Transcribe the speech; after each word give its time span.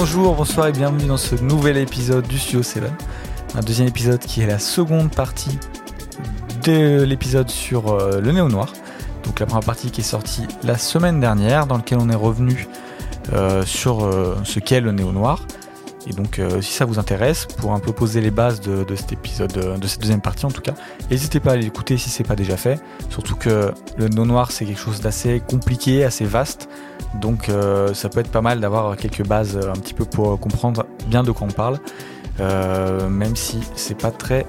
Bonjour, 0.00 0.34
bonsoir 0.34 0.66
et 0.66 0.72
bienvenue 0.72 1.04
dans 1.04 1.18
ce 1.18 1.34
nouvel 1.34 1.76
épisode 1.76 2.26
du 2.26 2.38
Studio 2.38 2.62
7. 2.62 2.84
Un 3.54 3.60
deuxième 3.60 3.86
épisode 3.86 4.18
qui 4.18 4.40
est 4.40 4.46
la 4.46 4.58
seconde 4.58 5.14
partie 5.14 5.58
de 6.64 7.02
l'épisode 7.02 7.50
sur 7.50 7.92
euh, 7.92 8.18
le 8.18 8.32
néo 8.32 8.48
noir. 8.48 8.72
Donc 9.24 9.40
la 9.40 9.44
première 9.44 9.66
partie 9.66 9.90
qui 9.90 10.00
est 10.00 10.04
sortie 10.04 10.46
la 10.62 10.78
semaine 10.78 11.20
dernière, 11.20 11.66
dans 11.66 11.76
laquelle 11.76 11.98
on 12.00 12.08
est 12.08 12.14
revenu 12.14 12.66
euh, 13.34 13.62
sur 13.66 14.02
euh, 14.02 14.36
ce 14.42 14.58
qu'est 14.58 14.80
le 14.80 14.92
néo 14.92 15.12
noir. 15.12 15.44
Et 16.06 16.14
donc, 16.14 16.40
si 16.62 16.72
ça 16.72 16.86
vous 16.86 16.98
intéresse, 16.98 17.44
pour 17.44 17.74
un 17.74 17.78
peu 17.78 17.92
poser 17.92 18.22
les 18.22 18.30
bases 18.30 18.62
de, 18.62 18.86
cet 18.96 19.12
épisode, 19.12 19.52
de 19.52 19.86
cette 19.86 20.00
deuxième 20.00 20.22
partie 20.22 20.46
en 20.46 20.50
tout 20.50 20.62
cas, 20.62 20.72
n'hésitez 21.10 21.40
pas 21.40 21.52
à 21.52 21.56
l'écouter 21.56 21.98
si 21.98 22.08
c'est 22.08 22.24
pas 22.24 22.36
déjà 22.36 22.56
fait. 22.56 22.80
Surtout 23.10 23.36
que 23.36 23.70
le 23.98 24.08
no 24.08 24.24
noir 24.24 24.50
c'est 24.50 24.64
quelque 24.64 24.80
chose 24.80 25.02
d'assez 25.02 25.42
compliqué, 25.46 26.02
assez 26.02 26.24
vaste. 26.24 26.70
Donc, 27.14 27.48
euh, 27.48 27.92
ça 27.94 28.08
peut 28.08 28.20
être 28.20 28.30
pas 28.30 28.40
mal 28.40 28.60
d'avoir 28.60 28.96
quelques 28.96 29.26
bases 29.26 29.56
euh, 29.56 29.70
un 29.70 29.74
petit 29.74 29.94
peu 29.94 30.04
pour 30.04 30.38
comprendre 30.38 30.86
bien 31.06 31.22
de 31.22 31.32
quoi 31.32 31.46
on 31.48 31.52
parle. 31.52 31.78
Euh, 32.38 33.08
même 33.08 33.36
si 33.36 33.60
c'est 33.74 33.96
pas 33.98 34.10
très 34.10 34.46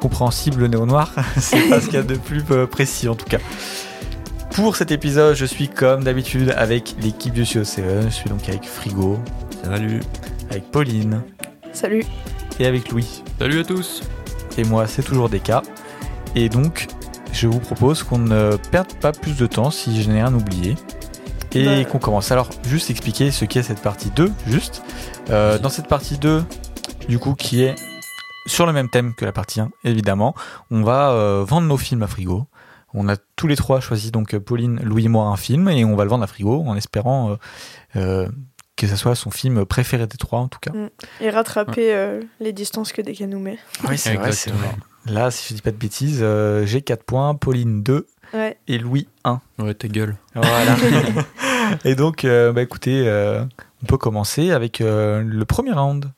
compréhensible 0.00 0.60
le 0.60 0.68
néo 0.68 0.84
noir, 0.86 1.12
c'est 1.38 1.68
pas 1.68 1.80
ce 1.80 1.86
qu'il 1.86 1.94
y 1.94 1.98
a 1.98 2.02
de 2.02 2.14
plus 2.16 2.42
euh, 2.50 2.66
précis 2.66 3.08
en 3.08 3.14
tout 3.14 3.24
cas. 3.26 3.38
Pour 4.50 4.76
cet 4.76 4.90
épisode, 4.90 5.34
je 5.34 5.46
suis 5.46 5.68
comme 5.68 6.04
d'habitude 6.04 6.52
avec 6.56 6.94
l'équipe 7.00 7.32
du 7.32 7.44
CO7. 7.44 8.04
Je 8.04 8.10
suis 8.10 8.28
donc 8.28 8.46
avec 8.48 8.64
Frigo, 8.64 9.18
Salut. 9.64 10.00
avec 10.50 10.70
Pauline 10.70 11.22
Salut. 11.72 12.04
et 12.60 12.66
avec 12.66 12.90
Louis. 12.90 13.22
Salut 13.38 13.60
à 13.60 13.64
tous. 13.64 14.02
Et 14.58 14.64
moi, 14.64 14.86
c'est 14.86 15.02
toujours 15.02 15.30
des 15.30 15.40
cas. 15.40 15.62
Et 16.36 16.50
donc, 16.50 16.88
je 17.32 17.46
vous 17.48 17.60
propose 17.60 18.02
qu'on 18.02 18.18
ne 18.18 18.56
perde 18.70 18.92
pas 19.00 19.12
plus 19.12 19.38
de 19.38 19.46
temps 19.46 19.70
si 19.70 20.02
je 20.02 20.10
n'ai 20.10 20.22
rien 20.22 20.34
oublié. 20.34 20.74
Et 21.54 21.64
Bah. 21.84 21.90
qu'on 21.90 21.98
commence. 21.98 22.30
Alors, 22.32 22.50
juste 22.66 22.90
expliquer 22.90 23.30
ce 23.30 23.44
qu'est 23.44 23.62
cette 23.62 23.80
partie 23.80 24.10
2, 24.10 24.30
juste. 24.46 24.82
Euh, 25.30 25.58
dans 25.58 25.68
cette 25.68 25.86
partie 25.88 26.18
2, 26.18 26.44
du 27.08 27.18
coup, 27.18 27.34
qui 27.34 27.62
est 27.62 27.74
sur 28.46 28.66
le 28.66 28.72
même 28.72 28.88
thème 28.88 29.14
que 29.14 29.24
la 29.24 29.32
partie 29.32 29.60
1, 29.60 29.70
évidemment, 29.84 30.34
on 30.70 30.82
va 30.82 31.10
euh, 31.12 31.44
vendre 31.46 31.66
nos 31.68 31.76
films 31.76 32.02
à 32.02 32.06
frigo. 32.06 32.46
On 32.94 33.08
a 33.08 33.16
tous 33.36 33.46
les 33.46 33.56
trois 33.56 33.80
choisi, 33.80 34.10
donc 34.10 34.36
Pauline, 34.38 34.80
Louis 34.82 35.06
et 35.06 35.08
moi, 35.08 35.24
un 35.26 35.36
film, 35.36 35.68
et 35.68 35.84
on 35.84 35.96
va 35.96 36.04
le 36.04 36.10
vendre 36.10 36.24
à 36.24 36.26
frigo 36.26 36.62
en 36.66 36.76
espérant 36.76 37.30
euh, 37.30 37.36
euh, 37.96 38.28
que 38.76 38.86
ce 38.86 38.96
soit 38.96 39.14
son 39.14 39.30
film 39.30 39.64
préféré 39.64 40.06
des 40.06 40.18
trois, 40.18 40.40
en 40.40 40.48
tout 40.48 40.58
cas. 40.58 40.72
Et 41.20 41.30
rattraper 41.30 41.94
euh, 41.94 42.20
les 42.40 42.52
distances 42.52 42.92
que 42.92 43.00
Deka 43.00 43.26
nous 43.26 43.38
met. 43.38 43.58
Oui, 43.88 43.96
c'est 43.96 44.14
vrai, 44.14 44.32
c'est 44.32 44.50
vrai. 44.50 44.70
Là, 45.06 45.30
si 45.30 45.48
je 45.50 45.54
dis 45.54 45.62
pas 45.62 45.70
de 45.70 45.76
bêtises, 45.76 46.20
euh, 46.22 46.66
j'ai 46.66 46.82
4 46.82 47.02
points, 47.04 47.34
Pauline 47.34 47.82
2 47.82 48.06
Ouais. 48.34 48.56
et 48.68 48.78
Louis 48.78 49.08
1. 49.24 49.40
Ouais, 49.58 49.74
ta 49.74 49.88
gueule. 49.88 50.16
Voilà. 50.34 50.76
et 51.84 51.94
donc, 51.94 52.24
euh, 52.24 52.52
bah, 52.52 52.62
écoutez, 52.62 53.04
euh, 53.06 53.44
on 53.82 53.86
peut 53.86 53.98
commencer 53.98 54.50
avec 54.50 54.80
euh, 54.80 55.22
le 55.24 55.44
premier 55.44 55.72
round. 55.72 56.10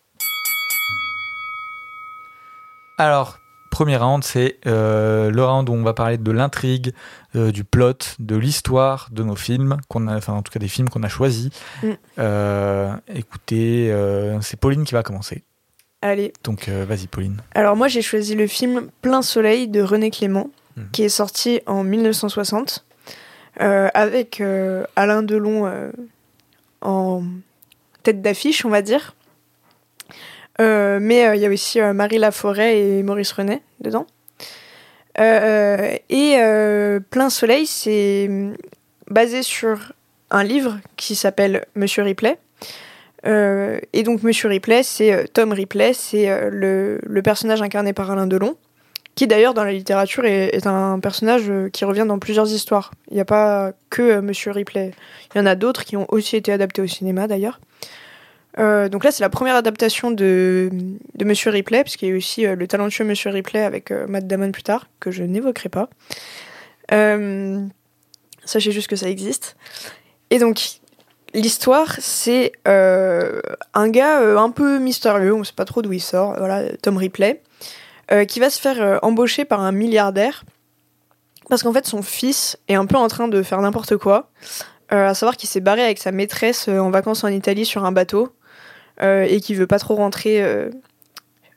Alors, 2.98 3.38
premier 3.74 3.96
round, 3.96 4.22
c'est 4.22 4.58
euh, 4.66 5.32
le 5.32 5.44
round 5.44 5.68
où 5.68 5.72
on 5.72 5.82
va 5.82 5.94
parler 5.94 6.16
de 6.16 6.30
l'intrigue, 6.30 6.92
euh, 7.34 7.50
du 7.50 7.64
plot, 7.64 7.98
de 8.20 8.36
l'histoire 8.36 9.08
de 9.10 9.24
nos 9.24 9.34
films, 9.34 9.78
qu'on 9.88 10.06
a, 10.06 10.16
enfin 10.16 10.34
en 10.34 10.42
tout 10.42 10.52
cas 10.52 10.60
des 10.60 10.68
films 10.68 10.88
qu'on 10.88 11.02
a 11.02 11.08
choisis. 11.08 11.50
Mm. 11.82 11.88
Euh, 12.20 12.94
écoutez, 13.12 13.90
euh, 13.90 14.40
c'est 14.42 14.60
Pauline 14.60 14.84
qui 14.84 14.94
va 14.94 15.02
commencer. 15.02 15.42
Allez. 16.02 16.32
Donc, 16.44 16.68
euh, 16.68 16.84
vas-y, 16.86 17.08
Pauline. 17.08 17.38
Alors 17.54 17.74
moi 17.74 17.88
j'ai 17.88 18.02
choisi 18.02 18.36
le 18.36 18.46
film 18.46 18.90
Plein 19.02 19.22
Soleil 19.22 19.66
de 19.66 19.82
René 19.82 20.10
Clément, 20.10 20.50
Mhm. 20.76 20.88
qui 20.90 21.04
est 21.04 21.08
sorti 21.08 21.60
en 21.66 21.84
1960, 21.84 22.84
euh, 23.60 23.88
avec 23.94 24.40
euh, 24.40 24.84
Alain 24.96 25.22
Delon 25.22 25.66
euh, 25.66 25.92
en 26.80 27.22
tête 28.02 28.20
d'affiche, 28.22 28.64
on 28.64 28.70
va 28.70 28.82
dire. 28.82 29.14
Mais 30.58 31.36
il 31.36 31.40
y 31.40 31.46
a 31.46 31.50
aussi 31.50 31.80
Marie 31.80 32.18
Laforêt 32.18 32.78
et 32.78 33.02
Maurice 33.02 33.32
René 33.32 33.60
dedans. 33.80 34.06
Et 35.18 36.36
Plein 37.10 37.30
Soleil, 37.30 37.66
c'est 37.66 38.26
hum, 38.28 38.54
basé 39.08 39.42
sur 39.42 39.92
un 40.30 40.44
livre 40.44 40.78
qui 40.96 41.16
s'appelle 41.16 41.66
Monsieur 41.74 42.04
Ripley. 42.04 42.38
Et 43.24 44.02
donc 44.04 44.22
Monsieur 44.22 44.48
Ripley, 44.48 44.84
c'est 44.84 45.26
Tom 45.32 45.52
Ripley, 45.52 45.92
c'est 45.92 46.28
le 46.50 47.20
personnage 47.22 47.60
incarné 47.60 47.92
par 47.92 48.12
Alain 48.12 48.28
Delon, 48.28 48.56
qui 49.14 49.26
d'ailleurs 49.26 49.54
dans 49.54 49.64
la 49.64 49.72
littérature 49.72 50.24
est, 50.24 50.66
un 50.66 50.98
personnage 50.98 51.48
euh, 51.48 51.68
qui 51.70 51.84
revient 51.84 52.04
dans 52.06 52.18
plusieurs 52.18 52.50
histoires. 52.50 52.90
Il 53.10 53.14
n'y 53.14 53.20
a 53.20 53.24
pas 53.24 53.72
que 53.90 54.02
euh, 54.02 54.22
Monsieur 54.22 54.50
Ripley, 54.50 54.92
il 55.34 55.38
y 55.38 55.40
en 55.40 55.46
a 55.46 55.54
d'autres 55.54 55.84
qui 55.84 55.96
ont 55.96 56.06
aussi 56.08 56.36
été 56.36 56.52
adaptés 56.52 56.82
au 56.82 56.86
cinéma 56.86 57.26
d'ailleurs. 57.26 57.60
Euh, 58.58 58.88
donc 58.88 59.04
là, 59.04 59.10
c'est 59.10 59.22
la 59.22 59.30
première 59.30 59.56
adaptation 59.56 60.10
de, 60.10 60.70
Monsieur 61.24 61.50
Ripley, 61.50 61.82
puisqu'il 61.82 62.08
y 62.08 62.12
a 62.12 62.16
aussi 62.16 62.42
le 62.46 62.66
talentueux 62.66 63.04
Monsieur 63.04 63.30
Ripley 63.30 63.60
avec 63.60 63.90
Matt 63.90 64.26
Damon 64.26 64.52
plus 64.52 64.62
tard, 64.62 64.86
que 65.00 65.10
je 65.10 65.24
n'évoquerai 65.24 65.68
pas. 65.68 65.88
Sachez 68.44 68.72
juste 68.72 68.88
que 68.88 68.96
ça 68.96 69.08
existe. 69.08 69.56
Et 70.30 70.38
donc, 70.38 70.60
l'histoire, 71.32 71.96
c'est 71.98 72.52
un 72.64 73.88
gars 73.88 74.20
un 74.40 74.50
peu 74.50 74.78
mystérieux, 74.78 75.34
on 75.34 75.40
ne 75.40 75.44
sait 75.44 75.52
pas 75.52 75.64
trop 75.64 75.82
d'où 75.82 75.92
il 75.92 76.00
sort, 76.00 76.36
voilà, 76.38 76.62
Tom 76.80 76.96
Ripley, 76.96 77.42
euh, 78.12 78.24
qui 78.26 78.38
va 78.38 78.50
se 78.50 78.60
faire 78.60 78.82
euh, 78.82 78.98
embaucher 79.02 79.44
par 79.44 79.60
un 79.60 79.72
milliardaire, 79.72 80.44
parce 81.48 81.62
qu'en 81.62 81.72
fait, 81.72 81.86
son 81.86 82.02
fils 82.02 82.58
est 82.68 82.74
un 82.74 82.84
peu 82.84 82.96
en 82.96 83.08
train 83.08 83.28
de 83.28 83.42
faire 83.42 83.60
n'importe 83.62 83.96
quoi, 83.96 84.30
euh, 84.92 85.08
à 85.08 85.14
savoir 85.14 85.36
qu'il 85.38 85.48
s'est 85.48 85.60
barré 85.60 85.82
avec 85.82 85.98
sa 85.98 86.12
maîtresse 86.12 86.68
en 86.68 86.90
vacances 86.90 87.24
en 87.24 87.28
Italie 87.28 87.64
sur 87.64 87.84
un 87.84 87.92
bateau, 87.92 88.34
et 89.02 89.40
qui 89.40 89.54
veut 89.54 89.66
pas 89.66 89.80
trop 89.80 89.96
rentrer 89.96 90.70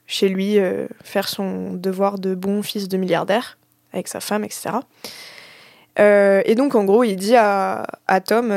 chez 0.06 0.28
lui, 0.28 0.58
faire 1.04 1.28
son 1.28 1.72
devoir 1.72 2.18
de 2.18 2.34
bon 2.34 2.62
fils 2.64 2.88
de 2.88 2.96
milliardaire, 2.96 3.58
avec 3.92 4.08
sa 4.08 4.18
femme, 4.18 4.42
etc. 4.42 4.70
Et 5.98 6.54
donc, 6.56 6.74
en 6.74 6.84
gros, 6.84 7.04
il 7.04 7.14
dit 7.14 7.36
à, 7.36 7.86
à 8.08 8.20
Tom 8.20 8.48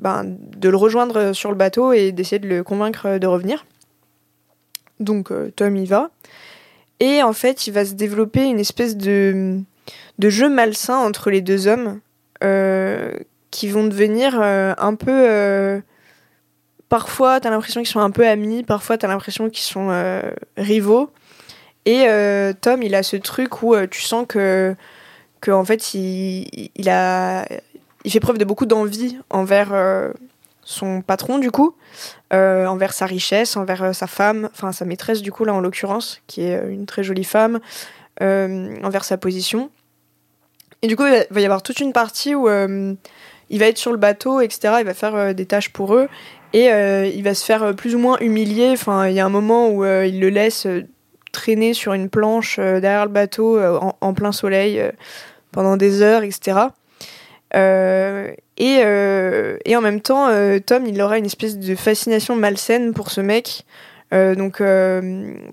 ben, 0.00 0.24
de 0.24 0.68
le 0.68 0.76
rejoindre 0.76 1.32
sur 1.32 1.50
le 1.50 1.56
bateau 1.56 1.92
et 1.92 2.10
d'essayer 2.10 2.40
de 2.40 2.48
le 2.48 2.64
convaincre 2.64 3.18
de 3.18 3.26
revenir. 3.28 3.64
Donc, 4.98 5.30
Tom 5.54 5.76
y 5.76 5.86
va. 5.86 6.10
Et 7.00 7.22
en 7.22 7.32
fait, 7.32 7.66
il 7.66 7.72
va 7.72 7.84
se 7.84 7.94
développer 7.94 8.44
une 8.44 8.58
espèce 8.58 8.96
de, 8.96 9.60
de 10.18 10.30
jeu 10.30 10.48
malsain 10.48 10.96
entre 10.96 11.30
les 11.30 11.40
deux 11.40 11.66
hommes 11.68 12.00
euh, 12.42 13.12
qui 13.50 13.68
vont 13.68 13.84
devenir 13.84 14.38
euh, 14.40 14.74
un 14.78 14.94
peu. 14.94 15.12
euh, 15.12 15.80
parfois, 16.88 17.40
t'as 17.40 17.50
l'impression 17.50 17.80
qu'ils 17.80 17.90
sont 17.90 18.00
un 18.00 18.10
peu 18.10 18.26
amis, 18.26 18.62
parfois, 18.64 18.98
t'as 18.98 19.08
l'impression 19.08 19.48
qu'ils 19.48 19.64
sont 19.64 19.88
euh, 19.90 20.22
rivaux. 20.56 21.10
Et 21.84 22.06
Tom, 22.60 22.82
il 22.82 22.94
a 22.94 23.02
ce 23.02 23.16
truc 23.16 23.62
où 23.62 23.74
tu 23.86 24.02
sens 24.02 24.26
que, 24.28 24.74
que 25.40 25.50
en 25.50 25.64
fait, 25.64 25.94
il, 25.94 26.70
il 26.76 26.88
a, 26.90 27.46
il 28.04 28.10
fait 28.10 28.20
preuve 28.20 28.36
de 28.36 28.44
beaucoup 28.44 28.66
d'envie 28.66 29.16
envers 29.30 29.72
son 30.68 31.00
patron, 31.00 31.38
du 31.38 31.50
coup, 31.50 31.74
euh, 32.34 32.66
envers 32.66 32.92
sa 32.92 33.06
richesse, 33.06 33.56
envers 33.56 33.82
euh, 33.82 33.92
sa 33.94 34.06
femme, 34.06 34.50
enfin 34.52 34.70
sa 34.70 34.84
maîtresse, 34.84 35.22
du 35.22 35.32
coup, 35.32 35.46
là, 35.46 35.54
en 35.54 35.60
l'occurrence, 35.60 36.20
qui 36.26 36.42
est 36.42 36.56
euh, 36.56 36.70
une 36.70 36.84
très 36.84 37.02
jolie 37.02 37.24
femme, 37.24 37.58
envers 38.20 39.04
sa 39.04 39.16
position. 39.16 39.70
Et 40.82 40.88
du 40.88 40.96
coup, 40.96 41.06
il 41.06 41.24
va- 41.30 41.40
y 41.40 41.44
avoir 41.44 41.62
toute 41.62 41.80
une 41.80 41.92
partie 41.94 42.34
où 42.34 42.48
il 42.48 43.58
va 43.58 43.66
être 43.66 43.78
sur 43.78 43.92
le 43.92 43.96
bateau, 43.96 44.40
etc. 44.40 44.74
Il 44.80 44.84
va 44.84 44.92
faire 44.92 45.34
des 45.34 45.46
tâches 45.46 45.72
pour 45.72 45.94
eux. 45.94 46.08
Et 46.52 46.66
il 46.66 47.22
va 47.22 47.34
se 47.34 47.44
faire 47.44 47.76
plus 47.76 47.94
ou 47.94 48.00
moins 48.00 48.18
humilier. 48.18 48.70
Enfin, 48.72 49.06
il 49.06 49.14
y 49.14 49.20
a 49.20 49.24
un 49.24 49.28
moment 49.28 49.70
où 49.70 49.84
il 49.84 50.18
le 50.18 50.30
laisse 50.30 50.66
traîner 51.30 51.74
sur 51.74 51.92
une 51.92 52.10
planche 52.10 52.58
derrière 52.58 53.06
le 53.06 53.12
bateau 53.12 53.60
en, 54.00 54.14
plein 54.14 54.32
soleil 54.32 54.82
pendant 55.52 55.76
des 55.76 56.02
heures, 56.02 56.24
etc. 56.24 56.58
et, 58.58 58.80
euh, 58.82 59.56
et 59.64 59.76
en 59.76 59.80
même 59.80 60.00
temps, 60.00 60.26
euh, 60.28 60.58
Tom, 60.58 60.84
il 60.84 61.00
aura 61.00 61.16
une 61.16 61.26
espèce 61.26 61.58
de 61.58 61.74
fascination 61.76 62.34
malsaine 62.34 62.92
pour 62.92 63.12
ce 63.12 63.20
mec. 63.20 63.64
Euh, 64.12 64.34
donc, 64.34 64.58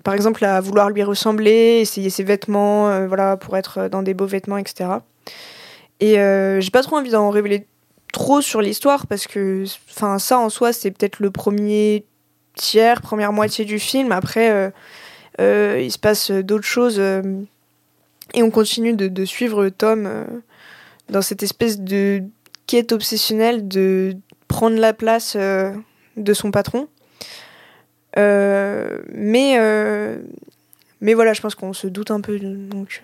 par 0.02 0.14
exemple, 0.14 0.44
à 0.44 0.60
vouloir 0.60 0.90
lui 0.90 1.04
ressembler, 1.04 1.78
essayer 1.80 2.10
ses 2.10 2.24
vêtements, 2.24 3.06
voilà, 3.06 3.36
pour 3.36 3.56
être 3.56 3.88
dans 3.88 4.02
des 4.02 4.12
beaux 4.12 4.26
vêtements, 4.26 4.58
etc. 4.58 4.90
Et 6.00 6.14
j'ai 6.60 6.70
pas 6.70 6.82
trop 6.82 6.96
envie 6.96 7.10
d'en 7.10 7.30
révéler 7.30 7.66
trop 8.12 8.40
sur 8.40 8.60
l'histoire 8.60 9.06
parce 9.06 9.26
que, 9.26 9.64
enfin, 9.90 10.18
ça 10.18 10.38
en 10.38 10.48
soi, 10.48 10.72
c'est 10.72 10.90
peut-être 10.90 11.20
le 11.20 11.30
premier 11.30 12.06
tiers, 12.54 13.02
première 13.02 13.32
moitié 13.32 13.64
du 13.64 13.78
film. 13.78 14.10
Après, 14.10 14.72
il 15.38 15.92
se 15.92 15.98
passe 15.98 16.32
d'autres 16.32 16.66
choses 16.66 16.98
et 16.98 18.42
on 18.42 18.50
continue 18.50 18.94
de, 18.94 19.24
suivre 19.24 19.68
Tom 19.68 20.10
dans 21.08 21.22
cette 21.22 21.44
espèce 21.44 21.78
de 21.78 22.24
quête 22.66 22.92
obsessionnelle 22.92 23.68
de 23.68 24.16
prendre 24.48 24.78
la 24.78 24.92
place 24.92 25.34
euh, 25.36 25.72
de 26.16 26.34
son 26.34 26.50
patron. 26.50 26.88
Euh, 28.18 29.00
mais, 29.12 29.56
euh, 29.58 30.18
mais 31.00 31.14
voilà, 31.14 31.32
je 31.32 31.40
pense 31.40 31.54
qu'on 31.54 31.72
se 31.72 31.86
doute 31.86 32.10
un 32.10 32.20
peu 32.20 32.40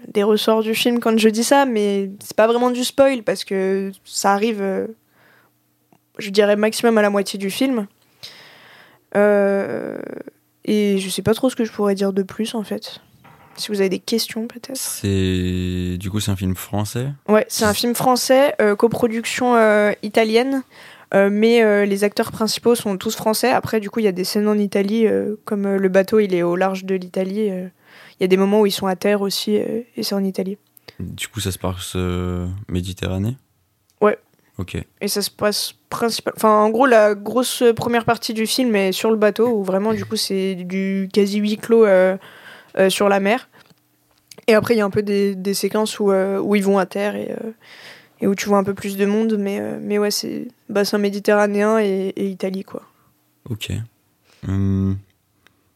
des 0.09 0.23
ressorts 0.23 0.63
du 0.63 0.75
film 0.75 1.01
quand 1.01 1.19
je 1.19 1.29
dis 1.29 1.45
ça, 1.45 1.67
mais 1.67 2.11
c'est 2.21 2.37
pas 2.37 2.47
vraiment 2.47 2.71
du 2.71 2.85
spoil 2.85 3.23
parce 3.23 3.45
que 3.45 3.93
ça 4.05 4.33
arrive, 4.33 4.89
je 6.19 6.31
dirais, 6.31 6.57
maximum 6.57 6.97
à 6.99 7.03
la 7.03 7.11
moitié 7.11 7.39
du 7.39 7.51
film. 7.51 7.87
Et 10.65 10.99
je 10.99 11.09
sais 11.09 11.23
pas 11.23 11.35
trop 11.35 11.51
ce 11.51 11.57
que 11.57 11.65
je 11.65 11.73
pourrais 11.73 11.95
dire 11.95 12.13
de 12.13 12.23
plus 12.23 12.55
en 12.55 12.63
fait. 12.63 13.01
Si 13.57 13.69
vous 13.69 13.81
avez 13.81 13.91
des 13.91 13.99
questions 13.99 14.47
peut-être. 14.47 14.77
C'est 14.77 15.97
du 15.99 16.11
coup 16.11 16.21
c'est 16.21 16.31
un 16.31 16.37
film 16.37 16.57
français? 16.57 17.09
Ouais, 17.29 17.45
c'est 17.49 17.65
un 17.65 17.75
film 17.75 17.95
français, 17.95 18.55
euh, 18.61 18.75
coproduction 18.75 19.55
euh, 19.57 19.93
italienne, 20.03 20.63
euh, 21.15 21.29
mais 21.31 21.87
les 21.87 22.05
acteurs 22.05 22.33
principaux 22.33 22.75
sont 22.75 22.97
tous 22.97 23.15
français. 23.15 23.51
Après, 23.51 23.79
du 23.79 23.91
coup, 23.91 24.01
il 24.01 24.05
y 24.05 24.09
a 24.09 24.13
des 24.13 24.25
scènes 24.25 24.49
en 24.49 24.57
Italie, 24.57 25.07
comme 25.45 25.77
le 25.77 25.89
bateau 25.89 26.19
il 26.19 26.35
est 26.35 26.43
au 26.43 26.57
large 26.57 26.85
de 26.85 26.95
l'Italie. 26.95 27.49
Il 27.49 28.21
y 28.21 28.25
a 28.25 28.27
des 28.27 28.37
moments 28.37 28.63
où 28.63 28.67
ils 28.67 28.73
sont 28.73 28.87
à 28.87 28.97
terre 28.97 29.21
aussi, 29.21 29.57
et 29.57 30.03
c'est 30.03 30.15
en 30.15 30.25
Italie. 30.25 30.57
Du 30.99 31.29
coup 31.29 31.41
ça 31.41 31.53
se 31.53 31.59
passe 31.59 31.97
Méditerranée? 32.69 33.37
Ouais. 34.01 34.19
Ok. 34.59 34.77
Et 35.01 35.09
ça 35.09 35.23
se 35.23 35.31
passe 35.31 35.75
principal. 35.89 36.33
Enfin, 36.37 36.51
en 36.51 36.71
gros, 36.71 36.87
la 36.87 37.15
grosse 37.15 37.63
première 37.77 38.05
partie 38.05 38.35
du 38.35 38.47
film 38.47 38.75
est 38.77 38.93
sur 38.93 39.11
le 39.11 39.17
bateau, 39.17 39.49
où 39.49 39.63
vraiment, 39.63 39.93
du 39.93 40.05
coup, 40.05 40.17
c'est 40.17 40.55
du 40.55 41.09
quasi 41.13 41.39
huis 41.39 41.59
clos 41.59 41.87
sur 42.89 43.09
la 43.09 43.21
mer. 43.21 43.49
Et 44.49 44.55
après, 44.55 44.75
il 44.75 44.79
y 44.79 44.81
a 44.81 44.85
un 44.85 44.91
peu 44.91 45.03
des, 45.03 45.35
des 45.35 45.55
séquences 45.55 46.01
où, 46.01 46.11
euh, 46.11 46.39
où 46.41 46.57
ils 46.57 46.65
vont 46.65 46.79
à 46.79 46.87
terre 46.87 47.15
et, 47.15 47.31
euh, 47.31 47.53
et 48.21 48.27
où 48.27 48.35
tu 48.35 48.49
vois 48.49 48.59
un 48.59 48.65
peu 48.65 48.75
plus 48.75 48.97
de 48.97 49.07
monde. 49.07 49.37
Mais, 49.39 49.61
euh, 49.61 49.79
mais 49.81 49.99
ouais, 49.99 50.11
c'est 50.11 50.49
bassin 50.69 50.99
méditerranéen 50.99 51.79
et, 51.79 52.13
et 52.17 52.27
Italie, 52.27 52.65
quoi. 52.65 52.83
Ok. 53.49 53.71
Hum, 54.49 54.99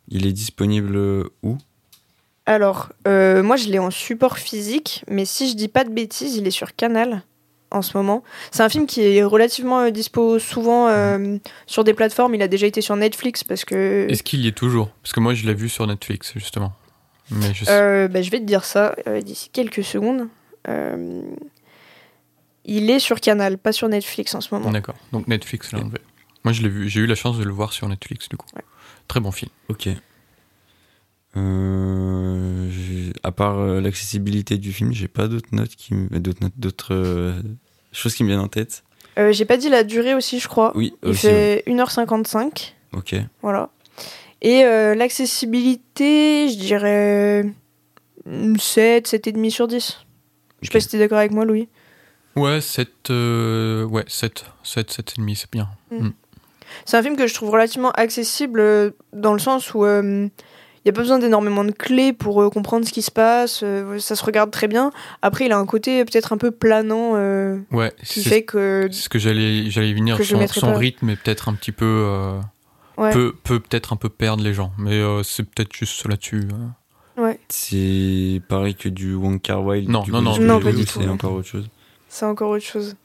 il 0.08 0.26
est 0.26 0.32
disponible 0.32 0.96
où? 1.42 1.58
Alors, 2.46 2.92
euh, 3.06 3.42
moi, 3.42 3.56
je 3.56 3.68
l'ai 3.68 3.78
en 3.78 3.90
support 3.90 4.38
physique, 4.38 5.04
mais 5.08 5.24
si 5.24 5.48
je 5.50 5.56
dis 5.56 5.68
pas 5.68 5.84
de 5.84 5.90
bêtises, 5.90 6.36
il 6.36 6.46
est 6.46 6.52
sur 6.52 6.74
Canal 6.74 7.22
en 7.70 7.82
ce 7.82 7.96
moment. 7.96 8.22
C'est 8.52 8.62
un 8.62 8.68
film 8.68 8.86
qui 8.86 9.02
est 9.02 9.24
relativement 9.24 9.80
euh, 9.80 9.90
dispo 9.90 10.38
souvent 10.38 10.88
euh, 10.88 11.38
sur 11.66 11.84
des 11.84 11.94
plateformes. 11.94 12.34
Il 12.34 12.42
a 12.42 12.48
déjà 12.48 12.66
été 12.66 12.80
sur 12.80 12.96
Netflix 12.96 13.44
parce 13.44 13.64
que. 13.64 14.06
Est-ce 14.08 14.22
qu'il 14.22 14.40
y 14.40 14.48
est 14.48 14.56
toujours? 14.56 14.90
Parce 15.02 15.12
que 15.12 15.20
moi, 15.20 15.34
je 15.34 15.46
l'ai 15.46 15.54
vu 15.54 15.68
sur 15.68 15.86
Netflix, 15.86 16.32
justement. 16.34 16.72
Mais 17.30 17.52
je. 17.54 17.64
Euh, 17.68 18.08
bah, 18.08 18.22
je 18.22 18.30
vais 18.30 18.38
te 18.40 18.44
dire 18.44 18.64
ça 18.64 18.94
euh, 19.06 19.20
d'ici 19.20 19.50
quelques 19.52 19.84
secondes. 19.84 20.28
Euh, 20.68 21.22
il 22.64 22.90
est 22.90 22.98
sur 22.98 23.20
Canal, 23.20 23.58
pas 23.58 23.72
sur 23.72 23.88
Netflix 23.88 24.34
en 24.34 24.40
ce 24.40 24.52
moment. 24.54 24.70
D'accord. 24.70 24.96
Donc 25.12 25.28
Netflix 25.28 25.72
l'a 25.72 25.80
enlevé. 25.80 25.98
Moi, 26.44 26.52
je 26.52 26.62
l'ai 26.62 26.68
vu. 26.68 26.88
J'ai 26.88 27.00
eu 27.00 27.06
la 27.06 27.14
chance 27.14 27.38
de 27.38 27.44
le 27.44 27.50
voir 27.52 27.72
sur 27.72 27.88
Netflix, 27.88 28.28
du 28.28 28.36
coup. 28.36 28.46
Ouais. 28.54 28.62
Très 29.08 29.20
bon 29.20 29.30
film. 29.32 29.50
Ok. 29.68 29.88
Euh, 31.36 32.70
à 33.22 33.32
part 33.32 33.58
euh, 33.58 33.80
l'accessibilité 33.80 34.56
du 34.58 34.72
film, 34.72 34.92
j'ai 34.92 35.08
pas 35.08 35.28
d'autres 35.28 35.48
notes 35.52 35.74
qui, 35.76 35.94
d'autres 36.10 36.42
notes, 36.42 36.54
d'autres 36.56 36.94
euh, 36.94 37.34
choses 37.92 38.14
qui 38.14 38.22
me 38.24 38.28
viennent 38.28 38.40
en 38.40 38.48
tête. 38.48 38.84
Euh, 39.18 39.32
J'ai 39.32 39.44
pas 39.44 39.56
dit 39.56 39.68
la 39.68 39.84
durée 39.84 40.14
aussi, 40.14 40.40
je 40.40 40.48
crois. 40.48 40.72
Oui, 40.76 40.94
Il 41.02 41.10
aussi. 41.10 41.26
ouais. 41.26 41.62
fait 41.66 41.70
1h55. 41.72 42.72
Ok. 42.92 43.14
Voilà. 43.42 43.70
Et 44.42 44.64
euh, 44.64 44.94
l'accessibilité, 44.94 46.48
je 46.48 46.56
dirais 46.58 47.44
7, 48.58 49.08
7,5 49.08 49.50
sur 49.50 49.68
10. 49.68 50.06
Je 50.62 50.66
sais 50.66 50.72
pas 50.72 50.80
si 50.80 50.88
t'es 50.88 50.98
d'accord 50.98 51.18
avec 51.18 51.32
moi, 51.32 51.44
Louis. 51.44 51.68
Ouais, 52.34 52.60
7. 52.60 52.88
euh, 53.10 53.84
Ouais, 53.84 54.04
7. 54.08 54.44
7, 54.62 54.90
7,5, 55.18 55.34
c'est 55.36 55.50
bien. 55.52 55.68
C'est 56.84 56.96
un 56.96 57.02
film 57.02 57.16
que 57.16 57.26
je 57.26 57.34
trouve 57.34 57.50
relativement 57.50 57.92
accessible 57.92 58.60
euh, 58.60 58.90
dans 59.12 59.32
le 59.32 59.38
sens 59.38 59.72
où 59.72 59.86
il 59.86 60.30
n'y 60.84 60.90
a 60.90 60.92
pas 60.92 61.00
besoin 61.00 61.18
d'énormément 61.18 61.64
de 61.64 61.70
clés 61.72 62.12
pour 62.12 62.42
euh, 62.42 62.50
comprendre 62.50 62.86
ce 62.86 62.92
qui 62.92 63.02
se 63.02 63.10
passe. 63.10 63.60
euh, 63.62 63.98
ça 63.98 64.14
se 64.16 64.24
regarde 64.24 64.50
très 64.50 64.68
bien. 64.68 64.90
Après, 65.22 65.46
il 65.46 65.52
a 65.52 65.58
un 65.58 65.66
côté 65.66 66.04
peut-être 66.04 66.32
un 66.32 66.36
peu 66.38 66.50
planant 66.50 67.12
euh, 67.14 67.58
Ouais, 67.72 67.92
qui 68.04 68.22
fait 68.22 68.42
que. 68.42 68.88
c'est 68.92 69.00
ce 69.02 69.08
que 69.08 69.18
j'allais 69.18 69.70
j'allais 69.70 69.94
venir. 69.94 70.16
que 70.18 70.24
Son, 70.24 70.46
son 70.48 70.74
rythme 70.74 71.08
est 71.10 71.16
peut-être 71.16 71.48
un 71.48 71.54
petit 71.54 71.72
peu. 71.72 72.38
Ouais. 72.96 73.12
peut 73.12 73.34
peut 73.44 73.60
peut-être 73.60 73.92
un 73.92 73.96
peu 73.96 74.08
perdre 74.08 74.42
les 74.42 74.54
gens. 74.54 74.72
Mais 74.78 74.94
euh, 74.94 75.22
c'est 75.22 75.42
peut-être 75.42 75.74
juste 75.74 76.08
là-dessus. 76.08 76.48
euh. 77.18 77.32
C'est 77.48 78.40
pareil 78.48 78.74
que 78.74 78.88
du 78.88 79.14
Wong 79.14 79.40
Kar 79.40 79.62
Wai. 79.64 79.82
Non, 79.82 80.02
du 80.02 80.12
non, 80.12 80.18
coup, 80.18 80.24
non, 80.24 80.32
du 80.34 80.40
non, 80.44 80.58
coup, 80.58 80.64
pas 80.66 80.72
du 80.72 80.84
tout, 80.84 81.00
C'est 81.00 81.08
encore 81.08 81.32
autre 81.32 81.48
chose. 81.48 81.68
C'est 82.08 82.26
encore 82.26 82.50
autre 82.50 82.64
chose. 82.64 82.96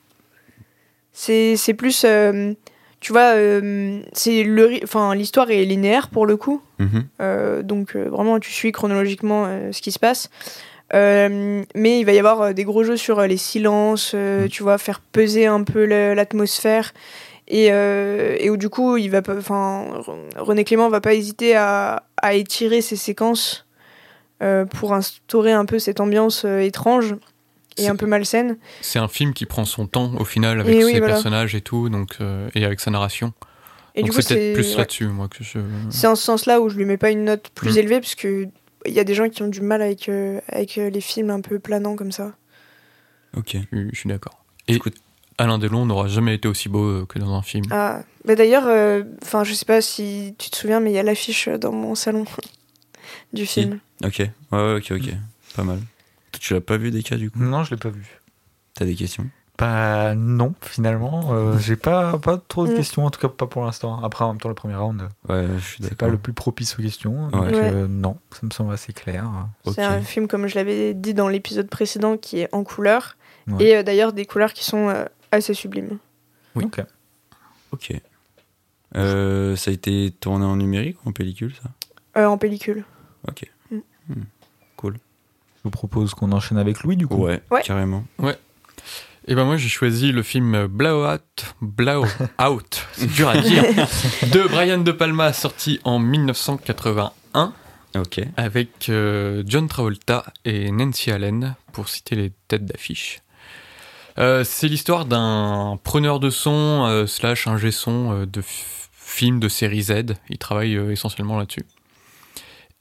C'est 1.13 1.55
c'est 1.57 1.73
plus. 1.73 2.03
euh, 2.05 2.53
tu 2.99 3.13
vois, 3.13 3.33
euh, 3.35 4.01
c'est 4.13 4.43
le 4.43 4.79
enfin, 4.83 5.15
l'histoire 5.15 5.49
est 5.49 5.65
linéaire 5.65 6.09
pour 6.09 6.25
le 6.25 6.37
coup. 6.37 6.61
Mhm. 6.79 7.05
Euh, 7.21 7.63
donc 7.63 7.95
euh, 7.95 8.07
vraiment 8.09 8.39
tu 8.39 8.51
suis 8.51 8.71
chronologiquement 8.71 9.45
euh, 9.47 9.71
ce 9.71 9.81
qui 9.81 9.91
se 9.91 9.99
passe. 9.99 10.29
Euh, 10.93 11.63
mais 11.73 11.99
il 12.01 12.05
va 12.05 12.11
y 12.11 12.19
avoir 12.19 12.53
des 12.53 12.63
gros 12.65 12.83
jeux 12.83 12.97
sur 12.97 13.21
les 13.21 13.37
silences, 13.37 14.11
euh, 14.13 14.45
Mm. 14.45 14.49
tu 14.49 14.61
vois, 14.63 14.77
faire 14.77 14.99
peser 14.99 15.45
un 15.47 15.63
peu 15.63 15.85
l'atmosphère. 15.85 16.93
Et, 17.53 17.67
euh, 17.73 18.37
et 18.39 18.49
où 18.49 18.55
du 18.55 18.69
coup, 18.69 18.95
il 18.95 19.09
va 19.11 19.21
pas, 19.21 19.35
enfin, 19.37 20.01
René 20.37 20.63
Clément 20.63 20.87
va 20.87 21.01
pas 21.01 21.13
hésiter 21.13 21.53
à, 21.57 22.03
à 22.15 22.33
étirer 22.33 22.79
ses 22.81 22.95
séquences 22.95 23.67
euh, 24.41 24.63
pour 24.65 24.93
instaurer 24.93 25.51
un 25.51 25.65
peu 25.65 25.77
cette 25.77 25.99
ambiance 25.99 26.45
euh, 26.45 26.59
étrange 26.59 27.13
et 27.77 27.89
un 27.89 27.97
peu 27.97 28.05
malsaine. 28.05 28.57
C'est 28.79 28.99
un 28.99 29.09
film 29.09 29.33
qui 29.33 29.45
prend 29.45 29.65
son 29.65 29.85
temps 29.85 30.13
au 30.17 30.23
final 30.23 30.61
avec 30.61 30.73
Et 30.73 30.83
oui, 30.85 30.93
ses 30.93 30.99
voilà. 30.99 31.15
personnages 31.15 31.53
et 31.53 31.59
tout, 31.61 31.89
donc 31.89 32.15
euh, 32.21 32.49
et 32.55 32.63
avec 32.63 32.79
sa 32.79 32.89
narration. 32.89 33.33
Et 33.95 34.01
donc 34.03 34.11
du 34.11 34.15
coup, 34.15 34.21
c'est 34.21 34.35
peut-être 34.35 34.53
plus 34.53 34.71
ouais. 34.71 34.77
là-dessus 34.77 35.07
moi 35.07 35.27
que 35.27 35.43
je. 35.43 35.59
C'est 35.89 36.07
en 36.07 36.15
ce 36.15 36.23
sens-là 36.23 36.61
où 36.61 36.69
je 36.69 36.77
lui 36.77 36.85
mets 36.85 36.95
pas 36.97 37.11
une 37.11 37.25
note 37.25 37.49
plus 37.53 37.75
Mm. 37.75 37.79
élevée, 37.79 37.99
parce 37.99 38.15
que 38.15 38.47
il 38.85 38.93
y 38.93 38.99
a 39.01 39.03
des 39.03 39.13
gens 39.13 39.27
qui 39.27 39.43
ont 39.43 39.47
du 39.49 39.59
mal 39.61 39.81
avec, 39.81 40.07
euh, 40.07 40.39
avec 40.47 40.77
les 40.77 41.01
films 41.01 41.29
un 41.31 41.41
peu 41.41 41.59
planants 41.59 41.97
comme 41.97 42.13
ça. 42.13 42.31
Ok. 43.35 43.57
Je, 43.73 43.89
je 43.91 43.99
suis 43.99 44.07
d'accord. 44.09 44.43
Et 44.69 44.79
coup- 44.79 44.89
Alain 45.37 45.57
Delon 45.57 45.85
n'aura 45.85 46.07
jamais 46.07 46.35
été 46.35 46.47
aussi 46.47 46.69
beau 46.69 46.83
euh, 46.85 47.05
que 47.07 47.17
dans 47.19 47.33
un 47.33 47.41
film. 47.41 47.65
Ah, 47.71 48.01
bah 48.25 48.35
d'ailleurs, 48.35 48.65
enfin, 49.23 49.43
je 49.43 49.53
sais 49.53 49.65
pas 49.65 49.81
si 49.81 50.35
tu 50.37 50.49
te 50.49 50.55
souviens, 50.55 50.79
mais 50.79 50.91
il 50.91 50.93
y 50.95 50.99
a 50.99 51.03
l'affiche 51.03 51.47
euh, 51.47 51.57
dans 51.57 51.71
mon 51.71 51.95
salon 51.95 52.25
du 53.33 53.45
Si. 53.45 53.63
film. 53.63 53.79
Ok. 54.03 54.19
Ouais, 54.19 54.29
ouais, 54.51 54.75
ok, 54.77 54.91
ok. 54.91 55.13
Pas 55.55 55.63
mal. 55.63 55.79
Tu 56.39 56.53
l'as 56.53 56.61
pas 56.61 56.77
vu 56.77 56.91
des 56.91 57.03
cas 57.03 57.15
du 57.17 57.29
coup? 57.31 57.39
Non, 57.39 57.63
je 57.63 57.71
l'ai 57.71 57.77
pas 57.77 57.89
vu. 57.89 58.19
T'as 58.75 58.85
des 58.85 58.95
questions? 58.95 59.27
Bah 59.57 60.15
non, 60.15 60.53
finalement. 60.61 61.29
euh, 61.33 61.57
J'ai 61.59 61.75
pas, 61.75 62.17
pas 62.19 62.37
trop 62.37 62.65
de 62.67 62.71
Mm. 62.71 62.75
questions, 62.77 63.05
en 63.05 63.09
tout 63.11 63.19
cas 63.19 63.27
pas 63.27 63.47
pour 63.47 63.63
l'instant. 63.63 64.01
Après, 64.03 64.23
en 64.25 64.29
même 64.29 64.41
temps, 64.41 64.49
le 64.49 64.55
premier 64.55 64.75
round, 64.75 65.07
Ouais, 65.29 65.45
je 65.57 65.63
suis 65.63 65.83
c'est 65.83 65.95
pas 65.95 66.07
le 66.07 66.17
plus 66.17 66.33
propice 66.33 66.77
aux 66.79 66.81
questions. 66.81 67.27
Donc 67.29 67.43
Ouais. 67.45 67.59
euh, 67.63 67.87
non, 67.87 68.17
ça 68.31 68.39
me 68.43 68.51
semble 68.51 68.73
assez 68.73 68.93
clair. 68.93 69.25
C'est 69.65 69.81
un 69.83 70.01
film, 70.01 70.27
comme 70.27 70.47
je 70.47 70.55
l'avais 70.55 70.93
dit 70.93 71.13
dans 71.13 71.27
l'épisode 71.27 71.67
précédent, 71.67 72.17
qui 72.17 72.39
est 72.39 72.49
en 72.53 72.63
couleur. 72.63 73.17
Ouais. 73.47 73.65
Et 73.65 73.75
euh, 73.77 73.83
d'ailleurs, 73.83 74.13
des 74.13 74.25
couleurs 74.25 74.53
qui 74.53 74.63
sont 74.63 74.87
euh, 74.89 75.05
assez 75.31 75.53
sublimes. 75.53 75.97
Oui. 76.55 76.65
Ok. 76.65 76.81
Ok. 77.71 77.93
Euh, 78.95 79.55
ça 79.55 79.71
a 79.71 79.73
été 79.73 80.11
tourné 80.19 80.45
en 80.45 80.57
numérique 80.57 80.97
ou 81.05 81.09
en 81.09 81.11
pellicule, 81.13 81.53
ça? 81.55 81.69
Euh, 82.19 82.25
en 82.25 82.37
pellicule. 82.37 82.83
Ok. 83.27 83.49
Mm. 83.71 83.77
Hmm. 84.09 84.23
Cool. 84.75 84.95
Je 85.57 85.61
vous 85.63 85.69
propose 85.69 86.13
qu'on 86.13 86.31
enchaîne 86.31 86.57
avec 86.57 86.81
Louis, 86.83 86.97
du 86.97 87.07
coup. 87.07 87.23
Ouais, 87.25 87.41
Ouais. 87.51 87.61
carrément. 87.63 88.03
Et 89.27 89.35
ben 89.35 89.45
moi 89.45 89.55
j'ai 89.55 89.69
choisi 89.69 90.11
le 90.11 90.23
film 90.23 90.65
Blowout, 90.65 91.19
Blowout, 91.61 92.07
c'est 92.93 93.05
dur 93.05 93.29
à 93.29 93.37
dire, 93.37 93.63
de 94.33 94.47
Brian 94.49 94.79
De 94.79 94.91
Palma 94.91 95.31
sorti 95.31 95.79
en 95.83 95.99
1981 95.99 97.53
Ok. 97.95 98.19
avec 98.35 98.89
euh, 98.89 99.43
John 99.45 99.67
Travolta 99.67 100.25
et 100.43 100.71
Nancy 100.71 101.11
Allen 101.11 101.55
pour 101.71 101.87
citer 101.87 102.15
les 102.15 102.31
têtes 102.47 102.65
d'affiche. 102.65 103.21
Euh, 104.17 104.43
c'est 104.43 104.67
l'histoire 104.67 105.05
d'un 105.05 105.79
preneur 105.83 106.19
de 106.19 106.29
son 106.29 106.85
euh, 106.85 107.07
slash 107.07 107.47
ingé 107.47 107.71
son 107.71 108.11
euh, 108.11 108.25
de 108.25 108.41
films 108.43 109.39
de 109.39 109.49
série 109.49 109.83
Z. 109.83 110.15
Il 110.29 110.37
travaille 110.37 110.75
euh, 110.75 110.91
essentiellement 110.91 111.37
là-dessus. 111.37 111.65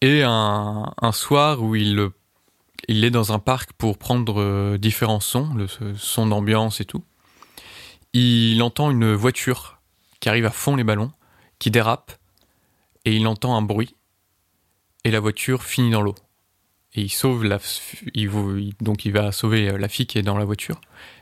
Et 0.00 0.22
un, 0.22 0.92
un 1.00 1.12
soir 1.12 1.62
où 1.62 1.76
il, 1.76 2.08
il 2.88 3.04
est 3.04 3.10
dans 3.10 3.32
un 3.32 3.38
parc 3.38 3.72
pour 3.74 3.98
prendre 3.98 4.76
différents 4.78 5.20
sons, 5.20 5.52
le 5.54 5.66
son 5.96 6.26
d'ambiance 6.26 6.80
et 6.80 6.86
tout, 6.86 7.04
il 8.14 8.62
entend 8.62 8.90
une 8.90 9.12
voiture 9.12 9.78
qui 10.20 10.28
arrive 10.28 10.46
à 10.46 10.50
fond 10.50 10.74
les 10.74 10.84
ballons, 10.84 11.12
qui 11.58 11.70
dérape, 11.70 12.12
et 13.04 13.14
il 13.14 13.26
entend 13.26 13.56
un 13.56 13.62
bruit, 13.62 13.94
et 15.04 15.10
la 15.10 15.20
voiture 15.20 15.62
finit 15.62 15.90
dans 15.90 16.02
l'eau. 16.02 16.14
Et 16.94 17.02
il 17.02 17.10
sauve 17.10 17.44
la, 17.44 17.58
il, 18.14 18.74
donc 18.80 19.04
il 19.04 19.12
va 19.12 19.32
sauver 19.32 19.70
la 19.78 19.88
fille 19.88 20.06
qui 20.06 20.18
est 20.18 20.22
dans 20.22 20.38
la 20.38 20.44
voiture, 20.44 20.80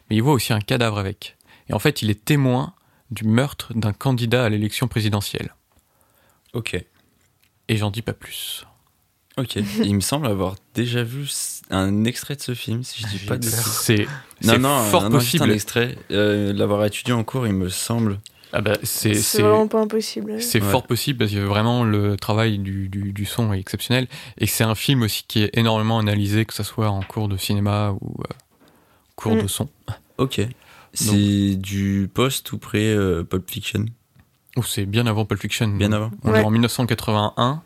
mais 0.08 0.16
il 0.16 0.22
voit 0.22 0.32
aussi 0.32 0.52
un 0.52 0.60
cadavre 0.60 0.98
avec. 0.98 1.36
Et 1.68 1.72
en 1.74 1.78
fait, 1.78 2.02
il 2.02 2.10
est 2.10 2.24
témoin 2.24 2.72
du 3.10 3.24
meurtre 3.24 3.72
d'un 3.74 3.92
candidat 3.92 4.44
à 4.44 4.48
l'élection 4.48 4.88
présidentielle. 4.88 5.54
Ok. 6.54 6.82
Et 7.68 7.76
j'en 7.76 7.90
dis 7.90 8.02
pas 8.02 8.12
plus. 8.14 8.64
Ok. 9.36 9.56
il 9.84 9.94
me 9.94 10.00
semble 10.00 10.26
avoir 10.26 10.56
déjà 10.74 11.04
vu 11.04 11.28
un 11.70 12.04
extrait 12.04 12.34
de 12.36 12.40
ce 12.40 12.54
film, 12.54 12.82
si 12.82 13.02
je 13.02 13.06
dis 13.06 13.24
pas 13.24 13.36
de. 13.36 13.44
C'est 13.46 14.06
Non, 14.42 14.52
c'est 14.52 14.58
non, 14.58 14.82
fort 14.84 15.04
non, 15.04 15.10
possible. 15.10 15.44
un 15.44 15.50
extrait. 15.50 15.96
Euh, 16.10 16.52
L'avoir 16.52 16.84
étudié 16.84 17.12
en 17.12 17.22
cours, 17.22 17.46
il 17.46 17.52
me 17.52 17.68
semble. 17.68 18.18
Ah 18.52 18.62
bah, 18.62 18.78
c'est 18.82 19.12
C'est 19.14 19.20
c'est- 19.22 19.42
vraiment 19.42 19.68
pas 19.68 19.80
impossible. 19.80 20.40
C'est 20.42 20.60
Ouais. 20.62 20.70
fort 20.70 20.86
possible 20.86 21.18
parce 21.18 21.30
que 21.32 21.38
vraiment 21.38 21.84
le 21.84 22.16
travail 22.16 22.58
du, 22.58 22.88
du, 22.88 23.12
du 23.12 23.24
son 23.26 23.52
est 23.52 23.60
exceptionnel 23.60 24.08
et 24.38 24.46
c'est 24.46 24.64
un 24.64 24.74
film 24.74 25.02
aussi 25.02 25.24
qui 25.28 25.42
est 25.42 25.50
énormément 25.56 25.98
analysé, 25.98 26.46
que 26.46 26.54
ce 26.54 26.62
soit 26.62 26.88
en 26.88 27.02
cours 27.02 27.28
de 27.28 27.36
cinéma 27.36 27.90
ou 28.00 28.14
euh, 28.22 28.34
cours 29.18 29.34
Mm. 29.34 29.42
de 29.42 29.46
son. 29.48 29.68
Ok. 30.18 30.40
C'est 30.94 31.56
du 31.56 32.08
post 32.12 32.50
ou 32.52 32.58
pré 32.58 32.92
euh, 32.92 33.22
Pulp 33.24 33.48
Fiction? 33.50 33.84
Oh, 34.56 34.62
c'est 34.62 34.86
bien 34.86 35.06
avant 35.06 35.24
Pulp 35.26 35.40
Fiction. 35.40 35.68
Bien 35.68 35.92
avant. 35.92 36.10
On 36.24 36.32
Ouais. 36.32 36.40
est 36.40 36.44
en 36.44 36.50
1981. 36.50 37.62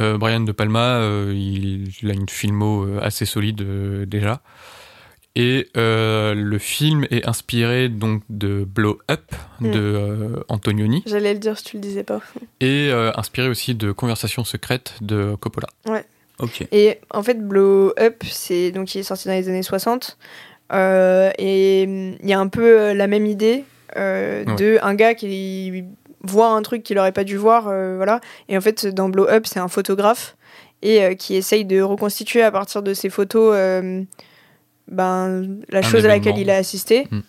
Euh, 0.00 0.16
Brian 0.16 0.40
De 0.40 0.52
Palma, 0.52 0.98
euh, 1.00 1.32
il, 1.34 1.90
il 2.02 2.10
a 2.10 2.14
une 2.14 2.28
filmo 2.28 2.84
euh, 2.84 3.00
assez 3.02 3.26
solide 3.26 3.60
euh, 3.62 4.06
déjà. 4.06 4.40
Et 5.34 5.68
euh, 5.76 6.34
le 6.34 6.58
film 6.58 7.06
est 7.10 7.26
inspiré 7.28 7.88
donc 7.88 8.22
de 8.28 8.64
Blow 8.64 8.98
Up 9.10 9.22
Mm. 9.60 9.70
de 9.72 9.78
euh, 9.80 10.44
Antonioni 10.48 11.02
J'allais 11.06 11.32
le 11.34 11.38
dire 11.40 11.58
si 11.58 11.64
tu 11.64 11.76
le 11.76 11.82
disais 11.82 12.04
pas. 12.04 12.20
et 12.60 12.90
euh, 12.92 13.10
inspiré 13.16 13.48
aussi 13.48 13.74
de 13.74 13.90
Conversations 13.92 14.44
secrètes 14.44 14.94
de 15.00 15.34
Coppola. 15.40 15.68
Ok. 16.38 16.66
Et 16.70 16.98
en 17.10 17.22
fait, 17.24 17.34
Blow 17.46 17.92
Up, 17.98 18.22
c'est 18.24 18.70
donc 18.70 18.94
il 18.94 18.98
est 19.00 19.02
sorti 19.02 19.26
dans 19.26 19.34
les 19.34 19.48
années 19.48 19.62
60. 19.64 20.16
Euh, 20.72 21.30
et 21.38 21.84
hum, 21.86 22.16
il 22.22 22.28
y 22.28 22.32
a 22.32 22.38
un 22.38 22.48
peu 22.48 22.80
euh, 22.80 22.94
la 22.94 23.06
même 23.06 23.26
idée 23.26 23.64
euh, 23.96 24.44
Ouais. 24.44 24.54
de 24.56 24.78
un 24.82 24.94
gars 24.94 25.14
qui 25.14 25.84
voit 26.22 26.48
un 26.48 26.62
truc 26.62 26.82
qu'il 26.82 26.98
aurait 26.98 27.12
pas 27.12 27.24
dû 27.24 27.36
voir, 27.36 27.64
voilà. 27.64 28.20
Et 28.48 28.56
en 28.56 28.60
fait, 28.60 28.86
dans 28.86 29.08
Blow 29.08 29.28
Up, 29.28 29.46
c'est 29.46 29.60
un 29.60 29.68
photographe 29.68 30.36
et 30.82 31.16
qui 31.16 31.34
essaye 31.36 31.64
de 31.64 31.80
reconstituer 31.80 32.42
à 32.42 32.50
partir 32.50 32.82
de 32.82 32.92
ses 32.94 33.08
photos 33.08 33.56
ben, 34.88 35.58
la 35.68 35.78
Un 35.78 35.82
chose 35.82 36.04
à 36.04 36.08
laquelle 36.08 36.38
il 36.38 36.50
a 36.50 36.56
assisté. 36.56 37.06
Mm. 37.10 37.20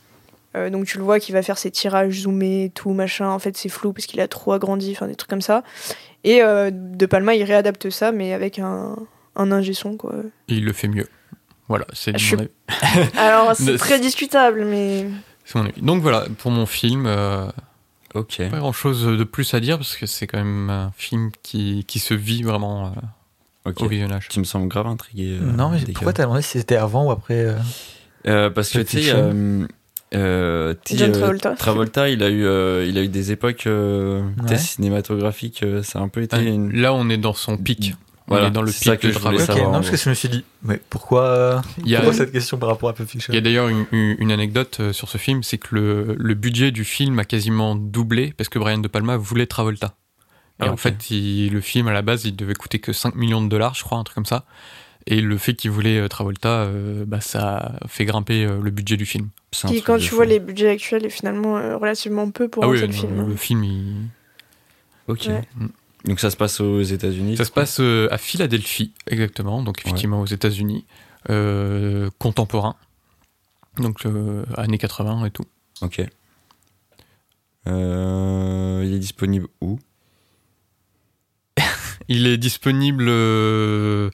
Euh, 0.55 0.69
donc 0.69 0.85
tu 0.85 0.97
le 0.97 1.03
vois 1.03 1.19
qui 1.19 1.31
va 1.31 1.43
faire 1.43 1.57
ses 1.57 1.69
tirages 1.71 2.21
zoomés, 2.21 2.71
tout 2.73 2.91
machin. 2.91 3.29
En 3.29 3.39
fait, 3.39 3.55
c'est 3.55 3.69
flou 3.69 3.93
parce 3.93 4.07
qu'il 4.07 4.19
a 4.21 4.27
trop 4.27 4.53
agrandi, 4.53 4.91
enfin 4.91 5.07
des 5.07 5.15
trucs 5.15 5.29
comme 5.29 5.41
ça. 5.41 5.63
Et 6.23 6.41
euh, 6.41 6.71
De 6.73 7.05
Palma, 7.05 7.35
il 7.35 7.43
réadapte 7.43 7.89
ça, 7.89 8.11
mais 8.11 8.33
avec 8.33 8.59
un, 8.59 8.95
un 9.35 9.51
ingé 9.51 9.73
son, 9.73 9.95
quoi. 9.95 10.13
Et 10.47 10.55
il 10.55 10.65
le 10.65 10.73
fait 10.73 10.87
mieux. 10.87 11.07
Voilà, 11.69 11.85
c'est 11.93 12.17
Je 12.17 12.35
mon, 12.35 12.41
suis- 12.41 12.49
avis. 12.97 13.09
Alors, 13.17 13.55
c'est 13.55 13.77
très 13.77 13.99
discutable, 13.99 14.65
mais. 14.65 15.07
C'est 15.45 15.55
mon 15.59 15.65
avis. 15.65 15.81
Donc 15.81 16.01
voilà, 16.01 16.25
pour 16.39 16.51
mon 16.51 16.65
film, 16.65 17.05
euh, 17.05 17.45
Ok. 18.15 18.41
pas 18.49 18.57
grand 18.57 18.73
chose 18.73 19.05
de 19.05 19.23
plus 19.23 19.53
à 19.53 19.59
dire 19.59 19.77
parce 19.77 19.95
que 19.95 20.05
c'est 20.07 20.25
quand 20.27 20.39
même 20.39 20.69
un 20.69 20.91
film 20.97 21.29
qui, 21.43 21.85
qui 21.87 21.99
se 21.99 22.13
vit 22.15 22.41
vraiment 22.43 22.87
euh, 22.87 23.69
Ok. 23.69 23.81
au 23.83 23.87
visionnage. 23.87 24.27
Tu 24.29 24.39
me 24.39 24.45
sembles 24.45 24.67
grave 24.67 24.87
intrigué. 24.87 25.37
euh, 25.39 25.45
non, 25.45 25.69
mais 25.69 25.79
pourquoi 25.93 26.11
t'as 26.13 26.23
demandé 26.23 26.41
si 26.41 26.57
c'était 26.57 26.75
avant 26.75 27.05
ou 27.05 27.11
après 27.11 27.45
euh, 27.45 27.55
Euh, 28.27 28.49
Parce 28.49 28.69
que 28.71 28.79
tu 28.79 29.01
sais, 29.03 29.11
euh, 29.13 29.65
John 30.11 31.09
euh, 31.11 31.11
Travolta. 31.13 31.51
Travolta, 31.55 32.09
il 32.09 32.23
a 32.23 32.29
eu, 32.29 32.43
euh, 32.45 32.83
il 32.87 32.97
a 32.97 33.01
eu 33.03 33.07
des 33.09 33.31
époques 33.31 33.67
euh, 33.67 34.23
Ouais. 34.49 34.57
cinématographiques. 34.57 35.61
euh, 35.63 35.83
ça 35.83 35.99
a 35.99 36.01
un 36.01 36.07
peu 36.09 36.23
été. 36.23 36.35
Ah, 36.35 36.41
une- 36.41 36.73
Là, 36.73 36.93
on 36.95 37.09
est 37.09 37.17
dans 37.17 37.33
son 37.33 37.57
pic. 37.57 37.93
On 38.31 38.35
Voilà, 38.35 38.47
est 38.47 38.51
dans 38.51 38.61
le 38.61 38.71
c'est 38.71 38.85
ça 38.85 38.91
pic 38.91 39.01
que 39.01 39.07
de 39.07 39.11
je 39.13 39.17
voulais 39.19 39.37
Travolta. 39.37 39.53
Ok, 39.53 39.57
savoir, 39.57 39.71
non, 39.73 39.79
parce 39.79 39.89
que 39.89 39.97
je 39.97 40.09
me 40.09 40.13
suis 40.13 40.29
dit, 40.29 40.45
mais 40.61 40.79
pourquoi, 40.89 41.61
Il 41.79 41.89
y 41.89 41.95
a- 41.95 41.99
pourquoi 42.01 42.13
cette 42.13 42.31
question 42.31 42.57
par 42.59 42.69
rapport 42.69 42.89
à 42.89 42.93
Pulp 42.93 43.09
Fiction? 43.09 43.33
Il 43.33 43.35
y 43.35 43.39
a 43.39 43.41
d'ailleurs 43.41 43.69
une, 43.69 44.31
anecdote 44.31 44.77
euh, 44.81 44.93
sur 44.93 45.09
ce 45.09 45.17
film, 45.17 45.41
c'est 45.41 45.57
que 45.57 45.73
le, 45.75 46.15
le 46.17 46.33
budget 46.35 46.69
du 46.71 46.83
film 46.83 47.17
a 47.17 47.25
quasiment 47.25 47.75
doublé 47.75 48.33
parce 48.37 48.47
que 48.49 48.59
Brian 48.59 48.77
De 48.77 48.87
Palma 48.87 49.17
voulait 49.17 49.47
Travolta. 49.47 49.95
Et 50.61 50.65
Ah, 50.65 50.71
en 50.71 50.77
fait, 50.77 51.09
il- 51.09 51.51
le 51.51 51.61
film 51.61 51.87
à 51.87 51.93
la 51.93 52.01
base, 52.03 52.25
il 52.25 52.35
devait 52.35 52.53
coûter 52.53 52.77
que 52.79 52.93
5 52.93 53.15
millions 53.15 53.41
de 53.41 53.47
dollars, 53.49 53.73
je 53.73 53.83
crois, 53.83 53.97
un 53.97 54.03
truc 54.03 54.15
comme 54.15 54.25
ça. 54.25 54.45
Et 55.07 55.21
le 55.21 55.37
fait 55.39 55.55
qu'il 55.55 55.71
voulait 55.71 55.97
euh, 55.97 56.07
Travolta, 56.07 56.49
euh, 56.65 57.05
bah, 57.07 57.21
ça 57.21 57.71
fait 57.87 58.05
grimper 58.05 58.45
euh, 58.45 58.59
le 58.61 58.69
budget 58.69 58.95
du 58.97 59.05
film. 59.07 59.29
Qui, 59.51 59.81
quand 59.81 59.97
tu 59.97 60.09
fou. 60.09 60.17
vois 60.17 60.25
les 60.25 60.39
budgets 60.39 60.69
actuels, 60.69 61.05
est 61.05 61.09
finalement 61.09 61.57
euh, 61.57 61.77
relativement 61.77 62.29
peu 62.29 62.47
pour 62.47 62.63
ah 62.63 62.67
un 62.67 62.69
oui, 62.71 62.79
seul 62.79 62.89
non, 62.89 62.95
film. 62.95 63.27
le 63.29 63.35
film, 63.35 63.63
il... 63.63 63.95
Ok. 65.07 65.25
Ouais. 65.27 65.41
Donc 66.05 66.19
ça 66.19 66.29
se 66.31 66.37
passe 66.37 66.61
aux 66.61 66.81
États-Unis. 66.81 67.35
ça 67.37 67.45
se 67.45 67.51
passe 67.51 67.79
euh, 67.81 68.07
à 68.11 68.17
Philadelphie, 68.17 68.93
exactement, 69.07 69.61
donc 69.63 69.79
effectivement 69.79 70.21
aux 70.21 70.25
États-Unis, 70.25 70.85
euh, 71.29 72.09
contemporain, 72.19 72.75
donc 73.77 74.05
euh, 74.05 74.45
années 74.55 74.77
80 74.77 75.25
et 75.25 75.31
tout. 75.31 75.43
Ok. 75.81 76.01
Euh, 77.67 78.83
il 78.85 78.93
est 78.93 78.99
disponible 78.99 79.47
où? 79.61 79.77
Il 82.07 82.25
est 82.25 82.37
disponible. 82.37 83.05
euh, 83.07 84.09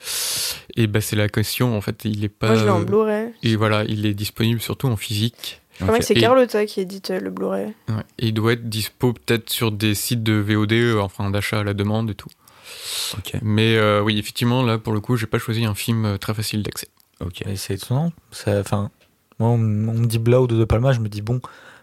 et 0.75 0.87
bah, 0.87 0.99
c'est 0.99 1.15
la 1.15 1.29
question 1.29 1.77
en 1.77 1.81
fait. 1.81 2.03
Il 2.03 2.25
est 2.25 2.29
pas. 2.29 2.47
Moi, 2.47 2.55
je 2.57 2.63
l'ai 2.65 2.69
en 2.71 2.81
Blu-ray. 2.81 3.29
Et 3.43 3.55
voilà, 3.55 3.85
il 3.85 4.05
est 4.05 4.13
disponible 4.13 4.59
surtout 4.59 4.87
en 4.87 4.97
physique. 4.97 5.61
Je 5.79 5.85
crois 5.85 5.99
que 5.99 6.05
c'est 6.05 6.15
Et- 6.15 6.19
Carlotta 6.21 6.65
qui 6.65 6.79
édite 6.81 7.11
euh, 7.11 7.19
le 7.19 7.29
Blu-ray. 7.31 7.73
Ouais. 7.89 7.95
Et 8.19 8.27
il 8.27 8.33
doit 8.33 8.53
être 8.53 8.69
dispo 8.69 9.13
peut-être 9.13 9.49
sur 9.49 9.71
des 9.71 9.93
sites 9.95 10.23
de 10.23 10.33
VOD, 10.33 10.71
euh, 10.73 11.01
enfin 11.01 11.29
d'achat 11.29 11.59
à 11.59 11.63
la 11.63 11.73
demande 11.73 12.09
et 12.11 12.15
tout. 12.15 12.29
Mais 13.41 13.75
euh, 13.77 14.01
oui, 14.01 14.17
effectivement, 14.17 14.63
là 14.63 14.77
pour 14.77 14.93
le 14.93 14.99
coup, 14.99 15.17
j'ai 15.17 15.27
pas 15.27 15.37
choisi 15.39 15.65
un 15.65 15.75
film 15.75 16.05
euh, 16.05 16.17
très 16.17 16.33
facile 16.33 16.63
d'accès. 16.63 16.87
Ok. 17.21 17.43
C'est 17.55 17.75
étonnant. 17.75 18.11
Enfin, 18.47 18.89
moi, 19.39 19.49
on, 19.49 19.57
me 19.57 20.05
dit 20.05 20.19
Blow 20.19 20.47
de 20.47 20.55
De 20.55 20.65
Palma, 20.65 20.91
je 20.93 20.99
me 20.99 21.07
dis 21.09 21.21
bon, 21.21 21.41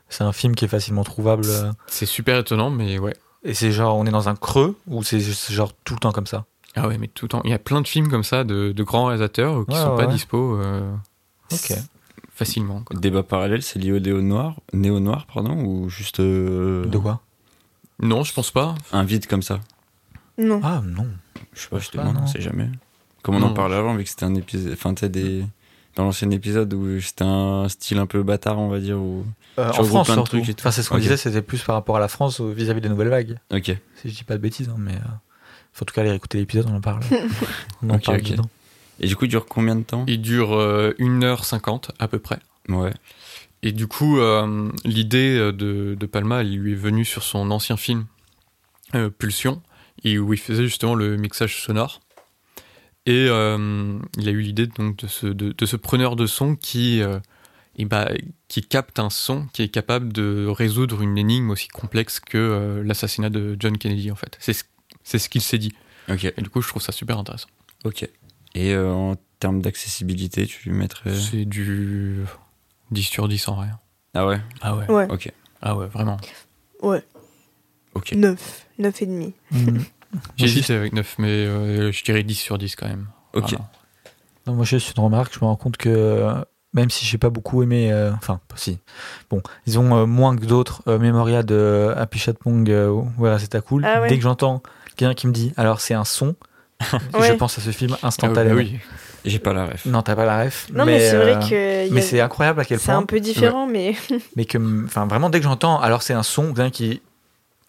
c'est 0.08 0.24
un 0.24 0.32
film 0.32 0.54
qui 0.54 0.64
est 0.64 0.68
facilement 0.68 1.04
trouvable. 1.04 1.44
euh, 1.46 1.70
C'est 1.86 2.06
super 2.06 2.38
étonnant, 2.38 2.70
mais 2.70 2.98
ouais. 2.98 3.14
Et 3.44 3.54
c'est 3.54 3.72
genre, 3.72 3.96
on 3.96 4.06
est 4.06 4.10
dans 4.10 4.28
un 4.28 4.36
creux 4.36 4.76
ou 4.86 5.02
c'est 5.02 5.20
juste 5.20 5.50
genre 5.50 5.72
tout 5.84 5.94
le 5.94 6.00
temps 6.00 6.12
comme 6.12 6.26
ça? 6.26 6.44
Ah 6.76 6.88
ouais, 6.88 6.96
mais 6.98 7.08
tout 7.08 7.24
le 7.26 7.28
temps. 7.30 7.40
Il 7.44 7.50
y 7.50 7.54
a 7.54 7.58
plein 7.58 7.80
de 7.80 7.88
films 7.88 8.08
comme 8.08 8.24
ça 8.24 8.44
de, 8.44 8.72
de 8.72 8.82
grands 8.82 9.06
réalisateurs 9.06 9.58
euh, 9.60 9.64
qui 9.64 9.74
Ouais, 9.74 9.80
sont 9.82 9.90
ouais. 9.96 10.06
pas 10.06 10.12
dispo 10.12 10.56
euh, 10.60 10.90
Ok. 11.52 11.72
Facilement. 12.34 12.82
quoi. 12.82 12.98
Débat 12.98 13.22
parallèle, 13.22 13.62
c'est 13.62 13.78
lié 13.78 13.92
au 13.92 14.00
néo 14.00 14.20
noir, 14.20 14.60
néo 14.72 15.00
noir, 15.00 15.26
pardon, 15.32 15.56
ou 15.64 15.88
juste 15.88 16.20
euh, 16.20 16.86
De 16.86 16.98
quoi? 16.98 17.20
Non, 18.00 18.24
je 18.24 18.32
pense 18.32 18.50
pas. 18.50 18.74
un 18.92 19.04
vide 19.04 19.26
comme 19.26 19.42
ça? 19.42 19.60
Non. 20.38 20.60
Ah 20.62 20.82
non. 20.84 21.06
Je 21.52 21.60
sais 21.60 21.68
pas, 21.68 21.78
je 21.78 21.90
te 21.90 21.98
demande, 21.98 22.16
on 22.22 22.26
sait 22.26 22.40
jamais. 22.40 22.68
Comme 23.22 23.36
on 23.36 23.42
en 23.42 23.54
parlait 23.54 23.76
avant, 23.76 23.94
vu 23.94 24.02
que 24.04 24.10
c'était 24.10 24.24
un 24.24 24.34
épisode, 24.34 24.72
enfin, 24.72 24.94
tu 24.94 25.00
sais, 25.00 25.08
des 25.08 25.44
dans 25.94 26.04
l'ancien 26.04 26.30
épisode 26.30 26.72
où 26.72 27.00
c'était 27.00 27.24
un 27.24 27.68
style 27.68 27.98
un 27.98 28.06
peu 28.06 28.22
bâtard, 28.22 28.58
on 28.58 28.68
va 28.68 28.80
dire. 28.80 28.96
Ou... 28.98 29.26
Euh, 29.58 29.70
Tu 29.72 29.80
en 29.80 29.84
France 29.84 30.06
plein 30.06 30.14
de 30.14 30.20
surtout. 30.20 30.36
trucs 30.38 30.48
et 30.48 30.54
tout. 30.54 30.60
Enfin, 30.62 30.70
c'est 30.70 30.82
ce 30.82 30.88
qu'on 30.88 30.98
disait, 30.98 31.16
c'était 31.18 31.42
plus 31.42 31.62
par 31.62 31.74
rapport 31.74 31.96
à 31.96 32.00
la 32.00 32.08
France 32.08 32.40
vis-à-vis 32.40 32.80
des 32.80 32.88
nouvelles 32.88 33.08
vagues. 33.10 33.38
Ok. 33.52 33.76
Si 33.96 34.08
je 34.08 34.14
dis 34.16 34.24
pas 34.24 34.34
de 34.34 34.40
bêtises, 34.40 34.68
hein, 34.70 34.76
mais 34.78 34.94
euh, 34.94 34.98
faut 35.72 35.84
en 35.84 35.86
tout 35.86 35.94
cas 35.94 36.00
aller 36.00 36.14
écouter 36.14 36.38
l'épisode, 36.38 36.66
on 36.70 36.76
en 36.76 36.80
parle. 36.80 37.02
on 37.82 37.90
en 37.90 37.98
parle 37.98 38.18
ok. 38.18 38.30
dedans. 38.30 38.48
Et 39.02 39.06
du 39.08 39.16
coup, 39.16 39.24
il 39.24 39.28
dure 39.28 39.46
combien 39.46 39.76
de 39.76 39.82
temps? 39.82 40.04
Il 40.06 40.20
dure 40.22 40.54
euh, 40.54 40.92
1h50 40.98 41.90
à 41.98 42.08
peu 42.08 42.18
près. 42.18 42.38
Ouais. 42.68 42.92
Et 43.62 43.72
du 43.72 43.86
coup, 43.86 44.18
euh, 44.18 44.70
l'idée 44.84 45.36
euh, 45.36 45.52
de, 45.52 45.96
de 45.98 46.06
Palma, 46.06 46.40
elle 46.40 46.56
lui 46.56 46.72
est 46.72 46.76
venue 46.76 47.04
sur 47.04 47.22
son 47.22 47.50
ancien 47.50 47.76
film 47.76 48.06
euh, 48.94 49.10
Pulsion, 49.10 49.62
et 50.04 50.18
où 50.18 50.32
il 50.32 50.38
faisait 50.38 50.64
justement 50.64 50.94
le 50.94 51.16
mixage 51.16 51.60
sonore. 51.60 52.00
Et 53.06 53.26
euh, 53.28 53.98
il 54.16 54.28
a 54.28 54.30
eu 54.30 54.40
l'idée 54.40 54.68
donc 54.68 54.96
de 54.96 55.06
ce, 55.08 55.26
de, 55.26 55.52
de 55.52 55.66
ce 55.66 55.76
preneur 55.76 56.14
de 56.14 56.26
son 56.26 56.54
qui, 56.54 57.02
euh, 57.02 57.18
eh 57.76 57.84
ben, 57.84 58.06
qui 58.46 58.62
capte 58.62 59.00
un 59.00 59.10
son 59.10 59.48
qui 59.52 59.62
est 59.62 59.68
capable 59.68 60.12
de 60.12 60.46
résoudre 60.46 61.02
une 61.02 61.18
énigme 61.18 61.50
aussi 61.50 61.66
complexe 61.66 62.20
que 62.20 62.38
euh, 62.38 62.84
l'assassinat 62.84 63.30
de 63.30 63.56
John 63.58 63.76
Kennedy 63.76 64.12
en 64.12 64.14
fait. 64.14 64.36
C'est 64.38 64.52
ce, 64.52 64.62
ce 65.18 65.28
qu'il 65.28 65.42
s'est 65.42 65.58
dit. 65.58 65.74
Ok. 66.08 66.24
Et 66.24 66.42
du 66.42 66.48
coup, 66.48 66.62
je 66.62 66.68
trouve 66.68 66.82
ça 66.82 66.92
super 66.92 67.18
intéressant. 67.18 67.48
Ok. 67.84 68.08
Et 68.54 68.72
euh, 68.74 68.92
en 68.92 69.14
termes 69.38 69.62
d'accessibilité, 69.62 70.46
tu 70.46 70.68
lui 70.68 70.76
mettrais? 70.76 71.14
C'est 71.14 71.44
du 71.44 72.24
10 72.90 73.02
sur 73.02 73.28
10 73.28 73.48
en 73.48 73.56
rien. 73.56 73.78
Ah 74.14 74.26
ouais? 74.26 74.40
Ah 74.60 74.76
ouais. 74.76 74.90
Ouais. 74.90 75.06
Ok. 75.10 75.32
Ah 75.62 75.76
ouais, 75.76 75.86
vraiment. 75.86 76.18
Ouais. 76.82 77.02
Ok. 77.94 78.12
9. 78.12 78.66
9 78.78 79.02
et 79.02 79.06
demi. 79.06 79.34
Mm. 80.14 80.18
J'hésitais 80.36 80.74
avec 80.74 80.92
9, 80.92 81.14
mais 81.20 81.28
euh, 81.30 81.90
je 81.90 82.04
dirais 82.04 82.22
10 82.22 82.34
sur 82.34 82.58
10 82.58 82.76
quand 82.76 82.86
même. 82.86 83.06
Ok. 83.32 83.44
Vraiment. 83.44 83.70
Non, 84.46 84.52
moi, 84.52 84.66
j'ai 84.66 84.78
juste 84.78 84.94
une 84.94 85.02
remarque. 85.04 85.32
Je 85.32 85.38
me 85.40 85.46
rends 85.46 85.56
compte 85.56 85.78
que 85.78 85.88
euh, 85.88 86.34
même 86.74 86.90
si 86.90 87.04
j'ai 87.04 87.16
pas 87.16 87.30
beaucoup 87.30 87.62
aimé, 87.62 87.92
euh, 87.92 88.12
enfin, 88.12 88.40
si, 88.54 88.78
bon, 89.30 89.42
ils 89.66 89.78
ont 89.78 89.96
euh, 89.96 90.06
moins 90.06 90.36
que 90.36 90.44
d'autres 90.44 90.82
euh, 90.86 90.98
Memoria 90.98 91.42
de 91.42 91.54
euh, 91.54 91.94
Happy 91.96 92.18
Chat 92.18 92.34
Pong, 92.34 92.68
euh, 92.70 92.90
ouais, 93.18 93.38
c'était 93.38 93.60
cool. 93.60 93.84
Ah 93.86 94.00
ouais. 94.00 94.08
Dès 94.08 94.16
que 94.16 94.22
j'entends 94.22 94.62
quelqu'un 94.96 95.14
qui 95.14 95.26
me 95.26 95.32
dit, 95.32 95.52
alors 95.56 95.80
c'est 95.80 95.94
un 95.94 96.04
son, 96.04 96.34
je 97.20 97.32
pense 97.34 97.58
à 97.58 97.60
ce 97.60 97.70
film 97.70 97.92
Ah 97.94 97.98
oui, 98.02 98.06
instantanément. 98.08 98.54
bah 98.56 98.60
oui. 98.62 98.78
J'ai 99.24 99.38
pas 99.38 99.52
la 99.52 99.66
ref. 99.66 99.86
Non, 99.86 100.02
t'as 100.02 100.16
pas 100.16 100.24
la 100.24 100.42
ref. 100.44 100.66
Non, 100.72 100.84
mais, 100.84 100.98
c'est 100.98 101.14
euh, 101.14 101.22
vrai 101.22 101.48
que. 101.48 101.86
y 101.86 101.90
a- 101.90 101.92
Mais 101.92 102.00
c'est 102.00 102.20
incroyable 102.20 102.60
à 102.60 102.64
quel 102.64 102.78
C'est 102.80 102.86
point. 102.86 102.98
un 102.98 103.04
peu 103.06 103.20
différent, 103.20 103.66
mais. 103.68 103.94
Mais 104.36 104.44
que, 104.44 104.58
enfin, 104.84 105.06
vraiment, 105.06 105.30
dès 105.30 105.38
que 105.38 105.44
j'entends, 105.44 105.78
alors 105.80 106.02
c'est 106.02 106.12
un 106.14 106.24
son, 106.24 106.46
quelqu'un 106.52 106.70
qui 106.70 107.00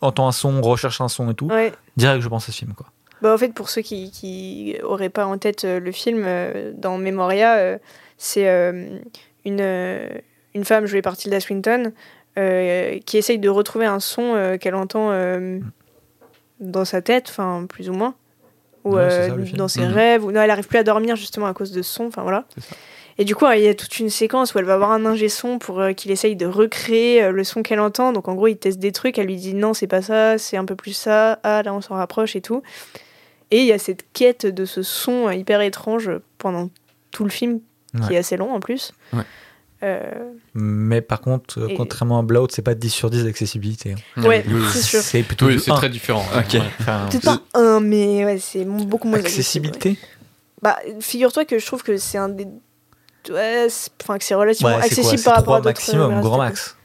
entend 0.02 0.28
un 0.28 0.32
son, 0.32 0.62
recherche 0.62 1.00
un 1.00 1.08
son 1.10 1.30
et 1.30 1.36
tout, 1.36 1.46
ouais. 1.48 1.72
direct 1.96 2.22
je 2.24 2.28
pense 2.28 2.50
à 2.50 2.52
ce 2.52 2.58
film, 2.58 2.74
quoi. 2.74 2.88
Bah, 3.22 3.34
en 3.34 3.38
fait, 3.38 3.54
pour 3.54 3.70
ceux 3.70 3.82
qui, 3.84 4.10
qui 4.12 4.76
auraient 4.84 5.10
pas 5.10 5.26
en 5.28 5.38
tête 5.38 5.64
euh, 5.64 5.80
le 5.80 5.92
film, 5.92 6.24
euh, 6.26 6.72
dans 6.76 6.98
Memoria, 6.98 7.56
euh, 7.58 7.78
c'est 8.18 8.50
euh, 8.50 8.98
une, 9.46 9.62
euh, 9.62 10.10
une 10.56 10.66
femme 10.66 10.88
jouée 10.88 11.02
par 11.04 11.16
Tilda 11.16 11.40
Swinton 11.40 11.92
euh, 12.40 12.98
qui 13.06 13.18
essaye 13.18 13.38
de 13.38 13.48
retrouver 13.48 13.86
un 13.86 14.00
son 14.00 14.34
euh, 14.36 14.58
qu'elle 14.58 14.76
entend 14.76 15.12
euh, 15.12 15.60
dans 16.60 16.84
sa 16.84 17.02
tête, 17.04 17.28
enfin, 17.30 17.66
plus 17.70 17.90
ou 17.90 17.94
moins. 17.94 18.16
Ou 18.84 18.96
Ouais, 18.96 19.02
euh, 19.02 19.46
ça, 19.46 19.56
dans 19.58 19.68
ses 19.68 19.82
Mhm. 19.86 19.94
rêves. 19.94 20.26
Ou 20.26 20.32
non, 20.32 20.42
elle 20.42 20.52
arrive 20.52 20.68
plus 20.68 20.78
à 20.80 20.84
dormir 20.84 21.16
justement 21.16 21.48
à 21.48 21.54
cause 21.54 21.72
de 21.72 21.82
son, 21.82 22.06
enfin 22.08 22.22
voilà. 22.24 22.46
Ça. 22.58 22.76
Et 23.20 23.26
du 23.26 23.36
coup, 23.36 23.46
il 23.54 23.62
y 23.62 23.68
a 23.68 23.76
toute 23.76 24.00
une 24.00 24.10
séquence 24.10 24.56
où 24.56 24.60
elle 24.60 24.66
va 24.66 24.74
avoir 24.74 24.92
un 24.92 25.06
ingé 25.06 25.30
son 25.30 25.60
pour 25.60 25.80
euh, 25.80 25.94
qu'il 25.94 26.10
essaye 26.10 26.36
de 26.36 26.48
recréer 26.48 27.24
euh, 27.24 27.32
le 27.32 27.44
son 27.44 27.62
qu'elle 27.62 27.80
entend. 27.80 28.12
Donc 28.12 28.28
en 28.28 28.34
gros, 28.34 28.48
il 28.48 28.58
teste 28.58 28.80
des 28.80 28.92
trucs, 28.92 29.18
elle 29.20 29.28
lui 29.28 29.36
dit 29.36 29.54
non, 29.54 29.74
c'est 29.76 29.86
pas 29.88 30.02
ça, 30.02 30.38
c'est 30.40 30.58
un 30.58 30.66
peu 30.66 30.76
plus 30.76 30.94
ça, 30.94 31.40
ah 31.44 31.62
là 31.64 31.74
on 31.76 31.82
s'en 31.82 31.94
rapproche 31.96 32.36
et 32.36 32.42
tout. 32.42 32.64
Et 33.52 33.60
il 33.60 33.66
y 33.66 33.72
a 33.72 33.78
cette 33.78 34.06
quête 34.14 34.48
de 34.48 34.66
ce 34.66 34.82
son 34.82 35.30
hyper 35.30 35.62
étrange 35.62 36.10
pendant 36.40 36.70
tout 37.12 37.24
le 37.24 37.30
film, 37.30 37.60
qui 38.08 38.16
est 38.16 38.18
assez 38.18 38.36
long 38.36 38.52
en 38.52 38.60
plus. 38.60 38.92
Ouais. 39.14 39.22
Euh, 39.84 40.00
Mais 40.56 41.02
par 41.02 41.20
contre, 41.20 41.60
euh, 41.60 41.68
Et- 41.68 41.74
contrairement 41.76 42.20
à 42.20 42.24
Blowout, 42.24 42.48
c'est 42.52 42.62
pas 42.62 42.74
10 42.76 42.90
sur 42.90 43.10
10 43.10 43.26
d'accessibilité. 43.26 43.96
Ouais, 44.18 44.46
Oui, 44.48 44.62
c'est 44.72 44.82
sûr. 44.82 45.00
C'est 45.02 45.24
plutôt 45.24 45.48
Oui, 45.48 45.60
c'est 45.60 45.72
1. 45.72 45.76
très 45.76 45.90
différent. 45.90 46.26
Ok. 46.38 46.54
Ouais. 46.54 46.62
Enfin, 46.80 47.08
Peut-être 47.12 47.26
pas 47.26 47.42
un, 47.54 47.80
mais 47.82 48.24
ouais, 48.24 48.38
c'est 48.40 48.64
beaucoup 48.66 49.08
moins 49.08 49.20
ouais. 49.20 49.26
accessibilité 49.26 49.98
Bah, 50.62 50.78
figure-toi 51.02 51.44
que 51.46 51.60
je 51.60 51.66
trouve 51.66 51.84
que 51.84 51.98
c'est 51.98 52.18
un 52.18 52.30
des. 52.30 52.48
Enfin, 53.30 54.18
que 54.18 54.24
c'est 54.24 54.36
relativement 54.36 54.78
accessible 54.78 55.22
par 55.24 55.36
rapport 55.36 55.56
à 55.56 55.58
d'autres. 55.60 55.70
maximum, 55.70 56.14
euh, 56.14 56.22
grand 56.22 56.38
max. 56.38 56.78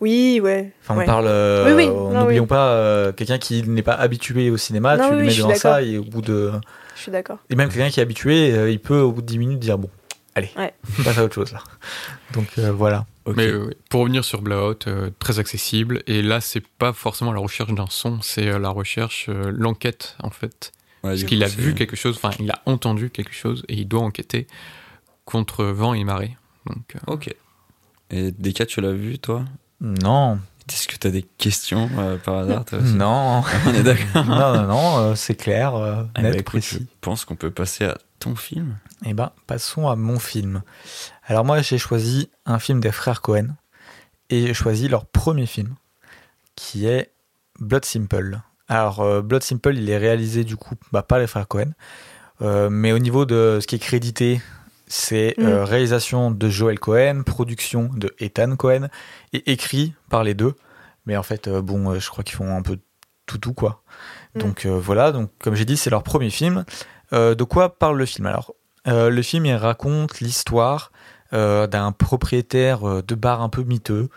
Oui, 0.00 0.40
ouais. 0.42 0.72
Enfin, 0.82 0.94
on 0.94 0.98
ouais. 0.98 1.06
parle. 1.06 1.26
euh, 1.26 1.66
Oui, 1.66 1.72
oui, 1.72 1.86
non, 1.88 2.10
N'oublions 2.20 2.42
oui. 2.42 2.48
pas 2.48 2.68
euh, 2.72 3.12
quelqu'un 3.12 3.38
qui 3.38 3.62
n'est 3.62 3.82
pas 3.82 3.94
habitué 3.94 4.50
au 4.50 4.56
cinéma, 4.56 4.96
Non, 4.96 5.08
tu 5.08 5.14
oui, 5.14 5.20
lui 5.22 5.26
mets 5.28 5.34
devant 5.36 5.54
ça 5.54 5.82
et 5.82 5.96
au 5.98 6.04
bout 6.04 6.20
de. 6.22 6.52
Je 6.96 7.00
suis 7.02 7.12
d'accord. 7.12 7.38
Et 7.50 7.56
même 7.56 7.68
quelqu'un 7.70 7.88
qui 7.88 8.00
est 8.00 8.02
habitué, 8.02 8.52
euh, 8.52 8.70
il 8.70 8.78
peut 8.78 9.00
au 9.00 9.12
bout 9.12 9.22
de 9.22 9.26
10 9.26 9.38
minutes 9.38 9.58
dire 9.58 9.78
bon, 9.78 9.88
allez, 10.36 10.50
Ouais. 10.56 10.72
on 11.00 11.02
passe 11.02 11.18
à 11.18 11.24
autre 11.24 11.34
chose 11.34 11.52
là. 11.52 11.62
Donc 12.32 12.46
euh, 12.58 12.70
voilà. 12.70 13.04
Mais 13.34 13.48
euh, 13.48 13.70
pour 13.90 14.02
revenir 14.02 14.24
sur 14.24 14.40
Blowout, 14.40 14.86
euh, 14.86 15.10
très 15.18 15.40
accessible. 15.40 16.02
Et 16.06 16.22
là, 16.22 16.40
c'est 16.40 16.64
pas 16.64 16.92
forcément 16.92 17.32
la 17.32 17.40
recherche 17.40 17.72
d'un 17.72 17.88
son, 17.88 18.20
c'est 18.22 18.56
la 18.56 18.68
recherche, 18.68 19.26
euh, 19.28 19.50
l'enquête 19.52 20.16
en 20.22 20.30
fait. 20.30 20.70
Ouais, 21.02 21.10
Parce 21.10 21.24
qu'il 21.24 21.42
a 21.42 21.48
vu 21.48 21.74
quelque 21.74 21.96
chose, 21.96 22.16
enfin, 22.22 22.30
il 22.38 22.48
a 22.52 22.62
entendu 22.66 23.10
quelque 23.10 23.32
chose 23.34 23.64
et 23.68 23.74
il 23.74 23.88
doit 23.88 24.02
enquêter 24.02 24.46
contre 25.24 25.64
vent 25.64 25.92
et 25.94 26.04
marée. 26.04 26.36
Donc, 26.66 26.94
euh, 26.96 27.12
Ok. 27.14 27.34
Et 28.10 28.30
Deka, 28.30 28.66
tu 28.66 28.80
l'as 28.80 28.92
vu, 28.92 29.18
toi? 29.18 29.44
Non, 29.80 30.38
Est-ce 30.68 30.86
que 30.88 30.96
tu 30.96 31.06
as 31.06 31.10
des 31.10 31.22
questions 31.22 31.90
euh, 31.98 32.16
par 32.18 32.36
hasard 32.38 32.64
toi 32.64 32.78
aussi? 32.78 32.94
Non, 32.94 33.42
On 33.66 33.74
est 33.74 33.82
d'accord. 33.82 34.24
non, 34.24 34.54
non, 34.54 34.62
non, 34.66 34.98
euh, 34.98 35.14
c'est 35.16 35.34
clair, 35.34 35.74
euh, 35.74 36.02
Eh 36.18 36.22
net, 36.22 36.32
ben, 36.32 36.40
écoute, 36.40 36.62
je 36.62 36.70
précis. 36.76 36.86
pense 37.00 37.24
qu'on 37.24 37.34
peut 37.36 37.50
passer 37.50 37.84
à 37.86 37.98
ton 38.18 38.34
film. 38.36 38.78
Eh 39.04 39.14
ben, 39.14 39.32
passons 39.46 39.88
à 39.88 39.96
mon 39.96 40.18
film. 40.18 40.62
Alors 41.24 41.44
moi, 41.44 41.62
j'ai 41.62 41.78
choisi 41.78 42.30
un 42.44 42.58
film 42.58 42.80
des 42.80 42.92
frères 42.92 43.22
Cohen 43.22 43.48
et 44.30 44.46
j'ai 44.46 44.54
choisi 44.54 44.88
leur 44.88 45.06
premier 45.06 45.46
film, 45.46 45.74
qui 46.54 46.86
est 46.86 47.12
Blood 47.60 47.84
Simple. 47.84 48.40
Alors 48.68 49.00
euh, 49.00 49.22
Blood 49.22 49.42
Simple, 49.42 49.76
il 49.76 49.88
est 49.88 49.98
réalisé 49.98 50.44
du 50.44 50.56
coup 50.56 50.74
bah, 50.92 51.02
par 51.02 51.18
les 51.18 51.26
frères 51.26 51.48
Cohen, 51.48 51.72
Euh, 52.42 52.68
mais 52.68 52.92
au 52.92 52.98
niveau 52.98 53.24
de 53.24 53.58
ce 53.62 53.66
qui 53.66 53.76
est 53.76 53.78
crédité, 53.78 54.42
c'est 54.88 55.34
euh, 55.38 55.64
réalisation 55.64 56.30
de 56.30 56.48
Joel 56.48 56.78
Cohen, 56.78 57.22
production 57.24 57.88
de 57.94 58.14
Ethan 58.18 58.56
Cohen 58.56 58.88
et 59.32 59.50
écrit 59.50 59.94
par 60.10 60.22
les 60.22 60.34
deux. 60.34 60.54
Mais 61.06 61.16
en 61.16 61.22
fait, 61.22 61.48
euh, 61.48 61.62
bon, 61.62 61.90
euh, 61.90 61.98
je 61.98 62.10
crois 62.10 62.24
qu'ils 62.24 62.36
font 62.36 62.54
un 62.54 62.62
peu 62.62 62.78
tout 63.26 63.38
tout 63.38 63.54
quoi. 63.54 63.82
Mm. 64.34 64.40
Donc 64.40 64.66
euh, 64.66 64.78
voilà, 64.78 65.12
donc 65.12 65.30
comme 65.38 65.54
j'ai 65.54 65.64
dit, 65.64 65.76
c'est 65.76 65.90
leur 65.90 66.02
premier 66.02 66.30
film. 66.30 66.64
Euh, 67.12 67.34
de 67.34 67.44
quoi 67.44 67.78
parle 67.78 67.98
le 67.98 68.06
film? 68.06 68.26
Alors, 68.26 68.54
euh, 68.88 69.10
le 69.10 69.22
film 69.22 69.46
il 69.46 69.54
raconte 69.54 70.20
l'histoire 70.20 70.92
euh, 71.32 71.66
d'un 71.66 71.92
propriétaire 71.92 73.02
de 73.02 73.14
bar 73.14 73.42
un 73.42 73.48
peu 73.48 73.62
miteux, 73.62 74.08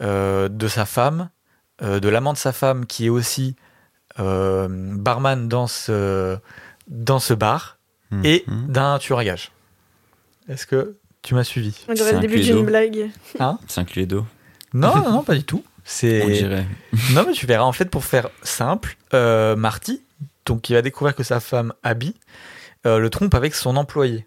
euh, 0.00 0.48
de 0.48 0.68
sa 0.68 0.86
femme, 0.86 1.30
euh, 1.82 2.00
de 2.00 2.08
l'amant 2.08 2.32
de 2.32 2.38
sa 2.38 2.52
femme 2.52 2.86
qui 2.86 3.06
est 3.06 3.10
aussi 3.10 3.56
euh, 4.18 4.66
barman 4.70 5.48
dans 5.48 5.66
ce, 5.66 6.38
dans 6.88 7.18
ce 7.18 7.34
bar, 7.34 7.78
et 8.24 8.44
Mhm. 8.46 8.68
d'un 8.68 8.98
tueur 8.98 9.18
à 9.18 9.24
gages. 9.24 9.50
Est-ce 10.48 10.66
que 10.66 10.96
tu 11.22 11.34
m'as 11.34 11.44
suivi? 11.44 11.76
On 11.88 11.92
dirait 11.92 12.12
le 12.14 12.20
début 12.20 12.38
un 12.38 12.42
d'une 12.42 12.64
blague. 12.64 13.10
C'est 13.66 13.80
un 13.80 13.84
Cluedo, 13.84 14.24
Non, 14.72 14.94
non, 14.94 15.10
non, 15.12 15.22
pas 15.24 15.34
du 15.34 15.42
tout. 15.44 15.64
on 15.78 15.80
C'est 15.84 16.30
dirait. 16.30 16.66
non, 17.12 17.24
mais 17.26 17.32
tu 17.32 17.46
verras. 17.46 17.64
En 17.64 17.72
fait, 17.72 17.86
pour 17.90 18.04
faire 18.04 18.28
simple, 18.42 18.96
euh, 19.12 19.56
Marty, 19.56 20.02
donc 20.46 20.70
il 20.70 20.74
va 20.74 20.82
découvrir 20.82 21.14
que 21.14 21.22
sa 21.22 21.40
femme 21.40 21.72
Abby 21.82 22.14
euh, 22.86 22.98
le 22.98 23.10
trompe 23.10 23.34
avec 23.34 23.54
son 23.54 23.76
employé, 23.76 24.26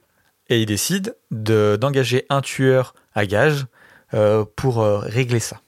et 0.49 0.59
il 0.61 0.65
décide 0.65 1.15
de 1.31 1.77
d'engager 1.79 2.25
un 2.29 2.41
tueur 2.41 2.93
à 3.15 3.25
gages 3.25 3.65
euh, 4.13 4.43
pour 4.55 4.81
euh, 4.81 4.99
régler 4.99 5.39
ça. 5.39 5.61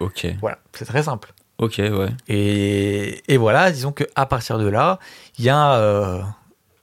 Ok. 0.00 0.26
Voilà, 0.40 0.58
c'est 0.72 0.84
très 0.84 1.02
simple. 1.04 1.32
Ok, 1.58 1.76
ouais. 1.78 2.08
Et, 2.28 3.22
et 3.32 3.36
voilà, 3.36 3.70
disons 3.70 3.92
que 3.92 4.04
à 4.16 4.26
partir 4.26 4.58
de 4.58 4.66
là, 4.68 4.98
il 5.38 5.44
y 5.44 5.48
a 5.48 5.74
euh, 5.76 6.20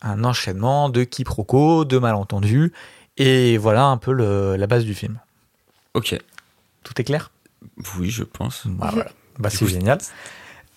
un 0.02 0.24
enchaînement 0.24 0.90
de 0.90 1.04
quiproquos, 1.04 1.84
de 1.86 1.98
malentendus, 1.98 2.72
et 3.18 3.58
voilà 3.58 3.84
un 3.86 3.98
peu 3.98 4.14
le- 4.14 4.56
la 4.56 4.68
base 4.68 4.86
du 4.86 4.94
film. 4.96 5.20
Ok. 5.94 6.18
Tout 6.84 6.94
est 7.00 7.04
clair? 7.04 7.32
Oui, 8.00 8.10
je 8.10 8.24
pense. 8.24 8.66
Bah, 8.66 8.90
voilà. 8.94 9.12
Bah, 9.38 9.50
c'est 9.50 9.68
génial. 9.68 10.00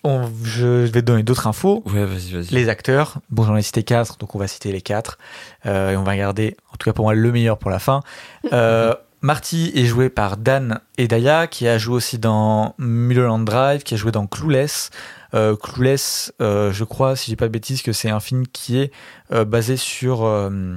On- 0.04 0.28
je 0.44 0.66
vais 0.84 1.00
te 1.00 1.06
donner 1.06 1.22
d'autres 1.22 1.46
infos. 1.46 1.82
Ouais, 1.86 2.04
vas-y, 2.04 2.32
vas-y. 2.32 2.54
Les 2.54 2.68
acteurs, 2.68 3.18
bon 3.30 3.42
j'en 3.44 3.56
ai 3.56 3.62
cité 3.62 3.82
quatre, 3.82 4.18
donc 4.18 4.34
on 4.34 4.38
va 4.38 4.46
citer 4.46 4.70
les 4.70 4.82
quatre. 4.82 5.18
Euh, 5.66 5.92
et 5.92 5.96
on 5.96 6.02
va 6.04 6.16
garder, 6.16 6.56
en 6.72 6.76
tout 6.76 6.84
cas 6.88 6.92
pour 6.92 7.06
moi, 7.06 7.14
le 7.14 7.32
meilleur 7.32 7.58
pour 7.58 7.70
la 7.70 7.78
fin. 7.78 8.00
Euh, 8.52 8.94
Marty 9.22 9.72
est 9.74 9.86
joué 9.86 10.10
par 10.10 10.36
Dan 10.36 10.80
Edaya, 10.98 11.46
qui 11.46 11.66
a 11.66 11.78
joué 11.78 11.94
aussi 11.94 12.18
dans 12.18 12.74
Mulholland 12.76 13.42
Drive, 13.46 13.82
qui 13.82 13.94
a 13.94 13.96
joué 13.96 14.12
dans 14.12 14.26
Clueless. 14.26 14.90
Euh, 15.32 15.56
Clueless, 15.56 16.30
euh, 16.42 16.70
je 16.72 16.84
crois, 16.84 17.16
si 17.16 17.30
j'ai 17.30 17.36
pas 17.36 17.46
de 17.46 17.52
bêtises, 17.52 17.80
que 17.80 17.94
c'est 17.94 18.10
un 18.10 18.20
film 18.20 18.46
qui 18.46 18.78
est 18.78 18.92
euh, 19.32 19.46
basé 19.46 19.78
sur 19.78 20.24
euh, 20.26 20.76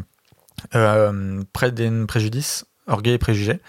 euh, 0.75 1.43
Pride 1.51 1.81
and 1.81 2.05
Prejudice, 2.07 2.63
Orgueil 2.87 3.15
et 3.15 3.17
Préjugés. 3.17 3.59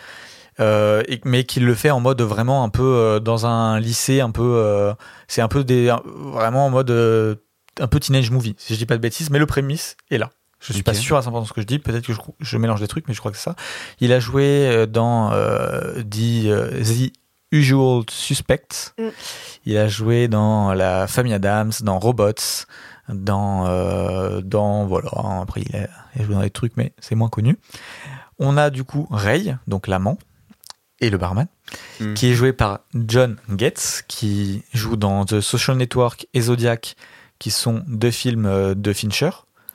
Euh, 0.61 1.03
et- 1.09 1.21
mais 1.25 1.45
qu'il 1.45 1.65
le 1.65 1.75
fait 1.75 1.91
en 1.91 2.01
mode 2.01 2.21
vraiment 2.23 2.65
un 2.65 2.69
peu 2.69 2.83
euh, 2.83 3.21
dans 3.21 3.47
un 3.47 3.79
lycée, 3.79 4.21
un 4.21 4.31
peu, 4.31 4.43
euh, 4.57 4.93
c'est 5.29 5.41
un 5.41 5.49
peu 5.49 5.63
des, 5.65 5.89
un- 5.91 6.03
vraiment 6.05 6.67
en 6.67 6.71
mode 6.71 6.91
euh, 6.91 7.37
un 7.81 7.87
peu 7.87 8.01
teenage 8.01 8.31
movie, 8.31 8.57
si 8.59 8.75
je 8.75 8.79
dis 8.79 8.87
pas 8.87 8.97
de 8.97 9.01
bêtises, 9.03 9.31
mais 9.31 9.39
le 9.39 9.47
prémisse 9.47 9.97
est 10.11 10.19
là. 10.19 10.31
Je 10.61 10.73
suis 10.73 10.83
pas 10.83 10.93
sûr 10.95 11.17
à 11.17 11.21
100% 11.21 11.43
de 11.43 11.47
ce 11.47 11.53
que 11.53 11.61
je 11.61 11.67
dis, 11.67 11.79
peut-être 11.79 12.05
que 12.05 12.13
je, 12.13 12.19
je 12.41 12.57
mélange 12.59 12.81
des 12.81 12.89
trucs, 12.89 13.07
mais 13.07 13.15
je 13.15 13.21
crois 13.21 13.31
que 13.31 13.37
c'est 13.39 13.45
ça. 13.45 13.55
Il 14.01 14.13
a 14.13 14.19
joué 14.19 14.87
dans 14.89 15.31
euh, 15.33 16.03
The, 16.03 16.83
The 16.83 17.13
Usual 17.53 18.03
Suspects. 18.11 18.93
Mm. 18.99 19.09
Il 19.67 19.77
a 19.79 19.87
joué 19.87 20.27
dans 20.27 20.73
La 20.73 21.07
Famille 21.07 21.33
Adams, 21.35 21.71
dans 21.83 22.01
Robots, 22.01 22.67
dans, 23.09 23.67
euh, 23.69 24.41
dans 24.41 24.85
voilà. 24.87 25.11
Après, 25.41 25.63
il 25.63 25.77
a, 25.77 25.87
il 26.17 26.23
a 26.23 26.25
joué 26.25 26.35
dans 26.35 26.41
des 26.41 26.51
trucs, 26.51 26.77
mais 26.77 26.93
c'est 26.99 27.15
moins 27.15 27.29
connu. 27.29 27.57
On 28.41 28.57
a 28.57 28.71
du 28.71 28.83
coup 28.83 29.07
Ray, 29.13 29.57
donc 29.69 29.87
l'amant, 29.87 30.19
et 31.01 31.11
le 31.11 31.19
barman 31.19 31.47
Mhm. 32.01 32.15
qui 32.15 32.31
est 32.31 32.35
joué 32.35 32.53
par 32.53 32.81
John 32.95 33.37
Getz, 33.57 34.03
qui 34.09 34.63
joue 34.73 34.97
dans 34.97 35.25
The 35.25 35.41
Social 35.41 35.77
Network 35.77 36.27
et 36.35 36.41
Zodiac, 36.41 36.97
qui 37.39 37.51
sont 37.51 37.83
deux 37.87 38.11
films 38.11 38.47
euh, 38.47 38.75
de 38.75 38.93
Fincher. 38.93 39.31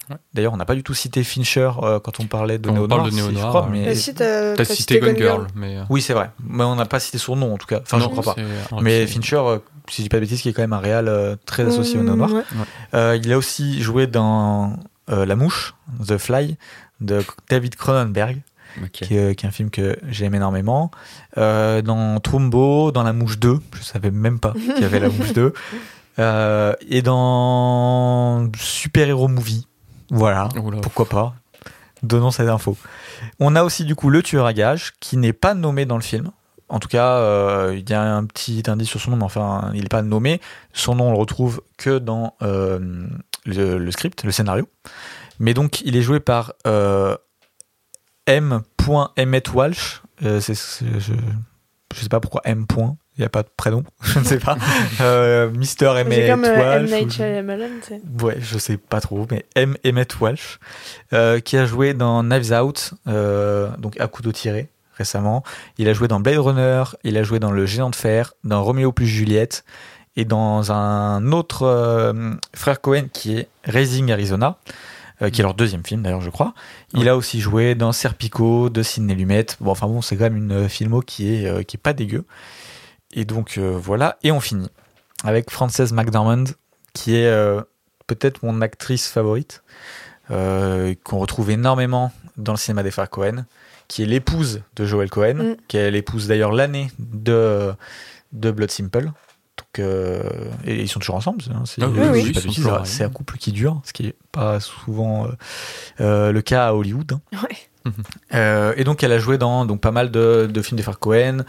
Ouais. 0.09 0.17
D'ailleurs, 0.33 0.51
on 0.53 0.57
n'a 0.57 0.65
pas 0.65 0.75
du 0.75 0.83
tout 0.83 0.93
cité 0.93 1.23
Fincher 1.23 1.69
euh, 1.81 1.99
quand 1.99 2.19
on 2.19 2.25
parlait 2.25 2.57
de 2.57 2.67
parle 2.69 2.88
Noir, 2.88 3.09
si, 3.09 3.19
je 3.19 3.29
Noir, 3.31 3.49
crois, 3.49 3.65
euh, 3.65 3.69
mais... 3.71 3.86
Mais 3.86 3.95
si 3.95 4.13
t'as 4.13 4.55
T'as 4.55 4.65
t'as 4.65 4.75
cité 4.75 4.99
Gone 4.99 5.15
Girl, 5.15 5.47
mais. 5.55 5.77
euh, 5.77 5.83
Oui, 5.89 6.01
c'est 6.01 6.13
vrai. 6.13 6.31
Mais 6.45 6.63
on 6.63 6.75
n'a 6.75 6.86
pas 6.86 6.99
cité 6.99 7.17
son 7.17 7.36
nom, 7.38 7.53
en 7.53 7.57
tout 7.57 7.67
cas. 7.67 7.79
Enfin, 7.81 7.99
je 7.99 8.03
non, 8.03 8.09
ne 8.13 8.19
crois 8.19 8.36
pas. 8.36 8.41
Mais 8.81 9.07
Fincher, 9.07 9.38
euh, 9.38 9.59
si 9.88 9.97
je 10.01 10.03
dis 10.03 10.09
pas 10.09 10.17
de 10.17 10.21
bêtises, 10.21 10.41
qui 10.41 10.49
est 10.49 10.53
quand 10.53 10.62
même 10.63 10.73
un 10.73 10.79
réal 10.79 11.07
euh, 11.07 11.36
très 11.45 11.63
associé 11.65 11.99
au 11.99 12.03
Noir. 12.03 12.29
Mmh, 12.29 12.33
ouais. 12.33 12.43
Euh, 12.95 13.19
il 13.23 13.31
a 13.31 13.38
aussi 13.38 13.81
joué 13.81 14.07
dans 14.07 14.77
euh, 15.09 15.25
La 15.25 15.36
Mouche, 15.38 15.73
The 16.05 16.17
Fly, 16.17 16.57
de 16.99 17.23
David 17.49 17.75
Cronenberg. 17.75 18.41
Qui, 18.91 19.15
est, 19.15 19.36
qui 19.36 19.45
est 19.45 19.49
un 19.49 19.51
film 19.51 19.69
que 19.69 19.97
j'aime 20.09 20.36
énormément. 20.36 20.91
Euh, 21.38 21.81
dans 21.81 22.19
Trumbo, 22.19 22.91
dans 22.91 23.03
La 23.03 23.13
Mouche 23.13 23.39
2, 23.39 23.59
je 23.77 23.83
savais 23.83 24.12
même 24.12 24.39
pas 24.39 24.53
qu'il 24.53 24.81
y 24.81 24.86
avait 24.86 24.99
La 24.99 25.09
Mouche 25.09 25.33
2. 25.33 25.53
Euh, 26.19 26.75
et 26.88 27.01
dans 27.01 28.47
Super 28.55 29.09
Hero 29.09 29.27
Movie. 29.27 29.67
Voilà, 30.12 30.47
Oula. 30.62 30.79
pourquoi 30.81 31.09
pas. 31.09 31.33
Donnons 32.03 32.29
cette 32.29 32.49
info. 32.49 32.77
On 33.39 33.55
a 33.55 33.63
aussi 33.63 33.83
du 33.83 33.95
coup 33.95 34.12
le 34.12 34.21
tueur 34.21 34.45
à 34.45 34.53
gages 34.53 34.91
qui 34.99 35.17
n'est 35.17 35.33
pas 35.33 35.55
nommé 35.55 35.86
dans 35.86 35.95
le 35.95 36.03
film. 36.03 36.29
En 36.69 36.79
tout 36.79 36.88
cas, 36.88 37.17
euh, 37.17 37.75
il 37.77 37.89
y 37.89 37.93
a 37.93 38.01
un 38.01 38.25
petit 38.25 38.63
indice 38.67 38.89
sur 38.89 38.99
son 38.99 39.12
nom, 39.12 39.17
mais 39.17 39.23
enfin, 39.23 39.71
il 39.73 39.81
n'est 39.81 39.89
pas 39.89 40.01
nommé. 40.01 40.41
Son 40.73 40.95
nom, 40.95 41.09
on 41.09 41.12
le 41.12 41.17
retrouve 41.17 41.62
que 41.77 41.97
dans 41.97 42.36
euh, 42.41 43.07
le, 43.45 43.77
le 43.77 43.91
script, 43.91 44.23
le 44.23 44.31
scénario. 44.31 44.67
Mais 45.39 45.53
donc, 45.53 45.81
il 45.81 45.95
est 45.95 46.01
joué 46.01 46.19
par 46.19 46.53
euh, 46.67 47.17
M. 48.25 48.62
Emmett 49.17 49.53
Walsh. 49.53 50.01
Euh, 50.23 50.39
c'est, 50.39 50.55
je 50.99 51.13
ne 51.13 52.01
sais 52.01 52.09
pas 52.09 52.19
pourquoi 52.19 52.41
M. 52.45 52.65
Il 53.15 53.21
n'y 53.21 53.25
a 53.25 53.29
pas 53.29 53.43
de 53.43 53.49
prénom, 53.55 53.83
je 54.01 54.17
ne 54.17 54.23
sais 54.23 54.39
pas. 54.39 54.57
Euh, 54.99 55.51
Mister 55.51 55.88
Emmett 55.88 56.31
comme 56.31 56.45
euh, 56.45 56.79
M. 56.79 56.88
Walsh. 56.88 56.91
Night 56.91 57.21
ou-. 58.19 58.25
Ouais, 58.25 58.38
je 58.39 58.57
sais 58.57 58.77
pas 58.77 59.01
trop, 59.01 59.27
mais 59.29 59.45
M. 59.55 59.75
Emmett 59.86 60.19
Walsh, 60.19 60.59
euh, 61.13 61.39
qui 61.39 61.57
a 61.57 61.65
joué 61.65 61.93
dans 61.93 62.23
Knives 62.23 62.51
Out, 62.51 62.93
euh, 63.07 63.69
donc 63.77 63.99
à 63.99 64.07
couteau 64.07 64.31
tiré 64.31 64.69
récemment. 64.95 65.43
Il 65.77 65.88
a 65.89 65.93
joué 65.93 66.07
dans 66.07 66.19
Blade 66.19 66.39
Runner, 66.39 66.83
il 67.03 67.17
a 67.17 67.23
joué 67.23 67.39
dans 67.39 67.51
Le 67.51 67.65
Géant 67.65 67.89
de 67.91 67.95
Fer, 67.95 68.33
dans 68.43 68.63
Roméo 68.63 68.91
plus 68.91 69.07
Juliette, 69.07 69.63
et 70.15 70.25
dans 70.25 70.71
un 70.71 71.31
autre 71.31 72.13
frère 72.55 72.81
Cohen 72.81 73.05
qui 73.12 73.38
est 73.38 73.47
Raising 73.63 74.12
Arizona, 74.12 74.57
euh, 75.23 75.29
qui 75.29 75.41
est 75.41 75.43
leur 75.43 75.53
deuxième 75.53 75.86
film 75.86 76.03
d'ailleurs, 76.03 76.21
je 76.21 76.29
crois. 76.29 76.53
Il 76.93 77.07
a 77.09 77.15
aussi 77.15 77.39
joué 77.39 77.75
dans 77.75 77.91
Serpico 77.91 78.69
de 78.69 78.83
Sidney 78.83 79.15
Lumet. 79.15 79.45
Bon, 79.59 79.71
enfin 79.71 79.88
bon, 79.88 80.01
c'est 80.01 80.15
quand 80.17 80.25
même 80.25 80.38
une 80.38 80.69
filmo 80.69 81.01
qui 81.01 81.33
est, 81.33 81.47
euh, 81.47 81.63
qui 81.63 81.77
est 81.77 81.79
pas 81.81 81.93
dégueu. 81.93 82.25
Et 83.13 83.25
donc 83.25 83.57
euh, 83.57 83.77
voilà, 83.79 84.17
et 84.23 84.31
on 84.31 84.39
finit 84.39 84.69
avec 85.23 85.49
Frances 85.51 85.91
McDormand, 85.91 86.45
qui 86.93 87.15
est 87.15 87.27
euh, 87.27 87.62
peut-être 88.07 88.43
mon 88.43 88.62
actrice 88.62 89.07
favorite, 89.07 89.63
euh, 90.31 90.95
qu'on 91.03 91.19
retrouve 91.19 91.51
énormément 91.51 92.12
dans 92.38 92.53
le 92.53 92.57
cinéma 92.57 92.83
des 92.83 92.91
frères 92.91 93.09
Cohen, 93.09 93.45
qui 93.88 94.03
est 94.03 94.05
l'épouse 94.05 94.62
de 94.75 94.86
Joel 94.86 95.09
Cohen, 95.09 95.36
Mm. 95.36 95.55
qui 95.67 95.77
est 95.77 95.91
l'épouse 95.91 96.27
d'ailleurs 96.27 96.51
l'année 96.51 96.91
de, 96.99 97.73
de 98.31 98.51
Blood 98.51 98.71
Simple. 98.71 99.12
Euh, 99.79 100.21
et 100.65 100.81
ils 100.81 100.88
sont 100.88 100.99
toujours 100.99 101.15
ensemble. 101.15 101.43
hein, 101.53 101.63
c'est 101.65 101.81
Ah 101.83 101.88
oui, 101.88 101.97
oui, 102.12 102.21
un 103.03 103.09
couple 103.09 103.38
qui 103.38 103.51
dure, 103.51 103.81
ce 103.83 103.93
qui 103.93 104.07
est 104.07 104.15
pas 104.31 104.59
souvent 104.59 105.25
euh, 105.25 105.29
euh, 106.01 106.31
le 106.31 106.41
cas 106.41 106.67
à 106.67 106.73
Hollywood. 106.73 107.12
hein. 107.13 107.21
Ouais. 107.43 107.57
Euh, 108.33 108.73
et 108.77 108.86
donc 108.86 109.03
elle 109.03 109.12
a 109.12 109.19
joué 109.19 109.38
dans 109.38 109.65
donc 109.65 109.81
pas 109.81 109.91
mal 109.91 110.09
de, 110.09 110.49
de 110.49 110.62
films 110.62 110.77
des 110.77 110.83
frères 110.83 110.99
Cohen, 110.99 111.39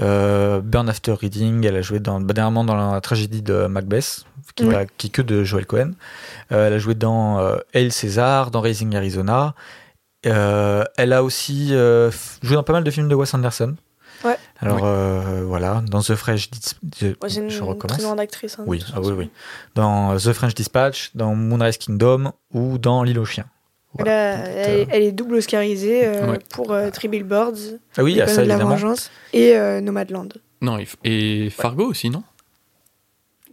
euh, 0.00 0.60
Burn 0.60 0.88
After 0.88 1.12
Reading, 1.12 1.64
elle 1.64 1.76
a 1.76 1.82
joué 1.82 2.00
dans, 2.00 2.20
bah, 2.20 2.34
dernièrement 2.34 2.64
dans 2.64 2.74
la 2.92 3.00
tragédie 3.00 3.42
de 3.42 3.66
Macbeth, 3.66 4.24
qui, 4.56 4.64
est 4.64 4.70
pas- 4.72 4.86
qui 4.86 5.06
est 5.06 5.10
que 5.10 5.22
de 5.22 5.44
Joel 5.44 5.66
Cohen. 5.66 5.92
Euh, 6.50 6.66
elle 6.66 6.72
a 6.72 6.78
joué 6.78 6.96
dans 6.96 7.38
euh, 7.38 7.58
Hail 7.74 7.92
César, 7.92 8.50
dans 8.50 8.60
Raising 8.60 8.94
Arizona. 8.96 9.54
Euh, 10.26 10.84
elle 10.96 11.12
a 11.12 11.22
aussi 11.22 11.68
euh, 11.72 12.10
joué 12.42 12.56
dans 12.56 12.62
pas 12.64 12.72
mal 12.72 12.82
de 12.82 12.90
films 12.90 13.08
de 13.08 13.14
Wes 13.14 13.32
Anderson. 13.32 13.76
Alors 14.64 14.76
Oui. 14.78 14.82
euh, 14.84 15.42
voilà, 15.46 15.82
dans 15.88 16.00
The 16.00 16.14
French 16.14 16.50
Dis- 16.50 16.60
je, 17.00 17.06
Moi, 17.06 17.14
c'est 17.28 17.40
une 17.40 17.50
je 17.50 17.56
très 17.58 17.66
recommence. 17.66 17.98
grande 18.00 18.20
actrice. 18.20 18.58
hein, 18.58 18.64
Oui, 18.66 18.80
ah 18.88 18.98
oui, 18.98 19.02
façon. 19.04 19.16
oui. 19.18 19.30
Dans 19.74 20.16
The 20.16 20.32
French 20.32 20.54
Dispatch, 20.54 21.10
dans 21.14 21.34
Moonrise 21.34 21.76
Kingdom 21.78 22.32
ou 22.52 22.78
dans 22.78 23.02
L'île 23.02 23.18
aux 23.18 23.24
chiens. 23.24 23.46
Elle, 23.98 24.04
Voilà. 24.06 24.32
a- 24.32 24.36
Donc, 24.38 24.46
elle, 24.48 24.80
euh, 24.80 24.84
elle 24.90 25.02
est 25.02 25.12
double 25.12 25.34
oscarisée 25.36 26.06
euh, 26.06 26.32
Ouais. 26.32 26.38
pour 26.50 26.72
euh, 26.72 26.90
Three 26.90 27.08
Billboards, 27.08 27.52
Ah 27.96 28.02
oui, 28.02 28.12
il 28.12 28.16
y 28.16 28.20
a 28.20 28.24
Les 28.24 28.30
ça 28.30 28.42
Planètes 28.42 28.44
de 28.44 28.48
la 28.48 28.54
évidemment. 28.54 28.70
Vengeance 28.76 29.10
et 29.32 29.56
euh, 29.56 29.80
Nomadland. 29.80 30.28
Non, 30.62 30.78
et 31.04 31.50
Fargo 31.50 31.84
aussi, 31.86 32.10
non? 32.10 32.22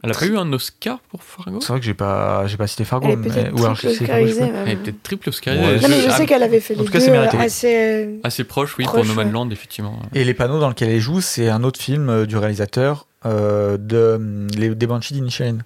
Elle 0.04 0.12
a 0.12 0.14
pas 0.16 0.26
eu 0.26 0.38
un 0.38 0.52
Oscar 0.54 1.00
pour 1.10 1.24
Fargo? 1.24 1.60
C'est 1.62 1.68
vrai 1.68 1.80
que 1.80 1.86
j'ai 1.86 1.94
pas, 1.94 2.48
j'ai 2.48 2.58
pas 2.58 2.66
cité 2.68 2.84
Fargo. 2.86 3.06
Elle 3.08 3.14
est 3.14 3.16
mais- 3.18 3.28
peut-être 3.30 3.54
ou 3.54 3.64
alors 3.64 3.76
je 3.76 3.82
triple 3.88 4.04
oscarisée. 4.04 4.52
Elle 4.66 4.70
est 4.70 4.76
peut-être 4.78 5.04
triple 5.04 5.30
Oscarisée. 5.30 5.64
Ouais. 5.64 5.80
Non, 5.80 5.88
mais 5.90 6.02
je 6.02 6.08
ah, 6.10 6.18
sais 6.18 6.26
qu'elle 6.26 6.44
avait 6.44 6.60
fait 6.60 6.76
en 6.76 6.80
les 6.80 6.86
tout 6.86 6.92
cas, 6.92 7.00
deux 7.00 7.38
assez. 7.40 7.76
euh, 7.76 8.18
Assez 8.24 8.44
proche, 8.44 8.78
oui, 8.78 8.86
Proche, 8.86 9.06
pour 9.08 9.16
Nomadland, 9.16 9.52
effectivement. 9.52 10.00
Et 10.16 10.24
les 10.24 10.34
panneaux 10.34 10.60
dans 10.60 10.70
lesquels 10.70 10.90
elle 10.90 11.00
joue, 11.00 11.22
c'est 11.22 11.50
un 11.50 11.64
autre 11.64 11.80
film 11.80 12.10
euh, 12.10 12.26
du 12.26 12.36
réalisateur 12.38 13.06
euh, 13.26 13.78
de 13.78 14.16
hum, 14.16 14.48
les, 14.58 14.74
des 14.74 14.88
Banshees 14.88 15.14
d'Inisherin. 15.14 15.60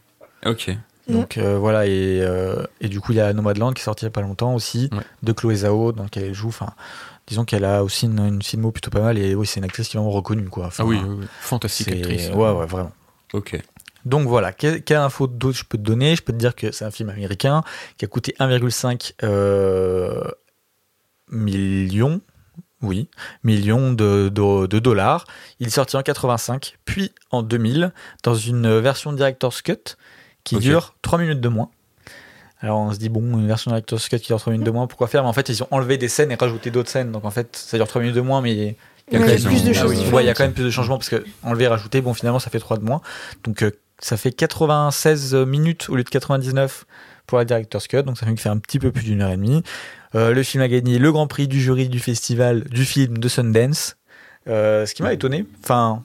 Ok. 0.46 0.70
Donc 1.08 1.38
euh, 1.38 1.58
voilà, 1.60 1.86
et, 1.86 2.20
euh, 2.22 2.64
et 2.82 2.88
du 2.90 3.00
coup 3.00 3.12
il 3.12 3.20
y 3.20 3.22
a 3.22 3.32
Nomadland 3.32 3.74
qui 3.74 3.82
est 3.82 3.84
sorti 3.86 4.06
il 4.06 4.08
y 4.08 4.10
a 4.10 4.12
pas 4.12 4.22
longtemps 4.22 4.56
aussi, 4.56 4.90
Ouais. 4.92 5.04
de 5.22 5.32
Chloé 5.34 5.58
Zhao, 5.58 5.92
dans 5.92 6.04
lequel 6.04 6.24
elle 6.24 6.34
joue. 6.34 6.48
Enfin, 6.48 6.72
disons 7.28 7.46
qu'elle 7.46 7.64
a 7.64 7.84
aussi 7.84 8.08
une, 8.08 8.18
une 8.20 8.42
filmo 8.42 8.72
plutôt 8.72 8.90
pas 8.90 9.02
mal, 9.02 9.18
et 9.20 9.36
oui, 9.36 9.46
c'est 9.46 9.60
une 9.60 9.66
actrice 9.66 9.88
qui 9.88 9.98
est 9.98 10.00
vraiment 10.00 10.12
reconnue. 10.12 10.50
Quoi. 10.50 10.66
Enfin, 10.66 10.84
Ah 10.84 10.88
oui, 10.88 11.00
oui, 11.08 11.16
oui. 11.20 11.26
fantastique 11.42 11.90
c'est- 11.92 11.98
actrice. 12.00 12.30
Ouais, 12.32 12.50
ouais, 12.52 12.66
vraiment. 12.66 12.92
Ok. 13.34 13.56
Donc 14.06 14.28
voilà, 14.28 14.54
quelle, 14.54 14.84
quelle 14.84 14.98
info 14.98 15.28
d'autre 15.28 15.58
je 15.58 15.64
peux 15.66 15.78
te 15.78 15.84
donner? 15.84 16.16
Je 16.16 16.22
peux 16.22 16.32
te 16.34 16.38
dire 16.38 16.56
que 16.56 16.72
c'est 16.72 16.86
un 16.86 16.92
film 16.92 17.10
américain 17.10 17.64
qui 17.98 18.06
a 18.06 18.08
coûté 18.08 18.36
1,5 18.40 19.14
euh, 19.24 20.22
million, 21.32 22.22
oui, 22.82 23.10
millions 23.44 23.92
de, 23.94 24.30
de- 24.30 24.68
de 24.68 24.80
dollars. 24.80 25.26
Il 25.60 25.68
est 25.68 25.72
sorti 25.72 25.98
en 25.98 26.04
85, 26.04 26.78
puis 26.86 27.12
en 27.32 27.42
2000, 27.42 27.92
dans 28.24 28.36
une 28.36 28.80
version 28.80 29.12
Director's 29.14 29.62
Cut 29.62 29.96
qui 30.44 30.56
dure 30.60 30.96
3 31.02 31.18
minutes 31.20 31.42
de 31.42 31.50
moins. 31.50 31.70
Alors 32.60 32.80
on 32.80 32.92
se 32.94 33.00
dit, 33.00 33.10
bon, 33.10 33.22
une 33.22 33.48
version 33.48 33.72
Director's 33.72 34.08
Cut 34.08 34.20
qui 34.20 34.28
dure 34.28 34.40
3 34.40 34.52
minutes 34.54 34.66
de 34.66 34.72
moins, 34.72 34.88
pourquoi 34.88 35.08
faire? 35.08 35.24
Mais 35.24 35.30
en 35.30 35.34
fait, 35.34 35.50
ils 35.50 35.64
ont 35.64 35.68
enlevé 35.72 35.98
des 35.98 36.08
scènes 36.08 36.32
et 36.32 36.36
rajouté 36.36 36.70
d'autres 36.72 36.90
scènes. 36.90 37.12
Donc 37.12 37.26
en 37.26 37.32
fait, 37.32 37.56
ça 37.56 37.78
dure 37.78 37.88
3 37.88 38.02
minutes 38.02 38.16
de 38.16 38.22
moins, 38.22 38.42
mais 38.42 38.52
il 38.54 38.58
y 38.58 38.62
a 39.16 39.20
Ouais, 39.20 39.20
quand 39.20 39.20
même 39.28 39.44
plus 39.44 39.64
de 39.64 39.72
Ah 39.80 39.88
oui. 39.88 39.98
Ouais, 40.12 40.24
il 40.24 40.28
y 40.28 40.30
a 40.30 40.34
quand 40.34 40.44
même 40.44 40.54
plus 40.54 40.64
de 40.64 40.70
changements 40.70 40.98
parce 40.98 41.10
que 41.10 41.24
enlever 41.44 41.66
et 41.66 41.68
rajouter, 41.68 42.02
bon, 42.02 42.14
finalement, 42.14 42.40
ça 42.40 42.50
fait 42.50 42.60
3 42.60 42.78
de 42.78 42.84
moins. 42.84 43.02
Donc, 43.44 43.62
euh, 43.64 43.72
ça 44.06 44.18
fait 44.18 44.32
96 44.32 45.34
minutes 45.34 45.90
au 45.90 45.96
lieu 45.96 46.04
de 46.04 46.10
99 46.10 46.86
pour 47.26 47.40
la 47.40 47.46
Director's 47.46 47.88
Cut. 47.88 48.04
Donc, 48.04 48.20
ça 48.20 48.28
fait 48.38 48.50
un 48.50 48.60
petit 48.60 48.78
peu 48.78 48.92
plus 48.92 49.04
d'une 49.04 49.24
heure 49.24 49.32
et 49.32 49.36
demie. 49.36 49.64
Euh, 50.14 50.32
le 50.32 50.44
film 50.44 50.62
a 50.62 50.68
gagné 50.68 51.00
le 51.00 51.12
grand 51.12 51.26
prix 51.26 51.48
du 51.48 51.60
jury 51.60 51.90
du 51.90 51.98
festival 51.98 52.66
du 52.66 52.86
film 52.86 53.18
de 53.18 53.28
Sundance. 53.28 53.98
Euh, 54.48 54.86
ce 54.86 54.94
qui 54.94 55.02
m'a 55.02 55.12
étonné. 55.12 55.46
Enfin, 55.64 56.04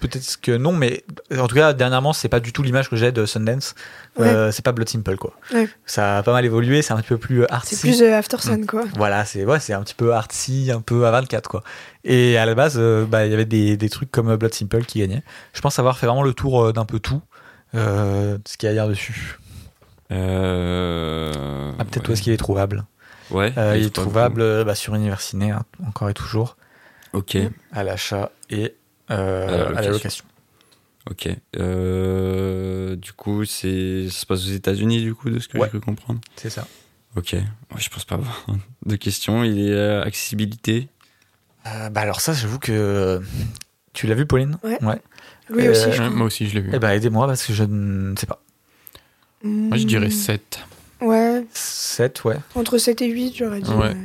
peut-être 0.00 0.40
que 0.40 0.56
non, 0.56 0.72
mais 0.72 1.04
en 1.36 1.46
tout 1.46 1.54
cas, 1.54 1.72
dernièrement, 1.72 2.12
c'est 2.12 2.28
pas 2.28 2.40
du 2.40 2.52
tout 2.52 2.62
l'image 2.62 2.88
que 2.90 2.96
j'ai 2.96 3.12
de 3.12 3.26
Sundance. 3.26 3.74
Euh, 4.18 4.50
c'est 4.50 4.64
pas 4.64 4.72
Blood 4.72 4.88
Simple, 4.88 5.16
quoi. 5.16 5.34
Ouais. 5.54 5.68
Ça 5.86 6.18
a 6.18 6.22
pas 6.22 6.32
mal 6.32 6.44
évolué, 6.44 6.82
c'est 6.82 6.92
un 6.92 6.96
petit 6.96 7.08
peu 7.08 7.18
plus 7.18 7.46
artsy. 7.48 7.76
C'est 7.76 7.88
plus 7.88 8.02
euh, 8.02 8.16
After 8.18 8.38
Sun, 8.38 8.66
quoi. 8.66 8.84
Voilà, 8.96 9.24
c'est 9.24 9.44
ouais, 9.44 9.60
c'est 9.60 9.72
un 9.72 9.82
petit 9.82 9.94
peu 9.94 10.12
artsy, 10.12 10.70
un 10.74 10.80
peu 10.80 11.06
à 11.06 11.10
24 11.10 11.48
quoi. 11.48 11.62
Et 12.04 12.36
à 12.38 12.46
la 12.46 12.54
base, 12.54 12.74
euh, 12.78 13.04
bah, 13.06 13.26
il 13.26 13.30
y 13.30 13.34
avait 13.34 13.44
des, 13.44 13.76
des 13.76 13.88
trucs 13.88 14.10
comme 14.10 14.34
Blood 14.34 14.52
Simple 14.54 14.84
qui 14.84 14.98
gagnaient. 14.98 15.22
Je 15.52 15.60
pense 15.60 15.78
avoir 15.78 15.98
fait 15.98 16.06
vraiment 16.06 16.22
le 16.22 16.34
tour 16.34 16.64
euh, 16.64 16.72
d'un 16.72 16.84
peu 16.84 16.98
tout, 16.98 17.22
euh, 17.74 18.36
de 18.36 18.42
ce 18.46 18.56
qu'il 18.56 18.66
y 18.66 18.68
a 18.68 18.72
à 18.72 18.74
dire 18.74 18.88
dessus. 18.88 19.38
Euh... 20.12 21.72
Ah, 21.78 21.84
peut-être 21.84 22.04
où 22.04 22.08
ouais. 22.08 22.12
est-ce 22.14 22.22
qu'il 22.22 22.32
est 22.32 22.36
trouvable. 22.38 22.84
Ouais. 23.30 23.52
Euh, 23.56 23.76
il 23.78 23.86
est 23.86 23.94
trouvable 23.94 24.40
euh, 24.40 24.64
bah, 24.64 24.74
sur 24.74 24.94
Universiné, 24.94 25.50
hein, 25.52 25.62
encore 25.86 26.08
et 26.10 26.14
toujours, 26.14 26.56
Ok. 27.12 27.36
à 27.72 27.84
l'achat 27.84 28.32
et 28.50 28.74
euh, 29.10 29.74
À 29.74 29.82
la 29.82 29.88
location. 29.90 30.24
Ok. 31.10 31.28
Euh, 31.56 32.96
du 32.96 33.12
coup, 33.12 33.44
c'est 33.44 34.08
ça 34.10 34.20
se 34.20 34.26
passe 34.26 34.46
aux 34.46 34.50
États-Unis, 34.52 35.00
du 35.02 35.14
coup, 35.14 35.30
de 35.30 35.38
ce 35.38 35.48
que 35.48 35.58
Ouais. 35.58 35.64
j'ai 35.66 35.70
cru 35.70 35.80
comprendre. 35.80 36.20
C'est 36.36 36.50
ça. 36.50 36.66
Ok. 37.16 37.32
Ouais, 37.32 37.42
je 37.78 37.88
pense 37.88 38.04
pas 38.04 38.16
avoir 38.16 38.46
de 38.86 38.96
questions. 38.96 39.42
Il 39.44 39.58
est 39.58 39.72
euh, 39.72 40.02
accessibilité? 40.02 40.88
Euh, 41.66 41.90
bah 41.90 42.02
alors 42.02 42.20
ça, 42.20 42.32
j'avoue 42.32 42.58
que 42.58 43.20
tu 43.92 44.06
l'as 44.06 44.14
vu, 44.14 44.26
Pauline? 44.26 44.56
Ouais. 44.62 44.82
Ouais. 44.82 45.00
Lui 45.50 45.66
Euh, 45.66 45.70
aussi, 45.72 45.82
je 45.84 45.88
Ouais, 45.88 45.94
crois. 45.96 46.10
moi 46.10 46.26
aussi, 46.26 46.48
je 46.48 46.54
l'ai 46.54 46.60
vu. 46.60 46.70
Eh 46.72 46.78
ben 46.78 46.90
aidez-moi 46.90 47.26
parce 47.26 47.44
que 47.44 47.52
je 47.52 47.64
ne 47.64 48.14
sais 48.16 48.26
pas. 48.26 48.42
Moi, 49.42 49.76
je 49.78 49.84
dirais 49.86 50.06
Hmm. 50.08 50.10
7. 50.10 50.60
Ouais, 51.00 51.44
7, 51.52 52.24
ouais. 52.24 52.36
entre 52.54 52.78
7 52.78 53.02
et 53.02 53.08
8, 53.08 53.34
j'aurais 53.36 53.60
dit. 53.60 53.70
Ouais. 53.70 53.88
ouais. 53.88 53.96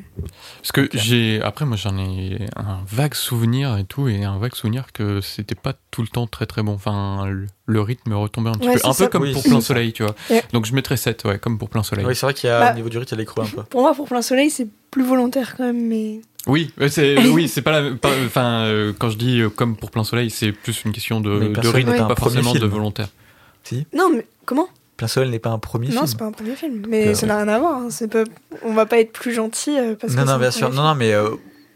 Parce 0.61 0.71
que 0.71 0.89
j'ai. 0.93 1.41
Après, 1.41 1.65
moi, 1.65 1.77
j'en 1.77 1.97
ai 1.97 2.45
un 2.55 2.79
vague 2.87 3.13
souvenir 3.13 3.77
et 3.77 3.83
tout, 3.83 4.07
et 4.07 4.23
un 4.23 4.37
vague 4.37 4.55
souvenir 4.55 4.91
que 4.93 5.21
c'était 5.21 5.55
pas 5.55 5.73
tout 5.91 6.01
le 6.01 6.07
temps 6.07 6.27
très 6.27 6.45
très 6.45 6.63
bon. 6.63 6.73
Enfin, 6.73 7.27
le, 7.65 7.81
rythme 7.81 8.13
retombait 8.13 8.49
un 8.49 8.53
petit 8.53 8.67
Ouais, 8.67 8.75
peu. 8.75 8.87
Un 8.87 8.93
peu 8.93 9.07
comme 9.07 9.23
Oui, 9.23 9.33
pour 9.33 9.43
Plein 9.43 9.61
ça. 9.61 9.67
Soleil, 9.67 9.93
tu 9.93 10.03
vois. 10.03 10.15
Donc, 10.53 10.65
je 10.65 10.73
mettrais 10.73 10.97
7, 10.97 11.23
ouais, 11.25 11.37
comme 11.37 11.57
pour 11.57 11.69
Plein 11.69 11.83
Soleil. 11.83 12.05
Oui, 12.05 12.15
c'est 12.15 12.25
vrai 12.25 12.33
qu'il 12.33 12.49
y 12.49 12.53
a 12.53 12.59
Bah, 12.59 12.71
au 12.71 12.75
niveau 12.75 12.89
du 12.89 12.97
rythme, 12.97 13.15
il 13.15 13.17
y 13.17 13.21
a 13.21 13.23
des 13.23 13.25
creux 13.25 13.43
un 13.43 13.47
peu. 13.47 13.63
Pour 13.63 13.81
moi, 13.81 13.93
pour 13.93 14.07
plein 14.07 14.21
soleil, 14.21 14.49
c'est 14.49 14.67
plus 14.91 15.03
volontaire 15.03 15.55
quand 15.57 15.65
même, 15.65 15.87
mais. 15.87 16.21
Oui, 16.47 16.71
mais 16.77 16.89
c'est 16.89 17.17
oui, 17.27 17.47
c'est 17.47 17.61
pas 17.61 17.81
la 17.81 17.95
pas- 17.95 18.11
enfin 18.25 18.65
euh, 18.65 18.93
quand 18.97 19.09
je 19.09 19.17
dis 19.17 19.41
euh, 19.41 19.49
comme 19.49 19.75
pour 19.75 19.91
plein 19.91 20.03
soleil, 20.03 20.29
c'est 20.29 20.51
plus 20.51 20.85
une 20.85 20.91
question 20.91 21.19
de, 21.19 21.39
de 21.53 21.67
rythme, 21.67 21.95
pas 22.07 22.15
forcément 22.15 22.53
de 22.53 22.65
volontaire. 22.65 23.09
Non, 23.93 24.09
mais 24.13 24.25
comment? 24.45 24.67
Plein 24.97 25.07
Soleil 25.07 25.29
n'est 25.31 25.39
pas 25.39 25.49
un 25.49 25.59
premier 25.59 25.87
Non, 25.87 25.93
film. 25.93 26.07
c'est 26.07 26.17
pas 26.17 26.25
un 26.25 26.31
premier 26.31 26.55
film. 26.55 26.83
Mais 26.87 27.13
ça 27.15 27.25
n'a 27.25 27.37
rien 27.37 27.47
à 27.49 27.59
voir. 27.59 27.75
hein. 27.81 27.87
C'est 27.89 28.07
pas... 28.09 28.23
On 28.63 28.73
va 28.73 28.85
pas 28.85 28.99
être 28.99 29.11
plus 29.11 29.33
gentil 29.33 29.77
euh, 29.77 29.95
parce 29.99 30.13
que. 30.15 30.19
non, 30.19 30.25
non, 30.25 30.37
bien 30.37 30.51
sûr. 30.51 30.67
film. 30.67 30.77
Non, 30.77 30.83
non, 30.87 30.95
mais. 30.95 31.11
euh, 31.13 31.29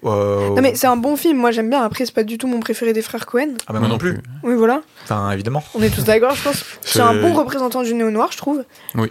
euh, 0.05 0.49
Non, 0.51 0.61
mais 0.61 0.75
c'est 0.75 0.87
un 0.87 0.95
bon 0.95 1.17
film. 1.17 1.37
Moi, 1.37 1.51
j'aime 1.51 1.69
bien. 1.69 1.81
Après, 1.83 2.05
c'est 2.05 2.13
pas 2.15 2.23
du 2.23 2.37
tout 2.37 2.47
mon 2.47 2.61
préféré 2.61 2.93
des 2.93 3.01
frères 3.01 3.25
Cohen. 3.25 3.55
Ah, 3.67 3.73
bah, 3.73 3.79
moi 3.79 3.89
non 3.89 3.97
plus. 3.97 4.19
Oui, 4.43 4.55
voilà. 4.55 4.81
Enfin, 5.03 5.31
évidemment. 5.31 5.61
On 5.75 5.81
est 5.81 5.89
tous 5.93 6.05
d'accord, 6.05 6.33
je 6.35 6.43
pense. 6.43 6.63
C'est 6.81 7.01
un 7.01 7.19
bon 7.21 7.33
représentant 7.33 7.83
du 7.83 7.93
néo-noir, 7.93 8.29
je 8.31 8.37
trouve. 8.37 8.63
Oui. 8.95 9.09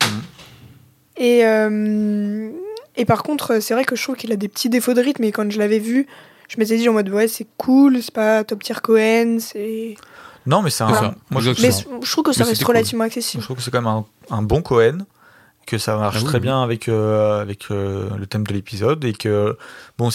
Et, 1.19 1.45
euh, 1.45 2.51
et 2.97 3.05
par 3.05 3.23
contre, 3.23 3.61
c'est 3.61 3.75
vrai 3.75 3.85
que 3.85 3.97
je 3.97 4.03
trouve 4.03 4.17
qu'il 4.17 4.33
a 4.33 4.37
des 4.37 4.49
petits 4.49 4.69
défauts 4.69 4.95
de 4.95 5.01
rythme. 5.03 5.25
Et 5.25 5.33
quand 5.33 5.51
je 5.51 5.59
l'avais 5.59 5.81
vu, 5.81 6.07
je 6.49 6.57
m'étais 6.59 6.77
dit 6.77 6.89
en 6.89 6.93
mode 6.93 7.09
ouais, 7.11 7.29
c'est 7.29 7.47
cool, 7.59 8.01
c'est 8.03 8.15
pas 8.15 8.45
top 8.45 8.63
tier 8.63 8.77
Cohen, 8.83 9.39
c'est. 9.41 9.97
Non, 10.49 10.63
mais 10.63 10.71
c'est 10.71 10.83
un. 10.85 10.89
C'est 10.95 11.01
ça. 11.01 11.15
Moi, 11.31 11.41
je, 11.43 11.51
Mais 11.63 11.71
je 12.03 12.11
trouve 12.11 12.25
que 12.25 12.33
ça 12.33 12.43
Mais 12.45 12.51
reste 12.51 12.65
cool. 12.65 12.75
relativement 12.75 13.05
je 13.05 13.09
accessible. 13.09 13.43
trouve 13.45 13.57
que 13.59 13.63
c'est 13.63 13.71
quand 13.71 13.83
même 13.83 13.87
un, 13.87 14.05
un 14.31 14.43
bon 14.43 14.63
Cohen, 14.63 14.99
que 15.67 15.79
ça 15.79 15.97
marche 15.97 16.17
Ah 16.17 16.21
oui, 16.21 16.25
très 16.27 16.39
oui. 16.39 16.43
bien 16.43 16.63
avec, 16.63 16.89
euh, 16.89 17.41
avec 17.43 17.71
euh, 17.71 18.09
le 18.17 18.27
thème 18.27 18.45
de 18.47 18.53
l'épisode 18.55 19.05
et 19.05 19.13
que, 19.13 19.57
bon, 19.99 20.09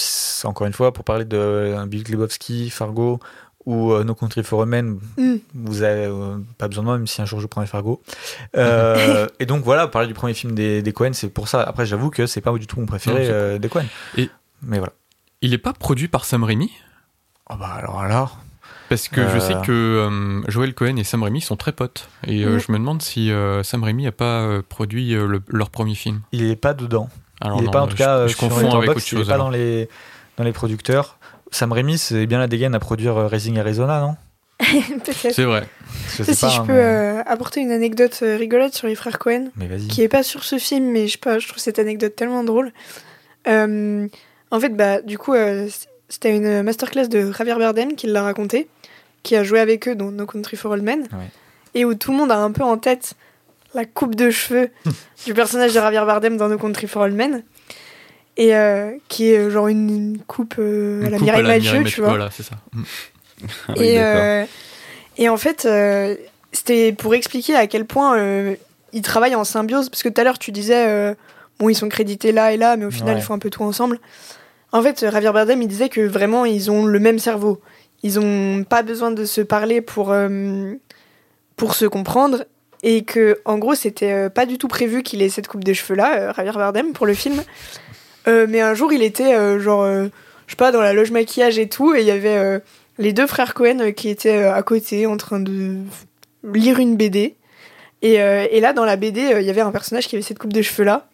encore 0.44 0.66
une 0.66 0.72
fois, 0.72 0.92
pour 0.92 1.04
parler 1.04 1.24
de 1.24 1.36
euh, 1.36 1.86
Bill 1.86 2.02
Glebowski, 2.02 2.68
Fargo 2.70 3.20
ou 3.64 3.92
euh, 3.92 4.04
No 4.04 4.14
Country 4.14 4.42
for 4.42 4.66
Men, 4.66 4.98
Mm. 5.16 5.36
vous 5.54 5.82
avez 5.82 6.04
euh, 6.04 6.36
pas 6.58 6.68
besoin 6.68 6.82
de 6.82 6.86
moi, 6.88 6.96
même 6.98 7.06
si 7.06 7.22
un 7.22 7.24
jour 7.24 7.40
je 7.40 7.46
prends 7.46 7.64
Fargo. 7.64 8.02
Euh, 8.56 9.26
et 9.40 9.46
donc 9.46 9.64
voilà, 9.64 9.86
parler 9.88 10.08
du 10.08 10.14
premier 10.14 10.34
film 10.34 10.54
des, 10.54 10.82
des 10.82 10.92
Cohen, 10.92 11.12
c'est 11.14 11.28
pour 11.30 11.48
ça. 11.48 11.62
Après, 11.62 11.86
j'avoue 11.86 12.10
que 12.10 12.26
c'est 12.26 12.40
pas 12.42 12.52
du 12.58 12.66
tout 12.66 12.78
mon 12.80 12.86
préféré 12.86 13.24
Non, 13.26 13.30
euh, 13.32 13.58
des 13.58 13.68
Cohen. 13.68 13.84
Et- 14.18 14.28
Mais 14.62 14.78
voilà. 14.78 14.92
Il 15.40 15.54
est 15.54 15.58
pas 15.58 15.72
produit 15.72 16.08
par 16.08 16.24
Sam 16.24 16.42
Raimi? 16.44 16.70
Oh 17.50 17.54
bah 17.58 17.70
alors 17.76 18.00
alors. 18.00 18.38
Parce 18.94 19.08
que 19.08 19.22
je 19.28 19.36
Euh. 19.36 19.40
sais 19.40 19.54
que 19.66 19.72
euh, 19.72 20.42
Joel 20.48 20.74
Cohen 20.74 20.96
et 20.96 21.04
Sam 21.04 21.22
Raimi 21.22 21.40
sont 21.40 21.56
très 21.56 21.72
potes 21.72 22.08
et 22.26 22.44
euh, 22.44 22.58
je 22.58 22.70
me 22.72 22.78
demande 22.78 23.02
si 23.02 23.30
euh, 23.30 23.62
Sam 23.62 23.82
Raimi 23.84 24.06
a 24.06 24.12
pas 24.12 24.40
euh, 24.42 24.62
produit 24.68 25.14
euh, 25.14 25.26
le- 25.26 25.42
leur 25.48 25.70
premier 25.70 25.94
film. 25.94 26.20
Il 26.32 26.50
est 26.50 26.56
pas 26.56 26.74
dedans. 26.74 27.08
Alors 27.40 27.58
il 27.58 27.62
est 27.62 27.66
non, 27.66 27.70
pas 27.72 27.82
en 27.82 27.86
tout 27.86 27.96
je, 27.96 28.02
cas 28.02 28.16
euh, 28.18 28.28
je 28.28 28.36
sur 28.36 28.48
confonds 28.48 28.70
avec 28.78 28.90
autre 28.90 29.00
il 29.00 29.14
est 29.14 29.18
chose. 29.18 29.28
pas 29.28 29.38
dans 29.38 29.50
les 29.50 29.88
dans 30.36 30.44
les 30.44 30.52
producteurs. 30.52 31.18
Sam 31.50 31.70
Raimi, 31.72 31.98
c'est 31.98 32.26
bien 32.26 32.38
la 32.38 32.46
dégaine 32.48 32.74
à 32.74 32.80
produire 32.80 33.16
euh, 33.16 33.26
Raising 33.26 33.58
Arizona, 33.58 34.00
non? 34.00 34.16
Peut-être. 35.04 35.32
C'est 35.34 35.44
vrai. 35.44 35.66
Je 36.16 36.22
Si 36.22 36.34
sais 36.34 36.46
pas, 36.46 36.52
je 36.52 36.60
hein, 36.60 36.64
peux 36.66 36.72
mais... 36.72 36.78
euh, 36.78 37.22
apporter 37.26 37.60
une 37.60 37.70
anecdote 37.72 38.18
euh, 38.22 38.36
rigolote 38.36 38.72
sur 38.74 38.86
les 38.88 38.94
frères 38.94 39.18
Cohen, 39.18 39.50
qui 39.88 40.02
est 40.02 40.08
pas 40.08 40.22
sur 40.22 40.42
ce 40.44 40.58
film, 40.58 40.90
mais 40.90 41.06
je 41.06 41.12
sais 41.12 41.18
pas, 41.18 41.38
je 41.38 41.46
trouve 41.48 41.58
cette 41.60 41.78
anecdote 41.78 42.14
tellement 42.16 42.44
drôle. 42.44 42.72
Euh, 43.48 44.06
en 44.50 44.60
fait, 44.60 44.70
bah, 44.70 45.00
du 45.02 45.18
coup, 45.18 45.34
euh, 45.34 45.68
c'était 46.08 46.34
une 46.36 46.62
masterclass 46.62 47.08
de 47.08 47.32
Javier 47.32 47.54
Bardem 47.56 47.94
qui 47.96 48.06
l'a 48.06 48.22
raconté, 48.22 48.68
qui 49.24 49.34
a 49.34 49.42
joué 49.42 49.58
avec 49.58 49.88
eux 49.88 49.96
dans 49.96 50.12
No 50.12 50.24
Country 50.26 50.56
for 50.56 50.72
All 50.72 50.82
Men, 50.82 51.00
Ouais. 51.00 51.30
et 51.74 51.84
où 51.84 51.94
tout 51.94 52.12
le 52.12 52.18
monde 52.18 52.30
a 52.30 52.38
un 52.38 52.52
peu 52.52 52.62
en 52.62 52.76
tête 52.78 53.14
la 53.74 53.84
coupe 53.84 54.14
de 54.14 54.30
cheveux 54.30 54.70
du 55.26 55.34
personnage 55.34 55.70
de 55.74 55.80
Javier 55.80 56.04
Bardem 56.06 56.36
dans 56.36 56.48
No 56.48 56.58
Country 56.58 56.86
for 56.86 57.02
All 57.02 57.10
Men. 57.12 57.42
et 58.36 58.54
euh, 58.54 58.92
qui 59.08 59.30
est 59.32 59.38
euh, 59.38 59.50
genre 59.50 59.66
une, 59.68 59.90
une 59.90 60.18
coupe 60.18 60.54
euh, 60.58 61.02
à 61.02 61.06
Une 61.06 61.10
la 61.10 61.16
coupe 61.18 61.26
Mireille 61.26 61.40
à 61.40 61.42
la 61.42 61.54
Mathieu, 61.56 61.72
Mireille 61.78 61.92
tu 61.92 62.00
vois. 62.00 62.10
Voilà, 62.10 62.30
c'est 62.30 62.42
ça. 62.44 62.54
Mm. 62.72 62.82
Ah 63.68 63.72
oui, 63.76 63.86
et, 63.86 63.94
d'accord. 63.96 64.22
euh, 64.22 64.44
et 65.18 65.28
en 65.28 65.36
fait, 65.36 65.64
euh, 65.66 66.16
c'était 66.52 66.92
pour 66.92 67.14
expliquer 67.14 67.54
à 67.56 67.66
quel 67.66 67.84
point 67.84 68.16
euh, 68.16 68.54
ils 68.92 69.02
travaillent 69.02 69.34
en 69.34 69.44
symbiose. 69.44 69.88
Parce 69.90 70.02
que 70.02 70.08
tout 70.08 70.20
à 70.20 70.24
l'heure, 70.24 70.38
tu 70.38 70.52
disais, 70.52 70.86
euh, 70.88 71.14
bon, 71.58 71.68
ils 71.68 71.74
sont 71.74 71.88
crédités 71.88 72.30
là 72.32 72.52
et 72.52 72.56
là, 72.56 72.76
mais 72.76 72.84
au 72.84 72.90
final, 72.90 73.14
Ouais. 73.16 73.20
ils 73.20 73.24
font 73.24 73.34
un 73.34 73.38
peu 73.38 73.50
tout 73.50 73.62
ensemble. 73.64 73.98
En 74.72 74.82
fait, 74.82 75.08
Javier 75.10 75.30
Bardem, 75.32 75.62
il 75.62 75.68
disait 75.68 75.88
que 75.88 76.00
vraiment, 76.00 76.44
ils 76.44 76.70
ont 76.70 76.84
le 76.86 76.98
même 77.00 77.18
cerveau. 77.18 77.60
Ils 78.04 78.20
ont 78.20 78.64
pas 78.64 78.82
besoin 78.82 79.10
de 79.10 79.24
se 79.24 79.40
parler 79.40 79.80
pour, 79.80 80.12
euh, 80.12 80.74
pour 81.56 81.74
se 81.74 81.86
comprendre. 81.86 82.44
Et 82.82 83.02
que, 83.02 83.40
en 83.46 83.56
gros, 83.56 83.74
c'était 83.74 84.12
euh, 84.12 84.28
pas 84.28 84.44
du 84.44 84.58
tout 84.58 84.68
prévu 84.68 85.02
qu'il 85.02 85.22
ait 85.22 85.30
cette 85.30 85.48
coupe 85.48 85.64
de 85.64 85.72
cheveux-là, 85.72 86.18
euh, 86.18 86.34
Javier 86.34 86.52
Bardem, 86.52 86.92
pour 86.92 87.06
le 87.06 87.14
film. 87.14 87.42
Mais 88.26 88.62
un 88.62 88.72
jour, 88.72 88.90
il 88.90 89.02
était 89.02 89.60
genre, 89.60 89.84
je 89.84 90.08
sais 90.48 90.56
pas, 90.56 90.72
dans 90.72 90.80
la 90.80 90.94
loge 90.94 91.10
maquillage 91.10 91.58
et 91.58 91.68
tout, 91.68 91.94
et 91.94 92.00
il 92.00 92.06
y 92.06 92.10
avait 92.10 92.62
les 92.96 93.12
deux 93.12 93.26
frères 93.26 93.52
Cohen 93.52 93.92
qui 93.94 94.08
étaient 94.08 94.44
à 94.44 94.62
côté 94.62 95.04
en 95.04 95.18
train 95.18 95.40
de 95.40 95.76
lire 96.42 96.78
une 96.78 96.96
BD. 96.96 97.36
Et, 98.00 98.14
et 98.14 98.60
là, 98.60 98.72
dans 98.72 98.86
la 98.86 98.96
BD, 98.96 99.36
il 99.40 99.42
y 99.42 99.50
avait 99.50 99.60
un 99.60 99.72
personnage 99.72 100.08
qui 100.08 100.16
avait 100.16 100.22
cette 100.22 100.38
coupe 100.38 100.54
de 100.54 100.62
cheveux-là. 100.62 101.06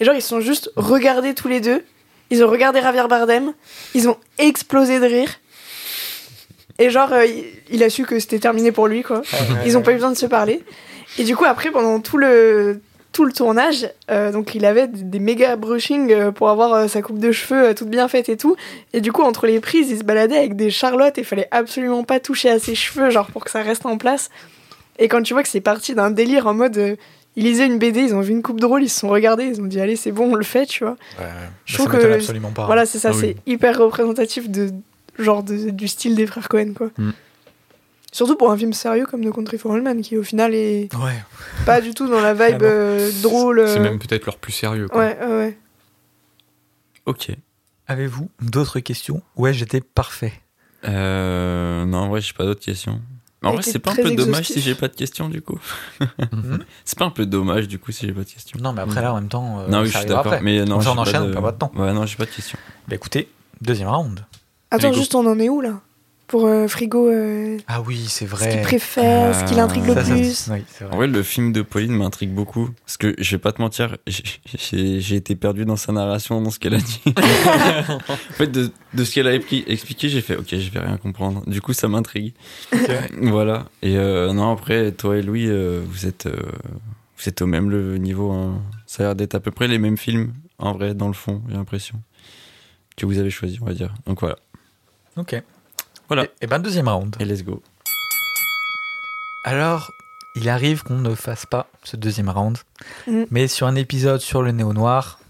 Et 0.00 0.06
genre, 0.06 0.14
ils 0.14 0.22
se 0.22 0.28
sont 0.28 0.40
juste 0.40 0.70
regardés 0.74 1.34
tous 1.34 1.48
les 1.48 1.60
deux. 1.60 1.84
Ils 2.30 2.42
ont 2.42 2.48
regardé 2.48 2.80
Javier 2.80 3.06
Bardem. 3.06 3.52
Ils 3.94 4.08
ont 4.08 4.16
explosé 4.38 5.00
de 5.00 5.04
rire. 5.04 5.28
Et 6.78 6.90
genre, 6.90 7.12
euh, 7.12 7.24
il, 7.70 7.82
a 7.82 7.90
su 7.90 8.04
que 8.04 8.18
c'était 8.20 8.38
terminé 8.38 8.70
pour 8.72 8.86
lui, 8.86 9.02
quoi. 9.02 9.22
Ils 9.66 9.76
ont 9.76 9.82
pas 9.82 9.90
eu 9.92 9.94
besoin 9.96 10.12
de 10.12 10.16
se 10.16 10.26
parler. 10.26 10.62
Et 11.18 11.24
du 11.24 11.34
coup, 11.36 11.44
après, 11.44 11.70
pendant 11.72 11.98
tout 12.00 12.18
le, 12.18 12.80
tout 13.12 13.24
le 13.24 13.32
tournage, 13.32 13.90
euh, 14.10 14.30
donc 14.30 14.54
il 14.54 14.64
avait 14.64 14.86
des, 14.86 15.02
des 15.02 15.18
méga 15.18 15.56
brushings 15.56 16.12
euh, 16.12 16.30
pour 16.30 16.50
avoir 16.50 16.72
euh, 16.74 16.86
sa 16.88 17.02
coupe 17.02 17.18
de 17.18 17.32
cheveux 17.32 17.74
toute 17.74 17.88
bien 17.88 18.06
faite 18.06 18.28
et 18.28 18.36
tout. 18.36 18.54
Et 18.92 19.00
du 19.00 19.10
coup, 19.10 19.22
entre 19.22 19.46
les 19.46 19.58
prises, 19.58 19.90
il 19.90 19.98
se 19.98 20.04
baladait 20.04 20.36
avec 20.36 20.54
des 20.54 20.70
charlottes 20.70 21.18
et 21.18 21.22
il 21.22 21.26
fallait 21.26 21.48
absolument 21.50 22.04
pas 22.04 22.20
toucher 22.20 22.50
à 22.50 22.58
ses 22.60 22.76
cheveux, 22.76 23.10
genre 23.10 23.26
pour 23.26 23.44
que 23.44 23.50
ça 23.50 23.62
reste 23.62 23.84
en 23.86 23.98
place. 23.98 24.30
Et 25.00 25.08
quand 25.08 25.22
tu 25.22 25.32
vois 25.32 25.42
que 25.42 25.48
c'est 25.48 25.60
parti 25.60 25.94
d'un 25.94 26.10
délire 26.10 26.46
en 26.46 26.54
mode. 26.54 26.96
ils 27.36 27.44
lisaient 27.44 27.66
une 27.66 27.78
BD, 27.78 28.00
ils 28.00 28.14
ont 28.14 28.20
vu 28.20 28.32
une 28.32 28.42
coupe 28.42 28.60
drôle, 28.60 28.82
ils 28.82 28.88
se 28.88 29.00
sont 29.00 29.08
regardés, 29.08 29.44
ils 29.44 29.60
ont 29.60 29.66
dit 29.66 29.80
allez 29.80 29.94
c'est 29.96 30.10
bon 30.12 30.32
on 30.32 30.34
le 30.34 30.44
fait 30.44 30.66
tu 30.66 30.82
vois. 30.84 30.96
Ouais, 31.20 31.26
Je 31.66 31.74
trouve 31.78 31.88
que- 31.88 32.14
absolument 32.14 32.50
pas. 32.50 32.66
Voilà 32.66 32.84
c'est 32.86 32.98
ça, 32.98 33.10
Ah 33.12 33.16
oui. 33.16 33.20
c'est 33.20 33.36
hyper 33.50 33.78
représentatif 33.78 34.48
de 34.50 34.70
genre 35.18 35.42
de- 35.42 35.70
du 35.70 35.88
style 35.88 36.14
des 36.14 36.26
frères 36.26 36.48
Cohen 36.48 36.72
quoi. 36.76 36.90
Mm. 36.98 37.10
Surtout 38.10 38.36
pour 38.36 38.50
un 38.50 38.56
film 38.56 38.72
sérieux 38.72 39.04
comme 39.06 39.20
No 39.20 39.32
Country 39.32 39.58
for 39.58 39.72
Old 39.72 39.84
Men 39.84 40.00
qui 40.00 40.16
au 40.16 40.22
final 40.22 40.54
est 40.54 40.88
Ouais. 40.96 41.22
pas 41.66 41.80
du 41.80 41.92
tout 41.92 42.08
dans 42.08 42.20
la 42.20 42.32
vibe 42.34 42.62
euh, 42.62 43.10
drôle. 43.22 43.62
C'est 43.66 43.78
euh, 43.78 43.82
même 43.82 43.98
peut-être 43.98 44.24
leur 44.26 44.38
plus 44.38 44.52
sérieux. 44.52 44.88
Quoi. 44.88 44.98
Ouais, 45.00 45.18
ouais. 45.26 45.58
Ok. 47.06 47.30
Avez-vous 47.86 48.30
d'autres 48.40 48.80
questions? 48.80 49.22
Ouais, 49.36 49.52
j'étais 49.52 49.80
parfait. 49.80 50.32
Euh, 50.86 51.84
non, 51.86 51.98
en 51.98 52.08
vrai, 52.08 52.20
j'ai 52.20 52.32
pas 52.32 52.44
d'autres 52.44 52.64
questions. 52.64 53.00
En 53.42 53.52
vrai, 53.52 53.62
c'est 53.62 53.78
pas 53.78 53.92
un 53.92 53.94
peu 53.94 54.10
dommage 54.10 54.46
si 54.48 54.60
j'ai 54.60 54.74
pas 54.74 54.88
de 54.88 54.94
questions 54.94 55.28
du 55.28 55.40
coup. 55.42 55.60
Mhm. 56.32 56.58
C'est 56.84 56.98
pas 56.98 57.04
un 57.04 57.10
peu 57.10 57.24
dommage 57.24 57.68
du 57.68 57.78
coup 57.78 57.92
si 57.92 58.04
j'ai 58.06 58.12
pas 58.12 58.24
de 58.24 58.28
questions. 58.28 58.58
Non, 58.60 58.72
mais 58.72 58.82
après, 58.82 59.00
là, 59.00 59.12
en 59.12 59.16
même 59.16 59.28
temps, 59.28 59.60
euh, 59.60 59.68
non, 59.68 59.82
oui, 59.82 59.90
ça 59.90 59.92
je 59.92 59.98
suis 59.98 60.08
d'accord. 60.08 60.26
après. 60.32 60.40
Mais 60.42 60.64
non, 60.64 60.78
on 60.80 60.98
enchaîne, 60.98 61.22
de... 61.24 61.28
on 61.28 61.32
perd 61.32 61.44
pas 61.44 61.52
de 61.52 61.58
temps. 61.58 61.72
Ouais, 61.76 61.92
non, 61.92 62.04
j'ai 62.04 62.16
pas 62.16 62.24
de 62.24 62.30
questions. 62.30 62.58
Bah 62.88 62.96
écoutez, 62.96 63.28
deuxième 63.60 63.88
round. 63.88 64.24
Attends, 64.70 64.88
Frigo. 64.88 64.96
juste 64.98 65.14
on 65.14 65.26
en 65.26 65.38
est 65.38 65.48
où 65.48 65.60
là? 65.60 65.80
Pour 66.26 66.44
euh, 66.44 66.68
Frigo, 66.68 67.08
euh, 67.08 67.56
Ah 67.68 67.80
oui, 67.80 68.04
c'est 68.06 68.26
ce 68.26 68.30
vrai. 68.30 68.50
qu'il 68.50 68.60
préfère, 68.60 69.34
ce 69.34 69.44
qu'il 69.44 69.58
Ah, 69.58 69.64
intrigue 69.64 69.86
le 69.86 69.94
Ça, 69.94 70.04
ça- 70.04 70.12
plus. 70.14 70.48
oui, 70.52 70.62
c'est 70.68 70.84
vrai. 70.84 70.92
En 70.92 70.96
vrai, 70.98 71.06
le 71.06 71.22
film 71.22 71.52
de 71.54 71.62
Pauline 71.62 71.92
m'intrigue 71.96 72.32
beaucoup. 72.34 72.68
Parce 72.84 72.98
que 72.98 73.14
je 73.16 73.30
vais 73.30 73.38
pas 73.38 73.52
te 73.52 73.62
mentir, 73.62 73.96
j'ai- 74.06 74.22
j'ai 74.44 75.00
j'ai 75.00 75.16
été 75.16 75.36
perdu 75.36 75.64
dans 75.64 75.76
sa 75.76 75.90
narration, 75.92 76.42
dans 76.42 76.50
ce 76.50 76.58
qu'elle 76.58 76.74
a 76.74 76.78
dit. 76.80 77.00
en 77.16 77.98
fait, 78.34 78.48
de, 78.48 78.70
de 78.92 79.04
ce 79.04 79.14
qu'elle 79.14 79.26
a 79.26 79.32
expliqué, 79.34 80.08
j'ai 80.10 80.20
fait 80.20 80.36
ok, 80.36 80.48
je 80.50 80.70
vais 80.70 80.80
rien 80.80 80.98
comprendre. 80.98 81.42
Du 81.48 81.62
coup, 81.62 81.72
ça 81.72 81.88
m'intrigue. 81.88 82.34
Voilà. 83.22 83.64
Et 83.80 83.96
euh, 83.96 84.34
non, 84.34 84.52
après, 84.52 84.92
toi 84.92 85.16
et 85.16 85.22
Louis, 85.22 85.46
euh, 85.48 85.82
vous 85.86 86.04
êtes 86.06 86.26
euh, 86.26 86.36
vous 87.16 87.26
êtes 87.28 87.40
au 87.40 87.46
même 87.46 87.70
le 87.70 87.96
niveau. 87.96 88.30
hein. 88.32 88.60
Ça 88.86 89.02
a 89.02 89.06
l'air 89.06 89.14
d'être 89.16 89.34
à 89.34 89.40
peu 89.40 89.50
près 89.50 89.66
les 89.66 89.78
mêmes 89.78 89.96
films, 89.96 90.34
en 90.58 90.72
vrai, 90.74 90.94
dans 90.94 91.08
le 91.08 91.14
fond, 91.14 91.40
j'ai 91.48 91.54
l'impression. 91.54 92.02
Que 92.98 93.06
vous 93.06 93.18
avez 93.18 93.30
choisi, 93.30 93.58
on 93.62 93.64
va 93.64 93.72
dire. 93.74 93.94
Donc 94.06 94.20
voilà. 94.20 94.36
Ok. 95.18 95.42
Voilà. 96.08 96.24
Et, 96.24 96.30
et 96.42 96.46
ben 96.46 96.58
deuxième 96.58 96.88
round. 96.88 97.14
Et 97.20 97.24
let's 97.24 97.42
go. 97.44 97.62
Alors, 99.44 99.90
il 100.34 100.48
arrive 100.48 100.82
qu'on 100.82 100.98
ne 100.98 101.14
fasse 101.14 101.46
pas 101.46 101.68
ce 101.84 101.96
deuxième 101.96 102.28
round, 102.28 102.58
Mm. 103.06 103.24
mais 103.30 103.48
sur 103.48 103.66
un 103.66 103.74
épisode 103.74 104.20
sur 104.20 104.42
le 104.42 104.52
néo 104.52 104.72
noir, 104.72 105.20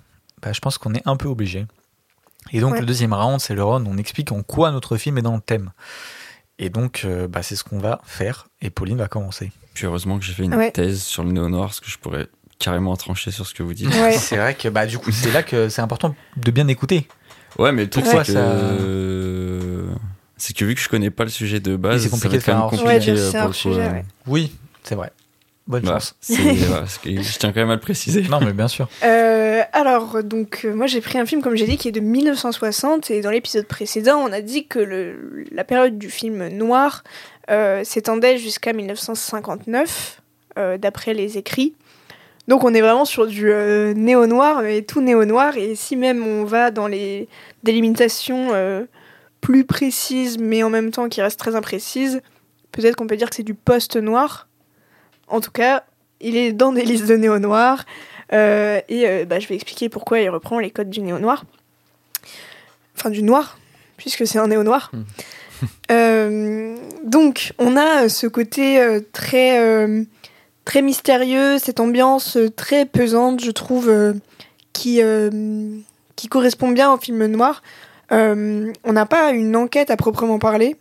bah, 0.43 0.53
je 0.53 0.61
pense 0.61 0.79
qu'on 0.79 0.95
est 0.95 1.07
un 1.07 1.17
peu 1.17 1.29
obligé. 1.29 1.67
Et 2.53 2.61
donc 2.61 2.73
Ouais. 2.75 2.81
le 2.81 2.87
deuxième 2.87 3.13
round, 3.13 3.41
c'est 3.41 3.55
le 3.55 3.63
round 3.63 3.87
où 3.87 3.91
on 3.91 3.99
explique 3.99 4.33
en 4.33 4.43
quoi 4.43 4.71
notre 4.71 4.97
film 4.97 5.19
est 5.19 5.23
dans 5.23 5.35
le 5.35 5.41
thème. 5.41 5.71
Et 6.59 6.71
donc, 6.71 7.03
euh, 7.05 7.29
bah, 7.29 7.43
c'est 7.43 7.55
ce 7.57 7.63
qu'on 7.63 7.79
va 7.79 8.01
faire. 8.05 8.49
Et 8.63 8.71
Pauline 8.71 8.97
va 8.99 9.07
commencer. 9.09 9.53
Puis 9.75 9.87
heureusement 9.87 10.19
que 10.19 10.25
j'ai 10.25 10.33
fait 10.33 10.45
une 10.45 10.55
Ouais. 10.55 10.73
thèse 10.73 11.03
sur 11.03 11.23
le 11.23 11.31
néo-noir, 11.31 11.67
parce 11.69 11.81
que 11.81 11.89
je 11.91 11.99
pourrais 11.99 12.27
carrément 12.59 12.97
trancher 12.97 13.31
sur 13.31 13.47
ce 13.47 13.55
que 13.55 13.63
vous 13.63 13.75
dites. 13.75 13.95
Ouais. 13.95 14.13
C'est 14.19 14.37
vrai 14.37 14.55
que 14.55 14.69
bah, 14.69 14.87
du 14.87 14.99
coup, 14.99 15.13
c'est 15.13 15.31
là 15.31 15.45
que 15.45 15.69
c'est 15.69 15.83
important 15.83 16.17
de 16.37 16.51
bien 16.51 16.67
écouter. 16.67 17.07
Ouais, 17.59 17.73
mais 17.73 17.83
le 17.85 17.91
truc, 17.91 18.07
c'est 18.07 18.17
que. 18.19 18.25
ça- 18.25 18.39
euh, 18.39 19.87
C'est 20.37 20.57
que 20.57 20.65
vu 20.65 20.75
que 20.77 20.81
je 20.81 20.89
connais 20.89 21.11
pas 21.11 21.25
le 21.25 21.31
sujet 21.31 21.59
de 21.59 21.75
base, 21.77 21.97
Oui, 21.97 22.03
c'est 22.03 22.09
ça 22.11 22.17
va 22.17 22.23
compliqué 22.23 22.37
être 22.37 22.41
de 22.41 22.45
faire 22.45 22.55
quand 22.55 22.61
un 22.69 22.71
même 22.77 22.87
Ouais, 22.87 22.95
compliqué 22.95 23.13
de- 23.13 23.19
euh, 23.19 23.33
pour 23.41 23.49
le 23.49 23.53
sujet, 23.55 23.87
ouais. 23.89 24.05
Oui, 24.29 24.53
c'est 24.85 24.95
vrai. 24.95 25.11
Bonne 25.67 25.83
voilà, 25.83 25.99
chance. 25.99 26.15
je 27.05 27.39
tiens 27.39 27.53
quand 27.53 27.61
même 27.61 27.71
à 27.71 27.75
le 27.75 27.81
préciser. 27.81 28.23
Non, 28.23 28.41
mais 28.41 28.53
bien 28.53 28.69
sûr. 28.69 28.89
Euh, 29.05 29.61
alors, 29.73 30.23
donc, 30.23 30.63
euh, 30.65 30.73
moi 30.75 30.87
j'ai 30.87 31.01
pris 31.03 31.19
un 31.19 31.27
film, 31.27 31.43
comme 31.43 31.57
j'ai 31.57 31.67
dit, 31.67 31.77
qui 31.77 31.89
est 31.89 31.93
de 31.93 32.01
1960, 32.01 33.11
et 33.11 33.21
dans 33.21 33.31
l'épisode 33.31 33.67
précédent, 33.67 34.17
on 34.19 34.33
a 34.33 34.41
dit 34.41 34.67
que 34.67 34.79
le, 34.79 35.45
la 35.53 35.65
période 35.65 35.99
du 35.99 36.09
film 36.09 36.49
noir 36.49 37.03
euh, 37.51 37.83
s'étendait 37.85 38.39
jusqu'à 38.39 38.73
1959, 38.73 40.23
euh, 40.59 40.79
d'après 40.79 41.13
les 41.15 41.37
écrits. 41.37 41.75
Donc, 42.49 42.65
on 42.65 42.73
est 42.73 42.81
vraiment 42.81 43.05
sur 43.05 43.27
du 43.27 43.53
euh, 43.53 43.93
néo-noir, 43.93 44.63
mais 44.63 44.81
tout 44.81 45.03
néo-noir, 45.03 45.59
et 45.59 45.75
si 45.75 45.97
même 45.97 46.27
on 46.27 46.45
va 46.45 46.71
dans 46.71 46.89
les 46.89 47.29
délimitations 47.63 48.55
euh, 48.55 48.87
plus 49.43 49.65
précises, 49.65 50.39
mais 50.39 50.63
en 50.63 50.71
même 50.71 50.91
temps 50.91 51.11
qui 51.11 51.21
restent 51.21 51.39
très 51.39 51.55
imprécises, 51.55 52.23
peut-être 52.73 52.97
qu'on 52.97 53.07
peut 53.07 53.19
dire 53.19 53.29
que 53.29 53.37
c'est 53.37 53.43
du 53.43 53.53
post-noir. 53.53 54.49
En 55.29 55.43
tout 55.43 55.51
cas, 55.51 55.85
il 56.23 56.37
est 56.37 56.53
dans 56.53 56.73
des 56.73 56.85
listes 56.85 57.07
de 57.07 57.17
néo-noir. 57.17 57.85
Euh, 58.33 58.81
et 58.89 59.25
bah, 59.27 59.41
je 59.41 59.47
vais 59.47 59.55
expliquer 59.55 59.91
pourquoi 59.91 60.21
il 60.21 60.31
reprend 60.31 60.59
les 60.59 60.71
codes 60.71 60.91
du 60.91 61.03
néo-noir. 61.03 61.45
Enfin, 62.97 63.11
du 63.11 63.23
noir, 63.23 63.59
puisque 63.99 64.27
c'est 64.27 64.39
un 64.39 64.49
néo-noir. 64.49 64.91
Mm. 64.93 65.03
Euh, 65.91 66.77
donc, 67.05 67.53
on 67.59 67.77
a 67.77 68.09
ce 68.09 68.27
côté 68.27 69.01
très, 69.13 69.59
très 70.69 70.83
mystérieux, 70.83 71.59
cette 71.59 71.81
ambiance 71.81 72.37
euh, 72.37 72.51
très 72.51 72.85
pesante, 72.85 73.43
je 73.43 73.51
trouve, 73.51 73.89
euh, 73.89 74.13
qui, 74.75 75.01
euh, 75.03 75.31
qui 76.15 76.29
correspond 76.29 76.69
bien 76.71 76.93
au 76.93 76.99
film 76.99 77.25
noir. 77.25 77.63
Euh, 78.13 78.71
on 78.85 78.93
n'a 78.93 79.07
pas 79.07 79.31
une 79.31 79.57
enquête 79.57 79.91
à 79.91 79.97
proprement 79.97 80.39
parler. 80.39 80.77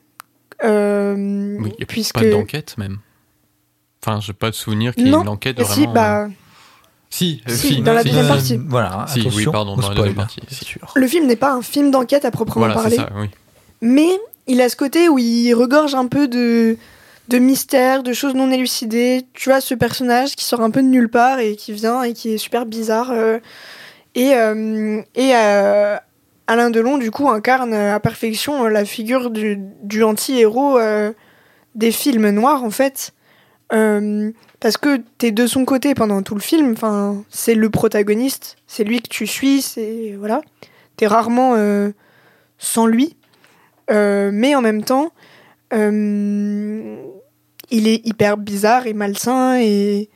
euh, 0.65 1.15
Oui, 1.15 1.69
il 1.73 1.78
n'y 1.78 1.84
a 1.84 1.86
puisque... 1.86 2.15
pas 2.15 2.26
d'enquête 2.30 2.78
même. 2.78 2.97
Enfin, 4.04 4.19
j'ai 4.19 4.34
pas 4.34 4.50
de 4.50 4.56
souvenir 4.56 4.93
qu'il 4.93 5.06
y 5.08 5.10
ait 5.10 5.13
une 5.13 5.28
enquête 5.30 5.58
Mais 5.58 5.63
vraiment. 5.63 5.88
si, 5.88 5.93
bah, 5.93 6.28
Si, 7.10 7.41
euh, 7.47 7.54
si, 7.56 7.67
si, 7.76 7.82
dans 7.82 7.93
la 7.93 8.04
deuxième 8.04 8.23
si. 8.26 8.30
partie. 8.30 8.60
Voilà, 8.67 9.06
Si, 9.08 9.26
oui, 9.36 9.45
pardon, 9.50 9.78
dans 9.78 9.88
la 9.88 9.95
deuxième 9.95 10.15
partie, 10.15 10.41
sûr. 10.52 10.91
le 10.95 11.08
film 11.08 11.28
n'est 11.28 11.38
pas 11.38 11.54
un 11.54 11.62
film 11.62 11.91
d'enquête 11.91 12.26
à 12.26 12.32
proprement 12.32 12.65
Voilà, 12.65 12.82
parler. 12.82 12.97
ça, 12.97 13.10
oui. 13.17 13.28
Mais 13.82 14.10
il 14.47 14.60
a 14.60 14.67
ce 14.67 14.76
côté 14.76 15.08
où 15.08 15.17
il 15.17 15.54
regorge 15.54 15.95
un 15.95 16.08
peu 16.08 16.28
de, 16.28 16.78
de 17.27 17.39
mystère, 17.39 18.03
de 18.03 18.13
choses 18.13 18.35
non 18.35 18.51
élucidées. 18.51 19.25
Tu 19.33 19.51
as 19.51 19.61
ce 19.61 19.73
personnage 19.73 20.35
qui 20.35 20.45
sort 20.45 20.61
un 20.61 20.71
peu 20.71 20.81
de 20.81 20.87
nulle 20.87 21.09
part 21.09 21.39
et 21.39 21.55
qui 21.55 21.73
vient 21.73 22.03
et 22.03 22.13
qui 22.13 22.33
est 22.33 22.37
super 22.37 22.65
bizarre. 22.65 23.11
euh, 23.11 23.39
et 24.15 24.33
euh, 24.35 25.01
et 25.15 25.35
euh, 25.35 25.97
Alain 26.47 26.69
Delon, 26.69 26.97
du 26.97 27.11
coup, 27.11 27.29
incarne 27.29 27.73
à 27.73 27.99
perfection 27.99 28.65
la 28.65 28.85
figure 28.85 29.29
du, 29.29 30.03
anti-héros 30.03 30.79
des 31.75 31.91
films 31.91 32.29
noirs, 32.29 32.63
en 32.63 32.69
fait. 32.69 33.11
Parce 33.69 34.77
que 34.77 35.01
t'es 35.17 35.31
de 35.31 35.45
son 35.45 35.65
côté 35.65 35.93
pendant 35.93 36.23
tout 36.23 36.35
le 36.35 36.41
film. 36.41 36.75
C'est 37.29 37.53
le 37.53 37.69
protagoniste, 37.69 38.55
c'est 38.65 38.85
lui 38.85 39.01
que 39.01 39.09
tu 39.09 39.27
suis, 39.27 39.61
c'est 39.61 40.15
voilà. 40.17 40.41
T'es 40.95 41.05
rarement 41.05 41.57
sans 42.57 42.85
lui. 42.85 43.17
Mais 43.89 44.55
en 44.55 44.61
même 44.61 44.85
temps, 44.85 45.11
il 47.71 47.88
est 47.88 48.06
hyper 48.06 48.38
bizarre 48.38 48.88
et 48.88 48.93
malsain 48.93 49.60
et, 49.60 50.10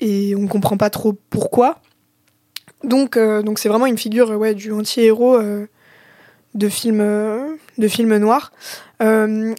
et 0.00 0.34
on 0.36 0.46
comprend 0.46 0.76
pas 0.76 0.90
trop 0.90 1.14
pourquoi. 1.30 1.80
Donc, 2.82 3.16
euh, 3.16 3.42
donc 3.42 3.58
c'est 3.58 3.68
vraiment 3.68 3.86
une 3.86 3.98
figure 3.98 4.30
ouais, 4.30 4.54
du 4.54 4.72
anti-héros 4.72 5.36
euh, 5.36 5.66
de 6.54 6.68
film 6.68 7.00
euh, 7.00 7.54
de 7.78 7.88
film 7.88 8.16
noir. 8.18 8.52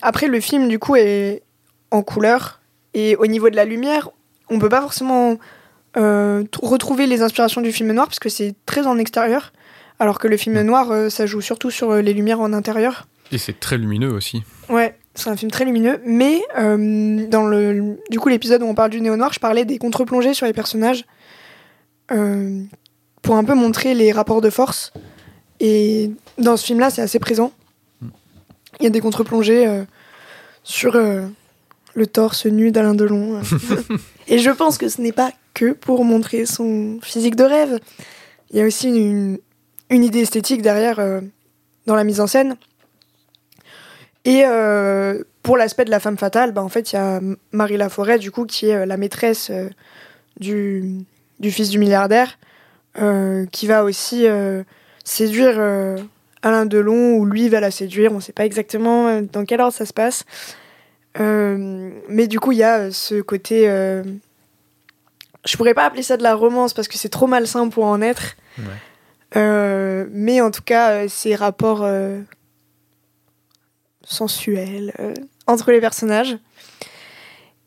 Après, 0.02 0.28
le 0.28 0.40
film 0.40 0.68
du 0.70 0.80
coup 0.80 0.96
est 0.96 1.44
en 1.92 2.02
couleur 2.02 2.62
et 2.94 3.16
au 3.18 3.28
niveau 3.28 3.50
de 3.50 3.56
la 3.56 3.66
lumière, 3.66 4.10
on 4.50 4.58
peut 4.58 4.70
pas 4.70 4.82
forcément 4.82 5.38
retrouver 5.96 7.06
les 7.08 7.22
inspirations 7.22 7.62
du 7.62 7.72
film 7.72 7.92
noir 7.94 8.08
parce 8.08 8.20
que 8.20 8.30
c'est 8.30 8.56
très 8.66 8.88
en 8.88 8.98
extérieur. 8.98 9.54
Alors 10.00 10.20
que 10.20 10.28
le 10.28 10.36
film 10.36 10.56
Mm. 10.62 10.66
noir, 10.66 11.12
ça 11.12 11.26
joue 11.26 11.42
surtout 11.42 11.70
sur 11.72 11.94
les 11.96 12.14
lumières 12.14 12.40
en 12.42 12.54
intérieur. 12.54 13.08
Et 13.32 13.38
c'est 13.38 13.60
très 13.60 13.78
lumineux 13.78 14.12
aussi. 14.12 14.44
Ouais, 14.70 14.95
c'est 15.16 15.30
un 15.30 15.36
film 15.38 15.50
très 15.50 15.66
lumineux, 15.66 16.00
mais 16.06 16.42
euh, 16.58 17.26
dans 17.28 17.48
le 17.48 17.98
du 18.10 18.20
coup 18.20 18.30
l'épisode 18.30 18.62
où 18.62 18.66
on 18.66 18.76
parle 18.76 18.90
du 18.90 19.02
néo 19.02 19.16
noir, 19.16 19.32
je 19.34 19.40
parlais 19.40 19.66
des 19.66 19.78
contre-plongées 19.78 20.34
sur 20.34 20.46
les 20.46 20.54
personnages 20.54 21.06
euh, 22.12 22.62
pour 23.22 23.36
un 23.36 23.44
peu 23.44 23.56
montrer 23.56 23.94
les 23.94 24.12
rapports 24.12 24.42
de 24.42 24.50
force. 24.50 24.92
Et 25.60 26.12
dans 26.38 26.58
ce 26.58 26.66
film-là, 26.66 26.90
c'est 26.90 27.02
assez 27.02 27.20
présent. 27.20 27.54
Il 28.80 28.84
y 28.84 28.88
a 28.88 28.90
des 28.90 29.00
contre-plongées 29.00 29.66
euh, 29.66 29.84
sur 30.64 30.98
le 30.98 32.08
torse 32.08 32.46
nu 32.46 32.72
d'Alain 32.72 32.94
Delon. 32.94 33.42
Et 34.28 34.40
je 34.40 34.52
pense 34.52 34.78
que 34.78 34.90
ce 34.90 35.02
n'est 35.02 35.14
pas 35.14 35.32
que 35.54 35.72
pour 35.72 36.04
montrer 36.04 36.46
son 36.46 37.00
physique 37.02 37.36
de 37.36 37.46
rêve. 37.46 37.80
Il 38.52 38.58
y 38.58 38.62
a 38.62 38.66
aussi 38.66 38.90
une, 38.90 39.38
une 39.90 40.04
idée 40.04 40.22
esthétique 40.22 40.62
derrière 40.62 41.00
dans 41.86 41.96
la 41.96 42.04
mise 42.04 42.20
en 42.20 42.28
scène. 42.28 42.58
Et 44.26 44.44
euh, 44.44 45.24
pour 45.44 45.56
l'aspect 45.56 45.86
de 45.86 45.92
la 45.92 46.00
femme 46.00 46.18
fatale, 46.18 46.52
bah, 46.52 46.64
en 46.64 46.70
fait, 46.70 46.92
il 46.92 46.96
y 46.96 47.00
a 47.00 47.22
Marie 47.52 47.78
Laforêt, 47.78 48.18
du 48.18 48.32
coup, 48.32 48.46
qui 48.46 48.70
est 48.70 48.76
euh, 48.76 48.86
la 48.86 48.98
maîtresse 48.98 49.50
euh, 49.52 49.70
du, 50.40 51.06
du 51.40 51.52
fils 51.52 51.70
du 51.70 51.80
milliardaire, 51.80 52.38
qui 53.52 53.68
va 53.68 53.84
aussi 53.84 54.26
séduire 55.04 55.60
Alain 56.42 56.66
Delon, 56.66 57.16
ou 57.16 57.26
lui 57.26 57.50
va 57.50 57.60
la 57.60 57.70
séduire. 57.70 58.14
On 58.14 58.16
ne 58.16 58.22
sait 58.22 58.32
pas 58.32 58.46
exactement 58.46 59.22
dans 59.22 59.44
quel 59.44 59.60
ordre 59.60 59.74
ça 59.74 59.86
se 59.86 59.92
passe. 59.92 60.24
Mais 61.20 62.28
du 62.28 62.40
coup, 62.40 62.54
il 62.54 62.60
y 62.60 62.64
a 62.64 62.92
ce 62.92 63.20
côté. 63.20 63.66
je 65.46 65.58
pourrais 65.58 65.74
pas 65.74 65.88
appeler 65.88 66.04
ça 66.04 66.16
de 66.16 66.24
la 66.24 66.36
romance 66.36 66.74
parce 66.74 66.88
que 66.88 66.98
c'est 66.98 67.10
trop 67.10 67.28
malsain 67.28 67.68
pour 67.68 67.84
en 67.84 68.02
être. 68.02 68.38
Ouais. 68.58 68.64
Euh, 69.36 70.06
mais 70.12 70.42
en 70.42 70.52
tout 70.52 70.62
cas, 70.64 70.92
euh, 70.92 71.06
ces 71.10 71.36
rapports 71.36 71.84
euh, 71.84 72.22
sensuels 74.06 74.94
euh, 75.00 75.14
entre 75.48 75.72
les 75.72 75.82
personnages. 75.82 76.38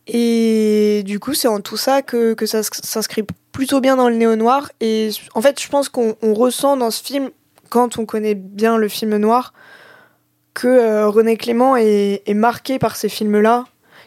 Et 0.07 1.03
du 1.05 1.21
coup, 1.21 1.35
c'est 1.35 1.49
en 1.49 1.61
tout 1.61 1.77
ça 1.77 2.01
que, 2.01 2.33
que 2.33 2.47
ça 2.47 2.63
s'inscrit 2.63 3.25
plutôt 3.53 3.81
bien 3.81 3.97
dans 3.97 4.09
le 4.09 4.17
néo-noir. 4.17 4.71
Et 4.81 5.11
en 5.35 5.43
fait, 5.43 5.61
je 5.61 5.69
pense 5.69 5.91
qu'on 5.91 6.17
on 6.23 6.33
ressent 6.33 6.79
dans 6.79 6.91
ce 6.91 7.03
film, 7.03 7.31
quand 7.69 7.99
on 7.99 8.07
connaît 8.07 8.35
bien 8.35 8.79
le 8.79 8.89
film 8.89 9.17
noir, 9.19 9.53
que 10.55 10.67
euh, 10.67 11.09
René 11.09 11.37
Clément 11.37 11.77
est, 11.77 12.23
est 12.25 12.35
marqué 12.35 12.79
par 12.79 12.97
ces 12.97 13.11
films-là, 13.11 13.65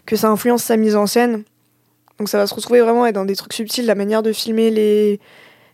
que 0.08 0.16
ça 0.16 0.30
influence 0.30 0.64
sa 0.64 0.76
mise 0.76 0.96
en 0.96 1.06
scène. 1.06 1.44
Donc 2.18 2.30
ça 2.30 2.38
va 2.38 2.48
se 2.48 2.56
retrouver 2.56 2.82
vraiment 2.82 3.10
dans 3.12 3.26
des 3.26 3.36
trucs 3.36 3.54
subtils, 3.54 3.86
la 3.86 3.96
manière 3.96 4.24
de 4.24 4.34
filmer 4.34 4.72
les, 4.72 5.20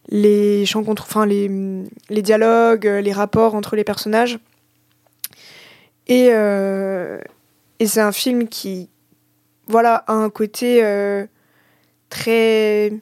les 0.09 0.65
chants 0.65 0.83
contre, 0.83 1.03
enfin 1.03 1.25
les, 1.25 1.49
les 2.09 2.21
dialogues, 2.21 2.85
les 2.85 3.13
rapports 3.13 3.55
entre 3.55 3.75
les 3.75 3.83
personnages. 3.83 4.39
Et, 6.07 6.29
euh, 6.31 7.19
et 7.79 7.87
c'est 7.87 7.99
un 8.01 8.11
film 8.11 8.47
qui, 8.47 8.89
voilà, 9.67 10.03
a 10.07 10.13
un 10.13 10.29
côté 10.29 10.83
euh, 10.83 11.25
très 12.09 12.93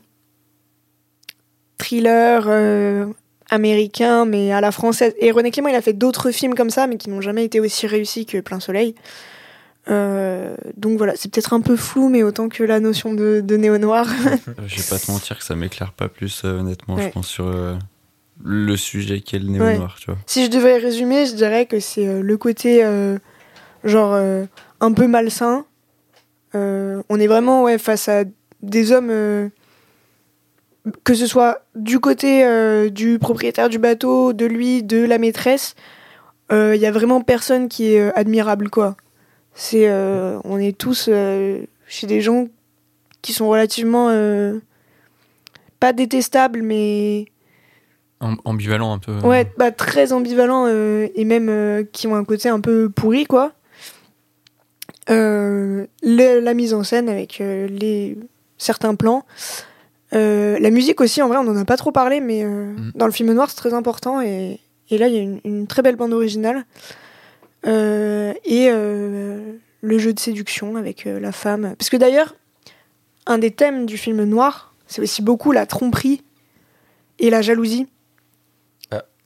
thriller 1.78 2.46
euh, 2.48 3.06
américain, 3.50 4.26
mais 4.26 4.52
à 4.52 4.62
la 4.62 4.72
française. 4.72 5.14
Et 5.20 5.32
René 5.32 5.52
Clément, 5.52 5.70
il 5.70 5.76
a 5.76 5.82
fait 5.82 5.94
d'autres 5.94 6.32
films 6.32 6.56
comme 6.56 6.70
ça, 6.70 6.88
mais 6.88 6.98
qui 6.98 7.10
n'ont 7.10 7.22
jamais 7.22 7.46
été 7.46 7.60
aussi 7.60 7.86
réussis 7.88 8.26
que 8.26 8.40
Plein 8.40 8.60
Soleil. 8.60 8.96
Donc 9.88 10.98
voilà, 10.98 11.14
c'est 11.16 11.30
peut-être 11.32 11.54
un 11.54 11.62
peu 11.62 11.76
flou, 11.76 12.10
mais 12.10 12.24
autant 12.24 12.50
que 12.50 12.64
la 12.64 12.80
notion 12.80 13.14
de, 13.14 13.42
de 13.46 13.56
néo-noir. 13.56 14.08
Je 14.66 14.78
vais 14.78 14.90
pas 14.90 14.98
te 14.98 15.12
mentir 15.12 15.38
que 15.38 15.44
ça 15.44 15.56
m'éclaire 15.56 15.94
pas 15.94 16.10
plus, 16.10 16.44
honnêtement, 16.44 16.96
Ouais. 16.96 17.04
je 17.04 17.10
pense, 17.10 17.28
sur 17.28 17.46
le 18.46 18.78
sujet 18.78 19.22
qu'est 19.22 19.40
le 19.40 19.48
Ouais. 19.50 19.60
néo-noir, 19.60 19.98
tu 20.00 20.06
vois. 20.12 20.20
Si 20.28 20.46
je 20.46 20.52
devais 20.52 20.78
résumer, 20.78 21.26
je 21.26 21.34
dirais 21.34 21.66
que 21.66 21.80
c'est 21.80 22.08
euh, 22.08 22.22
le 22.22 22.38
côté 22.38 22.86
euh, 22.86 23.18
genre 23.84 24.14
euh, 24.14 24.46
un 24.80 24.94
peu 24.94 25.08
malsain. 25.08 25.66
On 26.54 27.20
est 27.20 27.28
vraiment 27.28 27.64
ouais, 27.64 27.78
face 27.78 28.08
à 28.08 28.24
des 28.62 28.94
hommes, 28.94 29.10
que 31.04 31.14
ce 31.14 31.28
soit 31.28 31.66
du 31.76 32.00
côté 32.00 32.90
du 32.92 33.20
propriétaire 33.20 33.68
du 33.68 33.78
bateau, 33.78 34.32
de 34.32 34.46
lui, 34.46 34.82
de 34.82 35.04
la 35.04 35.18
maîtresse, 35.18 35.76
il 36.50 36.78
y 36.78 36.86
a 36.86 36.92
vraiment 36.92 37.20
personne 37.20 37.68
qui 37.68 37.88
est 37.94 38.14
admirable 38.16 38.70
quoi. 38.70 38.96
C'est, 39.54 39.92
on 40.46 40.58
est 40.58 40.78
tous 40.78 41.10
chez 41.88 42.08
des 42.08 42.22
gens 42.22 42.48
qui 43.22 43.34
sont 43.34 43.50
relativement 43.50 44.08
pas 45.82 45.92
détestables, 45.92 46.62
mais 46.62 47.26
ambivalent 48.22 48.94
un 48.94 49.00
peu. 49.00 49.20
Ouais, 49.20 49.52
bah, 49.58 49.72
très 49.72 50.14
ambivalents 50.14 50.66
euh, 50.68 51.08
et 51.16 51.26
même 51.26 51.50
euh, 51.50 51.84
qui 51.92 52.08
ont 52.08 52.16
un 52.16 52.24
côté 52.24 52.50
un 52.50 52.60
peu 52.60 52.90
pourri, 52.90 53.26
quoi. 53.26 53.52
Euh, 55.10 55.86
le- 56.02 56.40
la 56.40 56.54
mise 56.54 56.74
en 56.74 56.84
scène 56.84 57.10
avec 57.10 57.40
euh, 57.42 57.68
les 57.68 58.18
certains 58.58 58.96
plans. 58.96 59.26
Euh, 60.14 60.58
la 60.60 60.70
musique 60.72 61.02
aussi, 61.02 61.22
en 61.22 61.28
vrai, 61.28 61.38
on 61.38 61.44
n'en 61.44 61.58
a 61.58 61.66
pas 61.66 61.78
trop 61.78 61.92
parlé, 61.92 62.20
mais 62.22 62.44
euh, 62.44 62.72
Mm. 62.74 62.92
dans 62.96 63.06
le 63.06 63.12
film 63.12 63.32
noir, 63.34 63.50
c'est 63.50 63.58
très 63.58 63.74
important. 63.74 64.22
Et, 64.22 64.60
et 64.90 64.98
là, 64.98 65.08
il 65.08 65.14
y 65.14 65.18
a 65.20 65.22
une, 65.22 65.40
une 65.44 65.68
très 65.68 65.82
belle 65.82 65.96
bande 65.96 66.14
originale. 66.14 66.66
Euh, 67.68 68.34
et 68.46 68.70
euh, 68.72 69.54
le 69.82 69.98
jeu 69.98 70.14
de 70.14 70.20
séduction 70.20 70.76
avec 70.76 71.06
euh, 71.06 71.20
la 71.20 71.32
femme. 71.32 71.76
Parce 71.78 71.90
que 71.90 71.98
d'ailleurs, 71.98 72.36
un 73.28 73.38
des 73.40 73.52
thèmes 73.52 73.86
du 73.86 73.98
film 73.98 74.24
noir, 74.24 74.74
c'est 74.88 75.02
aussi 75.02 75.22
beaucoup 75.22 75.52
la 75.52 75.66
tromperie 75.66 76.24
et 77.20 77.30
la 77.30 77.42
jalousie. 77.42 77.88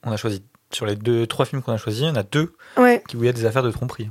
On 0.05 0.11
a 0.11 0.17
choisi 0.17 0.41
sur 0.71 0.85
les 0.85 0.95
deux, 0.95 1.25
trois 1.27 1.45
films 1.45 1.61
qu'on 1.61 1.71
a 1.73 1.77
choisis, 1.77 2.01
il 2.03 2.07
y 2.07 2.11
en 2.11 2.15
a 2.15 2.23
deux 2.23 2.53
Ouais. 2.77 3.03
qui 3.07 3.17
où 3.17 3.23
il 3.23 3.25
y 3.25 3.29
a 3.29 3.33
des 3.33 3.45
affaires 3.45 3.63
de 3.63 3.71
tromperie. 3.71 4.09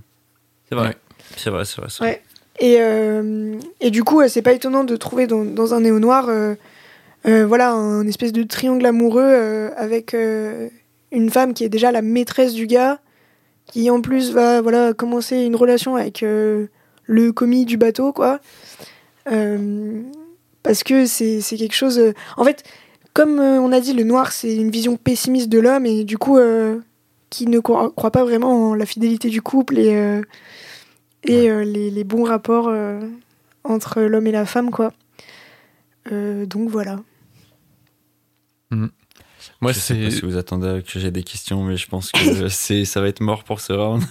C'est 0.69 0.75
vrai. 0.75 0.89
Ouais. 0.89 0.97
C'est 1.37 1.51
vrai, 1.51 1.65
c'est 1.65 1.81
vrai. 1.81 1.89
Ouais. 2.01 2.23
Et, 2.61 2.77
euh, 2.81 3.57
et 3.81 3.91
du 3.91 4.03
coup, 4.03 4.21
c'est 4.29 4.43
pas 4.43 4.53
étonnant 4.53 4.83
de 4.85 4.97
trouver 4.97 5.27
dans, 5.27 5.45
dans 5.45 5.75
un 5.75 5.81
néo-noir 5.81 6.27
euh, 6.29 6.55
euh, 7.27 7.47
voilà, 7.47 7.73
un 7.73 8.07
espèce 8.07 8.33
de 8.33 8.43
triangle 8.43 8.85
amoureux 8.87 9.23
euh, 9.25 9.71
avec 9.77 10.15
euh, 10.15 10.69
une 11.13 11.31
femme 11.31 11.55
qui 11.55 11.65
est 11.65 11.69
déjà 11.69 11.93
la 11.93 12.03
maîtresse 12.03 12.55
du 12.55 12.67
gars, 12.67 12.99
qui 13.67 13.89
en 13.91 14.01
plus 14.01 14.33
va 14.33 14.61
voilà, 14.61 14.93
commencer 14.95 15.37
une 15.39 15.55
relation 15.57 15.95
avec 15.97 16.23
euh, 16.23 16.67
le 17.05 17.33
commis 17.33 17.65
du 17.65 17.77
bateau, 17.77 18.13
quoi. 18.13 18.41
Euh, 19.31 20.01
parce 20.63 20.83
que 20.83 21.07
c'est 21.07 21.41
c'est 21.41 21.57
quelque 21.57 21.75
chose. 21.75 22.01
En 22.37 22.45
fait, 22.45 22.65
comme 23.15 23.39
euh, 23.39 23.61
on 23.61 23.73
a 23.73 23.81
dit, 23.81 23.93
le 23.93 24.05
noir, 24.05 24.33
c'est 24.33 24.55
une 24.55 24.71
vision 24.71 24.97
pessimiste 24.97 25.49
de 25.49 25.59
l'homme, 25.59 25.87
et 25.87 26.05
du 26.05 26.19
coup, 26.19 26.39
euh, 26.39 26.79
qui 27.31 27.47
ne 27.47 27.59
croit, 27.61 27.91
croit 27.95 28.11
pas 28.11 28.25
vraiment 28.25 28.71
en 28.71 28.75
la 28.75 28.87
fidélité 28.87 29.29
du 29.31 29.43
couple 29.43 29.79
et. 29.79 29.95
euh, 29.97 30.23
et 31.25 31.51
euh, 31.51 31.65
les, 31.65 31.91
les 31.91 32.05
bons 32.05 32.23
rapports 32.23 32.69
euh, 32.69 33.01
entre 33.65 34.01
l'homme 34.03 34.29
et 34.29 34.33
la 34.33 34.47
femme, 34.47 34.71
quoi. 34.71 34.93
Euh, 36.13 36.47
donc 36.47 36.71
voilà. 36.71 37.01
Moi, 38.71 39.73
je 39.73 39.81
sais 39.81 39.95
pas 40.01 40.11
si 40.13 40.21
vous 40.21 40.37
attendez 40.37 40.83
que 40.87 41.01
j'ai 41.01 41.11
des 41.11 41.25
questions, 41.25 41.65
mais 41.65 41.77
je 41.77 41.89
pense 41.89 42.13
que 42.13 42.49
c'est, 42.49 42.85
ça 42.85 43.01
va 43.01 43.09
être 43.09 43.21
mort 43.21 43.43
pour 43.43 43.61
ce 43.61 43.73
round. 43.73 44.03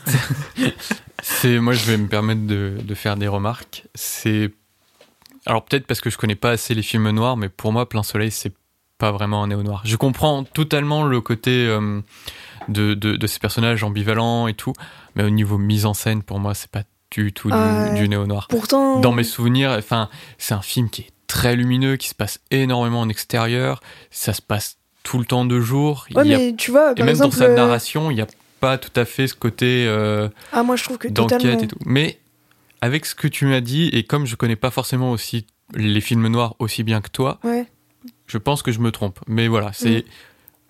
C'est 1.24 1.60
moi, 1.60 1.74
je 1.74 1.86
vais 1.86 1.98
me 1.98 2.08
permettre 2.08 2.46
de, 2.46 2.74
de 2.84 2.94
faire 2.94 3.16
des 3.16 3.28
remarques. 3.28 3.86
C'est 3.96 4.52
alors 5.46 5.64
peut-être 5.64 5.88
parce 5.88 6.02
que 6.02 6.10
je 6.10 6.18
connais 6.18 6.36
pas 6.36 6.52
assez 6.52 6.76
les 6.76 6.84
films 6.84 7.10
noirs, 7.10 7.38
mais 7.38 7.50
pour 7.50 7.72
moi, 7.72 7.88
Plein 7.88 8.04
Soleil, 8.04 8.32
c'est 8.32 8.52
pas 8.98 9.12
vraiment 9.12 9.44
un 9.44 9.48
néo 9.48 9.64
noir. 9.64 9.82
Je 9.86 9.96
comprends 9.96 10.44
totalement 10.44 11.04
le 11.04 11.22
côté 11.22 11.52
euh, 11.68 12.02
de, 12.68 12.94
de, 12.94 13.16
de 13.16 13.28
ces 13.28 13.40
personnages 13.40 13.84
ambivalents 13.84 14.48
et 14.48 14.54
tout, 14.54 14.74
mais 15.16 15.24
au 15.24 15.30
niveau 15.30 15.58
mise 15.58 15.86
en 15.86 15.94
scène, 15.94 16.24
pour 16.24 16.40
moi, 16.40 16.54
c'est 16.54 16.70
pas 16.72 16.84
du 17.12 17.32
tout 17.34 17.50
du, 17.52 17.92
du 17.96 18.10
néo 18.10 18.26
noir. 18.26 18.48
Pourtant. 18.50 19.00
Dans 19.00 19.12
mes 19.12 19.24
souvenirs, 19.24 19.72
enfin, 19.78 20.10
c'est 20.38 20.54
un 20.54 20.62
film 20.62 20.90
qui 20.90 21.02
est 21.04 21.12
très 21.28 21.56
lumineux, 21.56 21.96
qui 21.98 22.10
se 22.10 22.16
passe 22.16 22.40
énormément 22.52 23.02
en 23.02 23.10
extérieur. 23.10 23.82
Ça 24.12 24.34
se 24.34 24.42
passe 24.42 24.78
tout 25.04 25.20
le 25.20 25.26
temps 25.26 25.46
de 25.46 25.60
jour. 25.62 26.06
Ouais, 26.16 26.24
Il 26.26 26.32
y 26.32 26.34
a- 26.34 26.38
mais 26.38 26.56
tu 26.58 26.72
vois, 26.72 26.92
et 26.92 26.96
par 26.96 27.06
même 27.06 27.10
exemple. 27.10 27.32
dans 27.36 27.40
sa 27.40 27.46
euh, 27.46 27.56
narration, 27.56 28.12
il 28.12 28.16
n'y 28.16 28.22
a 28.22 28.28
pas 28.60 28.78
tout 28.78 28.92
à 29.00 29.06
fait 29.06 29.28
ce 29.28 29.36
côté. 29.36 29.86
euh, 29.88 30.28
Ah, 30.52 30.64
moi 30.64 30.76
je 30.76 30.84
trouve 30.84 30.98
que 30.98 31.08
d'enquête 31.08 31.64
et 31.64 31.68
tout. 31.68 31.78
Mais 31.86 32.20
avec 32.82 33.06
ce 33.06 33.14
que 33.16 33.28
tu 33.28 33.46
m'as 33.46 33.62
dit, 33.62 33.88
et 33.94 34.04
comme 34.04 34.26
je 34.26 34.36
connais 34.36 34.56
pas 34.56 34.72
forcément 34.72 35.12
aussi 35.12 35.46
les 35.76 36.02
films 36.02 36.28
noirs 36.28 36.56
aussi 36.60 36.84
bien 36.84 37.02
que 37.02 37.10
toi, 37.10 37.40
Ouais. 37.44 37.68
Je 38.28 38.38
pense 38.38 38.62
que 38.62 38.72
je 38.72 38.80
me 38.80 38.92
trompe. 38.92 39.20
Mais 39.28 39.48
voilà, 39.48 39.72
c'est 39.74 40.06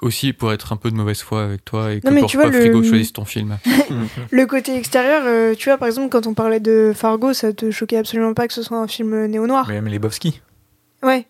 aussi 0.04 0.32
pour 0.32 0.54
être 0.54 0.74
un 0.74 0.78
peu 0.78 0.92
de 0.92 0.96
mauvaise 0.96 1.22
foi 1.22 1.44
avec 1.44 1.66
toi 1.66 1.92
et 1.92 2.02
que 2.02 2.08
Non, 2.08 2.14
mais 2.14 2.22
pour 2.22 2.30
tu 2.30 2.38
pas 2.38 2.44
vois, 2.44 2.52
le- 2.52 2.60
Frigo 2.62 2.84
choisisse 2.84 3.14
ton 3.14 3.26
film. 3.26 3.58
Le 4.30 4.46
côté 4.46 4.76
extérieur, 4.78 5.24
euh, 5.26 5.56
tu 5.56 5.70
vois, 5.70 5.78
par 5.78 5.88
exemple, 5.88 6.10
quand 6.10 6.28
on 6.28 6.34
parlait 6.36 6.60
de 6.60 6.94
Fargo, 6.96 7.34
ça 7.34 7.52
te 7.54 7.72
choquait 7.72 7.98
absolument 7.98 8.34
pas 8.34 8.48
que 8.48 8.54
ce 8.54 8.62
soit 8.62 8.78
un 8.78 8.88
film 8.88 9.26
néo-noir. 9.26 9.66
Mais 9.68 9.76
même 9.76 9.88
les 9.88 10.00
Bobski. 10.00 10.42
Ouais. 11.04 11.26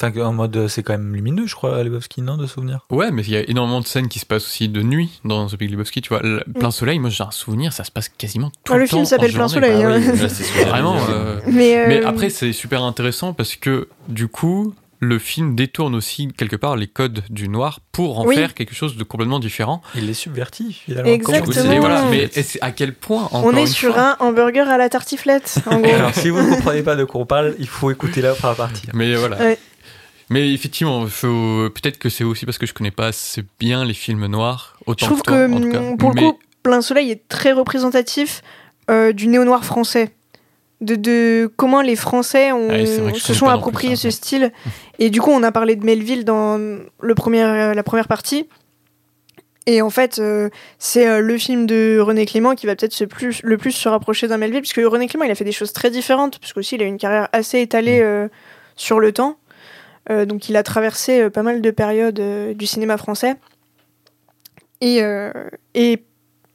Enfin, 0.00 0.10
en 0.22 0.32
mode, 0.32 0.56
euh, 0.56 0.68
c'est 0.68 0.82
quand 0.82 0.94
même 0.94 1.14
lumineux, 1.14 1.46
je 1.46 1.54
crois, 1.54 1.82
les 1.82 1.90
Bobski, 1.90 2.22
non, 2.22 2.36
de 2.38 2.46
souvenirs. 2.46 2.86
Ouais, 2.90 3.10
mais 3.10 3.22
il 3.22 3.30
y 3.30 3.36
a 3.36 3.48
énormément 3.50 3.80
de 3.80 3.86
scènes 3.86 4.08
qui 4.08 4.18
se 4.20 4.24
passent 4.26 4.46
aussi 4.46 4.68
de 4.68 4.82
nuit 4.82 5.20
dans 5.24 5.46
The 5.48 5.56
Big 5.58 5.70
Lebowski. 5.70 6.00
Tu 6.00 6.08
vois, 6.08 6.22
Le- 6.22 6.42
plein 6.58 6.70
soleil, 6.70 6.98
moi 6.98 7.10
j'ai 7.10 7.22
un 7.24 7.30
souvenir, 7.30 7.72
ça 7.74 7.84
se 7.84 7.90
passe 7.90 8.08
quasiment 8.08 8.50
tout 8.64 8.72
Ouais, 8.72 8.78
le, 8.78 8.84
le 8.84 8.88
film 8.88 9.02
temps. 9.02 9.04
s'appelle 9.08 9.30
en 9.32 9.34
Plein 9.34 9.48
journée. 9.48 9.66
Soleil, 9.68 9.82
Ah 9.84 9.88
hein. 9.90 10.00
oui, 10.00 10.18
là, 10.18 10.28
j'allais 10.28 10.64
Vraiment. 10.70 10.96
euh, 11.10 11.40
Mais, 11.48 11.76
euh, 11.76 11.84
Mais 11.88 12.04
après, 12.04 12.30
c'est 12.30 12.52
super 12.54 12.82
intéressant 12.84 13.34
parce 13.34 13.54
que 13.56 13.88
du 14.08 14.28
coup, 14.28 14.74
le 15.04 15.18
film 15.18 15.56
détourne 15.56 15.96
aussi 15.96 16.28
quelque 16.28 16.54
part 16.54 16.76
les 16.76 16.86
codes 16.86 17.24
du 17.28 17.48
noir 17.48 17.80
pour 17.90 18.20
en 18.20 18.24
Oui. 18.24 18.36
faire 18.36 18.54
quelque 18.54 18.72
chose 18.72 18.96
de 18.96 19.02
complètement 19.02 19.40
différent. 19.40 19.82
Il 19.96 20.06
les 20.06 20.14
subvertit 20.14 20.72
finalement. 20.72 21.10
Exactement. 21.10 21.72
Et 21.72 21.78
voilà, 21.80 22.04
mais 22.08 22.30
à 22.60 22.70
quel 22.70 22.94
point 22.94 23.28
On 23.32 23.56
est 23.56 23.66
sur 23.66 23.94
fois- 23.94 24.16
un 24.20 24.24
hamburger 24.26 24.68
à 24.68 24.78
la 24.78 24.88
tartiflette, 24.88 25.58
en 25.66 25.80
gros. 25.80 25.92
alors, 25.92 26.14
si 26.14 26.28
vous 26.30 26.40
ne 26.40 26.54
comprenez 26.54 26.82
pas 26.84 26.94
de 26.94 27.02
quoi 27.02 27.20
on 27.20 27.26
parle, 27.26 27.56
il 27.58 27.66
faut 27.66 27.90
écouter 27.90 28.22
la 28.22 28.32
première 28.34 28.56
partie. 28.56 28.86
Mais 28.94 29.16
voilà. 29.16 29.38
Ouais. 29.38 29.58
Mais 30.30 30.52
effectivement, 30.54 31.04
faut... 31.08 31.68
peut-être 31.74 31.98
que 31.98 32.08
c'est 32.08 32.22
aussi 32.22 32.46
parce 32.46 32.56
que 32.58 32.66
je 32.66 32.72
connais 32.72 32.92
pas 32.92 33.08
assez 33.08 33.42
bien 33.58 33.84
les 33.84 33.94
films 33.94 34.26
noirs. 34.26 34.76
Je 34.86 34.92
Autant 34.92 35.06
trouve 35.06 35.22
que, 35.22 35.30
toi, 35.30 35.48
que, 35.48 35.52
en 35.52 35.60
tout 35.60 35.70
cas. 35.72 35.96
pour 35.98 36.12
le 36.14 36.20
coup, 36.20 36.38
Plein 36.62 36.80
Soleil 36.80 37.10
est 37.10 37.26
très 37.28 37.50
représentatif 37.50 38.40
euh, 38.88 39.12
du 39.12 39.26
néo-noir 39.26 39.64
français. 39.64 40.12
De, 40.82 40.96
de 40.96 41.50
comment 41.56 41.80
les 41.80 41.94
Français 41.96 42.50
ont, 42.50 42.68
Ah 42.70 43.14
se 43.14 43.32
sont 43.34 43.46
appropriés 43.46 43.94
ce 43.96 44.10
style. 44.10 44.52
Et 44.98 45.10
du 45.10 45.20
coup, 45.20 45.30
on 45.30 45.42
a 45.44 45.52
parlé 45.52 45.76
de 45.76 45.84
Melville 45.86 46.24
dans 46.24 46.58
le 46.58 47.14
premier, 47.14 47.42
euh, 47.42 47.72
la 47.72 47.82
première 47.84 48.08
partie. 48.08 48.48
Et 49.66 49.80
en 49.80 49.90
fait, 49.90 50.18
euh, 50.18 50.50
c'est 50.80 51.06
euh, 51.06 51.20
le 51.20 51.38
film 51.38 51.66
de 51.66 52.00
René 52.00 52.26
Clément 52.26 52.56
qui 52.56 52.66
va 52.66 52.74
peut-être 52.74 53.06
plus, 53.06 53.40
le 53.44 53.56
plus 53.58 53.70
se 53.70 53.88
rapprocher 53.88 54.26
d'un 54.26 54.36
Melville, 54.38 54.60
puisque 54.60 54.80
René 54.84 55.06
Clément, 55.06 55.24
il 55.24 55.30
a 55.30 55.36
fait 55.36 55.44
des 55.44 55.52
choses 55.52 55.72
très 55.72 55.88
différentes, 55.88 56.40
parce 56.40 56.52
qu'aussi, 56.52 56.74
il 56.74 56.82
a 56.82 56.86
une 56.86 56.98
carrière 56.98 57.28
assez 57.32 57.60
étalée 57.60 58.00
Mm. 58.00 58.04
euh, 58.04 58.28
sur 58.76 58.98
le 58.98 59.12
temps. 59.12 59.36
Donc, 60.10 60.48
il 60.48 60.56
a 60.56 60.64
traversé 60.64 61.30
pas 61.30 61.44
mal 61.44 61.60
de 61.62 61.70
périodes 61.70 62.20
du 62.56 62.66
cinéma 62.66 62.96
français. 62.96 63.36
Et, 64.80 65.00
et 65.74 66.02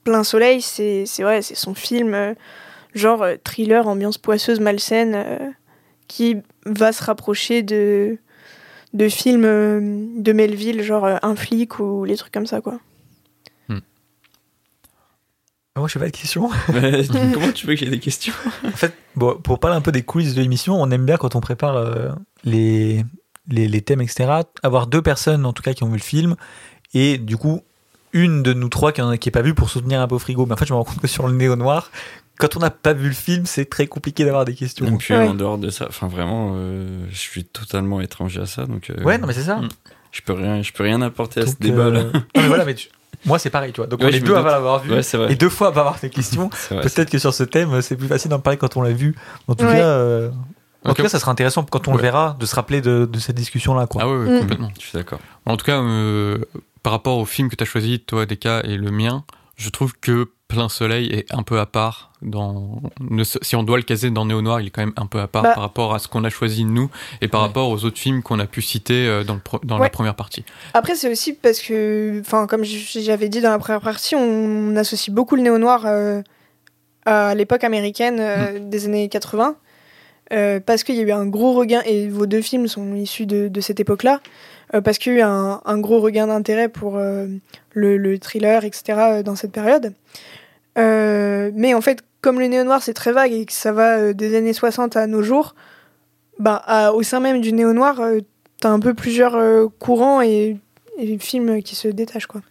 Plein 0.04 0.26
Soleil, 0.26 0.62
c'est 0.62 1.06
son 1.06 1.74
film, 1.74 2.36
genre 2.98 3.24
euh, 3.24 3.36
thriller, 3.44 3.88
ambiance 3.88 4.18
poisseuse, 4.18 4.60
malsaine, 4.60 5.14
euh, 5.16 5.38
qui 6.08 6.38
va 6.66 6.92
se 6.92 7.04
rapprocher 7.04 7.64
de, 7.64 8.18
de 8.94 9.10
films 9.10 9.46
euh, 9.46 10.06
de 10.18 10.32
Melville, 10.34 10.82
genre 10.84 11.06
euh, 11.06 11.18
Un 11.22 11.36
flic 11.36 11.80
ou 11.80 12.04
les 12.06 12.16
trucs 12.18 12.34
comme 12.34 12.48
ça, 12.48 12.62
quoi. 12.62 12.80
Ah, 15.78 15.80
Moi, 15.80 15.88
je 15.88 15.94
fais 15.94 16.00
pas 16.00 16.08
de 16.08 16.12
questions. 16.12 16.50
Comment 17.34 17.52
tu 17.52 17.68
veux 17.68 17.76
que 17.76 17.80
j'ai 17.82 17.92
des 17.92 18.00
questions? 18.00 18.34
En 18.66 18.72
fait, 18.72 18.96
bon, 19.16 19.36
pour 19.36 19.60
parler 19.60 19.78
un 19.78 19.82
peu 19.82 19.92
des 19.92 20.02
coulisses 20.02 20.34
de 20.34 20.42
l'émission, 20.42 20.82
on 20.82 20.90
aime 20.90 21.06
bien 21.06 21.18
quand 21.18 21.36
on 21.36 21.40
prépare 21.40 21.76
euh, 21.76 22.10
les, 22.44 23.06
les, 23.48 23.68
les 23.68 23.82
thèmes, 23.82 24.02
etc., 24.02 24.42
avoir 24.64 24.88
deux 24.88 25.04
personnes, 25.04 25.46
en 25.46 25.54
tout 25.54 25.62
cas, 25.62 25.76
qui 25.76 25.84
ont 25.84 25.90
vu 25.90 25.98
le 25.98 26.02
film, 26.02 26.36
et 26.96 27.20
du 27.20 27.38
coup, 27.38 27.62
une 28.12 28.42
de 28.42 28.54
nous 28.54 28.70
trois 28.70 28.92
qui 28.92 29.02
n'en 29.02 29.10
a 29.10 29.18
qui 29.18 29.30
est 29.30 29.32
pas 29.32 29.44
vu 29.44 29.54
pour 29.54 29.70
soutenir 29.70 30.02
un 30.02 30.08
peu 30.08 30.16
au 30.16 30.20
frigo. 30.20 30.48
Mais 30.48 30.54
en 30.54 30.58
fait, 30.58 30.66
je 30.66 30.74
me 30.74 30.78
rends 30.78 30.84
compte 30.84 31.00
que 31.00 31.08
sur 31.08 31.28
le 31.28 31.36
néo-noir, 31.36 31.92
quand 32.38 32.56
on 32.56 32.60
n'a 32.60 32.70
pas 32.70 32.94
vu 32.94 33.08
le 33.08 33.14
film, 33.14 33.46
c'est 33.46 33.66
très 33.70 33.88
compliqué 33.88 34.24
d'avoir 34.26 34.46
des 34.46 34.54
questions. 34.56 34.86
Et 34.86 34.92
puis 34.98 35.14
Ouais. 35.14 35.28
en 35.28 35.34
dehors 35.34 35.58
de 35.58 35.70
ça, 35.70 35.86
enfin 35.90 36.08
vraiment, 36.08 36.54
euh, 36.56 37.06
je 37.10 37.18
suis 37.18 37.44
totalement 37.44 38.00
étranger 38.02 38.42
à 38.42 38.46
ça, 38.46 38.66
donc 38.66 38.90
euh, 38.90 39.04
Ouais, 39.04 39.18
non, 39.18 39.28
mais 39.28 39.34
c'est 39.34 39.44
ça. 39.44 39.58
Mm. 39.58 39.70
je 40.12 40.22
peux 40.22 40.34
rien, 40.34 40.62
je 40.62 40.72
peux 40.72 40.84
rien 40.84 41.02
apporter 41.02 41.42
à 41.42 41.46
ce 41.46 41.52
Donc, 41.52 41.60
débat-là. 41.62 42.00
euh, 42.00 42.12
non, 42.14 42.22
mais 42.36 42.48
voilà, 42.48 42.66
mais 42.66 42.76
tu- 42.76 42.90
moi, 43.26 43.40
c'est 43.40 43.50
pareil, 43.50 43.72
tu 43.74 43.78
vois. 43.82 43.88
Donc, 43.88 44.00
Ouais, 44.02 44.08
on 44.08 44.12
je 44.12 44.18
est 44.18 44.20
deux 44.20 44.36
à 44.36 44.42
l'avoir 44.44 44.80
vu. 44.84 44.92
Ouais. 44.94 45.02
Et 45.30 45.36
deux 45.36 45.50
fois 45.50 45.70
à 45.70 45.72
pas 45.72 45.80
avoir 45.82 46.00
des 46.00 46.10
questions. 46.12 46.50
Peut-être 46.70 47.10
que 47.10 47.18
sur 47.18 47.34
ce 47.34 47.44
thème, 47.44 47.82
c'est 47.82 47.96
plus 47.98 48.08
facile 48.08 48.30
d'en 48.30 48.40
parler 48.40 48.58
quand 48.58 48.78
on 48.78 48.82
l'a 48.84 48.92
vu. 48.94 49.16
En 49.48 49.56
tout 49.56 49.66
Ouais. 49.66 49.74
cas, 49.74 49.88
euh, 49.88 50.30
en 50.86 50.94
tout 50.94 51.02
cas, 51.02 51.10
ça 51.10 51.20
sera 51.20 51.32
intéressant 51.32 51.64
quand 51.64 51.88
on 51.88 51.96
le 51.96 52.02
verra 52.02 52.38
de 52.40 52.46
se 52.46 52.56
rappeler 52.56 52.80
de, 52.82 53.10
de 53.12 53.20
cette 53.20 53.36
discussion-là. 53.36 53.88
Quoi. 53.88 54.04
Ah 54.04 54.08
ouais, 54.08 54.18
ouais, 54.18 54.38
Mm. 54.38 54.40
complètement. 54.42 54.72
je 54.80 54.86
suis 54.86 54.94
d'accord. 54.98 55.20
En 55.46 55.58
tout 55.58 55.66
cas, 55.66 55.82
euh, 55.82 56.38
par 56.84 56.94
rapport 56.94 57.18
au 57.18 57.26
film 57.26 57.50
que 57.50 57.56
tu 57.56 57.64
as 57.64 57.68
choisi, 57.68 58.00
toi, 58.00 58.26
Deka, 58.28 58.62
et 58.64 58.78
le 58.78 58.92
mien, 58.92 59.24
je 59.58 59.70
trouve 59.70 59.94
que 60.00 60.30
Plein 60.48 60.70
Soleil 60.70 61.08
est 61.12 61.34
un 61.34 61.44
peu 61.44 61.60
à 61.60 61.66
part. 61.66 62.12
Dans, 62.22 62.82
si 63.42 63.56
on 63.58 63.64
doit 63.64 63.78
le 63.78 63.84
caser 63.84 64.10
dans 64.12 64.26
Néo 64.26 64.42
Noir, 64.42 64.62
il 64.62 64.68
est 64.68 64.70
quand 64.70 64.82
même 64.82 64.94
un 64.96 65.06
peu 65.06 65.20
à 65.20 65.28
part 65.28 65.44
Bah. 65.44 65.54
par 65.54 65.62
rapport 65.64 65.94
à 65.94 66.00
ce 66.00 66.08
qu'on 66.08 66.24
a 66.24 66.30
choisi 66.30 66.64
nous 66.64 66.90
et 67.22 67.28
par 67.28 67.42
Ouais. 67.42 67.48
rapport 67.48 67.70
aux 67.70 67.84
autres 67.84 67.98
films 68.00 68.24
qu'on 68.24 68.40
a 68.40 68.46
pu 68.48 68.62
citer 68.62 69.08
euh, 69.08 69.24
dans, 69.26 69.34
le 69.36 69.40
pro- 69.42 69.60
dans 69.64 69.78
la 69.78 69.90
première 69.90 70.16
partie. 70.16 70.46
Après, 70.74 70.96
c'est 70.96 71.12
aussi 71.12 71.34
parce 71.34 71.60
que, 71.60 72.22
enfin, 72.22 72.48
comme 72.48 72.64
j'avais 72.64 73.28
dit 73.30 73.42
dans 73.42 73.52
la 73.52 73.60
première 73.60 73.82
partie, 73.82 74.16
on 74.16 74.76
associe 74.78 75.14
beaucoup 75.14 75.36
le 75.36 75.42
néo-noir 75.42 75.84
euh, 75.86 76.22
à 77.06 77.36
l'époque 77.36 77.64
américaine 77.66 78.18
euh, 78.20 78.60
des 78.60 78.86
années 78.86 79.10
80. 79.10 79.56
euh, 80.34 80.60
parce 80.60 80.84
qu'il 80.84 80.96
y 80.96 81.00
a 81.00 81.04
eu 81.04 81.12
un 81.12 81.26
gros 81.26 81.54
regain, 81.54 81.82
et 81.86 82.08
vos 82.10 82.26
deux 82.26 82.42
films 82.42 82.68
sont 82.68 82.96
issus 82.96 83.26
de, 83.26 83.48
de 83.48 83.62
cette 83.62 83.80
époque-là, 83.80 84.20
parce 84.84 84.98
qu'il 84.98 85.14
y 85.14 85.16
a 85.16 85.20
eu 85.20 85.22
un, 85.22 85.78
gros 85.80 86.00
regain 86.00 86.28
d'intérêt 86.28 86.70
pour 86.70 86.98
euh, 86.98 87.28
le, 87.74 87.98
le 87.98 88.20
thriller, 88.20 88.66
etc., 88.66 88.84
euh, 88.88 89.24
dans 89.24 89.36
cette 89.36 89.52
période. 89.52 89.94
Euh, 90.78 91.52
mais 91.56 91.74
en 91.74 91.82
fait, 91.82 92.04
comme 92.22 92.40
le 92.40 92.48
néo-noir 92.48 92.84
c'est 92.84 92.94
très 92.94 93.12
vague 93.12 93.32
et 93.32 93.46
que 93.46 93.54
ça 93.54 93.72
va 93.72 93.98
euh, 93.98 94.14
des 94.14 94.36
années 94.36 94.54
60 94.54 94.96
à 94.96 95.08
nos 95.08 95.22
jours, 95.22 95.56
bah, 96.40 96.92
au 96.94 97.04
sein 97.04 97.20
même 97.20 97.42
du 97.42 97.52
néo-noir, 97.54 98.00
euh, 98.00 98.20
t'as 98.60 98.70
un 98.70 98.80
peu 98.80 98.94
plusieurs 98.94 99.36
euh, 99.36 99.68
courants 99.80 100.22
et, 100.22 100.58
et 100.98 101.18
films 101.18 101.64
qui 101.64 101.76
se 101.76 101.88
détachent, 101.88 102.28
quoi. 102.28 102.42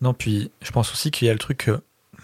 Non, 0.00 0.14
puis 0.14 0.50
je 0.60 0.70
pense 0.72 0.92
aussi 0.92 1.10
qu'il 1.10 1.28
y 1.28 1.30
a 1.30 1.32
le 1.32 1.38
truc 1.38 1.58
que 1.58 1.80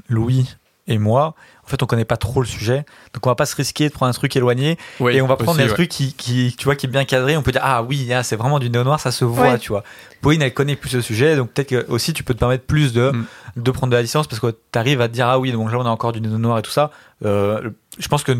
Louis 0.08 0.56
et 0.86 0.98
moi, 0.98 1.34
en 1.68 1.70
fait, 1.70 1.82
on 1.82 1.86
connaît 1.86 2.06
pas 2.06 2.16
trop 2.16 2.40
le 2.40 2.46
sujet, 2.46 2.86
donc 3.12 3.26
on 3.26 3.28
va 3.28 3.34
pas 3.34 3.44
se 3.44 3.54
risquer 3.54 3.88
de 3.90 3.92
prendre 3.92 4.08
un 4.08 4.14
truc 4.14 4.34
éloigné 4.34 4.78
et 5.10 5.20
on 5.20 5.26
va 5.26 5.36
prendre 5.36 5.50
aussi, 5.52 5.60
un 5.62 5.66
ouais. 5.66 5.72
truc 5.74 5.90
qui, 5.90 6.14
qui, 6.14 6.54
tu 6.56 6.64
vois, 6.64 6.76
qui 6.76 6.86
est 6.86 6.88
bien 6.88 7.04
cadré. 7.04 7.36
On 7.36 7.42
peut 7.42 7.52
dire 7.52 7.60
ah 7.62 7.82
oui, 7.82 8.10
ah, 8.12 8.22
c'est 8.22 8.36
vraiment 8.36 8.58
du 8.58 8.70
néo 8.70 8.84
noir, 8.84 8.98
ça 9.00 9.10
se 9.12 9.24
voit, 9.26 9.50
Ouais. 9.52 9.58
tu 9.58 9.68
vois. 9.68 9.84
Pauline, 10.22 10.40
elle 10.40 10.54
connaît 10.54 10.76
plus 10.76 10.94
le 10.94 11.02
sujet, 11.02 11.36
donc 11.36 11.50
peut-être 11.50 11.68
que 11.68 11.86
aussi 11.90 12.14
tu 12.14 12.24
peux 12.24 12.32
te 12.32 12.38
permettre 12.38 12.64
plus 12.64 12.92
de, 12.94 13.10
Mm. 13.12 13.26
de 13.62 13.70
prendre 13.70 13.90
de 13.90 13.96
la 13.96 14.02
licence 14.02 14.26
parce 14.26 14.40
que 14.40 14.46
tu 14.72 14.78
arrives 14.78 15.00
à 15.02 15.08
te 15.08 15.12
dire 15.12 15.26
ah 15.28 15.38
oui, 15.38 15.52
donc 15.52 15.70
là 15.70 15.78
on 15.78 15.84
a 15.86 15.90
encore 15.90 16.12
du 16.12 16.20
néo 16.22 16.38
noir 16.38 16.58
et 16.58 16.62
tout 16.62 16.70
ça. 16.70 16.90
Euh, 17.24 17.70
je 17.98 18.08
pense 18.08 18.22
que 18.24 18.32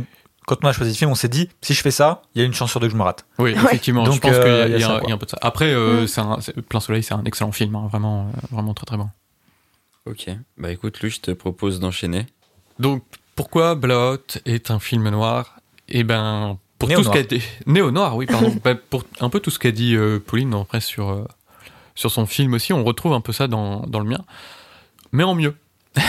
quand 0.47 0.57
on 0.65 0.69
a 0.69 0.73
choisi 0.73 0.93
le 0.93 0.97
film, 0.97 1.11
on 1.11 1.15
s'est 1.15 1.29
dit 1.29 1.51
si 1.61 1.75
je 1.75 1.83
fais 1.83 1.91
ça, 1.91 2.23
il 2.35 2.39
y 2.41 2.43
a 2.43 2.47
une 2.47 2.55
chance 2.55 2.71
sur 2.71 2.81
deux 2.81 2.87
que 2.87 2.93
je 2.95 2.97
me 2.99 3.03
rate. 3.03 3.27
Oui, 3.39 3.51
effectivement. 3.53 4.07
je 4.07 4.11
Donc, 4.13 4.21
pense 4.23 4.33
euh, 4.35 4.65
qu'il 4.65 4.73
y, 4.73 4.75
a- 4.75 4.79
y 4.79 4.81
y 4.81 4.85
un- 4.85 4.89
quoi. 4.89 5.01
il 5.05 5.09
y 5.11 5.13
a 5.13 5.15
un 5.15 5.19
peu 5.19 5.27
de 5.27 5.31
ça. 5.31 5.39
Après, 5.43 5.71
euh, 5.75 6.05
Mm. 6.05 6.07
c'est 6.07 6.21
un- 6.23 6.41
c'est- 6.41 6.59
Plein 6.63 6.81
Soleil, 6.81 7.03
c'est 7.03 7.13
un 7.13 7.23
excellent 7.25 7.53
film, 7.53 7.75
hein, 7.77 7.87
vraiment, 7.91 8.29
euh, 8.29 8.47
vraiment 8.51 8.73
très 8.73 8.87
très 8.87 8.97
bon. 8.97 9.11
Ok, 10.07 10.31
bah 10.57 10.71
écoute, 10.73 11.01
lui, 11.01 11.11
je 11.11 11.21
te 11.21 11.31
propose 11.33 11.81
d'enchaîner. 11.81 12.25
Donc, 12.79 13.03
pourquoi 13.39 13.77
Blowout 13.77 14.41
est 14.47 14.73
un 14.73 14.81
film 14.81 15.09
noir? 15.11 15.61
Eh 15.89 16.03
ben, 16.03 16.59
pour 16.77 16.89
tout 16.89 17.05
ce 17.05 17.09
qu'a 17.09 17.23
dit 17.23 17.41
néo-noir, 17.67 18.17
oui, 18.17 18.27
pardon. 18.27 18.53
Bah, 18.65 18.75
pour 18.75 19.05
un 19.21 19.31
peu 19.31 19.39
tout 19.39 19.51
ce 19.51 19.61
qu'a 19.61 19.71
dit 19.71 19.95
euh, 19.95 20.19
Pauline 20.19 20.53
après 20.55 20.81
sur 20.81 21.11
euh, 21.11 21.25
sur 21.95 22.11
son 22.11 22.27
film 22.27 22.55
aussi, 22.55 22.73
on 22.73 22.83
retrouve 22.83 23.13
un 23.13 23.21
peu 23.21 23.33
ça 23.33 23.47
dans 23.47 23.83
dans 23.83 24.01
le 24.01 24.07
mien, 24.07 24.25
mais 25.13 25.23
en 25.23 25.37
mieux. 25.37 25.55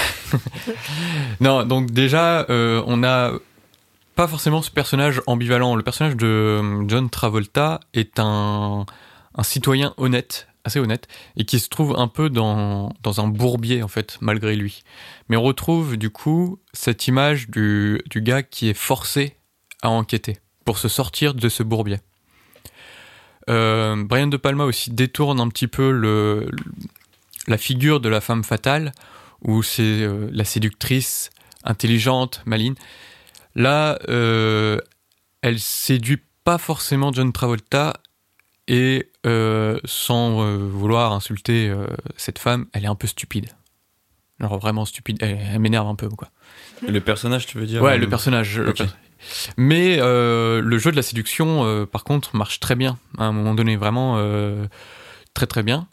non, 1.39 1.65
donc 1.65 1.91
déjà, 1.91 2.47
euh, 2.49 2.81
on 2.87 3.03
a 3.03 3.33
pas 4.15 4.27
forcément 4.27 4.63
ce 4.63 4.71
personnage 4.71 5.21
ambivalent. 5.27 5.75
Le 5.75 5.83
personnage 5.83 6.15
de 6.15 6.63
John 6.87 7.11
Travolta 7.11 7.79
est 7.93 8.17
un 8.17 8.87
un 9.35 9.43
citoyen 9.43 9.93
honnête, 9.97 10.47
assez 10.63 10.79
honnête, 10.79 11.07
et 11.37 11.45
qui 11.45 11.59
se 11.59 11.69
trouve 11.69 11.95
un 11.97 12.07
peu 12.07 12.29
dans, 12.29 12.93
dans 13.01 13.21
un 13.21 13.27
bourbier, 13.27 13.81
en 13.83 13.87
fait, 13.87 14.17
malgré 14.21 14.55
lui. 14.55 14.83
Mais 15.29 15.37
on 15.37 15.41
retrouve, 15.41 15.97
du 15.97 16.09
coup, 16.09 16.59
cette 16.73 17.07
image 17.07 17.49
du, 17.49 18.01
du 18.09 18.21
gars 18.21 18.43
qui 18.43 18.69
est 18.69 18.73
forcé 18.73 19.35
à 19.81 19.89
enquêter 19.89 20.37
pour 20.65 20.77
se 20.77 20.87
sortir 20.87 21.33
de 21.33 21.49
ce 21.49 21.63
bourbier. 21.63 21.97
Euh, 23.49 24.03
Brian 24.03 24.27
De 24.27 24.37
Palma 24.37 24.65
aussi 24.65 24.91
détourne 24.91 25.39
un 25.39 25.47
petit 25.47 25.67
peu 25.67 25.91
le, 25.91 26.49
la 27.47 27.57
figure 27.57 27.99
de 27.99 28.09
la 28.09 28.21
femme 28.21 28.43
fatale, 28.43 28.91
où 29.41 29.63
c'est 29.63 29.81
euh, 29.81 30.29
la 30.31 30.43
séductrice, 30.43 31.31
intelligente, 31.63 32.41
maligne. 32.45 32.75
Là, 33.55 33.97
euh, 34.09 34.79
elle 35.41 35.59
séduit 35.59 36.21
pas 36.43 36.57
forcément 36.57 37.11
John 37.11 37.31
Travolta, 37.33 38.01
et 38.67 39.08
euh, 39.25 39.79
sans 39.85 40.41
euh, 40.41 40.57
vouloir 40.57 41.11
insulter 41.13 41.69
euh, 41.69 41.87
cette 42.17 42.39
femme, 42.39 42.67
elle 42.73 42.85
est 42.85 42.87
un 42.87 42.95
peu 42.95 43.07
stupide. 43.07 43.49
Genre 44.39 44.57
vraiment 44.57 44.85
stupide, 44.85 45.17
elle, 45.21 45.37
elle 45.53 45.59
m'énerve 45.59 45.87
un 45.87 45.95
peu 45.95 46.07
quoi. 46.09 46.29
Le 46.87 46.99
personnage, 47.01 47.45
tu 47.45 47.57
veux 47.57 47.65
dire 47.65 47.81
Ouais, 47.81 47.97
le 47.97 48.07
personnage. 48.07 48.57
le 48.59 48.69
ok. 48.69 48.77
per- 48.77 48.85
Mais 49.57 49.97
le 49.97 50.77
jeu 50.77 50.91
de 50.91 50.95
la 50.95 51.01
séduction, 51.01 51.85
par 51.91 52.05
contre, 52.05 52.35
marche 52.37 52.61
très 52.61 52.75
bien. 52.75 52.97
À 53.17 53.25
un 53.25 53.33
moment 53.33 53.53
donné, 53.53 53.75
vraiment 53.75 54.15
très 55.33 55.45
très 55.45 55.61
bien. 55.63 55.87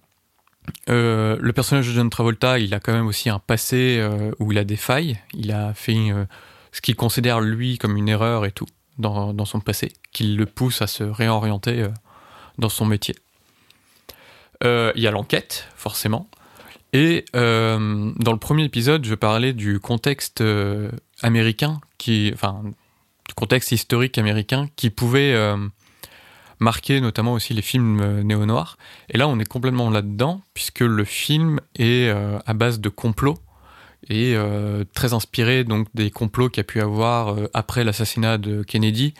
Le 0.86 1.50
personnage 1.52 1.88
de 1.88 1.92
John 1.92 2.08
Travolta, 2.08 2.60
il 2.60 2.72
a 2.74 2.78
quand 2.78 2.92
même 2.92 3.08
aussi 3.08 3.28
un 3.28 3.40
passé 3.40 4.00
où 4.38 4.52
il 4.52 4.58
a 4.58 4.64
des 4.64 4.76
failles. 4.76 5.18
Il 5.34 5.50
a 5.50 5.74
fait 5.74 5.96
ce 6.70 6.80
qu'il 6.80 6.94
considère 6.94 7.40
lui 7.40 7.78
comme 7.78 7.96
une 7.96 8.08
erreur 8.08 8.46
et 8.46 8.52
tout 8.52 8.66
dans, 8.98 9.34
dans 9.34 9.44
son 9.44 9.58
passé, 9.58 9.92
qui 10.12 10.36
le 10.36 10.46
pousse 10.46 10.82
à 10.82 10.86
se 10.86 11.02
réorienter 11.02 11.84
dans 12.58 12.68
son 12.68 12.86
métier. 12.86 13.14
Euh, 14.64 14.92
Il 14.96 15.02
y 15.02 15.06
a 15.06 15.10
l'enquête, 15.10 15.68
forcément. 15.76 16.28
Et 16.92 17.24
euh, 17.34 18.12
dans 18.16 18.32
le 18.32 18.38
premier 18.38 18.64
épisode, 18.64 19.04
je 19.04 19.14
parlais 19.14 19.52
du 19.52 19.80
contexte 19.80 20.40
euh, 20.40 20.90
américain, 21.22 21.80
enfin, 22.32 22.62
du 23.28 23.34
contexte 23.34 23.72
historique 23.72 24.18
américain 24.18 24.68
qui 24.76 24.90
pouvait 24.90 25.34
marquer 26.58 27.00
notamment 27.00 27.32
aussi 27.32 27.52
les 27.52 27.62
films 27.62 28.22
néo-noirs. 28.22 28.78
Et 29.10 29.18
là, 29.18 29.28
on 29.28 29.38
est 29.38 29.48
complètement 29.48 29.90
là-dedans, 29.90 30.42
puisque 30.54 30.80
le 30.80 31.04
film 31.04 31.60
est 31.76 32.08
à 32.08 32.54
base 32.54 32.80
de 32.80 32.88
complots 32.88 33.38
et 34.08 34.36
très 34.94 35.12
inspiré 35.12 35.64
donc 35.64 35.88
des 35.94 36.12
complots 36.12 36.48
qu'il 36.48 36.58
y 36.58 36.60
a 36.60 36.64
pu 36.64 36.80
avoir 36.80 37.36
après 37.52 37.82
l'assassinat 37.82 38.38
de 38.38 38.62
Kennedy, 38.62 39.12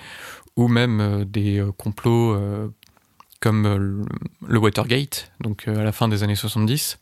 ou 0.55 0.68
même 0.68 1.24
des 1.26 1.62
complots 1.76 2.41
comme 3.41 3.66
euh, 3.66 4.05
le, 4.47 4.59
Watergate, 4.59 5.30
donc 5.41 5.68
euh, 5.68 5.78
à 5.80 5.84
la 5.84 5.93
fin 5.93 6.09
des 6.09 6.22
années 6.22 6.34
70. 6.34 6.99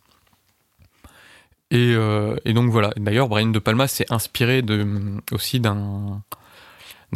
Et, 1.70 1.94
euh, 1.94 2.36
et 2.44 2.52
donc 2.52 2.70
voilà. 2.70 2.92
D'ailleurs, 2.96 3.28
Brian 3.28 3.48
De 3.48 3.58
Palma 3.58 3.88
s'est 3.88 4.06
inspiré 4.10 4.62
aussi 5.32 5.60
d'un 5.60 6.22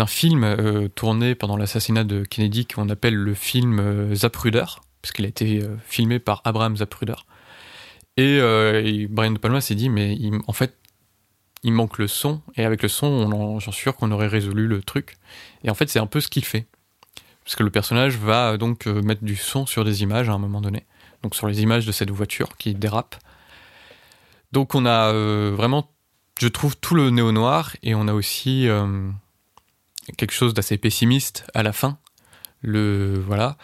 film 0.06 0.88
tourné 0.94 1.34
pendant 1.34 1.56
l'assassinat 1.56 2.04
de 2.04 2.24
Kennedy 2.24 2.66
qu'on 2.66 2.88
appelle 2.88 3.14
le 3.14 3.34
film 3.34 4.14
Zapruder, 4.14 4.64
parce 5.02 5.12
qu'il 5.12 5.24
a 5.24 5.28
été 5.28 5.62
filmé 5.86 6.18
par 6.18 6.40
Abraham 6.44 6.76
Zapruder. 6.76 7.14
Et, 8.16 8.40
Brian 9.08 9.32
De 9.32 9.38
Palma 9.38 9.60
s'est 9.60 9.76
dit, 9.76 9.90
mais 9.90 10.18
en 10.48 10.52
fait, 10.52 10.74
il 11.62 11.72
manque 11.72 11.98
le 11.98 12.08
son, 12.08 12.40
et 12.56 12.64
avec 12.64 12.82
le 12.82 12.88
son, 12.88 13.06
on 13.06 13.32
en- 13.32 13.58
j'en 13.60 13.70
suis 13.70 13.82
sûr 13.82 13.94
qu'on 13.96 14.10
aurait 14.10 14.28
résolu 14.28 14.66
le 14.66 14.82
truc. 14.82 15.18
Et 15.62 15.70
en 15.70 15.74
fait, 15.74 15.88
c'est 15.88 15.98
un 16.00 16.06
peu 16.06 16.20
ce 16.20 16.28
qu'il 16.28 16.44
fait. 16.44 16.66
Parce 17.48 17.56
que 17.56 17.62
le 17.62 17.70
personnage 17.70 18.18
va 18.18 18.50
euh, 18.50 18.56
donc 18.58 18.86
euh, 18.86 19.00
mettre 19.00 19.24
du 19.24 19.34
son 19.34 19.64
sur 19.64 19.82
des 19.82 20.02
images 20.02 20.28
à 20.28 20.34
un 20.34 20.38
moment 20.38 20.60
donné. 20.60 20.84
Donc 21.22 21.34
sur 21.34 21.46
les 21.46 21.62
images 21.62 21.86
de 21.86 21.92
cette 21.92 22.10
voiture 22.10 22.58
qui 22.58 22.74
dérape. 22.74 23.16
Donc 24.52 24.74
on 24.74 24.84
a 24.84 25.14
euh, 25.14 25.54
vraiment, 25.56 25.90
je 26.38 26.46
trouve, 26.46 26.76
tout 26.76 26.94
le 26.94 27.08
néo-noir, 27.08 27.74
et 27.82 27.94
on 27.94 28.06
a 28.06 28.12
aussi 28.12 28.68
quelque 30.18 30.32
chose 30.32 30.52
d'assez 30.52 30.76
pessimiste 30.76 31.46
à 31.54 31.62
la 31.62 31.72
fin. 31.72 31.96
Le, 32.60 33.18
voilà. 33.26 33.56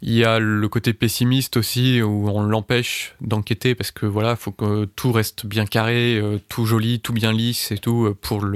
Il 0.00 0.12
y 0.12 0.24
a 0.24 0.38
le 0.38 0.68
côté 0.68 0.92
pessimiste 0.92 1.56
aussi 1.56 2.02
où 2.02 2.28
on 2.28 2.40
l'empêche 2.40 3.16
d'enquêter 3.20 3.74
parce 3.74 3.90
que 3.90 4.06
voilà, 4.06 4.36
faut 4.36 4.52
que 4.52 4.84
tout 4.84 5.10
reste 5.10 5.44
bien 5.44 5.66
carré, 5.66 6.22
tout 6.48 6.66
joli, 6.66 7.00
tout 7.00 7.12
bien 7.12 7.32
lisse 7.32 7.72
et 7.72 7.78
tout 7.78 8.14
pour 8.20 8.46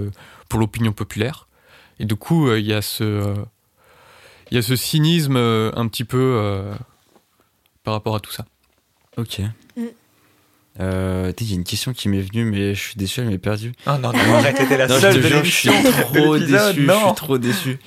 pour 0.49 0.61
l'opinion 0.61 0.93
populaire. 0.93 1.49
Et 1.99 2.05
du 2.05 2.15
coup, 2.15 2.53
il 2.53 2.65
y 2.65 2.73
a 2.73 2.81
ce 2.81 3.35
il 4.51 4.55
y 4.57 4.59
a 4.59 4.63
ce 4.63 4.77
cynisme 4.77 5.37
euh, 5.37 5.71
un 5.77 5.89
petit 5.89 6.05
peu 6.05 6.19
euh, 6.37 6.75
par 7.85 7.95
rapport 7.95 8.15
à 8.17 8.21
tout 8.21 8.33
ça. 8.33 8.45
Ok. 9.17 9.41
Mm. 9.77 9.83
Euh, 10.81 11.33
Il 11.41 11.49
y 11.49 11.53
a 11.53 11.57
une 11.57 11.65
question 11.65 11.93
qui 11.93 12.09
m'est 12.09 12.21
venue, 12.21 12.45
mais 12.45 12.75
je 12.75 12.81
suis 12.81 12.95
déçu, 12.97 13.21
elle 13.21 13.27
m'est 13.29 13.39
perdue. 13.39 13.73
Oh 13.87 13.91
non, 14.01 14.13
non, 14.13 14.35
arrête, 14.35 14.57
t'étais 14.57 14.77
la 14.77 14.87
Non, 14.87 14.95
je 14.97 15.01
seule 15.01 15.15
te 15.15 15.19
de 15.21 15.29
jure, 15.29 15.45
je 15.45 15.51
suis 15.51 15.69
trop 16.03 16.39
déçu. 16.39 16.53
Je 16.77 16.81
non. 16.83 17.07
suis 17.07 17.15
trop 17.17 17.39
déçu. 17.39 17.79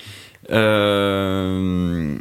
Euh, 0.52 2.18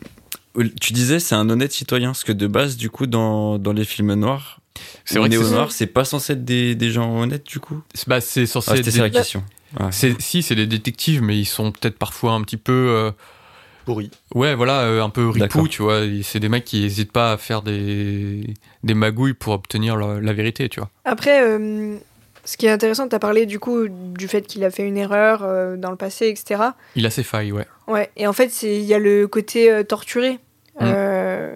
tu 0.80 0.92
disais, 0.92 1.18
c'est 1.20 1.34
un 1.34 1.48
honnête 1.50 1.72
citoyen, 1.72 2.08
parce 2.10 2.24
que 2.24 2.32
de 2.32 2.46
base, 2.46 2.76
du 2.76 2.90
coup, 2.90 3.06
dans, 3.06 3.58
dans 3.58 3.72
les 3.72 3.84
films 3.84 4.14
noirs, 4.14 4.60
C'est 5.04 5.18
vrai 5.18 5.28
néo 5.28 5.42
c'est- 5.44 5.50
noirs, 5.50 5.72
c'est 5.72 5.86
pas 5.86 6.04
censé 6.04 6.34
être 6.34 6.44
des, 6.44 6.74
des 6.74 6.90
gens 6.90 7.18
honnêtes, 7.20 7.46
du 7.46 7.60
coup? 7.60 7.82
c'est 7.94 8.08
bah, 8.08 8.20
c'est 8.20 8.46
censé 8.46 8.70
Ah, 8.72 8.76
être 8.76 8.84
c'était 8.84 8.96
des- 8.98 9.02
la 9.02 9.10
question. 9.10 9.44
Ouais. 9.78 9.90
si 10.18 10.42
c'est 10.42 10.54
des 10.56 10.66
détectives, 10.66 11.22
mais 11.22 11.38
ils 11.38 11.44
sont 11.46 11.70
peut-être 11.72 11.96
parfois 11.98 12.32
un 12.32 12.42
petit 12.42 12.56
peu 12.56 12.72
euh, 12.72 13.12
Pourri. 13.90 14.10
Ouais, 14.34 14.54
voilà, 14.54 14.82
euh, 14.82 15.02
un 15.02 15.10
peu 15.10 15.28
ripou, 15.28 15.66
tu 15.68 15.82
vois. 15.82 16.00
C'est 16.22 16.38
des 16.40 16.48
mecs 16.48 16.64
qui 16.64 16.84
hésitent 16.84 17.12
pas 17.12 17.32
à 17.32 17.36
faire 17.36 17.62
des, 17.62 18.54
des 18.84 18.94
magouilles 18.94 19.34
pour 19.34 19.52
obtenir 19.52 19.96
la, 19.96 20.20
la 20.20 20.32
vérité, 20.32 20.68
tu 20.68 20.78
vois. 20.80 20.90
Après, 21.04 21.42
euh, 21.42 21.96
ce 22.44 22.56
qui 22.56 22.66
est 22.66 22.70
intéressant, 22.70 23.08
tu 23.08 23.14
as 23.16 23.18
parlé 23.18 23.46
du 23.46 23.58
coup 23.58 23.88
du 23.88 24.28
fait 24.28 24.42
qu'il 24.42 24.62
a 24.64 24.70
fait 24.70 24.86
une 24.86 24.96
erreur 24.96 25.40
euh, 25.42 25.76
dans 25.76 25.90
le 25.90 25.96
passé, 25.96 26.28
etc. 26.28 26.62
Il 26.94 27.04
a 27.06 27.10
ses 27.10 27.22
failles, 27.24 27.52
ouais. 27.52 27.66
Ouais, 27.88 28.10
et 28.16 28.26
en 28.26 28.32
fait, 28.32 28.62
il 28.62 28.82
y 28.84 28.94
a 28.94 28.98
le 28.98 29.26
côté 29.26 29.70
euh, 29.70 29.82
torturé 29.82 30.38
Mm. 30.80 30.82
euh, 30.86 31.52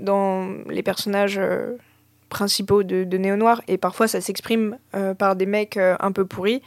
dans 0.00 0.48
les 0.68 0.82
personnages 0.82 1.38
euh, 1.38 1.76
principaux 2.30 2.82
de, 2.82 3.04
de 3.04 3.16
Néo 3.18 3.36
Noir, 3.36 3.60
et 3.68 3.76
parfois 3.78 4.08
ça 4.08 4.20
s'exprime 4.20 4.78
euh, 4.94 5.14
par 5.14 5.36
des 5.36 5.46
mecs 5.46 5.76
euh, 5.76 5.94
un 6.00 6.10
peu 6.12 6.24
pourris, 6.24 6.62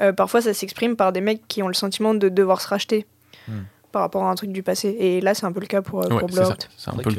Euh, 0.00 0.12
parfois 0.12 0.40
ça 0.40 0.54
s'exprime 0.54 0.96
par 0.96 1.12
des 1.12 1.20
mecs 1.20 1.42
qui 1.48 1.62
ont 1.62 1.68
le 1.68 1.74
sentiment 1.74 2.14
de 2.14 2.28
devoir 2.30 2.60
se 2.62 2.68
racheter 2.68 3.04
Mm. 3.48 3.52
Par 3.92 4.02
rapport 4.02 4.24
à 4.24 4.30
un 4.30 4.34
truc 4.34 4.50
du 4.52 4.62
passé. 4.62 4.88
Et 4.98 5.20
là, 5.20 5.34
c'est 5.34 5.46
un 5.46 5.52
peu 5.52 5.60
le 5.60 5.66
cas 5.66 5.82
pour, 5.82 6.00
euh, 6.02 6.08
Ouais, 6.08 6.18
pour. 6.20 6.28
Blowout. 6.28 6.54
C'est 6.76 6.90
un 6.90 6.96
peu 6.96 7.10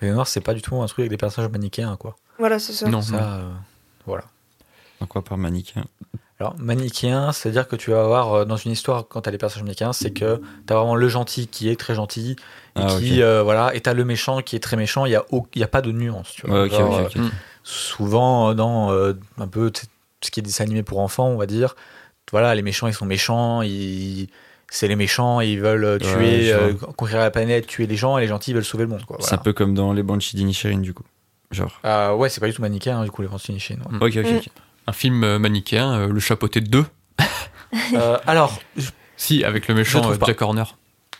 le- 0.00 0.12
noirs, 0.12 0.26
c'est 0.26 0.40
pas 0.40 0.54
du 0.54 0.62
tout 0.62 0.74
un 0.82 0.86
truc 0.86 1.00
avec 1.00 1.10
des 1.10 1.16
personnages 1.16 1.50
manichéens, 1.50 1.96
quoi. 1.96 2.16
Voilà, 2.38 2.58
c'est 2.58 2.72
ça. 2.72 2.88
Non, 2.88 3.00
Ça, 3.02 3.34
euh, 3.36 3.52
voilà. 4.06 4.24
En 5.00 5.06
quoi 5.06 5.22
par 5.22 5.38
manichéen? 5.38 5.84
Alors, 6.40 6.56
manichéen, 6.58 7.30
c'est-à-dire 7.30 7.68
que 7.68 7.76
tu 7.76 7.92
vas 7.92 8.00
avoir 8.02 8.32
euh, 8.34 8.44
dans 8.44 8.56
une 8.56 8.72
histoire, 8.72 9.06
quand 9.06 9.20
t'as 9.20 9.30
les 9.30 9.38
personnages 9.38 9.62
manichéens, 9.64 9.92
c'est 9.92 10.10
que 10.10 10.40
t'as 10.66 10.74
vraiment 10.74 10.96
le 10.96 11.08
gentil 11.08 11.46
qui 11.46 11.68
est 11.68 11.78
très 11.78 11.94
gentil, 11.94 12.32
et 12.32 12.36
Ah, 12.74 12.96
qui, 12.98 13.22
euh, 13.22 13.42
voilà, 13.44 13.72
et 13.74 13.80
t'as 13.80 13.92
le 13.94 14.04
méchant 14.04 14.40
qui 14.42 14.56
est 14.56 14.60
très 14.60 14.76
méchant, 14.76 15.04
il 15.06 15.12
y 15.12 15.14
a, 15.14 15.24
au- 15.30 15.46
il 15.54 15.60
y 15.60 15.64
a 15.64 15.68
pas 15.68 15.80
de 15.80 15.92
nuance, 15.92 16.32
tu 16.34 16.46
vois. 16.46 16.62
Ouais, 16.62 16.66
ok, 16.66 16.70
Genre, 16.72 16.94
ok, 17.04 17.06
ok. 17.06 17.16
euh, 17.18 17.28
souvent 17.62 18.52
dans 18.54 18.90
euh, 18.92 19.12
un 19.38 19.46
peu 19.48 19.70
ce 20.22 20.30
qui 20.30 20.40
est 20.40 20.42
dessin 20.42 20.64
animé 20.64 20.82
pour 20.82 20.98
enfants, 21.00 21.28
on 21.28 21.36
va 21.36 21.46
dire, 21.46 21.76
voilà, 22.32 22.54
les 22.54 22.62
méchants 22.62 22.86
ils 22.88 22.94
sont 22.94 23.06
méchants, 23.06 23.62
ils 23.62 24.28
c'est 24.74 24.88
les 24.88 24.96
méchants, 24.96 25.40
ils 25.40 25.60
veulent 25.60 25.84
euh, 25.84 25.98
Ouais, 25.98 25.98
tuer, 25.98 26.52
euh, 26.52 26.72
conquérir 26.96 27.22
la 27.22 27.30
planète, 27.30 27.66
tuer 27.66 27.86
les 27.86 27.96
gens, 27.96 28.18
et 28.18 28.22
les 28.22 28.26
gentils 28.28 28.52
veulent 28.52 28.64
sauver 28.64 28.84
le 28.84 28.90
monde. 28.90 29.04
Quoi, 29.04 29.18
C'est 29.20 29.34
un 29.34 29.38
peu 29.38 29.52
comme 29.52 29.74
dans 29.74 29.92
les 29.92 30.02
Banshees 30.02 30.36
d'Inisherin, 30.36 30.78
du 30.78 30.92
coup. 30.94 31.04
Genre. 31.50 31.78
Ah 31.84 32.16
ouais, 32.16 32.28
c'est 32.28 32.40
pas 32.40 32.48
du 32.48 32.52
tout 32.54 32.62
manichéen, 32.62 32.98
hein, 33.00 33.04
du 33.04 33.10
coup, 33.10 33.22
les 33.22 33.28
Français 33.28 33.56
Chine. 33.58 33.80
Mm. 33.88 33.96
Ok, 34.02 34.16
ok, 34.16 34.24
Mm. 34.32 34.36
ok. 34.36 34.48
Un 34.86 34.92
film 34.92 35.24
euh, 35.24 35.38
manichéen, 35.38 35.92
euh, 35.94 36.08
Le 36.08 36.20
Chapeauté 36.20 36.60
2. 36.60 36.84
Euh, 37.94 38.18
alors, 38.26 38.58
je- 38.76 38.90
Si, 39.16 39.42
avec 39.44 39.66
le 39.68 39.74
méchant 39.74 40.08
euh. 40.10 40.16
Jack 40.24 40.40
Horner. 40.42 40.62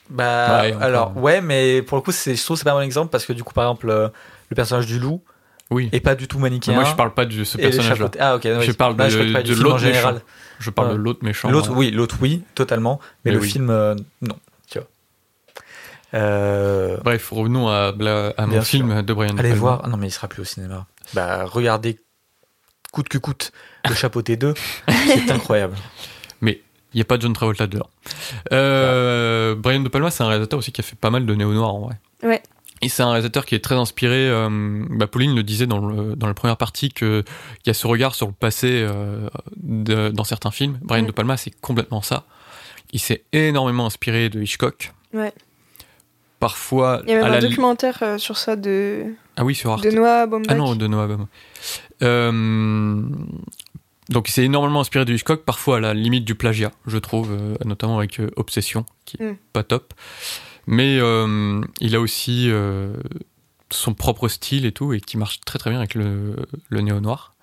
bah, 0.09 0.62
Ouais, 0.62 0.74
alors, 0.80 1.16
ouais, 1.16 1.40
mais 1.40 1.82
pour 1.82 1.96
le 1.98 2.02
coup, 2.02 2.12
c'est, 2.12 2.34
je 2.36 2.44
trouve 2.44 2.57
que 2.57 2.59
c'est 2.61 2.64
pas 2.64 2.72
un 2.72 2.74
bon 2.76 2.80
exemple 2.82 3.11
parce 3.11 3.26
que 3.26 3.32
du 3.32 3.42
coup, 3.42 3.52
par 3.55 3.64
exemple, 3.64 3.90
euh, 3.90 4.09
le 4.50 4.55
personnage 4.55 4.86
du 4.86 4.98
loup 4.98 5.20
Oui. 5.71 5.89
est 5.93 6.01
pas 6.01 6.15
du 6.15 6.29
tout 6.29 6.37
Mais 6.39 6.45
manichéen. 6.51 6.75
moi, 6.75 6.85
je 6.85 6.95
parle 6.95 7.15
pas 7.15 7.25
de 7.25 7.43
ce 7.45 7.59
et 7.59 7.62
personnage-là. 7.62 8.11
Ah, 8.21 8.37
ok. 8.37 8.43
Je 8.61 8.73
parle 8.73 8.95
Bah, 8.95 9.09
de- 9.09 9.55
l'autre 9.55 9.79
général. 9.79 10.15
méchant. 10.15 10.25
Je 10.61 10.71
parle 10.71 10.91
de 10.93 10.97
l'autre 10.97 11.25
méchant. 11.25 11.51
L'autre, 11.51 11.73
euh, 11.73 11.77
oui, 11.77 11.91
l'autre, 11.91 12.17
oui, 12.21 12.43
totalement. 12.55 13.01
Mais, 13.25 13.31
Mais 13.31 13.37
le 13.39 13.43
oui. 13.43 13.51
film, 13.51 13.71
euh, 13.71 13.95
non. 14.23 14.37
Tu 14.71 14.79
vois. 14.79 14.87
Euh, 16.15 16.97
Bref, 17.03 17.31
revenons 17.31 17.69
à, 17.69 17.93
Bla- 17.93 18.33
à 18.37 18.47
mon 18.47 18.62
film 18.62 19.03
de 19.03 19.12
Brian 19.12 19.33
De 19.35 19.39
allez 19.41 19.49
Palma. 19.51 19.61
voir. 19.61 19.81
Ah 19.85 19.89
non, 19.89 19.97
mais 19.97 20.07
il 20.09 20.12
sera 20.12 20.29
plus 20.29 20.43
au 20.43 20.45
cinéma. 20.45 20.87
Bah, 21.12 21.45
regardez 21.45 21.99
coûte 22.93 23.09
que 23.09 23.19
coûte 23.19 23.51
le 23.89 23.95
chapeauté 23.95 24.37
2. 24.37 24.55
c'est 24.89 25.31
incroyable. 25.31 25.77
Il 26.97 26.99
n'y 26.99 27.03
a 27.03 27.07
pas 27.07 27.19
John 27.19 27.33
Travolta 27.33 27.67
dedans. 27.67 27.89
Euh, 28.53 29.57
Brian 29.57 29.81
De 29.81 29.89
Palma, 29.89 30.12
c'est 30.12 30.23
un 30.23 30.29
réalisateur 30.29 30.61
aussi 30.61 30.71
qui 30.71 30.81
a 30.81 30.85
fait 30.85 30.95
pas 30.95 31.11
mal 31.11 31.27
de 31.27 31.35
néo-noir 31.35 31.75
en 31.75 31.81
vrai. 31.87 31.95
Ouais. 32.23 32.41
Et 32.85 32.89
c'est 32.89 33.03
un 33.03 33.09
réalisateur 33.11 33.45
qui 33.47 33.55
est 33.55 33.61
très 33.64 33.74
inspiré. 33.76 34.28
euh, 34.28 34.85
bah, 34.91 35.07
Pauline 35.07 35.35
le 35.35 35.43
disait 35.43 35.66
dans, 35.66 35.78
le, 35.85 36.14
dans 36.16 36.26
la 36.26 36.35
première 36.35 36.57
partie 36.59 36.91
qu'il 36.91 37.24
y 37.66 37.70
a 37.70 37.74
ce 37.74 37.87
regard 37.87 38.14
sur 38.14 38.26
le 38.26 38.32
passé 38.32 38.68
euh, 38.72 39.28
de- 39.57 40.11
dans 40.11 40.24
certains 40.24 40.51
films. 40.51 40.78
Brian 40.82 41.03
Mm. 41.05 41.07
De 41.07 41.12
Palma, 41.12 41.37
c'est 41.37 41.51
complètement 41.61 42.03
ça. 42.03 42.24
Il 42.93 43.01
s'est 43.01 43.24
énormément 43.32 43.87
inspiré 43.87 44.28
de 44.28 44.41
Hitchcock. 44.43 44.93
Ouais. 45.12 45.32
Parfois, 46.41 47.01
Il 47.05 47.11
y 47.11 47.12
a 47.14 47.16
même 47.16 47.24
un 47.24 47.28
la 47.30 47.41
documentaire 47.41 47.99
euh, 48.03 48.18
sur 48.18 48.37
ça 48.37 48.55
de, 48.55 49.14
Ah 49.37 49.45
oui, 49.45 49.55
sur 49.55 49.70
Arte. 49.72 49.82
de 49.85 49.91
Noah 49.91 50.26
Baumbach. 50.26 50.47
Ah 50.51 50.55
non, 50.55 50.76
de 50.76 50.87
Noah 50.87 51.07
Baumbach. 51.07 51.28
Donc 54.11 54.28
il 54.28 54.32
s'est 54.32 54.45
énormément 54.45 54.80
inspiré 54.80 55.07
de 55.07 55.14
Hitchcock, 55.14 55.45
parfois 55.45 55.78
à 55.78 55.80
la 55.80 55.95
limite 55.95 56.26
du 56.26 56.35
plagiat, 56.35 56.72
je 56.87 56.99
trouve, 56.99 57.35
notamment 57.64 57.97
avec 57.97 58.20
Obsession, 58.37 58.85
qui 59.07 59.16
est 59.18 59.24
Mm. 59.32 59.37
pas 59.55 59.62
top. 59.62 59.95
Mais 60.67 60.99
euh, 60.99 61.61
il 61.81 61.95
a 61.95 62.01
aussi 62.01 62.51
euh, 62.51 62.95
son 63.71 63.95
propre 63.95 64.29
style 64.29 64.67
et 64.67 64.73
tout, 64.73 64.93
et 64.93 65.01
qui 65.01 65.17
marche 65.17 65.41
très 65.41 65.59
très 65.59 65.71
bien 65.71 65.79
avec 65.79 65.95
le, 65.95 66.37
le 66.69 66.81
néo-noir. 66.81 67.35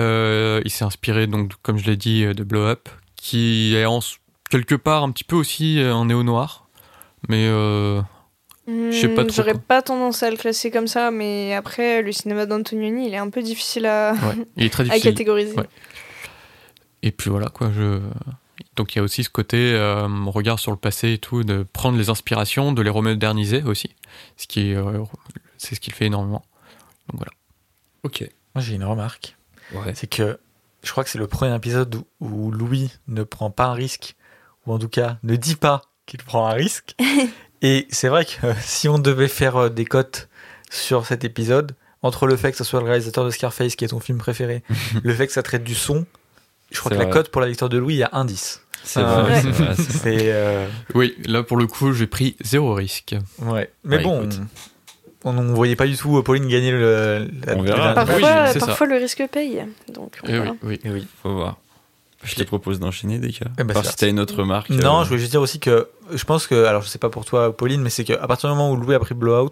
Euh, 0.00 0.60
il 0.64 0.70
s'est 0.70 0.84
inspiré, 0.84 1.26
donc, 1.26 1.52
comme 1.62 1.78
je 1.78 1.86
l'ai 1.86 1.96
dit, 1.96 2.24
de 2.24 2.44
Blow 2.44 2.64
Up, 2.64 2.88
qui 3.16 3.74
est 3.76 3.84
en, 3.84 4.00
quelque 4.50 4.74
part 4.74 5.02
un 5.02 5.10
petit 5.10 5.24
peu 5.24 5.36
aussi 5.36 5.80
en 5.84 6.06
néo-noir. 6.06 6.68
Mais 7.28 7.48
Hmm, 8.66 8.92
sais 8.92 9.08
pas 9.08 9.24
trop, 9.24 9.34
J'aurais 9.34 9.58
pas 9.58 9.82
tendance 9.82 10.22
à 10.22 10.30
le 10.30 10.36
classer 10.36 10.70
comme 10.70 10.86
ça, 10.86 11.10
mais 11.10 11.52
après, 11.54 12.00
le 12.00 12.12
cinéma 12.12 12.46
d'Antonioni, 12.46 13.08
il 13.08 13.14
est 13.14 13.18
un 13.18 13.28
peu 13.30 13.42
difficile 13.42 13.86
à, 13.86 14.12
ouais, 14.12 14.46
il 14.56 14.66
est 14.66 14.70
très 14.70 14.82
à 14.84 14.86
difficile. 14.86 15.10
catégoriser. 15.10 15.56
Ouais. 15.56 15.68
Et 17.02 17.10
puis 17.10 17.28
voilà, 17.28 17.48
quoi. 17.48 17.72
Je... 17.72 17.98
Donc 18.76 18.94
il 18.94 18.98
y 18.98 19.00
a 19.00 19.02
aussi 19.02 19.24
ce 19.24 19.28
côté 19.28 19.74
euh, 19.74 20.08
regard 20.26 20.58
sur 20.58 20.70
le 20.70 20.78
passé 20.78 21.12
et 21.12 21.18
tout, 21.18 21.44
de 21.44 21.64
prendre 21.72 21.98
les 21.98 22.08
inspirations, 22.10 22.72
de 22.72 22.82
les 22.82 22.90
remoderniser 22.90 23.62
aussi. 23.62 23.94
Ce 24.36 24.46
qui 24.46 24.74
euh, 24.74 25.04
c'est 25.58 25.74
ce 25.74 25.80
qu'il 25.80 25.92
fait 25.92 26.06
énormément. 26.06 26.44
Donc 27.08 27.18
voilà. 27.18 27.32
Ok. 28.02 28.28
Moi, 28.54 28.62
j'ai 28.62 28.74
une 28.74 28.84
remarque. 28.84 29.36
Ouais. 29.72 29.94
C'est 29.94 30.08
que 30.08 30.38
je 30.82 30.90
crois 30.90 31.04
que 31.04 31.10
c'est 31.10 31.18
le 31.18 31.26
premier 31.26 31.54
épisode 31.54 31.94
où, 31.94 32.04
où 32.20 32.50
Louis 32.50 32.90
ne 33.08 33.22
prend 33.22 33.50
pas 33.50 33.66
un 33.66 33.74
risque, 33.74 34.16
ou 34.66 34.72
en 34.72 34.78
tout 34.78 34.88
cas 34.88 35.18
ne 35.22 35.36
dit 35.36 35.56
pas 35.56 35.82
qu'il 36.06 36.22
prend 36.22 36.46
un 36.46 36.52
risque. 36.52 36.96
Et 37.62 37.86
c'est 37.90 38.08
vrai 38.08 38.24
que 38.24 38.46
euh, 38.46 38.54
si 38.60 38.88
on 38.88 38.98
devait 38.98 39.28
faire 39.28 39.56
euh, 39.56 39.68
des 39.68 39.84
cotes 39.84 40.28
sur 40.70 41.06
cet 41.06 41.24
épisode, 41.24 41.76
entre 42.02 42.26
le 42.26 42.36
fait 42.36 42.50
que 42.50 42.58
ce 42.58 42.64
soit 42.64 42.80
le 42.80 42.86
réalisateur 42.86 43.24
de 43.24 43.30
Scarface 43.30 43.76
qui 43.76 43.84
est 43.84 43.88
ton 43.88 44.00
film 44.00 44.18
préféré, 44.18 44.64
le 45.02 45.14
fait 45.14 45.28
que 45.28 45.32
ça 45.32 45.42
traite 45.42 45.62
du 45.62 45.76
son, 45.76 46.04
je 46.72 46.80
crois 46.80 46.90
que 46.90 46.96
la 46.96 47.06
cote 47.06 47.30
pour 47.30 47.40
la 47.40 47.46
victoire 47.46 47.68
de 47.68 47.78
Louis, 47.78 47.94
il 47.94 47.98
y 47.98 48.02
a 48.02 48.10
un 48.12 48.24
10. 48.24 48.61
C'est 48.84 49.00
Ah, 49.00 49.22
vrai, 49.22 49.40
vrai, 49.40 49.50
vrai. 49.74 49.76
Euh, 50.06 50.66
Oui, 50.94 51.14
là 51.24 51.42
pour 51.42 51.56
le 51.56 51.66
coup, 51.66 51.92
j'ai 51.92 52.06
pris 52.06 52.36
zéro 52.42 52.74
risque. 52.74 53.14
ouais. 53.40 53.70
Mais 53.84 53.96
Ouais, 53.98 54.02
bon, 54.02 54.22
écoute. 54.22 54.40
on 55.24 55.32
ne 55.32 55.54
voyait 55.54 55.76
pas 55.76 55.86
du 55.86 55.96
tout 55.96 56.18
euh, 56.18 56.22
Pauline 56.22 56.48
gagner 56.48 56.72
le. 56.72 57.28
la- 57.46 57.54
On 57.56 57.62
verra. 57.62 57.88
la- 57.88 57.94
Parfois, 57.94 58.16
Oui, 58.16 58.88
le 58.88 58.96
risque 58.96 59.22
paye. 59.30 59.64
Donc, 59.88 60.18
Eh 60.26 60.36
voilà. 60.36 60.50
oui, 60.50 60.58
oui. 60.62 60.80
Eh 60.84 60.90
oui. 60.90 61.06
Faut 61.22 61.32
voir. 61.34 61.58
Je 62.24 62.36
te 62.36 62.42
propose 62.44 62.78
d'enchaîner 62.78 63.18
des 63.18 63.32
cas. 63.32 63.46
Eh 63.58 63.64
ben, 63.64 63.74
c'est 63.82 63.90
si 63.90 63.96
t'as 63.96 64.08
une 64.08 64.20
autre 64.20 64.36
remarque. 64.36 64.70
Non, 64.70 65.00
euh, 65.00 65.02
je 65.02 65.08
voulais 65.08 65.18
juste 65.20 65.32
dire 65.32 65.40
aussi 65.40 65.58
que 65.58 65.88
je 66.12 66.22
pense 66.24 66.46
que, 66.46 66.64
alors 66.66 66.82
je 66.82 66.88
sais 66.88 66.98
pas 67.00 67.08
pour 67.08 67.24
toi, 67.24 67.56
Pauline, 67.56 67.82
mais 67.82 67.90
c'est 67.90 68.04
qu'à 68.04 68.16
partir 68.28 68.48
du 68.48 68.54
moment 68.56 68.70
où 68.70 68.76
Louis 68.76 68.94
a 68.94 69.00
pris 69.00 69.14
Blowout, 69.14 69.50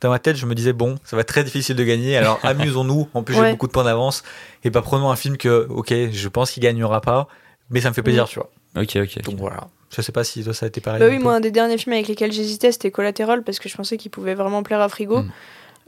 dans 0.00 0.10
ma 0.10 0.18
tête, 0.18 0.34
je 0.36 0.44
me 0.46 0.54
disais, 0.56 0.72
bon, 0.72 0.98
ça 1.04 1.14
va 1.14 1.22
être 1.22 1.28
très 1.28 1.44
difficile 1.44 1.76
de 1.76 1.84
gagner, 1.84 2.16
alors 2.16 2.40
amusons-nous. 2.44 3.08
En 3.14 3.22
plus, 3.22 3.34
j'ai 3.36 3.50
beaucoup 3.52 3.68
de 3.68 3.72
points 3.72 3.84
d'avance, 3.84 4.24
et 4.64 4.70
pas 4.72 4.82
prenons 4.82 5.10
un 5.12 5.16
film 5.16 5.36
que, 5.36 5.66
ok, 5.70 5.92
je 6.10 6.28
pense 6.28 6.50
qu'il 6.50 6.62
gagnera 6.62 7.00
pas, 7.00 7.28
mais 7.70 7.80
ça 7.80 7.88
me 7.90 7.94
fait 7.94 8.02
plaisir, 8.02 8.26
tu 8.26 8.40
vois. 8.40 8.50
Ok, 8.80 8.96
ok. 8.96 9.22
Donc 9.22 9.36
voilà. 9.36 9.68
Je 9.94 10.02
sais 10.02 10.12
pas 10.12 10.24
si 10.24 10.44
toi 10.44 10.52
ça 10.52 10.66
a 10.66 10.68
été 10.68 10.80
pareil. 10.80 11.00
Bah 11.00 11.06
oui, 11.08 11.18
moi, 11.18 11.34
un 11.34 11.40
des 11.40 11.50
derniers 11.50 11.78
films 11.78 11.94
avec 11.94 12.08
lesquels 12.08 12.32
j'hésitais, 12.32 12.72
c'était 12.72 12.90
Collateral, 12.90 13.42
parce 13.42 13.58
que 13.58 13.68
je 13.68 13.76
pensais 13.76 13.96
qu'il 13.96 14.10
pouvait 14.10 14.34
vraiment 14.34 14.62
plaire 14.62 14.80
à 14.80 14.88
Frigo. 14.88 15.22
Mm. 15.22 15.30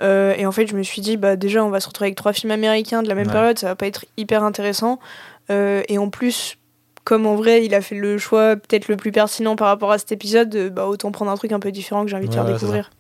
Euh, 0.03 0.35
et 0.39 0.47
en 0.47 0.53
fait, 0.53 0.67
je 0.67 0.75
me 0.75 0.83
suis 0.83 1.03
dit, 1.03 1.19
bah 1.19 1.37
déjà, 1.37 1.63
on 1.63 1.69
va 1.69 1.81
se 1.81 1.87
retrouver 1.87 2.07
avec 2.07 2.17
trois 2.17 2.33
films 2.33 2.53
américains 2.53 3.03
de 3.03 3.09
la 3.09 3.15
même 3.15 3.27
Ouais. 3.27 3.33
période, 3.33 3.59
ça 3.59 3.67
va 3.67 3.77
pas 3.77 3.87
être 3.87 4.07
hyper 4.17 4.43
intéressant. 4.43 4.99
Euh, 5.51 5.83
et 5.89 5.99
en 5.99 6.09
plus, 6.09 6.57
comme 7.05 7.27
en 7.27 7.35
vrai, 7.37 7.65
il 7.67 7.75
a 7.75 7.83
fait 7.83 7.95
le 7.97 8.17
choix 8.17 8.57
peut-être 8.57 8.89
le 8.89 8.97
plus 8.97 9.13
pertinent 9.13 9.57
par 9.57 9.69
rapport 9.69 9.93
à 9.93 9.99
cet 9.99 10.13
épisode, 10.13 10.55
euh, 10.55 10.71
bah 10.71 10.87
autant 10.87 11.13
prendre 11.13 11.31
un 11.31 11.37
truc 11.37 11.53
un 11.53 11.61
peu 11.61 11.71
différent 11.71 12.05
que 12.05 12.11
j'ai 12.11 12.17
envie 12.17 12.27
de 12.27 12.31
Ouais, 12.31 12.37
faire 12.37 12.47
découvrir. 12.47 12.91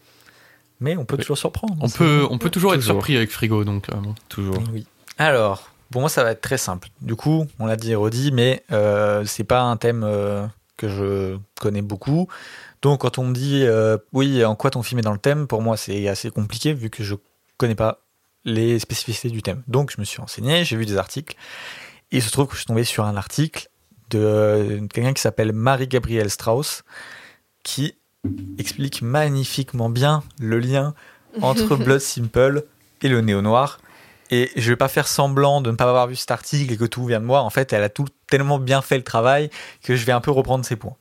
Mais 0.81 0.97
on 0.99 1.05
peut 1.07 1.17
Oui. 1.17 1.23
toujours 1.23 1.39
surprendre. 1.39 1.75
On 1.81 1.89
peut, 1.89 2.27
on 2.31 2.37
peut 2.39 2.51
toujours, 2.51 2.75
être 2.75 2.83
surpris 2.83 3.17
avec 3.17 3.31
Frigo, 3.31 3.65
donc 3.65 3.89
euh, 3.89 3.97
bon. 3.97 4.15
Toujours. 4.29 4.57
Oui. 4.73 4.87
Alors, 5.17 5.70
pour 5.91 6.01
moi, 6.01 6.11
ça 6.11 6.23
va 6.23 6.31
être 6.33 6.41
très 6.41 6.59
simple. 6.59 6.89
Du 7.01 7.17
coup, 7.17 7.47
on 7.59 7.67
l'a 7.67 7.77
dit 7.77 7.93
et 7.93 7.97
redit, 7.97 8.33
mais 8.33 8.63
euh, 8.73 9.25
c'est 9.25 9.45
pas 9.45 9.63
un 9.63 9.77
thème 9.77 10.03
euh, 10.05 10.47
que 10.77 10.89
je 10.89 11.37
connais 11.61 11.83
beaucoup. 11.83 12.29
Donc, 12.83 13.01
quand 13.03 13.19
on 13.19 13.25
me 13.25 13.35
dit, 13.35 13.65
euh, 13.65 13.99
oui, 14.13 14.45
en 14.45 14.55
quoi 14.55 14.71
ton 14.71 14.83
film 14.83 15.01
est 15.01 15.03
dans 15.03 15.13
le 15.13 15.19
thème, 15.19 15.47
pour 15.47 15.63
moi, 15.63 15.77
c'est 15.77 16.09
assez 16.09 16.31
compliqué 16.31 16.73
vu 16.73 16.91
que 16.91 17.05
je 17.05 17.15
connais 17.59 17.75
pas 17.75 18.01
les 18.45 18.79
spécificités 18.79 19.29
du 19.29 19.43
thème. 19.43 19.63
Donc, 19.69 19.93
je 19.95 20.01
me 20.01 20.05
suis 20.05 20.21
renseigné, 20.21 20.65
j'ai 20.65 20.77
vu 20.77 20.87
des 20.87 20.97
articles, 20.97 21.37
et 22.11 22.17
il 22.17 22.23
se 22.23 22.31
trouve 22.31 22.47
que 22.47 22.55
je 22.55 22.59
suis 22.59 22.67
tombé 22.67 22.85
sur 22.85 23.05
un 23.05 23.17
article 23.17 23.69
de 24.11 24.19
euh, 24.19 24.87
quelqu'un 24.89 25.13
qui 25.13 25.21
s'appelle 25.21 25.53
Marie-Gabrielle 25.53 26.31
Strauss, 26.31 26.83
qui 27.63 27.95
explique 28.59 29.03
magnifiquement 29.03 29.91
bien 29.91 30.23
le 30.39 30.59
lien 30.59 30.95
entre 31.43 31.77
Blood 31.85 32.01
Simple 32.01 32.65
et 33.03 33.09
le 33.09 33.21
néo-noir. 33.21 33.81
Et 34.31 34.51
je 34.57 34.71
vais 34.71 34.77
pas 34.77 34.89
faire 34.89 35.09
semblant 35.09 35.61
de 35.61 35.71
ne 35.71 35.77
pas 35.77 35.89
avoir 35.89 36.07
vu 36.07 36.17
cet 36.17 36.31
article 36.31 36.73
et 36.73 36.77
que 36.77 36.85
tout 36.85 37.05
vient 37.05 37.21
de 37.21 37.25
moi. 37.27 37.41
En 37.43 37.51
fait, 37.51 37.73
elle 37.73 37.83
a 37.83 37.89
tout 37.89 38.07
tellement 38.29 38.59
bien 38.59 38.81
fait 38.83 38.97
le 38.97 39.05
travail 39.05 39.51
que 39.83 39.97
je 39.97 40.05
vais 40.05 40.13
un 40.13 40.21
peu 40.21 40.31
reprendre 40.31 40.65
ses 40.65 40.77
points. 40.77 40.95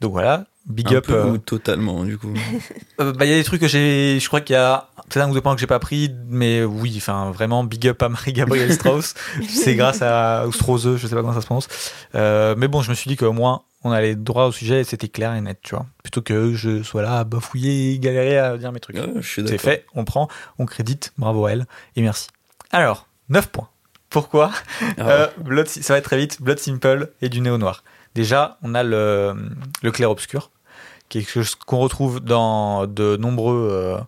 Donc 0.00 0.12
voilà, 0.12 0.44
big 0.66 0.88
Un 0.88 0.96
up. 0.96 1.06
peu 1.06 1.14
euh, 1.14 1.26
ou 1.26 1.38
totalement, 1.38 2.04
du 2.04 2.18
coup. 2.18 2.34
euh, 3.00 3.12
bah, 3.14 3.24
il 3.24 3.30
y 3.30 3.34
a 3.34 3.36
des 3.36 3.44
trucs 3.44 3.62
que 3.62 3.68
j'ai, 3.68 4.18
je 4.20 4.28
crois 4.28 4.42
qu'il 4.42 4.52
y 4.54 4.58
a 4.58 4.90
peut-être 5.08 5.24
un 5.24 5.30
ou 5.30 5.34
deux 5.34 5.40
points 5.40 5.54
que 5.54 5.60
j'ai 5.60 5.66
pas 5.66 5.78
pris, 5.78 6.14
mais 6.28 6.64
oui, 6.64 6.94
enfin 6.98 7.30
vraiment 7.30 7.64
big 7.64 7.88
up 7.88 8.02
à 8.02 8.10
Marie-Gabrielle 8.10 8.72
Strauss. 8.74 9.14
C'est 9.48 9.74
grâce 9.74 10.02
à 10.02 10.44
Strauss, 10.52 10.96
je 10.96 11.06
sais 11.06 11.14
pas 11.14 11.22
comment 11.22 11.32
ça 11.32 11.40
se 11.40 11.46
prononce. 11.46 11.68
Euh, 12.14 12.54
mais 12.58 12.68
bon, 12.68 12.82
je 12.82 12.90
me 12.90 12.94
suis 12.94 13.08
dit 13.08 13.16
qu'au 13.16 13.32
moins 13.32 13.62
on 13.84 13.92
allait 13.92 14.16
droit 14.16 14.46
au 14.46 14.52
sujet 14.52 14.80
et 14.80 14.84
c'était 14.84 15.08
clair 15.08 15.32
et 15.34 15.40
net, 15.40 15.60
tu 15.62 15.74
vois. 15.74 15.86
Plutôt 16.02 16.20
que 16.20 16.52
je 16.54 16.82
sois 16.82 17.02
là 17.02 17.20
à 17.20 17.24
bafouiller 17.24 17.92
et 17.92 17.98
galérer 17.98 18.36
à 18.36 18.56
dire 18.58 18.72
mes 18.72 18.80
trucs. 18.80 18.96
Ouais, 18.96 19.06
C'est 19.22 19.58
fait, 19.58 19.86
on 19.94 20.04
prend, 20.04 20.28
on 20.58 20.66
crédite, 20.66 21.12
bravo 21.16 21.46
à 21.46 21.52
elle 21.52 21.66
et 21.94 22.02
merci. 22.02 22.28
Alors, 22.70 23.06
9 23.28 23.48
points. 23.48 23.68
Pourquoi 24.10 24.50
Ah, 24.80 24.84
Euh, 24.98 25.28
Blood, 25.38 25.66
ça 25.68 25.94
va 25.94 25.98
être 25.98 26.04
très 26.04 26.16
vite. 26.18 26.40
Blood 26.40 26.58
Simple 26.58 27.10
et 27.20 27.28
du 27.28 27.40
néo 27.40 27.58
noir. 27.58 27.82
Déjà, 28.14 28.58
on 28.62 28.74
a 28.74 28.82
le, 28.82 29.34
le 29.82 29.90
clair 29.92 30.10
obscur, 30.10 30.50
quelque 31.08 31.28
chose 31.30 31.54
qu'on 31.54 31.78
retrouve 31.78 32.20
dans 32.20 32.86
de 32.86 33.16
nombreux 33.16 33.68
euh, 33.70 33.98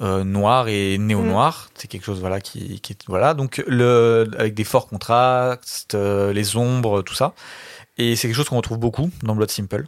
euh, 0.00 0.24
noirs 0.24 0.68
et 0.68 0.96
néo 0.98 1.22
noirs. 1.22 1.68
C'est 1.74 1.88
quelque 1.88 2.04
chose 2.04 2.20
voilà 2.20 2.40
qui, 2.40 2.80
qui 2.80 2.92
est- 2.92 3.04
voilà 3.06 3.34
donc 3.34 3.62
le 3.66 4.30
avec 4.38 4.54
des 4.54 4.64
forts 4.64 4.86
contrastes, 4.88 5.94
les 5.94 6.56
ombres, 6.56 7.02
tout 7.02 7.14
ça. 7.14 7.34
Et 7.98 8.16
c'est 8.16 8.28
quelque 8.28 8.36
chose 8.36 8.48
qu'on 8.48 8.56
retrouve 8.56 8.78
beaucoup 8.78 9.10
dans 9.22 9.34
Blood 9.34 9.50
Simple. 9.50 9.86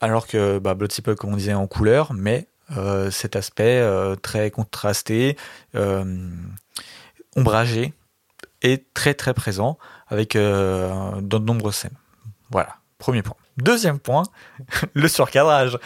Alors 0.00 0.26
que 0.26 0.58
bah, 0.58 0.74
Blood 0.74 0.90
Simple, 0.92 1.14
comme 1.14 1.32
on 1.32 1.36
disait, 1.36 1.54
en 1.54 1.66
couleur, 1.68 2.12
mais 2.12 2.48
cet 3.10 3.36
aspect 3.36 3.86
très 4.22 4.50
contrasté, 4.50 5.36
ombragé, 7.36 7.92
est 8.62 8.92
très 8.94 9.14
très 9.14 9.34
présent 9.34 9.78
avec 10.08 10.34
euh, 10.36 11.20
dans 11.20 11.38
de 11.40 11.44
nombreuses 11.44 11.74
scènes. 11.76 11.96
Voilà, 12.50 12.76
premier 12.98 13.22
point. 13.22 13.36
Deuxième 13.58 13.98
point, 13.98 14.22
le 14.94 15.08
surcadrage. 15.08 15.78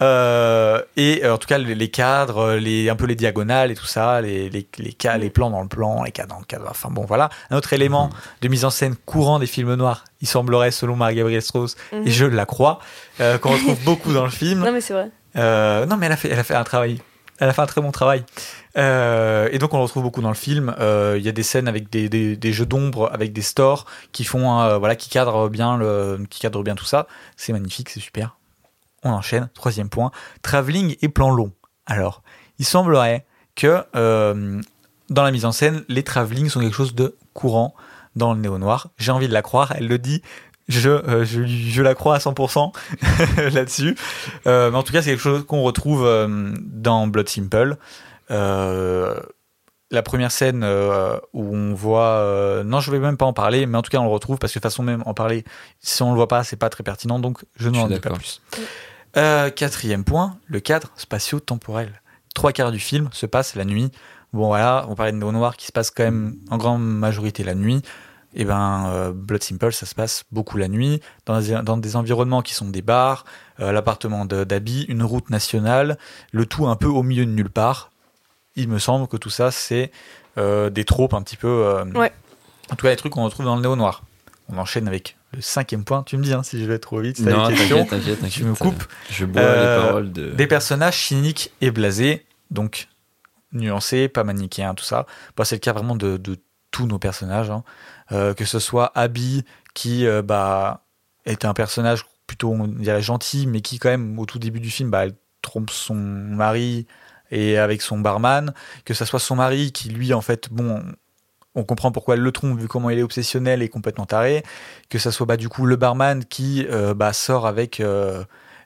Euh, 0.00 0.82
et 0.96 1.20
euh, 1.24 1.34
en 1.34 1.38
tout 1.38 1.46
cas, 1.46 1.58
les, 1.58 1.74
les 1.74 1.88
cadres, 1.90 2.54
les, 2.54 2.88
un 2.88 2.96
peu 2.96 3.04
les 3.04 3.16
diagonales 3.16 3.70
et 3.70 3.74
tout 3.74 3.84
ça, 3.86 4.22
les, 4.22 4.48
les, 4.48 4.66
les, 4.78 4.96
les 5.18 5.30
plans 5.30 5.50
dans 5.50 5.60
le 5.60 5.68
plan, 5.68 6.02
les 6.04 6.10
cadres 6.10 6.30
dans 6.34 6.38
le 6.40 6.46
cadre. 6.46 6.66
Enfin 6.70 6.88
bon, 6.90 7.04
voilà. 7.04 7.28
Un 7.50 7.56
autre 7.58 7.72
élément 7.74 8.08
de 8.40 8.48
mise 8.48 8.64
en 8.64 8.70
scène 8.70 8.96
courant 8.96 9.38
des 9.38 9.46
films 9.46 9.74
noirs, 9.74 10.04
il 10.22 10.28
semblerait, 10.28 10.70
selon 10.70 10.96
Marie-Gabrielle 10.96 11.42
Strauss, 11.42 11.76
Mhm. 11.92 12.06
et 12.06 12.10
je 12.10 12.24
la 12.24 12.46
crois, 12.46 12.78
euh, 13.20 13.36
qu'on 13.36 13.50
retrouve 13.52 13.78
beaucoup 13.84 14.12
dans 14.14 14.24
le 14.24 14.30
film. 14.30 14.60
Non, 14.64 14.72
mais 14.72 14.80
c'est 14.80 14.94
vrai. 14.94 15.10
Non, 15.86 15.96
mais 15.98 16.06
elle 16.06 16.12
a 16.12 16.16
fait, 16.16 16.30
elle 16.30 16.38
a 16.38 16.44
fait 16.44 16.54
un 16.54 16.64
travail. 16.64 17.00
Elle 17.38 17.48
a 17.48 17.52
fait 17.52 17.62
un 17.62 17.66
très 17.66 17.80
bon 17.80 17.92
travail. 17.92 18.24
Euh, 18.76 19.48
et 19.52 19.58
donc, 19.58 19.72
on 19.74 19.78
le 19.78 19.84
retrouve 19.84 20.02
beaucoup 20.02 20.22
dans 20.22 20.28
le 20.28 20.34
film. 20.34 20.74
Euh, 20.80 21.16
Il 21.18 21.24
y 21.24 21.28
a 21.28 21.32
des 21.32 21.42
scènes 21.42 21.68
avec 21.68 21.88
des, 21.90 22.08
des, 22.08 22.52
jeux 22.52 22.66
d'ombre, 22.66 23.10
avec 23.12 23.32
des 23.32 23.42
stores 23.42 23.86
qui 24.12 24.24
font, 24.24 24.60
euh, 24.60 24.78
voilà, 24.78 24.96
qui 24.96 25.08
cadrent 25.08 25.48
bien 25.48 25.76
le, 25.76 26.20
qui 26.28 26.40
cadrent 26.40 26.62
bien 26.62 26.74
tout 26.74 26.84
ça. 26.84 27.06
C'est 27.36 27.52
magnifique, 27.52 27.90
c'est 27.90 28.00
super. 28.00 28.36
On 29.04 29.10
enchaîne. 29.10 29.48
Troisième 29.54 29.88
point. 29.88 30.10
Travelling 30.42 30.96
et 31.00 31.08
plan 31.08 31.30
long. 31.30 31.52
Alors, 31.86 32.22
il 32.58 32.64
semblerait 32.64 33.24
que 33.54 33.84
dans 35.10 35.22
la 35.22 35.30
mise 35.30 35.44
en 35.44 35.52
scène, 35.52 35.84
les 35.88 36.02
travelling 36.02 36.48
sont 36.48 36.60
quelque 36.60 36.74
chose 36.74 36.94
de 36.94 37.16
courant 37.32 37.74
dans 38.16 38.34
le 38.34 38.40
néo 38.40 38.58
noir. 38.58 38.88
J'ai 38.98 39.12
envie 39.12 39.28
de 39.28 39.32
la 39.32 39.42
croire. 39.42 39.72
Elle 39.76 39.86
le 39.86 39.98
dit. 39.98 40.22
Je, 40.68 40.90
euh, 40.90 41.24
je, 41.24 41.44
je 41.46 41.82
la 41.82 41.94
crois 41.94 42.16
à 42.16 42.18
100% 42.18 42.72
là-dessus. 43.52 43.96
Euh, 44.46 44.70
mais 44.70 44.76
en 44.76 44.82
tout 44.82 44.92
cas, 44.92 45.02
c'est 45.02 45.10
quelque 45.10 45.22
chose 45.22 45.46
qu'on 45.46 45.62
retrouve 45.62 46.04
euh, 46.04 46.52
dans 46.60 47.06
Blood 47.06 47.28
Simple. 47.28 47.76
La 49.90 50.02
première 50.02 50.30
scène 50.30 50.64
où 51.32 51.56
on 51.56 51.72
voit, 51.72 52.62
non, 52.62 52.80
je 52.80 52.90
vais 52.90 52.98
même 52.98 53.16
pas 53.16 53.24
en 53.24 53.32
parler, 53.32 53.64
mais 53.64 53.78
en 53.78 53.82
tout 53.82 53.90
cas, 53.90 53.98
on 53.98 54.04
le 54.04 54.10
retrouve 54.10 54.36
parce 54.36 54.52
que 54.52 54.58
de 54.58 54.62
toute 54.62 54.70
façon, 54.70 54.82
même 54.82 55.02
en 55.06 55.14
parler, 55.14 55.44
si 55.80 56.02
on 56.02 56.10
le 56.10 56.16
voit 56.16 56.28
pas, 56.28 56.44
c'est 56.44 56.56
pas 56.56 56.68
très 56.68 56.84
pertinent, 56.84 57.18
donc 57.18 57.42
je 57.56 57.70
n'en 57.70 57.86
dis 57.88 57.98
pas 57.98 58.10
plus. 58.10 58.42
Quatrième 59.14 60.04
point, 60.04 60.36
le 60.46 60.60
cadre 60.60 60.90
spatio-temporel. 60.96 62.02
Trois 62.34 62.52
quarts 62.52 62.70
du 62.70 62.78
film 62.78 63.08
se 63.12 63.24
passe 63.24 63.54
la 63.54 63.64
nuit. 63.64 63.90
Bon, 64.34 64.48
voilà, 64.48 64.84
on 64.90 64.94
parlait 64.94 65.12
de 65.12 65.16
Néo 65.16 65.32
Noir 65.32 65.56
qui 65.56 65.66
se 65.66 65.72
passe 65.72 65.90
quand 65.90 66.04
même 66.04 66.36
en 66.50 66.58
grande 66.58 66.86
majorité 66.86 67.42
la 67.42 67.54
nuit. 67.54 67.82
Et 68.38 68.44
ben, 68.44 68.86
euh, 68.86 69.12
Blood 69.12 69.42
Simple, 69.42 69.72
ça 69.72 69.84
se 69.84 69.94
passe 69.94 70.24
beaucoup 70.32 70.56
la 70.56 70.68
nuit, 70.68 71.00
dans 71.26 71.40
des, 71.40 71.60
dans 71.62 71.76
des 71.76 71.96
environnements 71.96 72.40
qui 72.40 72.54
sont 72.54 72.68
des 72.68 72.82
bars, 72.82 73.24
euh, 73.60 73.72
l'appartement 73.72 74.24
de- 74.24 74.44
d'Abby, 74.44 74.86
une 74.88 75.02
route 75.02 75.28
nationale, 75.28 75.98
le 76.32 76.46
tout 76.46 76.66
un 76.68 76.76
peu 76.76 76.86
au 76.86 77.02
milieu 77.02 77.26
de 77.26 77.30
nulle 77.32 77.50
part. 77.50 77.90
Il 78.56 78.68
me 78.68 78.78
semble 78.78 79.08
que 79.08 79.16
tout 79.16 79.28
ça, 79.30 79.50
c'est 79.50 79.90
euh, 80.38 80.70
des 80.70 80.84
tropes 80.84 81.14
un 81.14 81.22
petit 81.22 81.36
peu. 81.36 81.48
euh, 81.48 81.84
Ouais. 81.94 82.12
En 82.70 82.76
tout 82.76 82.84
cas, 82.86 82.90
les 82.90 82.96
trucs 82.96 83.12
qu'on 83.12 83.24
retrouve 83.24 83.44
dans 83.44 83.56
le 83.56 83.62
néo 83.62 83.74
noir. 83.76 84.02
On 84.50 84.56
enchaîne 84.56 84.86
avec 84.88 85.16
le 85.32 85.40
cinquième 85.40 85.84
point. 85.84 86.02
Tu 86.04 86.16
me 86.16 86.22
dis 86.22 86.32
hein, 86.32 86.42
si 86.44 86.60
je 86.60 86.64
vais 86.64 86.78
trop 86.78 87.00
vite. 87.00 87.16
c'est 87.18 87.24
Non, 87.24 87.48
t'inquiète, 87.48 87.88
t'inquiète, 87.88 88.20
t'inquiète. 88.20 88.30
Tu 88.30 88.44
me 88.44 88.54
coupes. 88.54 88.84
Je 89.10 89.24
bois 89.26 89.42
Euh, 89.42 89.76
les 89.76 89.82
paroles 89.86 90.12
de. 90.12 90.30
Des 90.30 90.46
personnages 90.46 90.96
cyniques 91.06 91.50
et 91.60 91.70
blasés, 91.72 92.24
donc 92.50 92.88
nuancés, 93.52 94.08
pas 94.08 94.24
manichéens, 94.24 94.74
tout 94.74 94.84
ça. 94.84 95.06
Bah, 95.36 95.44
c'est 95.44 95.56
le 95.56 95.60
cas 95.60 95.72
vraiment 95.72 95.96
de, 95.96 96.16
de 96.16 96.36
tous 96.70 96.86
nos 96.86 96.98
personnages. 96.98 97.50
hein. 97.50 97.64
Euh, 98.12 98.34
que 98.34 98.44
ce 98.44 98.58
soit 98.58 98.90
Abby, 98.94 99.44
qui 99.74 100.06
euh, 100.06 100.22
bah, 100.22 100.84
est 101.26 101.44
un 101.44 101.52
personnage 101.54 102.06
plutôt, 102.26 102.50
on 102.52 102.66
dirait, 102.66 103.02
gentil, 103.02 103.46
mais 103.46 103.60
qui, 103.60 103.78
quand 103.78 103.90
même, 103.90 104.18
au 104.18 104.26
tout 104.26 104.38
début 104.38 104.60
du 104.60 104.70
film, 104.70 104.90
bah, 104.90 105.04
elle 105.04 105.14
trompe 105.42 105.70
son 105.70 105.94
mari 105.94 106.86
et 107.30 107.58
avec 107.58 107.82
son 107.82 107.98
barman. 107.98 108.54
Que 108.84 108.94
ce 108.94 109.04
soit 109.04 109.18
son 109.20 109.36
mari, 109.36 109.72
qui, 109.72 109.90
lui, 109.90 110.12
en 110.14 110.20
fait, 110.20 110.48
bon. 110.50 110.82
On 111.54 111.64
comprend 111.64 111.90
pourquoi 111.90 112.14
elle 112.14 112.20
le 112.20 112.30
trompe 112.30 112.56
vu 112.60 112.68
comment 112.68 112.88
il 112.88 112.98
est 112.98 113.02
obsessionnel 113.02 113.62
et 113.62 113.68
complètement 113.68 114.06
taré. 114.06 114.44
Que 114.90 114.98
ça 114.98 115.10
soit 115.10 115.26
bah, 115.26 115.36
du 115.36 115.48
coup 115.48 115.66
le 115.66 115.74
barman 115.74 116.24
qui 116.24 116.64
euh, 116.70 116.94
bah, 116.94 117.12
sort 117.12 117.46
avec 117.46 117.82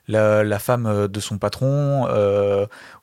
la, 0.07 0.59
femme 0.59 1.07
de 1.07 1.19
son 1.19 1.39
patron, 1.39 2.07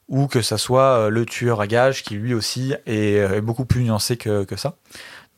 ou 0.07 0.27
que 0.29 0.43
ça 0.43 0.59
soit 0.59 1.11
le 1.11 1.27
tueur 1.27 1.61
à 1.61 1.67
gages 1.67 2.05
qui 2.05 2.15
lui 2.15 2.35
aussi 2.35 2.75
est, 2.87 3.15
est 3.15 3.41
beaucoup 3.41 3.65
plus 3.65 3.83
nuancé 3.83 4.17
que, 4.17 4.45
que 4.45 4.55
ça. 4.55 4.77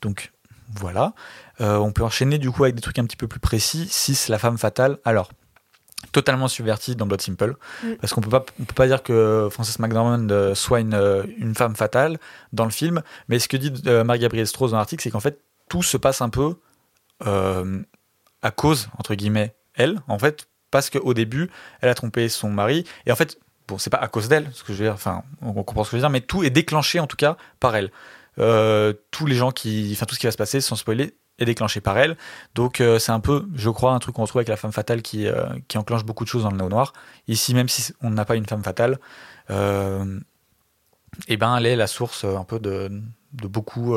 Donc 0.03 0.33
voilà. 0.75 1.15
Euh, 1.61 1.77
on 1.77 1.93
peut 1.93 2.03
enchaîner 2.03 2.39
du 2.39 2.51
coup 2.51 2.65
avec 2.65 2.75
des 2.75 2.83
trucs 2.83 2.99
un 2.99 3.05
petit 3.05 3.17
peu 3.17 3.29
plus 3.29 3.41
précis. 3.41 3.87
6, 3.89 4.29
la 4.29 4.39
femme 4.39 4.59
fatale. 4.59 4.99
Alors, 5.05 5.31
totalement 6.11 6.49
subverti 6.49 6.97
dans 6.97 7.07
Blood 7.07 7.21
Simple. 7.21 7.57
Mm. 7.83 7.95
Parce 8.01 8.13
qu'on 8.13 8.21
peut 8.21 8.31
pas, 8.31 8.45
on 8.61 8.65
peut 8.65 8.75
pas 8.75 8.87
dire 8.87 9.03
que 9.03 9.49
Frances 9.51 9.79
McDormand 9.79 10.29
euh, 10.31 10.55
soit 10.55 10.81
une, 10.81 10.95
euh, 10.95 11.25
une 11.39 11.55
femme 11.55 11.77
fatale 11.77 12.19
dans 12.53 12.65
le 12.65 12.71
film. 12.71 13.03
Mais 13.29 13.39
ce 13.39 13.49
que 13.49 13.57
dit 13.57 13.73
euh, 13.87 14.05
Marie-Gabrielle 14.05 14.47
Strauss 14.47 14.73
dans 14.73 14.79
l'article, 14.79 15.03
c'est 15.03 15.11
qu'en 15.11 15.21
fait, 15.21 15.41
tout 15.69 15.83
se 15.83 15.97
passe 15.97 16.21
un 16.21 16.29
peu 16.29 16.57
euh, 17.27 17.81
à 18.43 18.51
cause, 18.51 18.89
entre 18.99 19.15
guillemets, 19.15 19.55
elle, 19.75 20.01
en 20.09 20.19
fait, 20.19 20.47
parce 20.71 20.91
qu'au 20.91 21.15
début, 21.15 21.51
elle 21.81 21.89
a 21.89 21.95
trompé 21.95 22.29
son 22.29 22.51
mari. 22.51 22.85
Et 23.07 23.13
en 23.13 23.17
fait, 23.17 23.39
bon, 23.69 23.79
c'est 23.79 23.91
pas 23.91 23.99
à 23.99 24.09
cause 24.09 24.29
d'elle, 24.29 24.51
ce 24.53 24.65
que 24.65 24.73
je 24.73 24.79
veux 24.79 24.85
dire, 24.87 24.95
enfin, 24.95 25.23
on 25.41 25.53
comprend 25.53 25.85
ce 25.85 25.91
que 25.91 25.97
je 25.97 25.99
veux 25.99 26.03
dire, 26.03 26.11
mais 26.11 26.21
tout 26.21 26.43
est 26.43 26.51
déclenché, 26.51 26.99
en 26.99 27.07
tout 27.07 27.17
cas, 27.17 27.37
par 27.61 27.77
elle. 27.77 27.91
Euh, 28.39 28.93
tous 29.11 29.27
les 29.27 29.35
gens 29.35 29.51
qui, 29.51 29.91
enfin, 29.93 30.07
tout 30.07 30.15
ce 30.15 30.21
qui 30.21 30.27
va 30.27 30.33
se 30.33 30.39
passer, 30.39 30.61
sans 30.61 30.77
spoiler, 30.77 31.15
est 31.39 31.45
déclenché 31.45 31.81
par 31.81 31.99
elle. 31.99 32.17
Donc 32.55 32.81
euh, 32.81 32.99
c'est 32.99 33.13
un 33.13 33.21
peu, 33.21 33.47
je 33.55 33.71
crois, 33.71 33.93
un 33.93 33.99
truc 33.99 34.15
qu'on 34.15 34.23
retrouve 34.23 34.41
avec 34.41 34.49
la 34.49 34.57
femme 34.57 34.73
fatale 34.73 35.03
qui, 35.03 35.27
euh, 35.27 35.47
qui 35.69 35.79
enclenche 35.79 36.05
beaucoup 36.05 36.25
de 36.25 36.29
choses 36.29 36.43
dans 36.43 36.51
le 36.51 36.57
néo 36.57 36.69
noir. 36.69 36.93
Ici, 37.29 37.55
même 37.55 37.69
si 37.69 37.93
on 38.01 38.11
n'a 38.11 38.25
pas 38.25 38.37
une 38.37 38.47
femme 38.47 38.63
fatale, 38.63 38.99
euh, 39.51 40.21
eh 41.29 41.37
ben 41.37 41.57
elle 41.57 41.67
est 41.67 41.77
la 41.77 41.87
source 41.87 42.25
un 42.25 42.45
peu 42.45 42.59
de, 42.59 42.91
beaucoup 43.33 43.95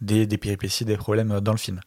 des, 0.00 0.26
des 0.26 0.38
péripéties, 0.38 0.86
des 0.86 0.96
problèmes 0.96 1.40
dans 1.40 1.52
le 1.52 1.58
film. 1.58 1.80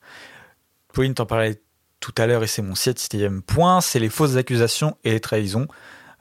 Pauline 0.94 1.16
t'en 1.16 1.26
parlait 1.26 1.62
tout 2.00 2.14
à 2.18 2.28
l'heure 2.28 2.44
et 2.44 2.48
c'est 2.48 2.62
mon 2.62 2.76
septième 2.76 3.42
point, 3.42 3.82
c'est 3.82 4.00
les 4.00 4.10
fausses 4.10 4.36
accusations 4.36 4.98
et 5.04 5.12
les 5.12 5.20
trahisons. 5.20 5.68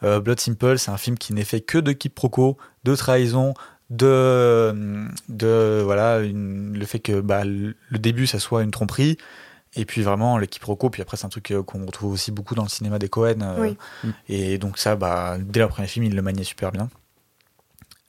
Blood 0.00 0.40
Simple, 0.40 0.78
c'est 0.78 0.90
un 0.90 0.96
film 0.96 1.18
qui 1.18 1.34
n'est 1.34 1.44
fait 1.44 1.60
que 1.60 1.76
de 1.76 1.92
quiproquos, 1.92 2.56
de 2.84 2.96
trahisons, 2.96 3.52
de, 3.90 5.04
de 5.28 5.80
voilà, 5.84 6.18
une- 6.20 6.76
le 6.78 6.86
fait 6.86 7.00
que 7.00 7.20
bah, 7.20 7.44
le 7.44 7.74
début 7.98 8.26
ça 8.26 8.38
soit 8.38 8.62
une 8.62 8.70
tromperie, 8.70 9.18
et 9.74 9.84
puis 9.84 10.02
vraiment 10.02 10.38
le 10.38 10.46
quiproquo, 10.46 10.90
puis 10.90 11.02
après 11.02 11.16
c'est 11.16 11.26
un 11.26 11.30
truc 11.30 11.50
euh, 11.50 11.62
qu'on 11.62 11.84
retrouve 11.86 12.12
aussi 12.12 12.30
beaucoup 12.32 12.54
dans 12.54 12.62
le 12.64 12.68
cinéma 12.68 12.98
des 12.98 13.08
Cohen. 13.08 13.40
euh, 13.42 13.56
Oui. 13.60 13.76
Et 14.28 14.58
donc 14.58 14.78
ça, 14.78 14.96
bah, 14.96 15.36
dès 15.40 15.60
le 15.60 15.68
premier 15.68 15.88
film, 15.88 16.04
il 16.04 16.14
le 16.16 16.22
maniait 16.22 16.44
super 16.44 16.72
bien. 16.72 16.88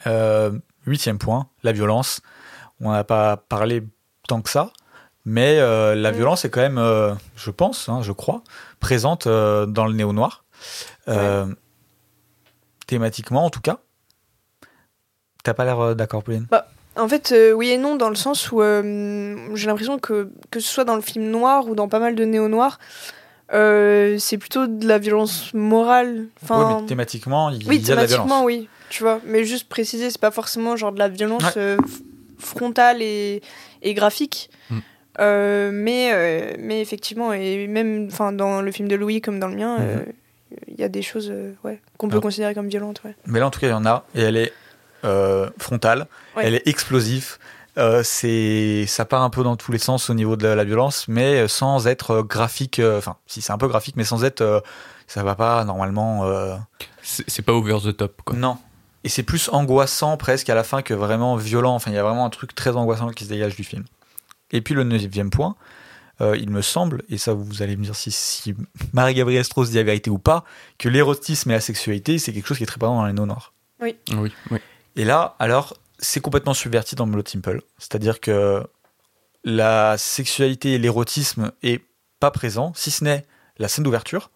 Euh, 0.08 0.52
huitième 0.86 1.18
point, 1.20 1.48
la 1.64 1.72
violence. 1.72 2.22
On 2.80 2.92
n'a 2.92 3.04
pas 3.04 3.38
parlé 3.38 3.84
tant 4.28 4.42
que 4.42 4.50
ça, 4.50 4.72
mais 5.26 5.60
euh, 5.60 5.94
la 5.94 6.12
Mm. 6.12 6.16
violence 6.16 6.46
est 6.46 6.50
quand 6.50 6.62
même, 6.62 6.80
euh, 6.80 7.14
je 7.36 7.52
pense, 7.52 7.90
hein, 7.90 8.02
je 8.02 8.12
crois, 8.12 8.44
présente 8.80 9.28
euh, 9.28 9.68
dans 9.68 9.86
le 9.86 9.94
néo-noir. 9.94 10.44
Euh, 11.08 11.46
Thématiquement, 12.88 13.46
en 13.46 13.50
tout 13.50 13.62
cas. 13.62 13.80
T'as 15.44 15.54
pas 15.54 15.66
l'air 15.66 15.80
euh, 15.80 15.94
d'accord, 15.96 16.24
Pauline? 16.24 16.48
En 16.98 17.08
fait, 17.08 17.32
euh, 17.32 17.54
oui 17.54 17.70
et 17.70 17.78
non, 17.78 17.96
dans 17.96 18.10
le 18.10 18.16
sens 18.16 18.52
où 18.52 18.62
euh, 18.62 19.38
j'ai 19.56 19.68
l'impression 19.68 19.98
que, 19.98 20.30
que 20.52 20.60
ce 20.60 20.68
soit 20.68 20.84
dans 20.84 20.96
le 20.96 21.02
film 21.02 21.26
noir 21.30 21.68
ou 21.68 21.74
dans 21.76 21.88
pas 21.88 22.00
mal 22.00 22.16
de 22.16 22.26
néo-noirs, 22.26 22.80
euh, 23.54 24.18
c'est 24.20 24.38
plutôt 24.38 24.68
de 24.68 24.88
la 24.88 24.98
violence 24.98 25.54
morale. 25.54 26.26
Enfin, 26.44 26.68
Ouais, 26.76 26.82
mais 26.82 26.88
thématiquement, 26.88 27.50
il 27.50 27.66
oui, 27.68 27.78
y 27.78 27.80
a 27.80 27.96
de 27.96 28.02
la 28.02 28.08
thématiquement, 28.08 28.26
violence. 28.26 28.46
oui, 28.46 28.70
tu 28.90 29.04
vois. 29.04 29.22
Mais 29.26 29.46
juste 29.46 29.70
préciser, 29.70 30.10
c'est 30.10 30.20
pas 30.22 30.32
forcément 30.32 30.76
genre 30.76 30.92
de 30.92 31.00
la 31.00 31.08
violence 31.08 31.56
Ouais. 31.56 31.78
frontale 32.38 33.02
et, 33.02 33.42
et 33.82 33.94
graphique. 33.94 34.50
Mm. 34.70 34.80
Mais, 35.72 36.56
mais 36.60 36.82
effectivement, 36.82 37.32
et 37.34 37.68
même 37.68 38.10
dans 38.34 38.62
le 38.62 38.72
film 38.72 38.88
de 38.88 38.96
Louis 38.96 39.22
comme 39.22 39.40
dans 39.40 39.48
le 39.48 39.56
mien, 39.56 39.78
Mhm. 39.78 39.86
euh, 39.88 40.04
il 40.68 40.80
y 40.80 40.84
a 40.84 40.90
des 40.90 41.02
choses 41.02 41.32
ouais, 41.64 41.80
qu'on 41.98 42.10
peut 42.10 42.20
considérer 42.20 42.54
comme 42.54 42.68
violentes. 42.68 43.02
Ouais. 43.06 43.16
Mais 43.28 43.40
là, 43.40 43.48
en 43.48 43.52
tout 43.52 43.60
cas, 43.60 43.68
il 43.68 43.72
y 43.72 43.74
en 43.74 43.86
a, 43.86 44.04
et 44.16 44.22
elle 44.22 44.36
est 44.38 44.52
frontale, 45.60 46.08
Ouais. 46.36 46.44
elle 46.46 46.56
est 46.56 46.68
explosive. 46.68 47.38
Euh, 47.78 48.02
c'est, 48.04 48.86
ça 48.88 49.06
part 49.06 49.22
un 49.22 49.30
peu 49.30 49.44
dans 49.44 49.56
tous 49.56 49.72
les 49.72 49.78
sens 49.78 50.10
au 50.10 50.14
niveau 50.14 50.36
de 50.36 50.46
la, 50.46 50.56
la 50.56 50.64
violence, 50.66 51.08
mais 51.08 51.40
euh, 51.42 51.48
sans 51.48 51.88
être 51.88 52.12
euh, 52.12 52.24
graphique. 52.24 52.80
euh, 52.80 52.98
Enfin, 52.98 53.16
si 53.28 53.42
c'est 53.42 53.54
un 53.54 53.58
peu 53.58 53.68
graphique, 53.70 53.96
mais 53.96 54.04
sans 54.04 54.26
être, 54.26 54.42
euh, 54.42 54.60
ça 55.08 55.24
va 55.24 55.36
pas 55.36 55.64
normalement. 55.64 56.26
euh, 56.26 56.56
C'est 57.02 57.42
pas 57.42 57.54
over 57.54 57.78
the 57.84 57.96
top, 57.96 58.22
quoi. 58.26 58.36
Non. 58.36 58.58
Et 59.06 59.10
c'est 59.10 59.24
plus 59.24 59.50
angoissant 59.54 60.18
presque 60.18 60.50
à 60.50 60.56
la 60.56 60.64
fin 60.66 60.82
que 60.82 60.94
vraiment 60.94 61.38
violent. 61.38 61.74
Enfin, 61.74 61.92
il 61.92 61.96
y 61.96 61.98
a 61.98 62.04
vraiment 62.04 62.26
un 62.26 62.30
truc 62.30 62.54
très 62.54 62.76
angoissant 62.76 63.08
qui 63.10 63.24
se 63.24 63.30
dégage 63.30 63.56
du 63.56 63.64
film. 63.64 63.86
Et 64.52 64.62
puis 64.62 64.76
le 64.76 64.84
neuvième 64.84 65.30
point, 65.30 65.56
euh, 66.20 66.36
il 66.38 66.50
me 66.50 66.62
semble, 66.62 67.04
et 67.10 67.18
ça 67.18 67.34
vous 67.34 67.62
allez 67.64 67.78
me 67.78 67.84
dire 67.86 67.96
si, 67.96 68.12
si 68.12 68.54
Marie-Gabrielle 68.92 69.46
Strauss 69.46 69.70
dit 69.70 69.78
la 69.78 69.84
vérité 69.84 70.10
ou 70.10 70.20
pas, 70.20 70.44
que 70.78 70.90
l'érotisme 70.90 71.50
et 71.52 71.54
la 71.54 71.62
sexualité, 71.62 72.20
c'est 72.20 72.34
quelque 72.34 72.48
chose 72.48 72.58
qui 72.58 72.64
est 72.64 72.68
très 72.68 72.78
présent 72.80 72.96
dans 72.98 73.06
les 73.06 73.14
no 73.14 73.26
noirs. 73.26 73.54
Oui, 73.82 73.96
oui. 74.12 74.32
Et 74.96 75.06
là, 75.06 75.36
alors, 75.40 75.76
c'est 76.00 76.20
complètement 76.20 76.54
subverti 76.54 76.96
dans 76.96 77.08
Blood 77.08 77.28
Simple. 77.28 77.62
C'est-à-dire 77.78 78.20
que 78.20 78.64
la 79.44 79.98
sexualité 79.98 80.74
et 80.74 80.78
l'érotisme 80.78 81.52
est 81.64 81.82
pas 82.20 82.32
présent, 82.32 82.74
si 82.76 82.92
ce 82.92 83.04
n'est 83.04 83.26
la 83.58 83.68
scène 83.68 83.84
d'ouverture, 83.84 84.32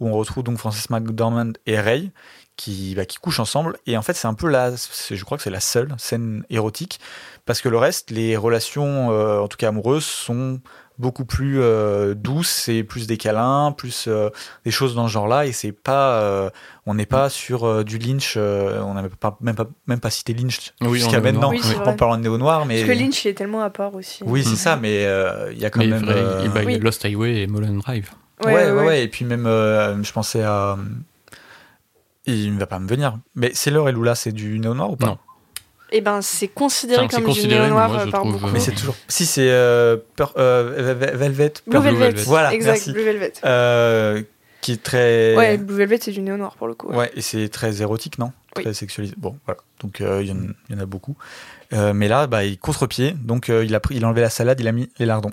où 0.00 0.08
on 0.08 0.12
retrouve 0.12 0.44
donc 0.44 0.58
Francis 0.58 0.90
McDormand 0.90 1.52
et 1.66 1.80
Ray, 1.80 2.12
qui, 2.56 2.94
bah, 2.94 3.04
qui 3.04 3.18
couchent 3.18 3.40
ensemble. 3.40 3.78
Et 3.86 3.96
en 3.96 4.02
fait, 4.02 4.14
c'est 4.14 4.28
un 4.28 4.34
peu 4.34 4.48
la, 4.48 4.72
je 4.72 5.24
crois 5.24 5.36
que 5.36 5.42
c'est 5.42 5.50
la 5.50 5.60
seule 5.60 5.94
scène 5.98 6.44
érotique, 6.50 7.00
parce 7.46 7.60
que 7.60 7.68
le 7.68 7.78
reste, 7.78 8.10
les 8.10 8.36
relations, 8.36 9.10
euh, 9.10 9.40
en 9.40 9.48
tout 9.48 9.56
cas 9.56 9.68
amoureuses, 9.68 10.04
sont 10.04 10.60
beaucoup 10.98 11.24
plus 11.24 11.60
euh, 11.60 12.14
douces 12.14 12.68
et 12.68 12.82
plus 12.82 13.06
des 13.06 13.16
câlins, 13.16 13.72
plus 13.76 14.06
euh, 14.08 14.30
des 14.64 14.70
choses 14.70 14.94
dans 14.94 15.06
ce 15.06 15.12
genre-là. 15.12 15.46
Et 15.46 15.52
c'est 15.52 15.72
pas, 15.72 16.20
euh, 16.22 16.50
on 16.86 16.94
n'est 16.94 17.06
pas 17.06 17.28
sur 17.30 17.64
euh, 17.64 17.84
du 17.84 17.98
Lynch. 17.98 18.34
euh, 18.36 18.80
on 18.82 18.94
n'a 18.94 19.02
même 19.02 19.10
pas, 19.10 19.36
même 19.40 19.54
pas, 19.54 19.66
même 19.86 20.00
pas 20.00 20.10
cité 20.10 20.34
Lynch 20.34 20.72
Oui, 20.80 20.98
jusqu'à 20.98 21.20
maintenant 21.20 21.50
Oui, 21.50 21.60
en 21.84 21.92
parlant 21.94 22.16
de 22.16 22.22
néo 22.22 22.36
noir, 22.38 22.66
mais 22.66 22.82
Parce 22.84 22.96
que 22.96 23.02
Lynch, 23.02 23.24
il 23.24 23.28
est 23.28 23.34
tellement 23.34 23.62
à 23.62 23.70
part 23.70 23.94
aussi. 23.94 24.22
oui, 24.26 24.42
c'est 24.44 24.52
Mm. 24.52 24.56
ça. 24.56 24.76
Mais 24.76 25.04
euh, 25.06 25.52
il 25.52 25.58
y 25.58 25.64
a 25.64 25.70
quand 25.70 25.80
Mais 25.80 25.86
même. 25.86 26.04
vrai, 26.04 26.14
euh, 26.16 26.44
et 26.44 26.48
bah, 26.48 26.62
il 26.64 26.72
y 26.72 26.74
a. 26.74 26.78
Lost 26.78 27.04
Highway 27.04 27.42
et 27.42 27.46
Mulholland 27.46 27.78
Drive. 27.80 28.10
Ouais, 28.44 28.52
ouais, 28.54 28.70
ouais, 28.72 29.04
Et 29.04 29.08
puis 29.08 29.24
même, 29.24 29.46
euh, 29.46 30.02
je 30.02 30.12
pensais 30.12 30.42
à. 30.42 30.76
Il 32.26 32.54
ne 32.54 32.58
va 32.60 32.66
pas 32.66 32.78
me 32.78 32.86
venir. 32.88 33.18
Mais 33.34 33.50
c'est 33.54 33.70
l'heure 33.70 33.88
et 33.88 33.92
Lula, 33.92 34.14
c'est 34.14 34.32
du 34.32 34.58
néo 34.58 34.74
noir 34.74 34.90
ou 34.90 34.96
pas? 34.96 35.06
Non. 35.06 35.18
Et 35.90 36.00
ben, 36.00 36.20
c'est 36.22 36.48
considéré 36.48 37.04
Enfin, 37.04 37.16
comme 37.16 37.24
considéré, 37.26 37.54
du 37.54 37.60
mais 37.60 37.66
néo-noir 37.68 37.88
moi, 37.88 38.00
euh, 38.02 38.10
par 38.10 38.20
trouve, 38.20 38.32
beaucoup. 38.34 38.46
euh, 38.46 38.50
Mais 38.52 38.60
c'est 38.60 38.72
toujours. 38.72 38.94
Si 39.08 39.24
c'est 39.26 39.48
euh, 39.50 39.96
euh, 40.36 40.94
Ve- 40.94 41.16
Velvet. 41.16 41.52
Blue 41.66 41.78
Velvet. 41.80 41.98
Velvet. 42.06 42.22
Voilà, 42.24 42.52
exact, 42.52 42.72
merci. 42.72 42.92
Blue 42.92 43.04
Velvet. 43.04 43.32
Euh, 43.44 44.22
qui 44.60 44.72
est 44.72 44.82
très. 44.82 45.34
Ouais, 45.36 45.56
Blue 45.56 45.74
Velvet, 45.76 45.98
c'est 46.02 46.10
du 46.10 46.20
néo-noir 46.20 46.56
pour 46.56 46.66
le 46.68 46.74
coup. 46.74 46.88
Ouais, 46.92 47.10
et 47.14 47.20
c'est 47.22 47.48
très 47.48 47.80
érotique, 47.80 48.18
non? 48.18 48.32
Oui. 48.56 48.64
Très 48.64 48.74
sexualisé. 48.74 49.14
Bon, 49.16 49.36
voilà. 49.46 49.60
Donc 49.80 50.00
euh, 50.00 50.20
il 50.22 50.28
y, 50.28 50.72
y 50.72 50.76
en 50.76 50.80
a 50.80 50.86
beaucoup. 50.86 51.16
Euh, 51.72 51.92
mais 51.94 52.08
là, 52.08 52.26
bah, 52.26 52.44
il 52.44 52.58
contre-pied. 52.58 53.14
Donc 53.22 53.48
euh, 53.50 53.64
il, 53.64 53.74
a 53.74 53.80
pris, 53.80 53.96
il 53.96 54.04
a 54.04 54.08
enlevé 54.08 54.20
la 54.20 54.30
salade, 54.30 54.60
il 54.60 54.66
a 54.68 54.72
mis 54.72 54.90
les 54.98 55.06
lardons. 55.06 55.30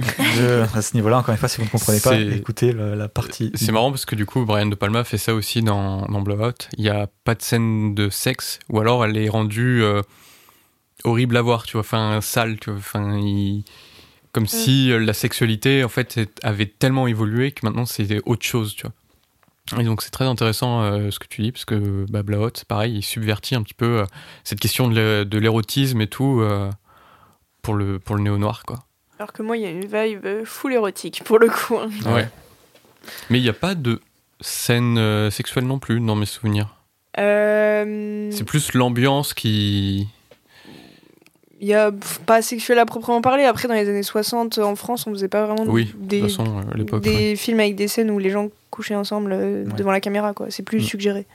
Je- 0.00 0.76
à 0.76 0.82
ce 0.82 0.94
niveau-là, 0.94 1.18
encore 1.18 1.32
une 1.32 1.38
fois, 1.38 1.48
si 1.48 1.58
vous 1.58 1.64
ne 1.64 1.70
comprenez 1.70 2.00
pas, 2.00 2.10
écoutez 2.34 2.72
le- 2.72 2.94
la 2.94 3.08
partie. 3.08 3.50
C'est 3.54 3.70
marrant 3.72 3.90
parce 3.90 4.04
que 4.06 4.14
du 4.16 4.26
coup, 4.26 4.44
Brian 4.44 4.66
De 4.66 4.74
Palma 4.74 5.04
fait 5.04 5.18
ça 5.18 5.34
aussi 5.34 5.62
dans, 5.62 6.02
dans 6.06 6.20
Blowout. 6.20 6.68
Il 6.76 6.82
n'y 6.84 6.90
a 6.90 7.08
pas 7.24 7.34
de 7.34 7.42
scène 7.42 7.94
de 7.94 8.08
sexe, 8.10 8.58
ou 8.68 8.80
alors 8.80 9.04
elle 9.04 9.16
est 9.16 9.28
rendue 9.28 9.82
euh, 9.82 10.02
horrible 11.04 11.36
à 11.36 11.42
voir, 11.42 11.64
tu 11.64 11.72
vois, 11.72 11.80
enfin 11.82 12.20
sale, 12.20 12.58
tu 12.58 12.70
vois, 12.70 12.78
enfin 12.78 13.16
il- 13.18 13.64
comme 14.32 14.46
si 14.48 14.90
euh, 14.90 14.98
la 14.98 15.12
sexualité 15.12 15.84
en 15.84 15.88
fait 15.88 16.18
avait 16.42 16.66
tellement 16.66 17.06
évolué 17.06 17.52
que 17.52 17.64
maintenant 17.64 17.86
c'était 17.86 18.20
autre 18.26 18.44
chose, 18.44 18.74
tu 18.74 18.82
vois. 18.86 19.80
Et 19.80 19.84
donc 19.84 20.02
c'est 20.02 20.10
très 20.10 20.24
intéressant 20.26 20.82
euh, 20.82 21.10
ce 21.10 21.18
que 21.20 21.26
tu 21.28 21.42
dis 21.42 21.52
parce 21.52 21.64
que 21.64 22.04
bah, 22.10 22.22
pareil, 22.68 22.96
il 22.96 23.02
subvertit 23.02 23.54
un 23.54 23.62
petit 23.62 23.74
peu 23.74 24.00
euh, 24.00 24.06
cette 24.42 24.58
question 24.60 24.88
de 24.88 24.94
l'é- 24.94 25.24
de 25.24 25.38
l'érotisme 25.38 26.00
et 26.00 26.06
tout 26.08 26.40
euh, 26.40 26.68
pour 27.62 27.74
le 27.74 27.98
pour 28.00 28.16
le 28.16 28.22
néo 28.22 28.36
noir, 28.38 28.64
quoi. 28.66 28.80
Alors 29.18 29.32
que 29.32 29.42
moi, 29.42 29.56
il 29.56 29.62
y 29.62 29.66
a 29.66 29.70
une 29.70 29.86
vibe 29.86 30.44
full 30.44 30.72
érotique 30.74 31.22
pour 31.24 31.38
le 31.38 31.48
coup. 31.48 31.76
hein. 31.76 31.88
Ouais. 32.12 32.28
Mais 33.30 33.38
il 33.38 33.42
n'y 33.42 33.48
a 33.48 33.52
pas 33.54 33.74
de 33.74 34.00
scène 34.40 34.98
euh, 34.98 35.30
sexuelle 35.30 35.64
non 35.66 35.78
plus 35.78 36.00
dans 36.00 36.16
mes 36.16 36.26
souvenirs. 36.26 36.74
Euh, 37.18 38.28
C'est 38.32 38.44
plus 38.44 38.72
l'ambiance 38.74 39.34
qui. 39.34 40.08
Il 41.60 41.68
y 41.68 41.74
a 41.74 41.92
pas 42.26 42.42
sexuel 42.42 42.78
à 42.78 42.84
proprement 42.86 43.20
parler. 43.22 43.44
Après, 43.44 43.68
dans 43.68 43.74
les 43.74 43.88
années 43.88 44.02
60, 44.02 44.58
en 44.58 44.74
France, 44.76 45.06
on 45.06 45.12
faisait 45.12 45.28
pas 45.28 45.46
vraiment 45.46 45.64
Oui, 45.70 45.94
des, 45.96 46.20
de 46.22 46.28
façon, 46.28 46.58
euh, 46.58 46.72
à 46.72 46.76
l'époque. 46.76 47.02
des 47.02 47.30
ouais. 47.30 47.36
films 47.36 47.60
avec 47.60 47.76
des 47.76 47.88
scènes 47.88 48.10
où 48.10 48.18
les 48.18 48.30
gens 48.30 48.48
couchaient 48.70 48.96
ensemble 48.96 49.32
Ouais. 49.32 49.64
devant 49.76 49.92
la 49.92 50.00
caméra. 50.00 50.34
quoi. 50.34 50.46
C'est 50.50 50.62
plus 50.64 50.78
Mm. 50.80 50.84
suggéré. 50.84 51.26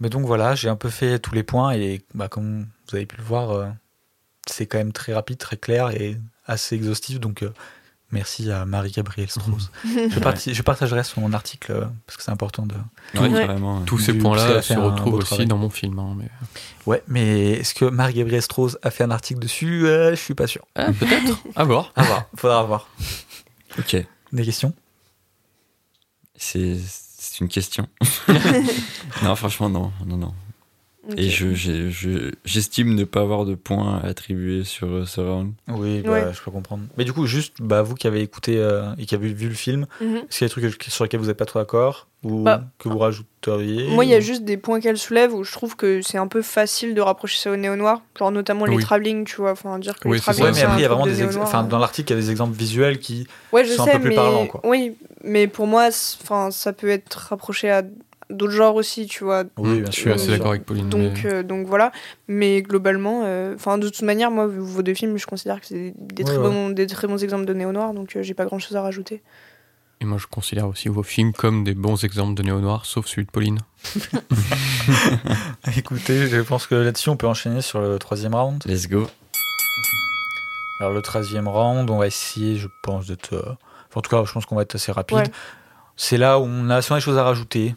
Mais 0.00 0.08
donc 0.08 0.24
voilà, 0.26 0.54
j'ai 0.54 0.68
un 0.68 0.76
peu 0.76 0.88
fait 0.90 1.18
tous 1.18 1.34
les 1.34 1.42
points 1.42 1.72
et 1.72 2.02
bah, 2.14 2.28
comme 2.28 2.66
vous 2.88 2.96
avez 2.96 3.06
pu 3.06 3.16
le 3.16 3.22
voir, 3.24 3.50
euh, 3.50 3.66
c'est 4.46 4.66
quand 4.66 4.78
même 4.78 4.92
très 4.92 5.12
rapide, 5.14 5.38
très 5.38 5.56
clair 5.56 5.90
et 5.90 6.16
assez 6.46 6.74
exhaustif. 6.76 7.20
Donc 7.20 7.42
euh, 7.42 7.52
merci 8.12 8.50
à 8.50 8.64
Marie-Gabrielle 8.64 9.28
Strauss. 9.30 9.70
je, 9.84 10.18
parti- 10.20 10.54
je 10.54 10.62
partagerai 10.62 11.02
son 11.04 11.32
article 11.32 11.72
euh, 11.72 11.84
parce 12.06 12.16
que 12.16 12.22
c'est 12.22 12.30
important 12.30 12.66
de. 12.66 12.74
Ouais, 13.14 13.28
Ouais. 13.28 13.46
carrément. 13.46 13.80
Tous 13.82 13.98
ces 13.98 14.14
points-là 14.14 14.62
se 14.62 14.74
retrouvent 14.74 15.14
aussi 15.14 15.26
travail. 15.26 15.46
dans 15.46 15.58
mon 15.58 15.70
film. 15.70 15.98
hein, 15.98 16.14
mais... 16.18 16.28
Ouais, 16.86 17.02
mais 17.08 17.52
est-ce 17.52 17.74
que 17.74 17.84
Marie-Gabrielle 17.84 18.42
Strauss 18.42 18.78
a 18.82 18.90
fait 18.90 19.04
un 19.04 19.10
article 19.10 19.40
dessus? 19.40 19.86
Euh, 19.86 20.10
Je 20.10 20.16
suis 20.20 20.34
pas 20.34 20.46
sûr. 20.46 20.64
Ah, 20.76 20.92
peut-être. 20.92 21.36
à 21.56 21.64
voir. 21.64 21.92
À 21.96 22.02
voir, 22.04 22.24
faudra 22.36 22.62
voir. 22.64 22.88
Ok. 23.78 23.96
Des 24.32 24.44
questions? 24.44 24.72
C'est 26.36 26.76
c'est 27.18 27.40
une 27.40 27.48
question. 27.48 27.88
non, 29.22 29.34
franchement, 29.36 29.68
non. 29.68 29.92
non, 30.04 30.16
non. 30.16 30.34
Et 31.16 31.28
je- 31.28 31.52
j'ai- 31.54 31.90
je- 31.90 32.32
j'estime 32.44 32.94
ne 32.94 33.04
pas 33.04 33.20
avoir 33.20 33.44
de 33.44 33.54
points 33.54 34.00
à 34.02 34.06
attribuer 34.06 34.64
sur 34.64 34.88
euh, 34.88 35.04
ce 35.04 35.20
round. 35.20 35.52
Oui, 35.68 36.00
bah, 36.02 36.10
Ouais. 36.12 36.24
je 36.32 36.40
peux 36.42 36.50
comprendre. 36.50 36.84
Mais 36.96 37.04
du 37.04 37.12
coup, 37.12 37.26
juste, 37.26 37.54
bah, 37.60 37.82
vous 37.82 37.94
qui 37.94 38.06
avez 38.06 38.20
écouté 38.22 38.56
euh, 38.58 38.92
et 38.98 39.06
qui 39.06 39.14
avez 39.14 39.32
vu 39.32 39.48
le 39.48 39.54
film, 39.54 39.86
Mhm. 40.00 40.16
est-ce 40.16 40.38
qu'il 40.38 40.44
y 40.62 40.64
a 40.64 40.68
des 40.68 40.70
trucs 40.76 40.82
sur 40.92 41.04
lesquels 41.04 41.20
vous 41.20 41.26
n'êtes 41.26 41.36
pas 41.36 41.44
trop 41.44 41.58
d'accord 41.60 42.08
ou 42.24 42.42
Bah, 42.42 42.64
que 42.78 42.88
vous 42.88 42.98
rajouteriez 42.98 43.88
Moi, 43.94 44.04
il 44.04 44.10
y 44.10 44.14
a 44.14 44.20
juste 44.20 44.42
des 44.44 44.56
points 44.56 44.80
qu'elle 44.80 44.98
soulève 44.98 45.32
où 45.32 45.44
je 45.44 45.52
trouve 45.52 45.76
que 45.76 46.02
c'est 46.02 46.18
un 46.18 46.26
peu 46.26 46.42
facile 46.42 46.94
de 46.94 47.00
rapprocher 47.00 47.38
ça 47.38 47.50
au 47.52 47.56
néo-noir. 47.56 48.02
Genre, 48.18 48.32
notamment 48.32 48.64
les 48.64 48.76
Oui. 48.76 48.82
travelling, 48.82 49.24
tu 49.24 49.36
vois. 49.36 49.52
Enfin, 49.52 49.78
dire 49.78 49.98
que 49.98 50.08
Oui, 50.08 50.16
les 50.16 50.20
travelling, 50.22 50.46
Ouais, 50.46 50.52
mais 50.52 50.78
il 50.78 50.82
y 50.82 50.84
a 50.84 50.88
vraiment 50.88 51.06
de 51.06 51.10
des 51.12 51.22
ex- 51.22 51.36
enfin, 51.36 51.64
euh. 51.64 51.68
dans 51.68 51.78
l'article, 51.78 52.12
il 52.12 52.16
y 52.16 52.18
a 52.18 52.22
des 52.22 52.30
exemples 52.30 52.56
visuels 52.56 52.98
qui. 52.98 53.26
Ouais, 53.52 53.64
je 53.64 53.72
sont 53.74 53.82
un 53.82 53.92
peu 53.92 54.00
plus 54.00 54.08
mais 54.10 54.14
parlants, 54.16 54.46
quoi. 54.46 54.60
oui, 54.64 54.96
mais 55.22 55.46
pour 55.46 55.66
moi, 55.68 55.88
enfin, 56.22 56.50
ça 56.50 56.72
peut 56.72 56.88
être 56.88 57.14
rapproché 57.30 57.70
à, 57.70 57.82
d'autres 58.30 58.52
genres 58.52 58.74
aussi, 58.74 59.06
tu 59.06 59.24
vois. 59.24 59.44
Oui, 59.56 59.80
bien 59.80 59.90
Je 59.90 59.96
suis 59.96 60.10
assez 60.10 60.28
d'accord 60.28 60.50
avec 60.50 60.64
Pauline. 60.64 60.88
Donc, 60.88 61.20
mais- 61.24 61.32
euh, 61.32 61.42
donc 61.42 61.66
voilà. 61.66 61.92
Mais 62.28 62.62
globalement, 62.62 63.22
euh, 63.24 63.54
enfin 63.54 63.78
de 63.78 63.88
toute 63.88 64.02
manière, 64.02 64.30
moi, 64.30 64.46
vos 64.46 64.82
deux 64.82 64.94
films, 64.94 65.16
je 65.16 65.26
considère 65.26 65.60
que 65.60 65.66
c'est 65.66 65.74
des, 65.74 65.94
des 65.96 66.24
très, 66.24 66.36
Ouais, 66.36 66.42
ouais. 66.44 66.50
Bons, 66.50 66.70
des 66.70 66.86
très 66.86 67.06
bons 67.06 67.22
exemples 67.22 67.44
de 67.46 67.54
néo-noir, 67.54 67.94
donc 67.94 68.16
euh, 68.16 68.22
j'ai 68.22 68.34
pas 68.34 68.44
grand 68.46 68.58
chose 68.58 68.76
à 68.76 68.82
rajouter. 68.82 69.22
Et 70.02 70.04
moi, 70.04 70.18
je 70.18 70.26
considère 70.26 70.68
aussi 70.68 70.88
vos 70.90 71.02
films 71.02 71.32
comme 71.32 71.64
des 71.64 71.74
bons 71.74 72.04
exemples 72.04 72.34
de 72.34 72.42
néo-noir, 72.42 72.84
sauf 72.84 73.06
celui 73.06 73.24
de 73.24 73.30
Pauline. 73.30 73.60
Écoutez, 75.76 76.26
je 76.28 76.40
pense 76.40 76.66
que 76.66 76.74
là-dessus, 76.74 77.08
on 77.08 77.16
peut 77.16 77.26
enchaîner 77.26 77.60
sur 77.62 77.80
le 77.80 77.98
troisième 77.98 78.34
round. 78.34 78.62
Let's 78.66 78.88
go. 78.88 79.06
Alors, 80.80 80.92
le 80.92 81.00
troisième 81.02 81.48
round, 81.48 81.88
on 81.90 81.98
va 81.98 82.06
essayer, 82.06 82.56
je 82.56 82.68
pense, 82.82 83.06
d'être. 83.06 83.32
euh, 83.32 83.40
enfin, 83.88 83.96
en 83.96 84.00
tout 84.02 84.10
cas, 84.10 84.22
je 84.24 84.32
pense 84.32 84.44
qu'on 84.46 84.56
va 84.56 84.62
être 84.62 84.74
assez 84.74 84.92
rapide. 84.92 85.16
Ouais. 85.18 85.24
C'est 85.96 86.18
là 86.18 86.38
où 86.38 86.42
on 86.44 86.68
a, 86.68 86.76
a 86.76 86.80
des 86.94 87.00
choses 87.00 87.16
à 87.16 87.24
rajouter, 87.24 87.74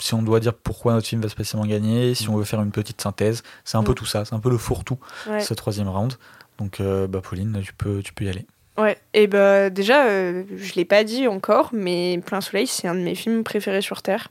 si 0.00 0.14
on 0.14 0.22
doit 0.22 0.40
dire 0.40 0.54
pourquoi 0.54 0.92
notre 0.92 1.06
film 1.06 1.20
va 1.22 1.28
spécialement 1.28 1.66
gagner, 1.66 2.14
si 2.14 2.28
on 2.28 2.36
veut 2.36 2.44
faire 2.44 2.60
une 2.62 2.70
petite 2.70 3.00
synthèse, 3.00 3.42
c'est 3.64 3.76
un 3.76 3.82
peu 3.82 3.92
Mm. 3.92 3.96
tout 3.96 4.06
ça, 4.06 4.24
c'est 4.24 4.34
un 4.34 4.40
peu 4.40 4.50
le 4.50 4.58
fourre-tout, 4.58 4.98
Ouais. 5.28 5.40
ce 5.40 5.54
troisième 5.54 5.88
round. 5.88 6.14
Donc, 6.58 6.80
euh, 6.80 7.06
bah, 7.06 7.20
Pauline, 7.22 7.60
tu 7.64 7.72
peux, 7.72 8.02
tu 8.02 8.12
peux 8.12 8.24
y 8.24 8.28
aller. 8.28 8.46
Ouais, 8.76 8.96
et 9.12 9.26
bah 9.26 9.70
déjà, 9.70 10.06
euh, 10.06 10.44
je 10.56 10.74
l'ai 10.74 10.84
pas 10.84 11.02
dit 11.04 11.26
encore, 11.26 11.70
mais 11.72 12.20
Plein 12.24 12.40
Soleil, 12.40 12.66
c'est 12.68 12.86
un 12.86 12.94
de 12.94 13.00
mes 13.00 13.14
films 13.16 13.42
préférés 13.44 13.80
sur 13.82 14.02
Terre. 14.02 14.28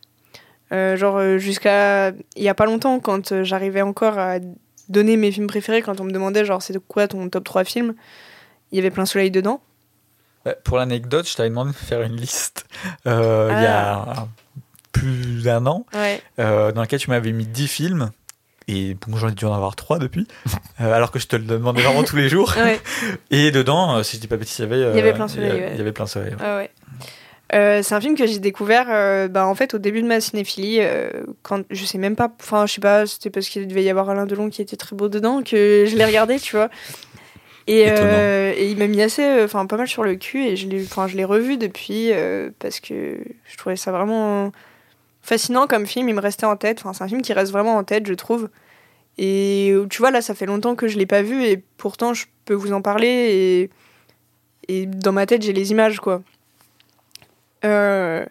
Euh, 0.74 0.95
genre, 0.97 1.18
euh, 1.18 1.38
jusqu'à 1.38 2.09
il 2.36 2.43
y 2.43 2.49
a 2.49 2.53
pas 2.53 2.65
longtemps, 2.65 2.99
quand 2.99 3.43
j'arrivais 3.43 3.82
encore 3.82 4.18
à 4.18 4.38
donner 4.89 5.18
mes 5.18 5.32
films 5.34 5.47
préférés, 5.47 5.82
quand 5.82 5.99
on 5.99 6.05
me 6.05 6.11
demandait, 6.11 6.45
genre, 6.45 6.61
c'est 6.61 6.78
quoi 6.88 7.07
ton 7.09 7.28
top 7.30 7.43
3 7.43 7.63
films, 7.65 7.93
il 8.72 8.78
y 8.78 8.80
avait 8.80 8.91
Plein 8.91 9.05
Soleil 9.05 9.32
dedans. 9.32 9.61
Bah, 10.45 10.53
Pour 10.63 10.78
l'anecdote, 10.78 11.28
je 11.28 11.36
t'avais 11.36 11.49
demandé 11.49 11.72
de 11.72 11.76
faire 11.76 12.01
une 12.01 12.15
liste 12.15 12.65
il 13.05 13.09
y 13.11 13.13
a 13.13 14.05
Ah. 14.07 14.28
Plus 14.91 15.43
d'un 15.43 15.65
an, 15.65 15.85
Ouais, 15.93 16.21
euh, 16.39 16.71
dans 16.71 16.81
laquelle 16.81 16.99
tu 16.99 17.09
m'avais 17.09 17.31
mis 17.31 17.45
10 17.45 17.67
films. 17.67 18.11
Et 18.69 18.95
bon, 19.07 19.15
j'en 19.15 19.29
ai 19.29 19.31
dû 19.31 19.45
en 19.45 19.53
avoir 19.53 19.75
3 19.77 19.97
depuis, 19.97 20.27
euh, 20.81 20.91
alors 20.93 21.11
que 21.11 21.19
je 21.19 21.27
te 21.27 21.35
le 21.38 21.43
demandais 21.43 21.81
vraiment 21.81 22.03
tous 22.03 22.17
les 22.17 22.27
jours. 22.29 22.53
ouais, 22.57 22.79
Et 23.31 23.51
dedans, 23.51 23.95
euh, 23.97 24.03
si 24.03 24.17
je 24.17 24.21
dis 24.21 24.27
pas 24.27 24.35
de 24.35 24.41
bêtises, 24.41 24.59
il 24.59 24.63
y 24.63 24.65
avait, 24.65 24.75
euh, 24.83 24.91
Il 24.91 24.97
y 24.97 24.99
avait 24.99 25.13
plein 25.13 25.27
soleil, 25.29 25.49
Il 25.51 25.55
y 25.55 25.57
a- 25.59 25.65
ouais. 25.67 25.71
il 25.73 25.77
y 25.77 25.81
avait 25.81 25.91
plein 25.93 26.05
soleil. 26.07 26.33
ouais. 26.35 26.69
Euh, 27.55 27.81
c'est 27.81 27.95
un 27.95 28.01
film 28.01 28.17
que 28.17 28.27
j'ai 28.27 28.39
découvert 28.39 28.88
euh, 28.89 29.29
bah, 29.29 29.47
en 29.47 29.55
fait 29.55 29.73
au 29.73 29.77
début 29.77 30.01
de 30.01 30.07
ma 30.07 30.19
cinéphilie 30.19 30.79
euh, 30.81 31.09
quand 31.43 31.61
je 31.69 31.85
sais 31.85 31.97
même 31.97 32.17
pas 32.17 32.29
enfin 32.41 32.65
je 32.65 32.73
sais 32.73 32.81
pas 32.81 33.05
c'était 33.05 33.29
parce 33.29 33.47
qu'il 33.47 33.65
devait 33.69 33.83
y 33.85 33.89
avoir 33.89 34.09
Alain 34.09 34.25
Delon 34.25 34.49
qui 34.49 34.61
était 34.61 34.75
très 34.75 34.97
beau 34.97 35.07
dedans 35.07 35.41
que 35.43 35.85
je 35.88 35.95
l'ai 35.95 36.03
regardé 36.03 36.41
tu 36.41 36.57
vois 36.57 36.67
et, 37.67 37.85
euh, 37.89 38.53
il 38.59 38.75
m'a 38.77 38.88
mis 38.88 39.01
assez 39.01 39.23
euh, 39.23 39.45
enfin 39.45 39.65
pas 39.65 39.77
mal 39.77 39.88
sur 39.88 40.03
le 40.03 40.15
cul 40.15 40.45
et 40.45 40.57
je 40.57 40.67
l'ai 40.67 40.83
enfin 40.83 41.07
je 41.07 41.15
l'ai 41.15 41.23
revu 41.23 41.55
depuis 41.55 42.11
euh, 42.11 42.49
parce 42.59 42.81
que 42.81 43.17
je 43.45 43.55
trouvais 43.57 43.77
ça 43.77 43.93
vraiment 43.93 44.51
fascinant 45.28 45.67
comme 45.67 45.86
film 45.86 46.07
il 46.07 46.15
me 46.15 46.21
restait 46.21 46.45
en 46.45 46.55
tête. 46.55 46.80
Enfin 46.80 46.93
c'est 46.93 47.03
un 47.03 47.07
film 47.07 47.21
qui 47.21 47.34
reste 47.34 47.51
vraiment 47.51 47.75
en 47.75 47.84
tête 47.84 48.07
je 48.07 48.13
trouve. 48.13 48.49
Et 49.17 49.71
euh, 49.71 49.86
tu 49.88 49.97
vois 49.99 50.09
là 50.09 50.21
ça 50.21 50.34
fait 50.34 50.45
longtemps 50.45 50.75
que 50.75 50.88
je 50.88 50.97
l'ai 50.97 51.05
pas 51.05 51.21
vu 51.21 51.43
et 51.43 51.61
pourtant 51.78 52.13
je 52.13 52.25
peux 52.45 52.53
vous 52.53 52.71
en 52.71 52.82
parler 52.82 53.69
et 54.69 54.86
dans 54.86 55.11
ma 55.11 55.25
tête 55.25 55.41
j'ai 55.41 55.53
les 55.53 55.71
images 55.71 55.99
quoi. 55.99 56.21
Euh, 57.65 58.25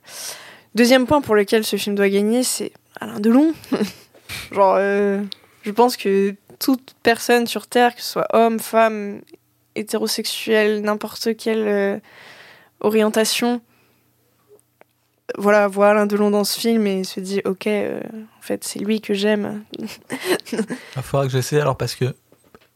deuxième 0.74 1.07
point 1.07 1.20
pour 1.20 1.34
lequel 1.34 1.64
ce 1.64 1.76
film 1.76 1.97
doit 1.97 2.09
gagner, 2.09 2.42
c'est 2.42 2.72
Alain 2.99 3.20
Delon. 3.20 3.53
Genre, 4.53 4.76
euh, 4.78 5.22
je 5.62 5.70
pense 5.72 5.97
que 5.97 6.34
toute 6.59 6.94
personne 7.03 7.47
sur 7.47 7.66
Terre, 7.66 7.94
que 7.94 8.01
ce 8.01 8.12
soit 8.12 8.28
homme, 8.32 8.59
femme, 8.59 9.20
hétérosexuel, 9.74 10.82
n'importe 10.82 11.36
quelle 11.36 12.01
orientation, 12.80 13.61
voilà, 15.38 15.68
voit 15.68 15.90
Alain 15.90 16.06
Delon 16.06 16.30
dans 16.30 16.44
ce 16.44 16.58
film 16.58 16.86
et 16.86 17.04
se 17.04 17.20
dit, 17.20 17.42
ok, 17.44 17.66
euh, 17.66 18.00
en 18.38 18.42
fait, 18.42 18.64
c'est 18.64 18.78
lui 18.78 19.00
que 19.00 19.14
j'aime. 19.14 19.62
Il 19.78 21.02
faudra 21.02 21.26
que 21.26 21.32
j'essaie 21.32 21.60
alors 21.60 21.76
parce 21.76 21.94
que 21.94 22.14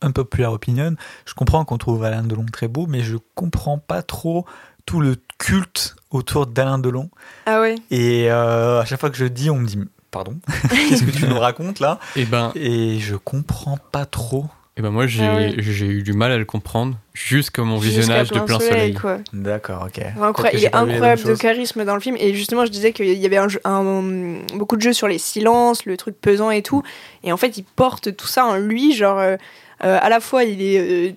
un 0.02 0.10
peu 0.12 0.24
plus 0.24 0.44
opinion, 0.46 0.94
je 1.26 1.34
comprends 1.34 1.64
qu'on 1.64 1.78
trouve 1.78 2.04
Alain 2.04 2.22
Delon 2.22 2.46
très 2.50 2.68
beau, 2.68 2.86
mais 2.86 3.02
je 3.02 3.16
comprends 3.34 3.78
pas 3.78 4.02
trop 4.02 4.46
tout 4.86 5.00
le 5.00 5.16
culte 5.38 5.96
autour 6.10 6.46
d'Alain 6.46 6.78
Delon. 6.78 7.10
Ah 7.46 7.60
ouais 7.60 7.76
Et 7.90 8.30
euh, 8.30 8.80
à 8.80 8.84
chaque 8.84 9.00
fois 9.00 9.10
que 9.10 9.16
je 9.16 9.26
dis, 9.26 9.50
on 9.50 9.56
me 9.56 9.66
dit 9.66 9.78
pardon, 10.10 10.38
qu'est-ce 10.70 11.04
que 11.04 11.10
tu 11.10 11.26
nous 11.26 11.38
racontes 11.38 11.80
là? 11.80 11.98
Et 12.16 12.24
ben, 12.24 12.52
Et 12.54 12.98
je 12.98 13.14
comprends 13.16 13.78
pas 13.92 14.06
trop. 14.06 14.46
Et 14.76 14.82
ben 14.82 14.90
moi, 14.90 15.06
j'ai 15.06 15.24
Ah 15.28 15.82
eu 15.84 16.02
du 16.02 16.12
mal 16.12 16.32
à 16.32 16.38
le 16.38 16.44
comprendre 16.44 16.96
jusqu'à 17.12 17.62
mon 17.62 17.76
visionnage 17.76 18.28
de 18.30 18.38
Plein 18.46 18.58
Soleil. 18.70 18.92
D'accord, 19.32 19.86
ok. 19.88 20.00
Incroyable. 20.20 20.58
Il 20.58 20.60
vu 20.84 20.86
les 20.86 20.94
incroyable 20.94 21.22
de 21.22 21.34
charisme 21.42 21.84
dans 21.84 21.94
le 21.94 22.00
film. 22.00 22.16
Et 22.18 22.34
justement, 22.34 22.64
je 22.64 22.70
disais 22.70 22.92
qu'il 22.92 23.06
y 23.12 23.26
avait 23.26 23.36
un, 23.36 23.48
jeu- 23.48 23.60
un- 23.64 24.38
beaucoup 24.54 24.76
de 24.76 24.82
jeux 24.82 24.92
sur 24.92 25.08
les 25.08 25.18
silences, 25.18 25.84
le 25.84 25.96
truc 25.96 26.18
pesant 26.20 26.50
et 26.50 26.62
tout. 26.62 26.82
Et 27.24 27.32
en 27.32 27.36
fait, 27.36 27.58
il 27.58 27.64
porte 27.64 28.16
tout 28.16 28.26
ça 28.28 28.46
en 28.46 28.56
lui. 28.56 28.94
Genre, 28.94 29.18
euh, 29.18 29.36
euh, 29.84 29.98
à 30.00 30.08
la 30.08 30.20
fois, 30.20 30.44
il 30.44 30.62
est 30.62 30.78
euh, 31.10 31.12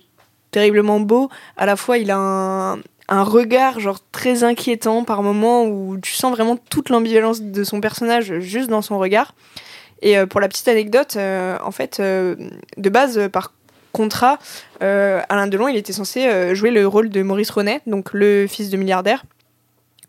terriblement 0.50 1.00
beau, 1.00 1.30
à 1.56 1.64
la 1.66 1.76
fois, 1.76 1.96
il 1.98 2.10
a 2.10 2.16
un, 2.16 2.74
un 3.08 3.22
regard 3.22 3.80
genre 3.80 3.98
très 4.12 4.44
inquiétant 4.44 5.04
par 5.04 5.22
moments 5.22 5.64
où 5.66 5.96
tu 6.02 6.12
sens 6.12 6.32
vraiment 6.32 6.56
toute 6.70 6.88
l'ambivalence 6.90 7.42
de 7.42 7.64
son 7.64 7.80
personnage 7.80 8.38
juste 8.40 8.68
dans 8.70 8.82
son 8.82 8.98
regard. 8.98 9.34
Et 10.02 10.18
euh, 10.18 10.26
pour 10.26 10.40
la 10.40 10.48
petite 10.48 10.68
anecdote, 10.68 11.14
euh, 11.16 11.56
en 11.64 11.70
fait, 11.70 11.98
euh, 12.00 12.36
de 12.76 12.88
base, 12.88 13.28
par 13.32 13.52
contrat, 13.92 14.38
Alain 14.80 15.46
Delon, 15.46 15.68
il 15.68 15.76
était 15.76 15.92
censé 15.92 16.54
jouer 16.54 16.72
le 16.72 16.86
rôle 16.86 17.10
de 17.10 17.22
Maurice 17.22 17.50
Ronet, 17.50 17.80
donc 17.86 18.12
le 18.12 18.46
fils 18.48 18.68
de 18.68 18.76
milliardaire, 18.76 19.24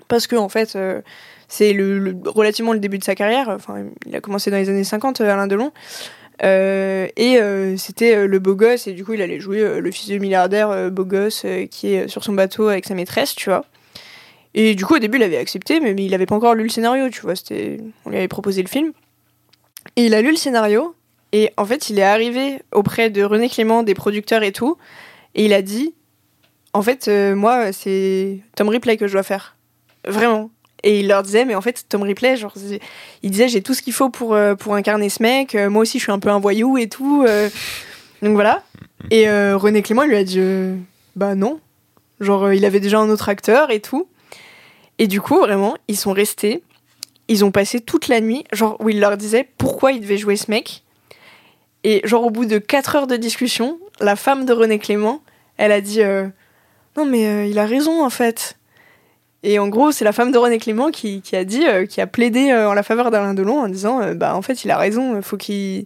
parce 0.07 0.25
que 0.25 0.35
en 0.35 0.49
fait, 0.49 0.75
c'est 1.47 1.75
relativement 2.25 2.73
le 2.73 2.79
début 2.79 2.97
de 2.97 3.03
sa 3.03 3.13
carrière. 3.13 3.47
Enfin, 3.49 3.85
il 4.07 4.15
a 4.15 4.21
commencé 4.21 4.49
dans 4.49 4.57
les 4.57 4.69
années 4.69 4.83
50, 4.83 5.21
euh, 5.21 5.31
Alain 5.31 5.45
Delon. 5.45 5.71
Et 6.41 7.37
c'était 7.77 8.25
le 8.25 8.39
beau 8.39 8.55
gosse, 8.55 8.87
et 8.87 8.93
du 8.93 9.05
coup, 9.05 9.13
il 9.13 9.21
allait 9.21 9.39
jouer 9.39 9.79
le 9.79 9.91
fils 9.91 10.09
de 10.09 10.17
milliardaire 10.17 10.89
beau 10.89 11.05
gosse 11.05 11.45
qui 11.69 11.93
est 11.93 12.07
sur 12.07 12.23
son 12.23 12.33
bateau 12.33 12.69
avec 12.69 12.85
sa 12.85 12.95
maîtresse, 12.95 13.35
tu 13.35 13.51
vois. 13.51 13.65
Et 14.55 14.73
du 14.73 14.83
coup, 14.83 14.95
au 14.95 14.99
début, 14.99 15.17
il 15.17 15.23
avait 15.23 15.37
accepté, 15.37 15.79
mais, 15.79 15.93
mais 15.93 16.05
il 16.05 16.13
avait 16.15 16.25
pas 16.25 16.35
encore 16.35 16.55
lu 16.55 16.63
le 16.63 16.69
scénario, 16.69 17.09
tu 17.09 17.21
vois. 17.21 17.33
On 18.05 18.09
lui 18.09 18.17
avait 18.17 18.27
proposé 18.27 18.63
le 18.63 18.69
film. 18.69 18.93
Et 19.95 20.05
il 20.05 20.13
a 20.13 20.21
lu 20.21 20.31
le 20.31 20.35
scénario, 20.35 20.95
et 21.31 21.51
en 21.57 21.65
fait, 21.65 21.89
il 21.89 21.99
est 21.99 22.03
arrivé 22.03 22.61
auprès 22.71 23.09
de 23.09 23.23
René 23.23 23.49
Clément, 23.49 23.83
des 23.83 23.93
producteurs 23.93 24.43
et 24.43 24.51
tout, 24.51 24.77
et 25.35 25.45
il 25.45 25.53
a 25.53 25.61
dit 25.61 25.93
En 26.73 26.81
fait, 26.81 27.07
euh, 27.07 27.35
moi, 27.35 27.71
c'est 27.73 28.39
Tom 28.55 28.69
Ripley 28.69 28.97
que 28.97 29.07
je 29.07 29.13
dois 29.13 29.23
faire. 29.23 29.55
Vraiment. 30.07 30.49
Et 30.83 31.01
il 31.01 31.07
leur 31.07 31.23
disait 31.23 31.45
Mais 31.45 31.55
en 31.55 31.61
fait, 31.61 31.85
Tom 31.89 32.03
Ripley, 32.03 32.37
genre, 32.37 32.53
il 33.21 33.31
disait 33.31 33.47
J'ai 33.47 33.61
tout 33.61 33.73
ce 33.73 33.81
qu'il 33.81 33.93
faut 33.93 34.09
pour, 34.09 34.33
euh, 34.33 34.55
pour 34.55 34.75
incarner 34.75 35.09
ce 35.09 35.21
mec, 35.21 35.55
euh, 35.55 35.69
moi 35.69 35.81
aussi, 35.81 35.99
je 35.99 36.03
suis 36.03 36.11
un 36.11 36.19
peu 36.19 36.29
un 36.29 36.39
voyou 36.39 36.77
et 36.77 36.87
tout. 36.87 37.25
Donc 38.21 38.33
voilà. 38.33 38.63
Et 39.11 39.29
René 39.29 39.81
Clément 39.81 40.05
lui 40.05 40.15
a 40.15 40.23
dit 40.23 40.39
Bah 41.15 41.35
non. 41.35 41.59
Genre, 42.21 42.53
il 42.53 42.63
avait 42.63 42.79
déjà 42.79 42.99
un 42.99 43.09
autre 43.09 43.27
acteur 43.27 43.71
et 43.71 43.81
tout. 43.81 44.07
Et 44.99 45.07
du 45.07 45.19
coup, 45.19 45.37
vraiment, 45.37 45.75
ils 45.89 45.97
sont 45.97 46.13
restés. 46.13 46.63
Ils 47.27 47.43
ont 47.43 47.51
passé 47.51 47.79
toute 47.79 48.07
la 48.07 48.21
nuit, 48.21 48.43
genre, 48.51 48.77
où 48.79 48.89
il 48.89 48.99
leur 48.99 49.17
disait 49.17 49.49
pourquoi 49.57 49.91
il 49.91 50.01
devait 50.01 50.17
jouer 50.17 50.35
ce 50.35 50.51
mec. 50.51 50.83
Et 51.83 52.01
genre, 52.03 52.25
au 52.25 52.29
bout 52.29 52.45
de 52.45 52.57
4 52.57 52.95
heures 52.95 53.07
de 53.07 53.15
discussion, 53.15 53.79
la 53.99 54.15
femme 54.15 54.45
de 54.45 54.53
René 54.53 54.79
Clément, 54.79 55.21
elle 55.57 55.71
a 55.71 55.81
dit 55.81 56.01
euh, 56.01 56.27
Non, 56.97 57.05
mais 57.05 57.27
euh, 57.27 57.45
il 57.45 57.59
a 57.59 57.65
raison, 57.65 58.03
en 58.03 58.09
fait. 58.09 58.57
Et 59.43 59.59
en 59.59 59.67
gros, 59.67 59.91
c'est 59.91 60.05
la 60.05 60.11
femme 60.11 60.31
de 60.31 60.37
René 60.37 60.57
Clément 60.57 60.89
qui, 60.89 61.21
qui 61.21 61.35
a 61.35 61.43
dit, 61.43 61.65
euh, 61.67 61.85
qui 61.85 62.01
a 62.01 62.07
plaidé 62.07 62.51
en 62.51 62.73
la 62.73 62.81
faveur 62.81 63.11
d'Alain 63.11 63.35
Delon 63.35 63.59
en 63.59 63.67
disant 63.67 64.13
Bah, 64.15 64.35
en 64.35 64.41
fait, 64.41 64.63
il 64.65 64.71
a 64.71 64.77
raison, 64.77 65.21
faut 65.21 65.37
qu'il. 65.37 65.85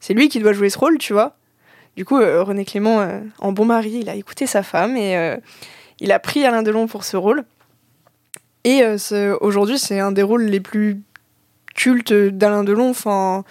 C'est 0.00 0.14
lui 0.14 0.28
qui 0.28 0.40
doit 0.40 0.52
jouer 0.52 0.70
ce 0.70 0.78
rôle, 0.78 0.98
tu 0.98 1.12
vois. 1.12 1.36
Du 1.96 2.04
coup, 2.04 2.16
René 2.16 2.64
Clément, 2.64 3.06
en 3.38 3.52
bon 3.52 3.64
mari, 3.64 3.98
il 4.02 4.08
a 4.08 4.14
écouté 4.14 4.46
sa 4.46 4.62
femme 4.62 4.96
et 4.96 5.36
il 6.00 6.12
a 6.12 6.18
pris 6.18 6.44
Alain 6.44 6.62
Delon 6.62 6.86
pour 6.86 7.04
ce 7.04 7.16
rôle. 7.16 7.44
Et 8.66 8.82
euh, 8.82 9.36
aujourd'hui, 9.40 9.78
c'est 9.78 10.00
un 10.00 10.10
des 10.10 10.24
rôles 10.24 10.42
les 10.42 10.58
plus 10.58 11.00
cultes 11.76 12.12
d'Alain 12.12 12.64
Delon, 12.64 12.90
enfin, 12.90 13.44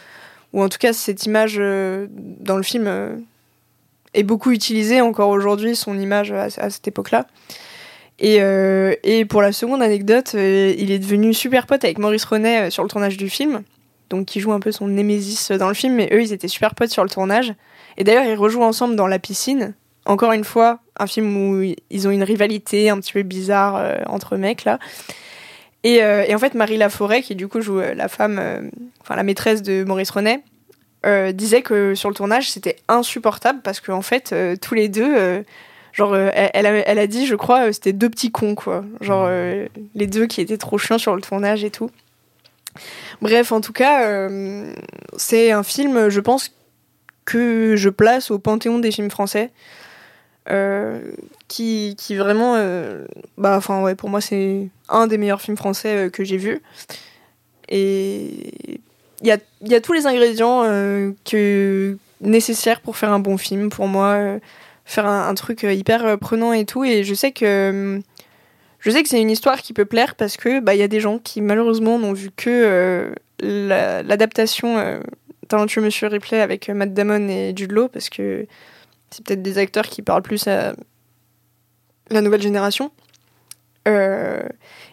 ou 0.52 0.62
en 0.62 0.68
tout 0.68 0.78
cas, 0.78 0.92
cette 0.92 1.26
image 1.26 1.56
euh, 1.58 2.08
dans 2.10 2.58
le 2.58 2.64
film 2.64 2.86
euh, 2.88 3.16
est 4.14 4.24
beaucoup 4.24 4.52
utilisée 4.52 5.00
encore 5.00 5.30
aujourd'hui, 5.30 5.74
son 5.74 5.98
image 5.98 6.34
à, 6.34 6.50
cette 6.50 6.88
époque-là. 6.90 7.28
Et, 8.20 9.26
pour 9.30 9.42
la 9.42 9.54
seconde 9.54 9.82
anecdote, 9.82 10.34
il 10.34 10.92
est 10.92 11.00
devenu 11.00 11.34
super 11.34 11.66
pote 11.66 11.86
avec 11.86 11.98
Maurice 11.98 12.26
Ronet 12.26 12.68
euh, 12.68 12.70
sur 12.70 12.84
le 12.84 12.90
tournage 12.90 13.16
du 13.16 13.30
film, 13.30 13.64
donc 14.10 14.26
qui 14.26 14.42
joue 14.42 14.52
un 14.52 14.60
peu 14.60 14.74
son 14.74 14.90
némésis 14.90 15.52
dans 15.52 15.70
le 15.70 15.74
film, 15.74 15.96
mais 15.96 16.10
eux, 16.12 16.22
ils 16.22 16.34
étaient 16.34 16.50
super 16.50 16.76
potes 16.76 16.92
sur 16.92 17.04
le 17.04 17.10
tournage. 17.10 17.54
Et 17.98 18.04
d'ailleurs, 18.04 18.26
ils 18.26 18.36
rejouent 18.36 18.64
ensemble 18.64 18.98
dans 18.98 19.08
La 19.08 19.20
piscine. 19.20 19.76
Encore 20.06 20.32
une 20.32 20.44
fois, 20.44 20.80
un 20.98 21.08
film 21.08 21.36
où 21.36 21.76
ils 21.90 22.08
ont 22.08 22.12
une 22.12 22.24
rivalité 22.24 22.90
un 22.90 23.00
petit 23.00 23.14
peu 23.14 23.24
bizarre 23.24 23.76
euh, 23.76 23.98
entre 24.06 24.38
mecs, 24.38 24.64
là. 24.64 24.80
Et, 25.84 26.04
euh, 26.04 26.24
et 26.28 26.34
en 26.34 26.40
fait, 26.40 26.54
Marie 26.54 26.78
Laforêt, 26.78 27.22
qui 27.22 27.36
du 27.36 27.48
coup 27.48 27.62
joue 27.62 27.80
euh, 27.80 27.94
la 27.94 28.08
femme, 28.08 28.40
enfin 29.02 29.16
la 29.16 29.24
maîtresse 29.24 29.62
de 29.62 29.84
Maurice 29.84 30.12
euh, 31.06 31.32
disait 31.32 31.62
que 31.62 31.94
sur 31.94 32.10
le 32.10 32.16
tournage, 32.16 32.50
c'était 32.50 32.78
insupportable 32.88 33.60
parce 33.64 33.80
qu'en 33.80 34.02
fait, 34.02 34.32
euh, 34.34 34.56
tous 34.60 34.74
les 34.74 34.90
deux, 34.90 35.44
genre, 35.94 36.16
elle, 36.16 36.66
a, 36.66 36.72
elle 36.72 37.00
a 37.00 37.08
dit, 37.08 37.28
je 37.28 37.36
crois, 37.36 37.72
c'était 37.72 37.94
deux 37.94 38.10
petits 38.10 38.32
cons, 38.32 38.56
quoi. 38.56 38.84
Genre, 39.02 39.26
euh, 39.28 39.68
les 39.94 40.08
deux 40.08 40.26
qui 40.26 40.42
étaient 40.42 40.58
trop 40.58 40.80
chiants 40.80 40.98
sur 40.98 41.16
le 41.16 41.22
tournage 41.22 41.64
et 41.64 41.70
tout. 41.70 41.92
Bref, 43.22 43.52
en 43.52 43.62
tout 43.62 43.72
cas, 43.72 44.28
c'est 45.16 45.52
un 45.52 45.64
film, 45.64 46.10
je 46.10 46.20
pense, 46.20 46.52
que 47.24 47.76
je 47.76 47.90
place 47.90 48.32
au 48.32 48.40
panthéon 48.40 48.80
des 48.80 48.92
films 48.92 49.12
français. 49.12 49.52
Euh, 50.50 51.00
qui, 51.48 51.96
qui 51.98 52.16
vraiment. 52.16 52.56
euh, 52.56 53.06
bah, 53.38 53.56
enfin, 53.58 53.82
ouais, 53.82 53.96
pour 53.96 54.10
moi, 54.10 54.22
c'est 54.22 54.68
un 54.90 55.08
des 55.08 55.18
meilleurs 55.18 55.42
films 55.42 55.58
français 55.58 56.06
euh, 56.06 56.10
que 56.10 56.24
j'ai 56.24 56.38
vu. 56.38 56.62
Et 57.70 58.80
il 59.22 59.28
y 59.28 59.32
a, 59.32 59.38
y 59.62 59.74
a 59.76 59.82
tous 59.82 59.94
les 59.94 60.06
ingrédients 60.06 60.64
que, 61.26 61.98
nécessaires 62.22 62.82
pour 62.82 62.96
faire 62.98 63.12
un 63.12 63.20
bon 63.20 63.38
film, 63.38 63.70
pour 63.70 63.88
moi. 63.88 64.40
faire 64.86 65.08
un, 65.08 65.34
truc 65.34 65.64
hyper 65.64 66.18
prenant 66.20 66.54
et 66.54 66.66
tout. 66.66 66.84
Et 66.84 67.04
je 67.04 67.14
sais 67.16 67.32
que. 67.32 68.00
je 68.80 68.92
sais 68.92 69.02
que 69.02 69.10
c'est 69.10 69.20
une 69.22 69.32
histoire 69.32 69.62
qui 69.62 69.74
peut 69.74 69.86
plaire 69.86 70.14
parce 70.16 70.38
que 70.38 70.60
bah 70.60 70.76
il 70.76 70.80
y 70.80 70.84
a 70.84 70.88
des 70.88 71.00
gens 71.00 71.18
qui 71.18 71.42
malheureusement 71.42 71.98
n'ont 71.98 72.14
vu 72.14 72.30
que 72.36 72.50
euh, 72.52 73.16
la- 73.40 74.04
l'adaptation 74.04 74.78
euh, 74.78 75.00
Talentueux 75.48 75.82
Monsieur 75.82 76.08
Ripley 76.08 76.40
avec 76.40 76.70
Matt 76.70 76.94
Damon 76.94 77.28
et 77.28 77.54
Jude 77.56 77.74
parce 77.92 78.10
que 78.10 78.46
c'est 79.16 79.26
peut-être 79.26 79.42
des 79.42 79.58
acteurs 79.58 79.86
qui 79.88 80.02
parlent 80.02 80.22
plus 80.22 80.48
à 80.48 80.74
la 82.10 82.22
nouvelle 82.22 82.42
génération. 82.42 82.92
Euh, 83.88 84.48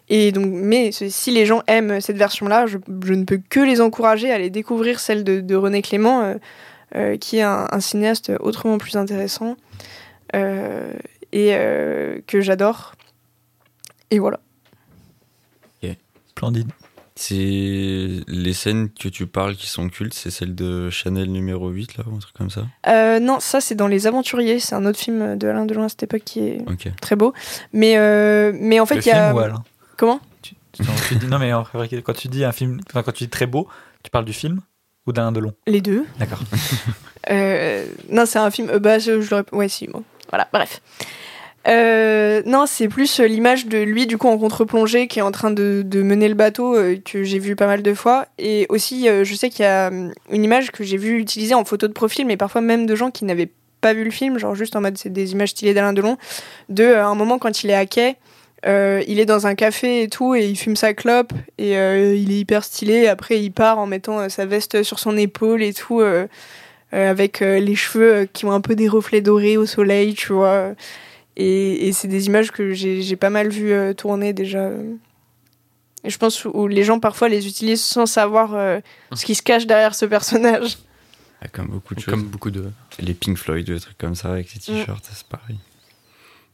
et 0.09 0.31
donc, 0.31 0.47
mais 0.47 0.93
si 0.93 1.31
les 1.31 1.47
gens 1.47 1.63
aiment 1.67 2.01
cette 2.01 2.17
version-là, 2.17 2.67
je, 2.67 2.77
ne 2.77 3.25
peux 3.25 3.41
que 3.49 3.61
les 3.61 3.81
encourager 3.81 4.31
à 4.31 4.37
aller 4.37 4.51
découvrir 4.51 5.01
celle 5.01 5.25
de, 5.25 5.55
René 5.57 5.83
Clément, 5.83 6.23
euh, 6.23 6.35
euh, 6.95 7.17
qui 7.17 7.39
est 7.39 7.43
un, 7.43 7.81
cinéaste 7.81 8.33
autrement 8.41 8.79
plus 8.79 8.97
intéressant 8.97 9.57
et 10.35 11.57
que 12.27 12.41
j'adore. 12.41 12.95
Et 14.11 14.19
voilà. 14.19 14.41
C'est 17.25 18.25
les 18.27 18.53
scènes 18.53 18.89
que 18.91 19.09
tu 19.09 19.29
parles 19.29 19.55
qui 19.55 19.69
sont 19.69 19.89
cultes, 19.89 20.13
c'est 20.13 20.33
celle 20.33 20.57
de 20.57 20.91
Chanel 20.91 21.31
numéro 21.31 21.69
8 21.69 21.97
là 21.99 22.05
ou 22.11 22.17
un 22.17 22.19
truc 22.19 22.35
comme 22.35 22.51
ça. 22.51 22.67
Euh, 22.89 23.21
non, 23.21 23.39
ça 23.39 23.61
c'est 23.61 23.77
dans 23.77 23.87
Les 23.87 24.09
Aventuriers, 24.09 24.59
c'est 24.59 24.75
un 24.75 24.85
autre 24.87 24.99
film 24.99 25.39
de 25.39 25.47
Alain 25.47 25.65
Delon 25.65 25.85
à 25.85 25.89
cette 25.89 26.03
époque 26.03 26.23
qui 26.25 26.41
est 26.41 26.65
très 27.01 27.15
beau. 27.15 27.33
Mais, 27.73 27.97
euh, 27.97 28.51
mais 28.57 28.81
en 28.81 28.87
fait, 28.87 28.97
il 28.97 29.07
y 29.07 29.11
a. 29.13 29.27
film 29.29 29.37
ou 29.37 29.39
Alain 29.39 29.63
Comment 29.97 30.21
tu, 30.43 30.57
tu- 30.73 30.83
non, 30.83 30.89
tu 31.07 31.15
dis, 31.15 31.27
non, 31.27 31.39
mais 31.39 31.53
en 31.53 31.63
vrai, 31.63 31.89
quand 32.03 32.13
tu 32.13 32.27
dis 32.27 32.45
un 32.45 32.51
film, 32.51 32.81
enfin, 32.91 33.05
quand 33.05 33.13
tu 33.13 33.23
dis 33.23 33.31
très 33.31 33.47
beau, 33.47 33.69
tu 34.03 34.11
parles 34.11 34.25
du 34.25 34.33
film 34.33 34.61
ou 35.07 35.13
d'Alain 35.13 35.31
Delon 35.31 35.53
Les 35.69 35.81
deux. 35.81 36.05
D'accord. 36.19 36.41
Euh, 37.31 37.87
non, 38.11 38.27
c'est 38.27 38.41
un 38.41 38.51
film. 38.51 38.69
euh, 38.69 38.81
bah, 38.81 38.99
je, 38.99 39.21
je 39.21 39.31
l'aurais. 39.31 39.45
Ouais, 39.53 39.69
si, 39.69 39.87
bon. 39.87 40.03
Voilà, 40.31 40.49
bref. 40.53 40.81
Euh, 41.69 42.43
non, 42.45 42.67
c'est 42.67 42.89
plus 42.89 43.21
euh, 43.21 43.27
l'image 43.27 43.67
de 43.67 43.79
lui, 43.79 44.07
du 44.07 44.19
coup, 44.19 44.29
en 44.29 44.39
contre-plongée, 44.39 45.07
qui 45.07 45.21
est 45.21 45.23
en 45.23 45.31
train 45.31 45.51
de, 45.51 45.85
mener 45.95 46.29
le 46.29 46.35
bateau, 46.35 46.75
euh, 46.75 46.97
que 47.05 47.23
j'ai 47.23 47.39
vu 47.39 47.57
pas 47.57 47.67
mal 47.67 47.83
de 47.83 47.95
fois. 47.95 48.27
Et 48.39 48.67
aussi, 48.69 49.09
euh, 49.09 49.25
je 49.25 49.35
sais 49.35 49.49
qu'il 49.51 49.65
y 49.65 49.69
a 49.69 49.89
hum, 49.89 50.13
une 50.31 50.45
image 50.45 50.73
que 50.73 50.83
j'ai 50.85 50.97
vue 50.97 51.19
utilisée 51.19 51.55
en 51.55 51.65
photo 51.65 51.87
de 51.87 51.93
profil, 51.93 52.27
mais 52.27 52.37
parfois 52.37 52.61
même 52.61 52.87
de 52.87 52.97
gens 52.97 53.11
qui 53.11 53.25
n'avaient 53.25 53.51
pas 53.81 53.95
vu 53.95 54.05
le 54.05 54.11
film, 54.11 54.39
genre 54.39 54.55
juste 54.55 54.77
en 54.77 54.81
mode 54.81 54.97
c'est 54.97 55.13
des 55.13 55.33
images 55.33 55.51
stylées 55.51 55.75
d'Alain 55.75 55.93
Delon, 55.93 56.17
de 56.69 56.95
un 56.95 57.17
moment 57.17 57.39
quand 57.41 57.65
il 57.65 57.71
est 57.71 57.75
à 57.75 57.85
quai. 57.85 58.15
il 58.65 59.19
est 59.19 59.25
dans 59.25 59.49
un 59.49 59.57
café 59.57 60.05
et 60.05 60.09
tout, 60.09 60.37
et 60.37 60.47
il 60.47 60.57
fume 60.57 60.77
sa 60.77 60.95
clope, 60.95 61.33
et 61.59 61.73
il 61.73 62.31
est 62.31 62.39
hyper 62.39 62.63
stylé. 62.63 63.09
Après, 63.09 63.41
il 63.41 63.51
part 63.51 63.81
en 63.81 63.87
mettant 63.87 64.29
sa 64.29 64.47
veste 64.47 64.85
sur 64.85 65.01
son 65.01 65.17
épaule 65.17 65.65
et 65.65 65.75
tout. 65.75 66.01
avec 66.93 67.41
les 67.41 67.75
cheveux 67.75 68.29
qui 68.33 68.45
ont 68.45 68.53
un 68.53 68.61
peu 68.61 68.77
des 68.77 68.87
reflets 68.87 69.21
dorés 69.21 69.57
au 69.57 69.67
soleil, 69.67 70.15
tu 70.15 70.33
vois. 70.33 70.75
Et, 71.37 71.89
et 71.89 71.93
c'est 71.93 72.09
des 72.09 72.27
images 72.27 72.51
que 72.51 72.73
j'ai 72.73 73.17
pas 73.17 73.31
mal 73.31 73.49
vu 73.49 73.73
euh, 73.73 73.95
tourner 73.95 74.33
déjà. 74.33 74.71
Et 76.05 76.11
je 76.11 76.19
pense 76.19 76.45
où 76.45 76.67
les 76.67 76.85
gens 76.85 77.01
parfois 77.01 77.29
les 77.29 77.47
utilisent 77.47 77.85
sans 77.85 78.07
savoir 78.07 78.55
euh, 78.55 78.81
ce 79.15 79.25
qui 79.25 79.35
se 79.35 79.43
cache 79.43 79.67
derrière 79.67 79.95
ce 79.95 80.05
personnage. 80.05 80.79
Ah, 81.41 81.49
comme 81.49 81.69
beaucoup 81.69 81.95
de 81.95 82.01
choses. 82.01 82.13
Comme 82.13 82.25
beaucoup 82.25 82.51
de. 82.51 82.71
Les 82.99 83.15
Pink 83.15 83.37
Floyd, 83.37 83.67
des 83.67 83.81
trucs 83.81 83.99
comme 83.99 84.15
ça 84.15 84.33
avec 84.33 84.53
les 84.55 84.61
t-shirts, 84.61 85.09
c'est 85.13 85.27
pareil. 85.27 85.59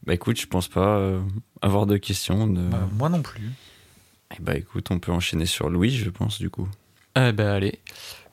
Bah 0.05 0.13
écoute, 0.13 0.39
je 0.39 0.47
pense 0.47 0.67
pas 0.67 0.97
euh, 0.97 1.19
avoir 1.61 1.85
de 1.85 1.97
questions. 1.97 2.47
De... 2.47 2.61
Bah, 2.61 2.87
moi 2.93 3.09
non 3.09 3.21
plus. 3.21 3.51
Eh 4.31 4.41
bah 4.41 4.55
écoute, 4.55 4.89
on 4.91 4.99
peut 4.99 5.11
enchaîner 5.11 5.45
sur 5.45 5.69
Louis, 5.69 5.91
je 5.91 6.09
pense 6.09 6.39
du 6.39 6.49
coup. 6.49 6.67
Eh 7.15 7.31
ben 7.31 7.47
allez. 7.47 7.79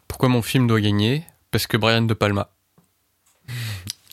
Pourquoi 0.06 0.28
mon 0.28 0.42
film 0.42 0.66
doit 0.66 0.80
gagner? 0.80 1.24
Parce 1.50 1.66
que 1.66 1.76
Brian 1.76 2.02
De 2.02 2.14
Palma. 2.14 2.50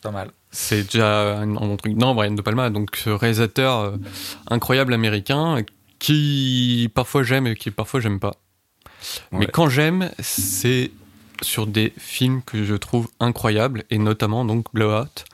Pas 0.02 0.12
mal. 0.12 0.32
C'est 0.56 0.84
déjà 0.84 1.40
un, 1.40 1.58
un 1.58 1.76
truc. 1.78 1.96
Non, 1.96 2.14
Brian 2.14 2.32
De 2.32 2.42
Palma, 2.44 2.70
donc 2.70 2.96
ce 2.96 3.10
réalisateur 3.10 3.80
euh, 3.80 3.98
incroyable 4.48 4.94
américain 4.94 5.64
qui 5.98 6.92
parfois 6.94 7.24
j'aime 7.24 7.48
et 7.48 7.56
qui 7.56 7.72
parfois 7.72 8.00
j'aime 8.00 8.20
pas. 8.20 8.36
Mais 9.32 9.48
quand 9.48 9.68
j'aime, 9.68 10.12
c'est 10.20 10.92
sur 11.42 11.66
des 11.66 11.92
films 11.98 12.44
que 12.44 12.64
je 12.64 12.76
trouve 12.76 13.10
incroyables 13.20 13.84
et 13.90 13.98
notamment 13.98 14.46
donc 14.46 14.68
Blowout, 14.74 15.26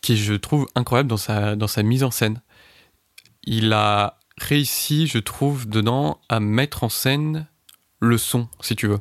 qui 0.00 0.16
je 0.16 0.34
trouve 0.34 0.66
incroyable 0.74 1.08
dans 1.08 1.16
sa 1.16 1.54
dans 1.54 1.68
sa 1.68 1.84
mise 1.84 2.02
en 2.02 2.10
scène. 2.10 2.42
Il 3.44 3.72
a 3.72 4.18
réussi, 4.38 5.06
je 5.06 5.18
trouve, 5.18 5.68
dedans 5.68 6.20
à 6.28 6.40
mettre 6.40 6.82
en 6.82 6.88
scène 6.88 7.46
le 8.00 8.18
son, 8.18 8.48
si 8.60 8.74
tu 8.74 8.88
veux. 8.88 9.00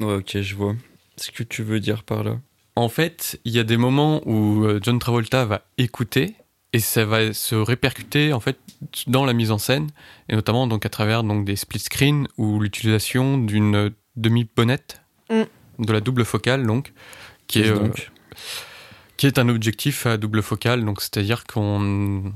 Ouais, 0.00 0.16
ok, 0.16 0.40
je 0.40 0.54
vois. 0.56 0.74
Ce 1.16 1.30
que 1.30 1.44
tu 1.44 1.62
veux 1.62 1.78
dire 1.80 2.02
par 2.02 2.24
là? 2.24 2.38
En 2.76 2.88
fait, 2.88 3.38
il 3.44 3.52
y 3.52 3.58
a 3.58 3.64
des 3.64 3.76
moments 3.76 4.22
où 4.26 4.64
euh, 4.64 4.80
John 4.82 4.98
Travolta 4.98 5.44
va 5.44 5.62
écouter 5.78 6.34
et 6.72 6.78
ça 6.78 7.04
va 7.04 7.32
se 7.34 7.54
répercuter 7.54 8.32
en 8.32 8.40
fait 8.40 8.56
dans 9.06 9.26
la 9.26 9.34
mise 9.34 9.50
en 9.50 9.58
scène 9.58 9.88
et 10.30 10.34
notamment 10.34 10.66
donc 10.66 10.86
à 10.86 10.88
travers 10.88 11.22
donc 11.22 11.44
des 11.44 11.56
split 11.56 11.80
screens 11.80 12.26
ou 12.38 12.60
l'utilisation 12.60 13.36
d'une 13.38 13.90
demi 14.16 14.48
bonnette 14.56 14.98
Mm. 15.30 15.42
de 15.78 15.92
la 15.92 16.00
double 16.00 16.24
focale 16.24 16.66
donc 16.66 16.92
qui 17.46 17.60
est 17.60 17.68
euh, 17.70 17.88
qui 19.16 19.26
est 19.26 19.38
un 19.38 19.48
objectif 19.48 20.04
à 20.06 20.16
double 20.16 20.42
focale 20.42 20.84
donc 20.84 21.00
c'est-à-dire 21.00 21.44
qu'on 21.44 22.32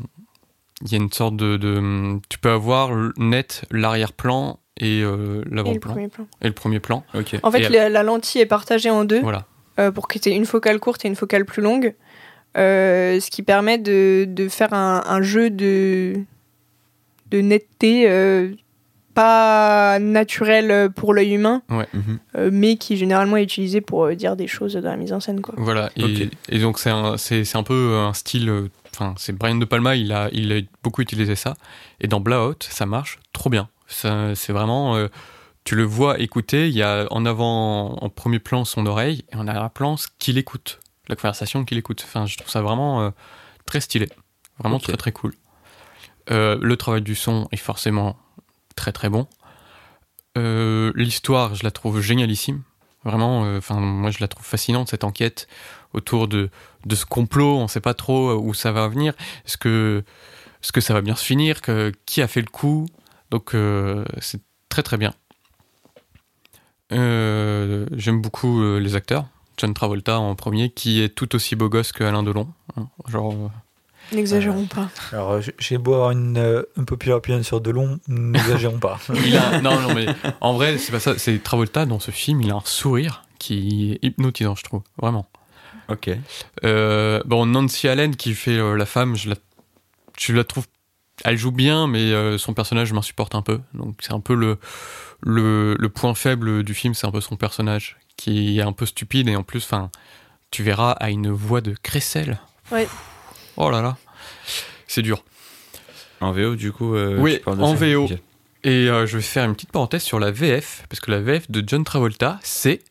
il 0.82 0.92
y 0.92 0.94
a 0.94 0.98
une 0.98 1.10
sorte 1.12 1.36
de, 1.36 1.56
de- 1.56 2.20
tu 2.28 2.38
peux 2.38 2.50
avoir 2.50 2.90
net 3.18 3.64
l'arrière-plan 3.70 4.60
et 4.78 5.00
euh, 5.02 5.42
l'avant-plan 5.50 5.92
premier 5.94 6.08
plan. 6.08 6.26
et 6.42 6.46
le 6.48 6.52
premier 6.54 6.80
plan 6.80 7.04
Ok. 7.14 7.36
En 7.42 7.50
fait, 7.50 7.62
Et 7.62 7.68
la, 7.70 7.88
la 7.88 8.02
lentille 8.02 8.40
est 8.42 8.46
partagée 8.46 8.90
en 8.90 9.04
deux 9.04 9.20
voilà 9.20 9.46
pour 9.94 10.08
que 10.08 10.18
tu 10.18 10.28
aies 10.30 10.34
une 10.36 10.46
focale 10.46 10.78
courte 10.80 11.04
et 11.04 11.08
une 11.08 11.16
focale 11.16 11.44
plus 11.44 11.62
longue. 11.62 11.94
Euh, 12.56 13.20
ce 13.20 13.30
qui 13.30 13.42
permet 13.42 13.76
de, 13.78 14.24
de 14.28 14.48
faire 14.48 14.72
un, 14.72 15.02
un 15.06 15.20
jeu 15.20 15.50
de, 15.50 16.14
de 17.30 17.40
netteté 17.42 18.08
euh, 18.08 18.52
pas 19.12 19.98
naturel 19.98 20.90
pour 20.94 21.14
l'œil 21.14 21.34
humain, 21.34 21.62
Mhm. 21.70 22.18
euh, 22.36 22.50
mais 22.52 22.76
qui 22.76 22.96
généralement 22.96 23.36
est 23.36 23.42
utilisé 23.42 23.80
pour 23.80 24.04
euh, 24.04 24.14
dire 24.14 24.36
des 24.36 24.46
choses 24.46 24.74
dans 24.74 24.88
la 24.90 24.96
mise 24.96 25.12
en 25.12 25.20
scène. 25.20 25.40
Quoi. 25.40 25.54
Voilà, 25.58 25.90
et, 25.96 26.04
Ok. 26.04 26.28
et 26.50 26.58
donc 26.58 26.78
c'est 26.78 26.90
un, 26.90 27.16
c'est, 27.16 27.44
c'est 27.44 27.56
un 27.58 27.62
peu 27.62 27.96
un 27.96 28.12
style. 28.14 28.48
euh, 28.48 28.68
Enfin, 28.94 29.14
c'est 29.18 29.32
Brian 29.34 29.56
De 29.56 29.66
Palma, 29.66 29.94
il 29.94 30.10
a, 30.12 30.30
il 30.32 30.50
a 30.52 30.60
beaucoup 30.82 31.02
utilisé 31.02 31.34
ça. 31.36 31.52
Et 32.00 32.08
dans 32.08 32.20
Blowout, 32.20 32.56
ça 32.60 32.86
marche 32.86 33.18
trop 33.34 33.50
bien. 33.50 33.68
Ça, 33.88 34.34
c'est 34.34 34.54
vraiment. 34.54 34.96
Tu 35.66 35.74
le 35.74 35.82
vois 35.82 36.20
écouter, 36.20 36.68
il 36.68 36.74
y 36.74 36.82
a 36.82 37.08
en 37.10 37.26
avant, 37.26 37.96
en 37.96 38.08
premier 38.08 38.38
plan, 38.38 38.64
son 38.64 38.86
oreille, 38.86 39.24
et 39.32 39.36
en 39.36 39.48
arrière-plan, 39.48 39.96
ce 39.96 40.06
qu'il 40.20 40.38
écoute. 40.38 40.78
La 41.08 41.16
conversation 41.16 41.64
qu'il 41.64 41.76
écoute. 41.76 42.02
Enfin, 42.06 42.24
je 42.24 42.36
trouve 42.36 42.48
ça 42.48 42.62
vraiment 42.62 43.02
euh, 43.02 43.10
très 43.66 43.80
stylé. 43.80 44.08
Vraiment 44.60 44.76
Ok. 44.76 44.84
très 44.84 44.96
très 44.96 45.10
cool. 45.10 45.34
Euh, 46.30 46.56
le 46.62 46.76
travail 46.76 47.02
du 47.02 47.16
son 47.16 47.48
est 47.50 47.56
forcément 47.56 48.16
très 48.76 48.92
très 48.92 49.08
bon. 49.08 49.26
Euh, 50.38 50.92
l'histoire, 50.94 51.56
je 51.56 51.64
la 51.64 51.72
trouve 51.72 52.00
génialissime. 52.00 52.62
Vraiment, 53.04 53.40
enfin, 53.56 53.80
moi 53.80 54.12
je 54.12 54.18
la 54.20 54.28
trouve 54.28 54.44
fascinante 54.46 54.88
cette 54.88 55.02
enquête 55.04 55.48
autour 55.94 56.28
de, 56.28 56.48
de 56.84 56.94
ce 56.94 57.06
complot. 57.06 57.56
On 57.58 57.64
ne 57.64 57.68
sait 57.68 57.80
pas 57.80 57.94
trop 57.94 58.34
où 58.34 58.54
ça 58.54 58.70
va 58.70 58.86
venir. 58.86 59.14
Est-ce 59.44 59.56
que, 59.56 60.04
que 60.72 60.80
ça 60.80 60.94
va 60.94 61.02
bien 61.02 61.16
se 61.16 61.24
finir? 61.24 61.60
Que, 61.60 61.92
Qui 62.04 62.22
a 62.22 62.28
fait 62.28 62.40
le 62.40 62.48
coup? 62.50 62.86
Donc 63.30 63.54
c'est 64.20 64.40
très 64.68 64.82
très 64.82 64.96
bien. 64.96 65.12
Euh, 66.92 67.86
J'aime 67.92 68.20
beaucoup 68.20 68.62
euh, 68.62 68.78
les 68.78 68.94
acteurs. 68.94 69.26
John 69.58 69.72
Travolta 69.74 70.18
en 70.18 70.34
premier, 70.34 70.70
qui 70.70 71.00
est 71.02 71.08
tout 71.08 71.34
aussi 71.34 71.56
beau 71.56 71.68
gosse 71.68 71.92
que 71.92 72.04
Alain 72.04 72.22
Delon. 72.22 72.48
hein. 72.76 72.88
Genre, 73.08 73.32
euh, 73.32 73.48
N'exagérons 74.14 74.66
pas. 74.66 74.88
Alors, 75.12 75.40
j'ai 75.58 75.78
beau 75.78 75.94
avoir 75.94 76.10
une, 76.12 76.36
euh, 76.38 76.62
une 76.76 76.84
populaire 76.84 77.16
opinion 77.16 77.42
sur 77.42 77.60
Delon, 77.60 77.98
n'exagérons 78.06 78.78
pas. 78.78 79.00
il 79.24 79.36
a, 79.36 79.60
non, 79.62 79.80
non, 79.80 79.94
mais 79.94 80.06
en 80.40 80.52
vrai, 80.54 80.78
c'est 80.78 80.92
pas 80.92 81.00
ça. 81.00 81.18
C'est 81.18 81.42
Travolta 81.42 81.86
dans 81.86 81.98
ce 81.98 82.10
film, 82.12 82.42
il 82.42 82.50
a 82.52 82.56
un 82.56 82.62
sourire 82.64 83.24
qui 83.38 83.92
est 84.02 84.06
hypnotisant, 84.06 84.54
je 84.54 84.62
trouve. 84.62 84.82
Vraiment. 85.00 85.26
Ok. 85.88 86.10
Euh, 86.64 87.20
bon, 87.24 87.46
Nancy 87.46 87.88
Allen 87.88 88.14
qui 88.14 88.34
fait 88.34 88.58
euh, 88.58 88.76
la 88.76 88.86
femme, 88.86 89.16
je 89.16 89.30
la, 89.30 89.36
je 90.18 90.32
la 90.34 90.44
trouve. 90.44 90.66
Elle 91.24 91.36
joue 91.38 91.50
bien, 91.52 91.86
mais 91.86 92.12
euh, 92.12 92.36
son 92.38 92.52
personnage 92.54 92.92
m'insupporte 92.92 93.34
un 93.34 93.42
peu. 93.42 93.60
Donc 93.74 93.96
c'est 94.00 94.12
un 94.12 94.20
peu 94.20 94.34
le, 94.34 94.58
le, 95.22 95.74
le 95.78 95.88
point 95.88 96.14
faible 96.14 96.62
du 96.62 96.74
film, 96.74 96.94
c'est 96.94 97.06
un 97.06 97.10
peu 97.10 97.20
son 97.20 97.36
personnage 97.36 97.96
qui 98.16 98.58
est 98.58 98.62
un 98.62 98.72
peu 98.72 98.86
stupide 98.86 99.28
et 99.28 99.36
en 99.36 99.42
plus, 99.42 99.64
enfin, 99.64 99.90
tu 100.50 100.62
verras 100.62 100.92
à 100.92 101.10
une 101.10 101.30
voix 101.30 101.60
de 101.60 101.74
crécelle. 101.82 102.38
Ouais. 102.70 102.86
Oh 103.56 103.70
là 103.70 103.80
là, 103.82 103.96
c'est 104.86 105.02
dur. 105.02 105.22
En 106.20 106.32
VO, 106.32 106.54
du 106.56 106.72
coup. 106.72 106.94
euh, 106.94 107.18
Oui, 107.18 107.34
tu 107.38 107.40
parles 107.40 107.58
de 107.58 107.62
en 107.62 107.74
VO. 107.74 108.08
Et 108.64 108.88
euh, 108.88 109.06
je 109.06 109.16
vais 109.18 109.22
faire 109.22 109.44
une 109.44 109.54
petite 109.54 109.70
parenthèse 109.72 110.02
sur 110.02 110.18
la 110.18 110.30
VF, 110.30 110.84
parce 110.88 111.00
que 111.00 111.10
la 111.10 111.20
VF 111.20 111.50
de 111.50 111.62
John 111.66 111.84
Travolta, 111.84 112.38
c'est 112.42 112.82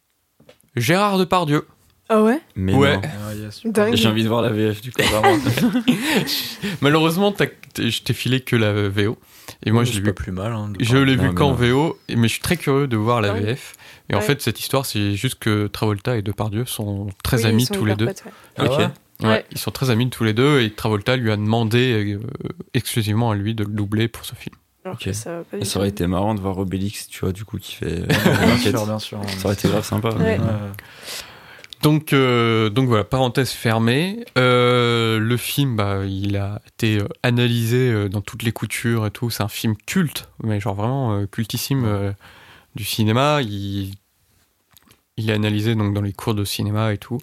Gérard 0.76 1.17
Depardieu. 1.17 1.67
Ah 2.09 2.21
ouais? 2.21 2.39
Mais 2.55 2.73
Ouais. 2.75 2.99
Ah. 3.03 3.89
J'ai 3.93 4.07
envie 4.07 4.23
de 4.23 4.27
voir 4.29 4.41
la 4.41 4.49
VF 4.49 4.81
du 4.81 4.91
coup. 4.91 5.01
Malheureusement, 6.81 7.33
je 7.77 8.01
t'ai 8.01 8.13
filé 8.13 8.41
que 8.41 8.55
la 8.55 8.89
VO. 8.89 9.17
Et 9.63 9.71
moi, 9.71 9.83
je 9.83 9.89
l'ai 9.91 9.95
C'est 9.97 10.01
vu 10.03 10.13
plus 10.13 10.31
mal. 10.31 10.51
hein, 10.53 10.73
Je 10.79 10.97
l'ai 10.97 11.15
vu 11.15 11.29
mais 11.29 11.33
qu'en. 11.35 11.53
VO, 11.53 11.97
mais 12.09 12.27
je 12.27 12.33
suis 12.33 12.41
très 12.41 12.57
curieux 12.57 12.87
de 12.87 12.97
voir 12.97 13.21
la 13.21 13.31
Ah. 13.31 13.33
VF. 13.39 13.73
Et 14.09 14.15
en 14.15 14.21
fait, 14.21 14.41
cette 14.41 14.59
histoire, 14.59 14.85
c'est 14.85 15.15
juste 15.15 15.39
que 15.39 15.67
Travolta 15.67 16.15
et 16.17 16.21
Depardieu 16.21 16.65
sont 16.65 17.07
très 17.23 17.37
Oui, 17.37 17.43
ils 17.43 17.47
amis 17.47 17.65
sont 17.65 17.73
tous 17.73 17.85
les 17.85 17.95
deux. 17.95 18.05
potes, 18.05 18.23
ouais. 18.25 18.31
Ah 18.57 18.65
Ok. 18.65 18.77
ouais 18.77 18.87
Ouais, 19.21 19.27
Ouais. 19.29 19.45
Ils 19.51 19.57
sont 19.57 19.71
très 19.71 19.89
amis 19.91 20.09
tous 20.09 20.25
les 20.25 20.33
deux, 20.33 20.59
et 20.61 20.69
Travolta 20.71 21.15
lui 21.15 21.31
a 21.31 21.37
demandé 21.37 22.13
euh, 22.15 22.19
exclusivement 22.73 23.31
à 23.31 23.35
lui 23.35 23.55
de 23.55 23.63
le 23.63 23.69
doubler 23.71 24.07
pour 24.09 24.25
ce 24.25 24.35
film. 24.35 24.55
Que 24.99 25.13
ça 25.13 25.41
aurait 25.79 25.87
été 25.89 26.05
marrant 26.05 26.35
de 26.35 26.41
voir 26.41 26.59
Obélix, 26.59 27.07
tu 27.07 27.21
vois, 27.21 27.31
du 27.31 27.45
coup, 27.45 27.57
qui 27.57 27.73
fait. 27.75 27.85
euh, 28.01 28.05
Bien 28.23 28.47
l'enquête. 28.47 28.75
sûr, 28.75 28.85
bien 28.85 28.99
sûr. 28.99 29.21
Ça 29.37 29.45
aurait 29.45 29.53
été 29.55 29.67
grave 29.69 29.83
sympa. 29.85 30.09
Ouais. 30.09 30.37
Donc, 31.86 32.13
euh, 32.13 32.71
donc 32.71 32.88
voilà, 32.88 33.03
parenthèse 33.03 33.51
fermée. 33.51 34.25
Euh, 34.39 35.19
le 35.19 35.38
film, 35.38 35.75
bah, 35.75 36.03
il 36.03 36.36
a 36.36 36.59
été 36.67 36.97
euh, 36.97 37.07
analysé 37.21 38.09
dans 38.09 38.21
toutes 38.21 38.41
les 38.41 38.51
coutures 38.51 39.05
et 39.05 39.11
tout. 39.11 39.29
C'est 39.29 39.43
un 39.43 39.47
film 39.47 39.75
culte, 39.86 40.27
mais 40.43 40.59
genre 40.59 40.73
vraiment 40.73 41.13
euh, 41.13 41.27
cultissime 41.27 41.86
euh, 41.86 42.11
du 42.75 42.83
cinéma. 42.83 43.43
Il, 43.43 43.93
il 45.17 45.29
est 45.29 45.33
analysé 45.33 45.75
donc 45.75 45.93
dans 45.93 46.01
les 46.01 46.11
cours 46.11 46.33
de 46.33 46.43
cinéma 46.43 46.91
et 46.91 46.97
tout. 46.97 47.21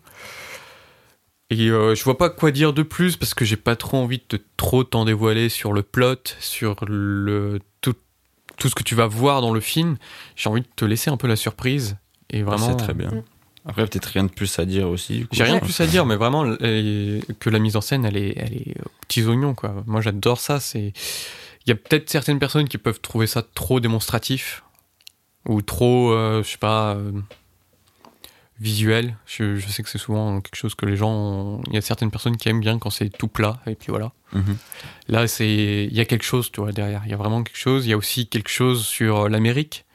Et 1.50 1.68
euh, 1.68 1.96
je 1.96 2.04
vois 2.04 2.16
pas 2.16 2.30
quoi 2.30 2.52
dire 2.52 2.72
de 2.72 2.84
plus 2.84 3.16
parce 3.16 3.34
que 3.34 3.44
j'ai 3.44 3.56
pas 3.56 3.74
trop 3.74 3.96
envie 3.96 4.22
de 4.28 4.40
trop 4.56 4.84
t'en 4.84 5.04
dévoiler 5.04 5.48
sur 5.48 5.72
le 5.72 5.82
plot, 5.82 6.36
sur 6.38 6.76
le 6.86 7.58
tout, 7.80 7.96
tout 8.58 8.68
ce 8.68 8.76
que 8.76 8.84
tu 8.84 8.94
vas 8.94 9.08
voir 9.08 9.40
dans 9.40 9.52
le 9.52 9.60
film. 9.60 9.96
J'ai 10.36 10.48
envie 10.48 10.62
de 10.62 10.68
te 10.76 10.84
laisser 10.84 11.10
un 11.10 11.16
peu 11.16 11.26
la 11.26 11.34
surprise. 11.34 11.96
Et 12.30 12.44
vraiment, 12.44 12.68
C'est 12.68 12.76
très 12.76 12.94
bien. 12.94 13.10
Mm. 13.10 13.22
Après, 13.64 13.86
peut-être 13.86 14.06
rien 14.06 14.24
de 14.24 14.30
plus 14.30 14.58
à 14.58 14.64
dire 14.64 14.88
aussi. 14.88 15.26
j'ai 15.30 15.44
rien 15.44 15.56
de 15.56 15.60
plus 15.60 15.80
à 15.80 15.86
dire, 15.86 16.04
mais 16.04 16.16
vraiment 16.16 16.44
que 16.56 17.50
la 17.50 17.58
mise 17.60 17.76
en 17.76 17.80
scène, 17.80 18.04
elle 18.04 18.16
est, 18.16 18.34
elle 18.36 18.54
est 18.54 18.74
aux 18.84 18.90
petits 19.06 19.22
oignons, 19.24 19.54
quoi. 19.54 19.84
Moi, 19.86 20.00
j'adore 20.00 20.40
ça. 20.40 20.58
C'est, 20.58 20.92
il 21.64 21.68
y 21.68 21.72
a 21.72 21.76
peut-être 21.76 22.10
certaines 22.10 22.40
personnes 22.40 22.68
qui 22.68 22.76
peuvent 22.78 23.00
trouver 23.00 23.28
ça 23.28 23.42
trop 23.42 23.78
démonstratif 23.78 24.64
ou 25.48 25.62
trop, 25.62 26.12
euh, 26.12 26.42
je 26.42 26.48
sais 26.50 26.58
pas, 26.58 26.94
euh, 26.96 27.12
visuel. 28.60 29.16
Je, 29.26 29.56
je 29.56 29.68
sais 29.68 29.82
que 29.82 29.88
c'est 29.88 29.98
souvent 29.98 30.40
quelque 30.40 30.56
chose 30.56 30.74
que 30.74 30.86
les 30.86 30.96
gens, 30.96 31.10
ont- 31.12 31.62
il 31.68 31.74
y 31.74 31.78
a 31.78 31.80
certaines 31.80 32.10
personnes 32.10 32.36
qui 32.36 32.48
aiment 32.48 32.60
bien 32.60 32.78
quand 32.78 32.90
c'est 32.90 33.08
tout 33.10 33.28
plat 33.28 33.60
et 33.66 33.74
puis 33.74 33.88
voilà. 33.90 34.12
Mhm. 34.32 34.56
Là, 35.08 35.26
c'est, 35.26 35.86
il 35.90 35.94
y 35.94 36.00
a 36.00 36.04
quelque 36.04 36.24
chose, 36.24 36.50
tu 36.52 36.60
vois, 36.60 36.72
derrière. 36.72 37.02
Il 37.04 37.10
y 37.10 37.14
a 37.14 37.16
vraiment 37.16 37.42
quelque 37.42 37.58
chose. 37.58 37.86
Il 37.86 37.90
y 37.90 37.92
a 37.92 37.96
aussi 37.96 38.26
quelque 38.28 38.48
chose 38.50 38.84
sur 38.86 39.28
l'Amérique, 39.28 39.84
euh, 39.84 39.91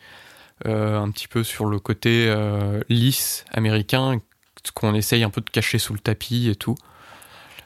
un 0.66 1.10
petit 1.12 1.28
peu 1.28 1.44
sur 1.44 1.66
le 1.66 1.80
côté 1.80 2.26
euh, 2.28 2.82
lisse 2.90 3.46
américain, 3.52 4.20
ce 4.64 4.72
qu'on 4.72 4.94
essaye 4.96 5.24
un 5.24 5.30
peu 5.30 5.42
de 5.42 5.50
cacher 5.50 5.78
sous 5.80 5.94
le 5.94 6.00
tapis 6.00 6.50
et 6.50 6.56
tout. 6.56 6.76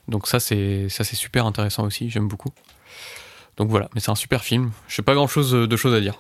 Donc 0.08 0.28
ça, 0.28 0.40
c'est 0.40 0.90
ça, 0.90 1.04
c'est 1.04 1.16
super 1.16 1.46
intéressant 1.46 1.86
aussi. 1.86 2.10
J'aime 2.10 2.28
beaucoup. 2.28 2.50
Donc 3.58 3.70
voilà, 3.70 3.90
mais 3.94 4.02
c'est 4.02 4.12
un 4.12 4.16
super 4.16 4.44
film. 4.44 4.72
Je 4.88 4.96
sais 4.96 5.02
pas 5.02 5.14
grand 5.14 5.28
chose 5.28 5.52
de 5.52 5.76
choses 5.78 5.94
à 5.94 6.02
dire. 6.02 6.20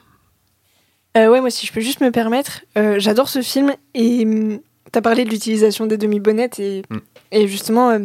Euh, 1.17 1.27
ouais, 1.27 1.41
moi, 1.41 1.49
si 1.49 1.65
je 1.67 1.73
peux 1.73 1.81
juste 1.81 1.99
me 2.01 2.09
permettre, 2.11 2.61
euh, 2.77 2.95
j'adore 2.99 3.27
ce 3.27 3.41
film 3.41 3.73
et 3.93 4.23
hum, 4.25 4.59
t'as 4.91 5.01
parlé 5.01 5.25
de 5.25 5.29
l'utilisation 5.29 5.85
des 5.85 5.97
demi-bonnettes 5.97 6.59
et, 6.59 6.83
Mm. 6.89 6.97
et 7.33 7.47
justement, 7.47 7.89
euh, 7.89 7.99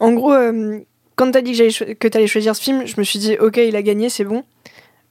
en 0.00 0.12
gros, 0.12 0.32
euh, 0.32 0.80
quand 1.16 1.30
t'as 1.32 1.42
dit 1.42 1.52
que, 1.52 1.92
que 1.92 2.08
t'allais 2.08 2.26
choisir 2.26 2.56
ce 2.56 2.62
film, 2.62 2.86
je 2.86 2.94
me 2.96 3.04
suis 3.04 3.18
dit, 3.18 3.36
ok, 3.38 3.58
il 3.58 3.76
a 3.76 3.82
gagné, 3.82 4.08
c'est 4.08 4.24
bon. 4.24 4.44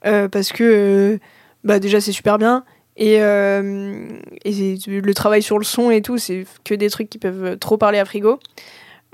Euh, 0.06 0.28
parce 0.30 0.52
que, 0.52 0.64
euh, 0.64 1.20
bah, 1.64 1.80
déjà, 1.80 2.00
c'est 2.02 2.12
super 2.12 2.38
bien. 2.38 2.64
Et, 2.98 3.22
euh, 3.22 4.08
et 4.43 4.76
le 4.88 5.14
travail 5.14 5.41
sur 5.41 5.60
le 5.60 5.64
son 5.64 5.91
et 5.91 6.02
tout, 6.02 6.18
c'est 6.18 6.45
que 6.64 6.74
des 6.74 6.89
trucs 6.89 7.10
qui 7.10 7.20
peuvent 7.20 7.58
trop 7.58 7.78
parler 7.78 8.00
à 8.00 8.06
frigo. 8.06 8.39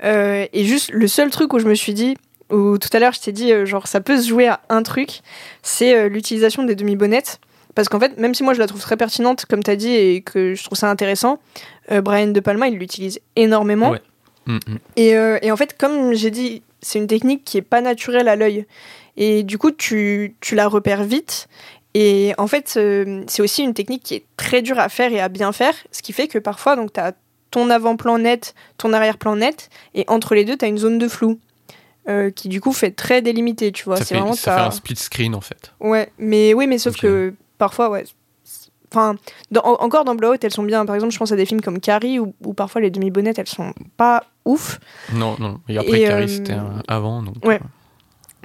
Euh, 0.02 0.46
et 0.52 0.64
juste, 0.64 0.90
le 0.90 1.06
seul 1.06 1.30
truc 1.30 1.52
où 1.52 1.58
je 1.58 1.66
me 1.66 1.74
suis 1.74 1.94
dit, 1.94 2.16
où 2.50 2.78
tout 2.78 2.88
à 2.92 2.98
l'heure 2.98 3.12
je 3.12 3.20
t'ai 3.20 3.32
dit, 3.32 3.52
euh, 3.52 3.66
genre, 3.66 3.86
ça 3.86 4.00
peut 4.00 4.20
se 4.20 4.28
jouer 4.28 4.48
à 4.48 4.60
un 4.70 4.82
truc, 4.82 5.20
c'est 5.62 6.08
l'utilisation 6.08 6.64
des 6.64 6.74
demi-bonnettes. 6.74 7.40
Parce 7.74 7.88
qu'en 7.88 7.98
fait, 7.98 8.16
même 8.18 8.34
si 8.34 8.42
moi 8.42 8.54
je 8.54 8.60
la 8.60 8.66
trouve 8.66 8.80
très 8.80 8.96
pertinente, 8.96 9.46
comme 9.46 9.62
tu 9.62 9.70
as 9.70 9.76
dit, 9.76 9.92
et 9.92 10.22
que 10.22 10.54
je 10.54 10.64
trouve 10.64 10.78
ça 10.78 10.88
intéressant, 10.90 11.40
euh, 11.90 12.00
Brian 12.00 12.28
De 12.28 12.40
Palma, 12.40 12.68
il 12.68 12.78
l'utilise 12.78 13.20
énormément. 13.36 13.90
Ouais. 13.90 14.00
Mm, 14.46 14.54
mm. 14.54 14.78
Et, 14.96 15.16
euh, 15.16 15.38
et 15.42 15.50
en 15.50 15.56
fait, 15.56 15.76
comme 15.76 16.14
j'ai 16.14 16.30
dit, 16.30 16.62
c'est 16.80 16.98
une 16.98 17.06
technique 17.06 17.44
qui 17.44 17.58
est 17.58 17.62
pas 17.62 17.80
naturelle 17.80 18.28
à 18.28 18.36
l'œil. 18.36 18.66
Et 19.16 19.42
du 19.42 19.58
coup, 19.58 19.70
tu, 19.70 20.36
tu 20.40 20.54
la 20.54 20.68
repères 20.68 21.04
vite. 21.04 21.48
Et 21.94 22.34
en 22.38 22.46
fait, 22.48 22.74
euh, 22.76 23.22
c'est 23.28 23.42
aussi 23.42 23.62
une 23.62 23.72
technique 23.74 24.02
qui 24.02 24.14
est 24.14 24.24
très 24.36 24.62
dure 24.62 24.78
à 24.80 24.88
faire 24.88 25.12
et 25.12 25.20
à 25.20 25.28
bien 25.28 25.52
faire. 25.52 25.74
Ce 25.92 26.02
qui 26.02 26.12
fait 26.12 26.26
que 26.28 26.38
parfois, 26.38 26.76
tu 26.92 27.00
as 27.00 27.12
ton 27.52 27.70
avant-plan 27.70 28.18
net, 28.18 28.54
ton 28.78 28.92
arrière-plan 28.92 29.36
net, 29.36 29.70
et 29.94 30.04
entre 30.08 30.34
les 30.34 30.44
deux, 30.44 30.56
tu 30.56 30.64
as 30.64 30.68
une 30.68 30.78
zone 30.78 30.98
de 30.98 31.08
flou. 31.08 31.38
euh, 32.06 32.30
qui 32.30 32.50
du 32.50 32.60
coup 32.60 32.74
fait 32.74 32.90
très 32.90 33.22
délimité, 33.22 33.72
tu 33.72 33.84
vois. 33.84 33.96
ça 33.96 34.04
fait, 34.04 34.16
vraiment 34.16 34.34
ça 34.34 34.54
fait 34.56 34.60
un 34.60 34.70
split 34.72 34.96
screen 34.96 35.34
en 35.34 35.40
fait. 35.40 35.72
Ouais, 35.80 36.12
mais 36.18 36.52
oui, 36.52 36.66
mais 36.66 36.76
sauf 36.76 36.96
que 36.96 37.32
parfois, 37.56 37.88
ouais. 37.88 38.04
Enfin, 38.90 39.16
dans- 39.50 39.62
encore 39.62 40.04
dans 40.04 40.14
Blowout, 40.14 40.36
elles 40.42 40.52
sont 40.52 40.64
bien. 40.64 40.84
Par 40.84 40.94
exemple, 40.96 41.14
je 41.14 41.18
pense 41.18 41.32
à 41.32 41.36
des 41.36 41.46
films 41.46 41.62
comme 41.62 41.80
Carrie 41.80 42.18
où, 42.18 42.34
où 42.44 42.52
parfois 42.52 42.82
les 42.82 42.90
demi-bonnettes, 42.90 43.38
elles 43.38 43.48
sont 43.48 43.72
pas 43.96 44.24
ouf. 44.44 44.78
Non, 45.14 45.36
non. 45.40 45.60
Et 45.68 45.78
après, 45.78 46.02
Et, 46.02 46.04
Carrie, 46.06 46.24
euh, 46.24 46.28
c'était 46.28 46.52
un- 46.52 46.82
avant. 46.88 47.22
Donc, 47.22 47.36
ouais. 47.44 47.58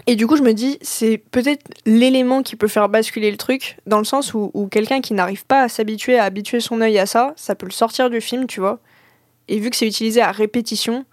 Et 0.07 0.15
du 0.15 0.25
coup, 0.27 0.35
je 0.37 0.41
me 0.41 0.53
dis, 0.53 0.77
c'est 0.81 1.17
peut-être 1.31 1.63
l'élément 1.85 2.41
qui 2.43 2.55
peut 2.55 2.67
faire 2.67 2.89
basculer 2.89 3.29
le 3.31 3.37
truc, 3.37 3.77
dans 3.85 3.99
le 3.99 4.03
sens 4.05 4.33
où, 4.33 4.49
où 4.53 4.67
quelqu'un 4.67 5.01
qui 5.01 5.13
n'arrive 5.13 5.45
pas 5.45 5.61
à 5.63 5.69
s'habituer, 5.69 6.17
à 6.17 6.23
habituer 6.23 6.59
son 6.59 6.81
œil 6.81 6.97
à 6.99 7.05
ça, 7.05 7.33
ça 7.35 7.55
peut 7.55 7.65
le 7.65 7.71
sortir 7.71 8.09
du 8.09 8.21
film, 8.21 8.47
tu 8.47 8.59
vois. 8.59 8.79
Et 9.47 9.59
vu 9.59 9.69
que 9.69 9.75
c'est 9.75 9.87
utilisé 9.87 10.21
à 10.21 10.31
répétition, 10.31 11.05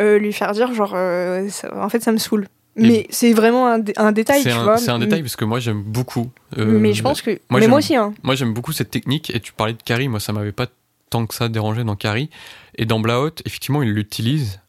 euh, 0.00 0.18
lui 0.18 0.32
faire 0.32 0.52
dire, 0.52 0.72
genre, 0.74 0.92
euh, 0.94 1.48
ça- 1.48 1.74
en 1.82 1.88
fait, 1.88 2.02
ça 2.02 2.12
me 2.12 2.18
saoule. 2.18 2.46
Mais 2.76 3.08
c'est 3.10 3.32
vraiment 3.32 3.66
un, 3.66 3.80
dé- 3.80 3.92
un 3.96 4.12
détail, 4.12 4.42
tu 4.42 4.48
un, 4.50 4.62
vois. 4.62 4.76
c'est 4.76 4.90
un 4.92 5.00
détail 5.00 5.22
parce 5.22 5.34
que 5.34 5.44
moi 5.44 5.58
j'aime 5.58 5.82
beaucoup. 5.82 6.30
euh, 6.58 6.64
mais 6.78 6.92
je 6.94 7.02
pense 7.02 7.22
que. 7.22 7.32
moi, 7.50 7.58
mais 7.58 7.66
moi 7.66 7.78
aussi, 7.78 7.96
hein. 7.96 8.14
Moi, 8.22 8.36
j'aime 8.36 8.54
beaucoup 8.54 8.70
cette 8.70 8.90
technique. 8.90 9.34
Et 9.34 9.40
tu 9.40 9.52
parlais 9.52 9.72
de 9.72 9.82
Carrie, 9.82 10.06
moi, 10.06 10.20
ça 10.20 10.32
m'avait 10.32 10.52
pas 10.52 10.66
tant 11.10 11.26
que 11.26 11.34
ça 11.34 11.48
dérangé 11.48 11.82
dans 11.82 11.96
Carrie. 11.96 12.30
Et 12.76 12.84
dans 12.84 13.00
Blowout, 13.00 13.32
effectivement, 13.46 13.82
il 13.82 13.92
l'utilise. 13.92 14.60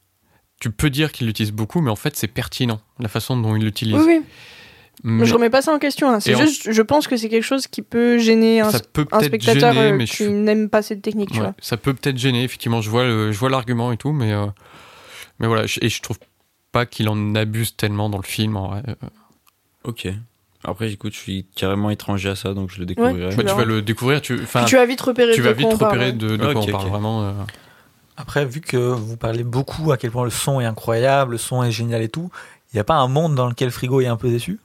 Tu 0.59 0.71
peux 0.71 0.89
dire 0.89 1.11
qu'il 1.11 1.27
l'utilise 1.27 1.51
beaucoup, 1.51 1.79
mais 1.81 1.89
en 1.89 1.95
fait, 1.95 2.15
c'est 2.17 2.27
pertinent, 2.27 2.81
la 2.99 3.07
façon 3.07 3.37
dont 3.37 3.55
il 3.55 3.63
l'utilise. 3.63 3.95
Oui, 3.95 4.03
oui. 4.05 4.21
Mais 5.03 5.25
Je 5.25 5.33
remets 5.33 5.49
pas 5.49 5.61
ça 5.61 5.71
en 5.73 5.79
question. 5.79 6.09
hein. 6.09 6.19
C'est 6.19 6.35
juste, 6.35 6.69
je 6.73 6.81
pense 6.81 7.07
que 7.07 7.15
c'est 7.15 7.29
quelque 7.29 7.43
chose 7.45 7.67
qui 7.67 7.81
peut 7.81 8.17
gêner 8.17 8.59
un, 8.59 8.69
ça 8.69 8.81
peut 8.81 9.05
un 9.13 9.19
peut-être 9.19 9.27
spectateur 9.41 9.73
gêner, 9.73 9.91
euh, 9.91 9.95
mais 9.95 10.03
qui 10.05 10.27
n'aime 10.27 10.67
pas 10.69 10.81
cette 10.81 11.01
technique, 11.01 11.31
tu 11.31 11.37
vois. 11.39 11.53
ça 11.61 11.77
peut 11.77 11.93
peut-être 11.93 12.17
gêner, 12.17 12.43
effectivement. 12.43 12.81
Je 12.81 12.89
vois, 12.89 13.05
le- 13.05 13.31
je 13.31 13.39
vois 13.39 13.49
l'argument 13.49 13.93
et 13.93 13.97
tout, 13.97 14.11
mais, 14.11 14.33
euh, 14.33 14.47
mais 15.39 15.47
voilà. 15.47 15.65
je- 15.67 15.79
Et 15.81 15.87
je 15.87 16.01
trouve 16.01 16.19
pas 16.73 16.85
qu'il 16.85 17.07
en 17.07 17.33
abuse 17.35 17.77
tellement 17.77 18.09
dans 18.09 18.17
le 18.17 18.23
film. 18.25 18.57
En 18.57 18.67
vrai. 18.67 18.83
Ok. 19.85 20.09
Après, 20.65 20.91
écoute, 20.91 21.13
je 21.13 21.19
suis 21.19 21.45
carrément 21.55 21.89
étranger 21.89 22.27
à 22.27 22.35
ça, 22.35 22.53
donc 22.53 22.69
je 22.69 22.79
le 22.79 22.85
découvrirai. 22.85 23.29
Tu 23.29 23.37
ouais, 23.37 23.45
tu 23.45 23.55
vas 23.55 23.63
le 23.63 23.81
découvrir. 23.81 24.19
Tu, 24.21 24.37
tu 24.67 24.75
vas 24.75 24.85
vite 24.85 24.99
repérer 24.99 25.31
tu 25.33 25.39
de 25.39 25.45
vas 25.45 25.53
quoi 25.53 25.57
vite 25.57 25.67
on 25.73 25.77
parle, 25.77 25.91
repérer 25.93 26.11
de, 26.11 26.35
de 26.35 26.45
Ok, 26.45 26.51
quoi 26.51 26.61
on 26.63 26.65
parle 26.67 26.89
vraiment. 26.89 27.23
euh. 27.23 27.31
Après, 28.21 28.45
vu 28.45 28.59
que 28.61 28.75
vous 28.77 29.15
parlez 29.17 29.43
beaucoup 29.43 29.91
à 29.93 29.97
quel 29.97 30.11
point 30.11 30.25
le 30.25 30.29
son 30.29 30.59
est 30.59 30.65
incroyable, 30.65 31.31
le 31.31 31.37
son 31.37 31.63
est 31.63 31.71
génial 31.71 32.01
et 32.01 32.09
tout, 32.09 32.29
il 32.71 32.75
n'y 32.75 32.79
a 32.79 32.83
pas 32.83 32.95
un 32.95 33.07
monde 33.07 33.33
dans 33.33 33.47
lequel 33.47 33.71
Frigo 33.71 34.01
est 34.01 34.07
un 34.07 34.17
peu 34.17 34.29
déçu? 34.29 34.59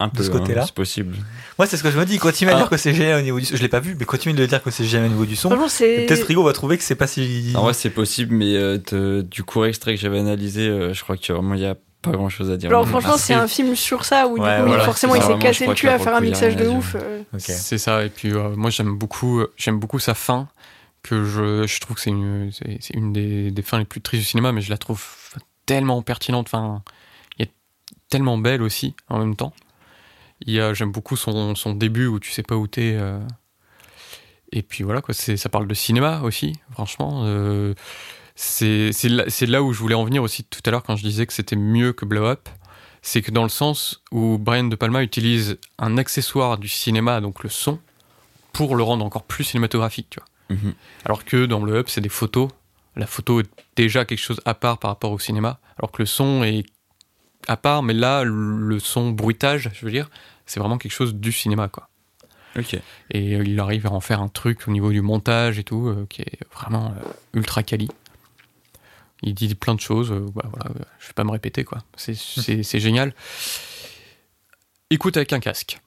Un 0.00 0.08
peu, 0.10 0.22
ce 0.22 0.28
hein, 0.30 0.38
côté-là? 0.38 0.62
c'est 0.64 0.74
possible. 0.74 1.16
Moi, 1.58 1.66
c'est 1.66 1.76
ce 1.76 1.82
que 1.82 1.90
je 1.90 1.98
me 1.98 2.04
dis. 2.06 2.18
Continue 2.18 2.52
à 2.52 2.54
Ah. 2.54 2.58
dire 2.58 2.70
que 2.70 2.76
c'est 2.76 2.94
génial 2.94 3.18
au 3.18 3.22
niveau 3.22 3.40
du 3.40 3.46
son. 3.46 3.56
Je 3.56 3.62
l'ai 3.62 3.68
pas 3.68 3.80
vu, 3.80 3.96
mais 3.98 4.04
continue 4.04 4.32
de 4.32 4.40
le 4.40 4.46
dire 4.46 4.62
que 4.62 4.70
c'est 4.70 4.84
génial 4.84 5.08
au 5.08 5.12
niveau 5.12 5.24
du 5.26 5.34
son. 5.34 5.48
Peut-être 5.48 6.22
Frigo 6.22 6.44
va 6.44 6.52
trouver 6.52 6.78
que 6.78 6.84
c'est 6.84 6.94
pas 6.94 7.08
si. 7.08 7.52
En 7.56 7.62
vrai, 7.62 7.72
c'est 7.74 7.90
possible, 7.90 8.32
mais 8.32 8.54
euh, 8.56 8.78
te- 8.78 9.22
du 9.22 9.42
court 9.42 9.66
extrait 9.66 9.96
que 9.96 10.00
j'avais 10.00 10.20
analysé, 10.20 10.68
euh, 10.68 10.94
je 10.94 11.02
crois 11.02 11.16
que 11.16 11.32
vraiment, 11.32 11.54
il 11.54 11.60
y 11.62 11.66
a 11.66 11.74
pas 12.00 12.12
grand 12.12 12.28
chose 12.28 12.48
à 12.52 12.56
dire. 12.56 12.70
Alors 12.70 12.86
franchement, 12.86 13.16
c'est 13.16 13.34
un 13.34 13.48
film 13.48 13.74
sur 13.74 14.04
ça 14.04 14.28
où 14.28 14.36
du 14.38 14.44
Ouais, 14.44 14.58
coup, 14.60 14.68
voilà, 14.68 14.84
forcément, 14.84 15.16
il 15.16 15.22
s'est 15.22 15.36
cassé 15.38 15.66
le 15.66 15.74
cul 15.74 15.88
à 15.88 15.98
faire 15.98 16.14
un 16.14 16.20
mixage 16.20 16.54
de 16.54 16.68
ouf. 16.68 16.94
euh. 16.94 17.22
C'est 17.38 17.78
ça, 17.78 18.04
et 18.04 18.08
puis 18.08 18.30
euh, 18.32 18.50
moi 18.54 18.70
j'aime 18.70 18.96
beaucoup, 18.96 19.40
euh, 19.40 19.52
j'aime 19.56 19.80
beaucoup 19.80 19.98
sa 19.98 20.14
fin, 20.14 20.46
que 21.02 21.24
je, 21.24 21.66
je 21.66 21.80
trouve 21.80 21.96
que 21.96 22.02
c'est 22.02 22.10
une, 22.10 22.50
c'est, 22.52 22.94
une 22.94 23.12
des, 23.12 23.50
des 23.50 23.62
fins 23.62 23.78
les 23.78 23.84
plus 23.84 24.00
tristes 24.00 24.22
du 24.22 24.28
cinéma, 24.28 24.52
mais 24.52 24.60
je 24.60 24.70
la 24.70 24.78
trouve 24.78 25.04
tellement 25.66 26.02
pertinente, 26.02 26.46
enfin, 26.48 26.82
il 27.38 27.44
est 27.44 27.52
tellement 28.08 28.38
belle 28.38 28.62
aussi 28.62 28.94
en 29.08 29.18
même 29.18 29.36
temps. 29.36 29.52
Il 30.46 30.52
y 30.52 30.60
a, 30.60 30.72
j'aime 30.74 30.92
beaucoup 30.92 31.16
son, 31.16 31.54
son 31.54 31.74
début 31.74 32.06
où 32.06 32.20
tu 32.20 32.30
sais 32.30 32.42
pas 32.42 32.56
où 32.56 32.66
t'es. 32.66 32.94
euh, 32.96 33.20
et 34.52 34.62
puis 34.62 34.84
voilà, 34.84 35.02
quoi, 35.02 35.14
c'est, 35.14 35.36
ça 35.36 35.48
parle 35.48 35.66
de 35.66 35.74
cinéma 35.74 36.20
aussi, 36.22 36.54
franchement. 36.72 37.22
euh, 37.24 37.74
c'est, 38.34 38.92
c'est, 38.92 39.08
là, 39.08 39.24
c'est 39.28 39.46
là 39.46 39.62
où 39.62 39.72
je 39.72 39.78
voulais 39.80 39.96
en 39.96 40.04
venir 40.04 40.22
aussi 40.22 40.44
tout 40.44 40.60
à 40.64 40.70
l'heure 40.70 40.84
quand 40.84 40.96
je 40.96 41.02
disais 41.02 41.26
que 41.26 41.32
c'était 41.32 41.56
mieux 41.56 41.92
que 41.92 42.04
Blow 42.04 42.24
Up. 42.24 42.48
C'est 43.02 43.22
que 43.22 43.30
dans 43.30 43.42
le 43.44 43.48
sens 43.48 44.02
où 44.10 44.38
Brian 44.38 44.64
De 44.64 44.76
Palma 44.76 45.02
utilise 45.02 45.58
un 45.78 45.98
accessoire 45.98 46.58
du 46.58 46.68
cinéma, 46.68 47.20
donc 47.20 47.42
le 47.42 47.48
son, 47.48 47.78
pour 48.52 48.74
le 48.74 48.82
rendre 48.82 49.04
encore 49.04 49.22
plus 49.24 49.44
cinématographique, 49.44 50.08
tu 50.10 50.20
vois. 50.20 50.28
Mhm. 50.50 50.74
Alors 51.04 51.24
que 51.24 51.46
dans 51.46 51.62
le 51.64 51.74
Up, 51.74 51.88
c'est 51.88 52.00
des 52.00 52.08
photos. 52.08 52.48
La 52.96 53.06
photo 53.06 53.40
est 53.40 53.48
déjà 53.76 54.04
quelque 54.04 54.18
chose 54.18 54.40
à 54.44 54.54
part 54.54 54.78
par 54.78 54.90
rapport 54.90 55.12
au 55.12 55.18
cinéma, 55.18 55.60
alors 55.78 55.92
que 55.92 56.02
le 56.02 56.06
son 56.06 56.42
est 56.42 56.64
à 57.46 57.56
part, 57.56 57.82
mais 57.82 57.94
là, 57.94 58.24
le 58.24 58.78
son 58.80 59.10
bruitage, 59.10 59.70
je 59.72 59.84
veux 59.84 59.92
dire, 59.92 60.10
c'est 60.46 60.58
vraiment 60.60 60.78
quelque 60.78 60.92
chose 60.92 61.14
du 61.14 61.30
cinéma, 61.32 61.68
quoi. 61.68 61.88
Ok. 62.58 62.74
Et 63.10 63.34
euh, 63.36 63.44
il 63.46 63.58
arrive 63.60 63.86
à 63.86 63.92
en 63.92 64.00
faire 64.00 64.20
un 64.20 64.28
truc 64.28 64.66
au 64.66 64.70
niveau 64.72 64.90
du 64.90 65.00
montage 65.02 65.58
et 65.58 65.64
tout, 65.64 65.86
euh, 65.88 66.06
qui 66.10 66.22
est 66.22 66.38
vraiment 66.52 66.88
euh, 66.96 67.08
ultra 67.34 67.62
quali. 67.62 67.88
Il 69.22 69.34
dit 69.34 69.54
plein 69.54 69.74
de 69.74 69.80
choses, 69.80 70.10
euh, 70.10 70.26
bah, 70.34 70.44
voilà, 70.52 70.70
je 70.98 71.06
vais 71.06 71.12
pas 71.14 71.24
me 71.24 71.30
répéter, 71.30 71.64
quoi. 71.64 71.78
C'est- 71.96 72.14
c'est 72.62 72.80
génial. 72.80 73.14
Écoute 74.90 75.16
avec 75.16 75.32
un 75.32 75.40
casque. 75.40 75.78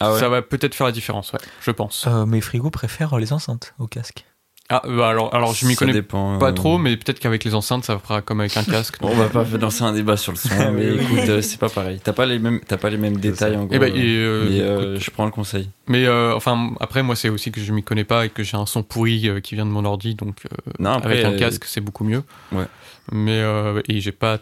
Ah 0.00 0.12
ouais. 0.12 0.18
Ça 0.18 0.28
va 0.28 0.42
peut-être 0.42 0.74
faire 0.74 0.86
la 0.86 0.92
différence, 0.92 1.32
ouais, 1.32 1.40
je 1.60 1.70
pense. 1.70 2.06
Euh, 2.06 2.26
mes 2.26 2.40
frigos 2.40 2.70
préfèrent 2.70 3.18
les 3.18 3.32
enceintes 3.32 3.74
au 3.78 3.86
casque. 3.86 4.24
Ah, 4.72 4.82
bah 4.86 5.08
alors, 5.08 5.34
alors 5.34 5.52
je 5.52 5.66
m'y 5.66 5.74
connais 5.74 5.92
dépend, 5.92 6.38
pas 6.38 6.50
euh, 6.50 6.52
trop, 6.52 6.78
mais 6.78 6.96
peut-être 6.96 7.18
qu'avec 7.18 7.42
les 7.42 7.56
enceintes, 7.56 7.84
ça 7.84 7.98
fera 7.98 8.22
comme 8.22 8.38
avec 8.38 8.56
un 8.56 8.62
casque. 8.62 8.98
On 9.02 9.12
va 9.16 9.28
pas 9.28 9.42
lancer 9.42 9.82
un 9.82 9.92
débat 9.92 10.16
sur 10.16 10.30
le 10.30 10.38
son, 10.38 10.70
mais 10.70 10.92
Oui, 10.92 10.98
oui. 11.00 11.04
écoute, 11.04 11.28
euh, 11.28 11.42
c'est 11.42 11.58
pas 11.58 11.68
pareil. 11.68 12.00
T'as 12.04 12.12
pas 12.12 12.24
les 12.24 12.38
mêmes, 12.38 12.60
t'as 12.64 12.76
pas 12.76 12.88
les 12.88 12.96
mêmes 12.96 13.16
détails 13.16 13.56
en 13.56 13.64
gros. 13.64 13.74
Eh 13.74 13.80
ben, 13.80 13.92
et, 13.92 13.98
euh, 13.98 14.46
mais 14.48 14.60
euh, 14.60 14.90
écoute, 14.94 15.04
je 15.04 15.10
prends 15.10 15.24
le 15.24 15.32
conseil. 15.32 15.68
Mais 15.88 16.06
euh, 16.06 16.36
enfin, 16.36 16.70
après, 16.78 17.02
moi, 17.02 17.16
c'est 17.16 17.28
aussi 17.28 17.50
que 17.50 17.60
je 17.60 17.72
m'y 17.72 17.82
connais 17.82 18.04
pas 18.04 18.26
et 18.26 18.28
que 18.28 18.44
j'ai 18.44 18.56
un 18.56 18.64
son 18.64 18.84
pourri 18.84 19.28
euh, 19.28 19.40
qui 19.40 19.56
vient 19.56 19.66
de 19.66 19.72
mon 19.72 19.84
ordi, 19.84 20.14
donc 20.14 20.36
euh, 20.44 20.70
Non, 20.78 20.90
après, 20.92 21.24
avec 21.24 21.24
un 21.24 21.36
casque, 21.36 21.64
c'est 21.66 21.80
beaucoup 21.80 22.04
mieux. 22.04 22.22
Ouais. 22.52 22.66
Mais 23.10 23.40
euh, 23.40 23.82
et 23.88 24.00
j'ai 24.00 24.12
pas 24.12 24.38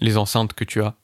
les 0.00 0.16
enceintes 0.16 0.54
que 0.54 0.64
tu 0.64 0.80
as. 0.82 0.94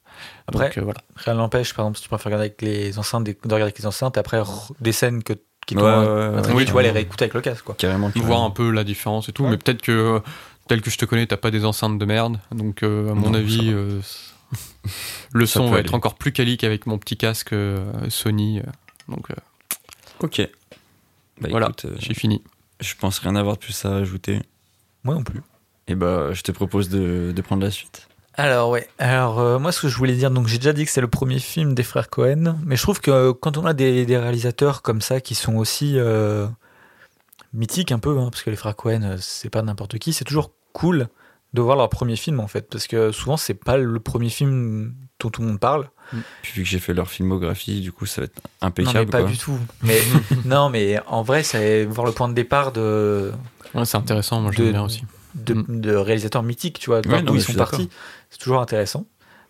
Après, 0.47 0.67
Donc, 0.69 0.79
euh, 0.79 0.81
voilà. 0.83 1.01
rien 1.17 1.35
n'empêche, 1.35 1.75
par 1.75 1.85
exemple, 1.85 1.97
si 1.99 2.03
tu 2.05 2.09
préfères 2.09 2.27
regarder 2.27 2.47
avec 2.47 2.63
les 2.63 2.99
enceintes, 2.99 3.25
de 3.25 3.35
regarder 3.45 3.63
avec 3.63 3.79
les 3.79 3.87
enceintes, 3.87 4.17
et 4.17 4.21
après 4.21 4.43
des 4.81 4.93
scènes 4.93 5.23
que, 5.23 5.35
qui 5.67 5.75
t'ont 5.75 5.83
Ouais, 5.83 5.89
euh, 5.91 6.43
ouais, 6.43 6.53
ouais, 6.55 6.65
tu 6.65 6.73
vois, 6.73 6.83
les 6.83 6.91
réécouter 6.91 7.25
avec 7.25 7.35
le 7.35 7.41
casque, 7.41 7.65
quoi. 7.65 7.75
Carrément. 7.77 8.11
Voir 8.17 8.43
un 8.43 8.51
peu 8.51 8.71
la 8.71 8.85
différence 8.85 9.29
et 9.29 9.33
tout, 9.33 9.45
Ouais. 9.45 9.51
mais 9.51 9.57
peut-être 9.59 9.83
que 9.83 9.93
euh, 9.93 10.21
tel 10.69 10.81
que 10.83 10.91
je 10.91 10.99
te 10.99 11.05
connais, 11.05 11.27
t'as 11.27 11.37
pas 11.37 11.51
des 11.51 11.65
enceintes 11.65 11.99
de 11.99 12.05
merde. 12.05 12.39
Donc, 12.51 12.83
euh, 12.83 13.11
à 13.11 13.15
mon 13.15 13.31
Non, 13.31 13.35
avis, 13.35 13.71
euh, 13.73 14.01
le 15.33 15.47
Ça 15.47 15.55
son 15.61 15.67
va 15.67 15.77
aller. 15.79 15.87
être 15.87 15.95
encore 15.95 16.15
plus 16.17 16.33
quali 16.33 16.57
qu'avec 16.57 16.87
mon 16.87 16.99
petit 16.99 17.17
casque 17.17 17.53
euh, 17.53 17.85
Sony. 18.11 18.59
euh, 18.61 18.63
donc, 19.09 19.31
euh, 19.31 19.35
Ok. 20.21 20.41
Bah, 21.41 21.49
Voilà. 21.51 21.71
euh, 21.85 21.95
j'ai 21.99 22.15
fini. 22.15 22.43
je 22.81 22.95
pense 22.97 23.19
rien 23.21 23.35
avoir 23.37 23.57
de 23.57 23.61
plus 23.61 23.85
à 23.85 23.97
ajouter. 23.97 24.41
Moi 25.05 25.15
non 25.15 25.25
plus. 25.25 25.41
Et 25.89 25.95
bah, 25.97 26.33
je 26.33 26.43
te 26.43 26.53
propose 26.53 26.89
de, 26.89 27.33
de 27.35 27.43
prendre 27.43 27.63
la 27.63 27.71
suite. 27.73 28.09
Alors 28.35 28.71
ouais, 28.71 28.89
alors 28.99 29.41
euh, 29.41 29.59
moi 29.59 29.73
ce 29.73 29.83
que 29.83 29.89
je 29.89 29.97
voulais 29.97 30.15
dire, 30.15 30.31
donc 30.31 30.47
j'ai 30.47 30.57
déjà 30.59 30.73
dit 30.73 30.85
que 30.87 30.91
c'est 30.91 31.03
le 31.03 31.09
premier 31.09 31.39
film 31.39 31.75
des 31.75 31.83
frères 31.83 32.09
Cohen, 32.09 32.57
mais 32.65 32.77
je 32.77 32.83
trouve 32.83 33.01
que 33.01 33.11
euh, 33.11 33.33
quand 33.35 33.59
on 33.59 33.67
a 33.67 33.75
des, 33.75 34.07
des 34.07 34.17
réalisateurs 34.17 34.81
comme 34.81 35.03
ça 35.03 35.21
qui 35.21 35.35
sont 35.35 35.57
aussi 35.57 35.99
euh, 35.99 36.47
mythiques 37.53 37.93
un 37.93 37.99
peu, 37.99 38.19
hein, 38.19 38.29
parce 38.31 38.43
que 38.43 38.49
les 38.51 38.57
frères 38.57 38.75
Cohen 38.77 39.17
c'est 39.21 39.51
pas 39.51 39.61
n'importe 39.61 39.99
qui, 39.99 40.15
c'est 40.15 40.25
toujours 40.25 40.51
cool 40.73 41.09
de 41.53 41.61
voir 41.61 41.77
leur 41.77 41.91
premier 41.91 42.17
film 42.17 42.41
en 42.41 42.49
fait, 42.49 42.71
parce 42.71 42.87
que 42.87 43.13
souvent 43.13 43.37
c'est 43.37 43.53
pas 43.55 43.77
le 43.77 44.01
premier 44.01 44.31
film 44.31 44.95
dont 45.21 45.29
tout 45.29 45.43
le 45.43 45.49
monde 45.49 45.61
parle. 45.61 45.91
Puis 46.41 46.53
vu 46.55 46.63
que 46.63 46.69
j'ai 46.69 46.79
fait 46.79 46.95
leur 46.95 47.09
filmographie, 47.09 47.81
du 47.81 47.93
coup, 47.93 48.07
ça 48.07 48.23
va 48.23 48.25
être 48.25 48.41
Non 48.63 48.69
impeccable. 48.69 48.99
mais 48.99 49.07
pas 49.07 49.21
quoi. 49.21 49.31
du 49.31 49.39
tout. 49.39 49.59
Mais 49.83 50.01
non 50.47 50.71
mais 50.71 51.01
en 51.07 51.23
vrai 51.23 51.43
c'est 51.43 51.85
voir 51.85 52.07
le 52.07 52.13
point 52.13 52.29
de 52.31 52.35
départ 52.35 52.73
de 52.73 53.31
Ouais, 53.75 53.85
c'est 53.85 53.99
intéressant, 53.99 54.41
moi 54.41 54.53
j'aime 54.53 54.71
bien 54.73 54.85
aussi. 54.85 55.05
De, 55.35 55.55
Mm. 55.55 55.81
de 55.81 55.95
réalisateurs 55.95 56.43
mythiques, 56.43 56.79
tu 56.79 56.91
vois, 56.91 57.01
Ouais, 57.07 57.23
d'où 57.23 57.35
ils 57.35 57.43
sont 57.43 57.55
partis. 57.55 57.89
C'est 58.31 58.39
toujours 58.39 58.61
intéressant. 58.61 59.07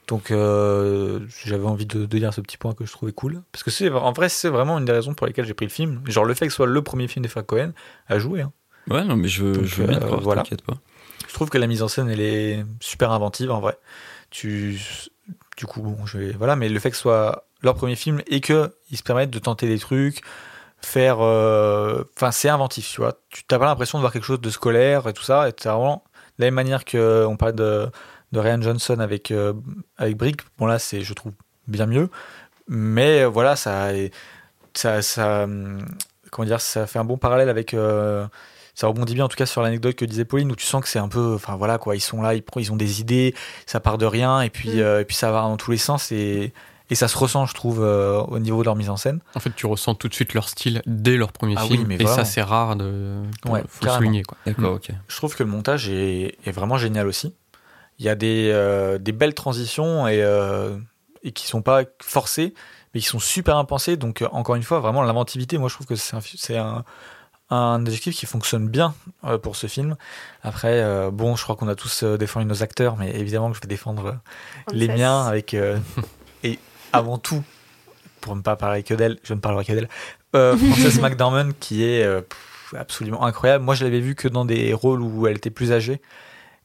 Donc 0.09 0.31
euh, 0.33 1.21
j'avais 1.45 1.65
envie 1.67 1.87
de, 1.87 2.07
de 2.07 2.19
dire 2.19 2.35
ce 2.35 2.41
petit 2.41 2.57
point 2.57 2.73
que 2.75 2.85
je 2.85 2.91
trouvais 2.93 3.13
cool. 3.13 3.43
Parce 3.53 3.63
que 3.63 3.71
c'est 3.71 3.89
en 3.91 4.13
vrai, 4.13 4.29
c'est 4.29 4.49
vraiment 4.49 4.79
une 4.79 4.85
des 4.85 4.93
raisons 4.93 5.15
pour 5.15 5.27
lesquelles 5.27 5.47
j'ai 5.47 5.55
pris 5.55 5.67
le 5.67 5.71
film. 5.71 6.01
Genre 6.07 6.25
le 6.25 6.35
fait 6.35 6.47
que 6.47 6.53
ce 6.53 6.57
soit 6.57 6.67
le 6.67 6.83
premier 6.83 7.07
film 7.09 7.23
des 7.23 7.29
frères 7.29 7.47
Cohen 7.47 7.73
à 8.09 8.19
jouer. 8.19 8.41
hein. 8.43 8.53
Ouais, 8.91 9.05
non, 9.05 9.15
mais 9.17 9.29
je 9.29 9.45
Donc, 9.45 9.65
je 9.65 9.77
veux 9.83 9.87
bien 9.87 9.99
euh, 9.99 10.07
croire, 10.07 10.21
voilà. 10.21 10.43
t'inquiète 10.43 10.63
pas. 10.63 10.75
Je 11.29 11.33
trouve 11.35 11.51
que 11.51 11.59
la 11.59 11.69
mise 11.69 11.83
en 11.85 11.89
scène, 11.89 12.11
elle 12.11 12.21
est 12.21 12.65
super 12.81 13.13
inventive 13.13 13.53
en 13.53 13.61
vrai. 13.61 13.79
Tu, 14.31 14.81
du 15.57 15.67
coup, 15.67 15.83
bon, 15.83 16.05
je 16.05 16.19
vais, 16.19 16.33
voilà, 16.33 16.57
mais 16.57 16.69
le 16.69 16.81
fait 16.81 16.91
que 16.91 16.97
ce 16.97 17.03
soit 17.03 17.47
leur 17.63 17.75
premier 17.77 17.95
film 17.95 18.23
et 18.27 18.41
que 18.41 18.73
ils 18.91 18.97
se 18.99 19.03
permettent 19.05 19.31
de 19.31 19.39
tenter 19.39 19.69
des 19.69 19.79
trucs, 19.79 20.23
faire, 20.85 21.19
euh, 21.21 22.05
enfin, 22.17 22.31
c'est 22.33 22.49
inventif, 22.49 22.89
tu 22.91 23.01
vois. 23.01 23.15
Tu 23.31 23.45
t'as 23.45 23.59
pas 23.59 23.67
l'impression 23.67 23.99
de 23.99 24.03
voir 24.03 24.13
quelque 24.13 24.25
chose 24.25 24.41
de 24.41 24.51
scolaire 24.51 25.09
et 25.09 25.13
tout 25.13 25.23
ça. 25.23 25.49
Et 25.49 25.55
vraiment 25.65 26.05
de 26.39 26.45
la 26.45 26.47
même 26.49 26.55
manière 26.55 26.85
que 26.85 27.25
on 27.29 27.37
parlait 27.37 27.53
de, 27.55 27.89
de 28.33 28.39
Ryan 28.41 28.61
Johnson 28.63 28.99
avec 29.01 29.31
euh, 29.31 29.53
avec 29.99 30.17
Brick. 30.17 30.41
Bon 30.59 30.67
là, 30.67 30.79
c'est, 30.79 31.03
je 31.03 31.15
trouve 31.15 31.33
bien 31.69 31.87
mieux, 31.87 32.11
mais 32.69 33.23
euh, 33.23 33.29
voilà, 33.29 33.57
ça, 33.57 33.91
ça, 34.75 35.03
ça, 35.03 35.45
hum, 35.45 35.79
comment 36.31 36.47
dire, 36.47 36.61
ça 36.61 36.87
fait 36.87 36.99
un 36.99 37.05
bon 37.05 37.19
parallèle 37.19 37.49
avec. 37.49 37.75
euh, 37.75 38.27
ça 38.75 38.87
rebondit 38.87 39.13
bien 39.15 39.27
en 39.27 39.29
tout 39.29 39.37
cas 39.37 39.45
sur 39.45 39.61
l'anecdote 39.61 39.97
que 39.97 40.07
disait 40.07 40.25
Pauline 40.25 40.51
où 40.51 40.57
tu 40.57 40.65
sens 40.65 40.81
que 40.83 40.89
c'est 40.89 40.99
un 40.99 41.09
peu 41.09 41.35
enfin 41.35 41.57
voilà 41.57 41.77
quoi 41.77 41.95
ils 41.95 42.01
sont 42.01 42.23
là 42.23 42.35
ils, 42.35 42.43
ils 42.57 42.73
ont 42.73 42.77
des 42.77 43.03
idées 43.03 43.35
ça 43.67 43.81
part 43.81 43.99
de 43.99 44.07
rien 44.07 44.41
et 44.41 44.49
puis 44.49 44.77
Mm. 44.77 44.81
euh, 44.81 45.01
et 45.01 45.05
puis 45.05 45.15
ça 45.15 45.31
va 45.31 45.43
dans 45.43 45.59
tous 45.59 45.71
les 45.73 45.77
sens 45.77 46.11
et 46.11 46.55
et 46.91 46.95
ça 46.95 47.09
se 47.09 47.17
ressent 47.17 47.47
je 47.47 47.55
trouve 47.55 47.83
euh, 47.83 48.21
au 48.23 48.39
niveau 48.39 48.61
de 48.61 48.67
leur 48.67 48.77
mise 48.77 48.91
en 48.91 48.97
scène 48.97 49.21
En 49.35 49.41
fait, 49.41 49.55
tu 49.55 49.67
ressens 49.67 49.95
tout 49.95 50.09
de 50.09 50.15
suite 50.15 50.35
leur 50.35 50.49
style 50.49 50.83
dès 50.87 51.17
leur 51.17 51.33
premier 51.33 51.55
Ah 51.57 51.63
oui, 51.65 51.77
film, 51.77 51.87
mais 51.89 51.95
et 51.95 51.99
vraiment. 52.05 52.15
ça, 52.17 52.25
c'est 52.25 52.43
rare 52.43 52.77
de. 52.77 53.23
pour- 53.43 53.53
Ouais, 53.53 53.63
faut 53.69 53.85
le 53.87 53.91
souligner, 53.93 54.23
quoi. 54.23 54.37
D'accord, 54.47 54.73
Mm. 54.73 54.77
ok. 54.77 54.91
je 55.09 55.17
trouve 55.17 55.35
que 55.37 55.43
le 55.43 55.49
montage 55.51 55.89
est, 55.89 56.37
est 56.47 56.51
vraiment 56.53 56.77
génial 56.77 57.07
aussi 57.07 57.35
il 57.99 58.07
y 58.07 58.09
a 58.09 58.15
des 58.15 58.51
euh, 58.53 58.99
des 58.99 59.13
belles 59.13 59.35
transitions 59.35 60.09
et 60.09 60.23
euh, 60.23 60.77
et 61.23 61.33
qui 61.33 61.47
sont 61.47 61.61
pas 61.63 61.83
forcées 62.03 62.55
mais 62.95 63.01
qui 63.01 63.07
sont 63.07 63.19
super 63.21 63.57
impensées 63.59 63.97
donc 63.97 64.23
euh, 64.23 64.29
encore 64.33 64.55
une 64.57 64.63
fois 64.63 64.81
vraiment 64.81 65.03
l'inventivité 65.03 65.59
moi 65.59 65.69
je 65.69 65.75
trouve 65.75 65.87
que 65.87 65.95
c'est 65.95 66.17
un 66.17 66.21
c'est 66.21 66.57
un 66.57 66.85
un 67.51 67.85
adjectif 67.87 68.17
qui 68.17 68.25
fonctionne 68.25 68.67
bien 68.67 68.95
euh, 69.25 69.37
pour 69.37 69.57
ce 69.57 69.67
film. 69.67 69.97
Après, 70.43 70.81
euh, 70.81 71.11
bon, 71.11 71.37
je 71.37 71.43
crois 71.43 71.55
qu'on 71.55 71.69
a 71.69 71.75
tous 71.75 72.03
euh, 72.03 72.17
défendu 72.17 72.47
nos 72.47 72.63
acteurs, 72.63 72.97
mais 72.97 73.11
évidemment 73.15 73.51
que 73.51 73.57
je 73.57 73.61
vais 73.61 73.67
défendre 73.69 74.07
euh, 74.07 74.13
les 74.73 74.89
miens 74.89 75.27
avec 75.27 75.53
euh, 75.53 75.79
avant 76.93 77.19
tout 77.19 77.43
pour 78.21 78.37
ne 78.37 78.41
pas 78.43 78.57
parler 78.57 78.83
que 78.83 78.95
d'elle 78.95 79.19
je 79.23 79.35
ne 79.35 79.41
parlerai 79.41 79.65
que 79.65 79.73
d'elle 79.73 79.89
euh, 80.35 80.57
Frances 80.57 80.99
McDormand 81.01 81.51
qui 81.61 81.85
est 81.85 82.05
euh, 82.05 82.23
absolument 82.77 83.25
incroyable. 83.25 83.65
Moi 83.65 83.75
je 83.75 83.85
l'avais 83.85 84.01
vue 84.01 84.15
que 84.15 84.29
dans 84.29 84.45
des 84.45 84.73
rôles 84.73 85.03
où 85.03 85.27
elle 85.27 85.37
était 85.37 85.51
plus 85.51 85.73
âgée. 85.73 86.01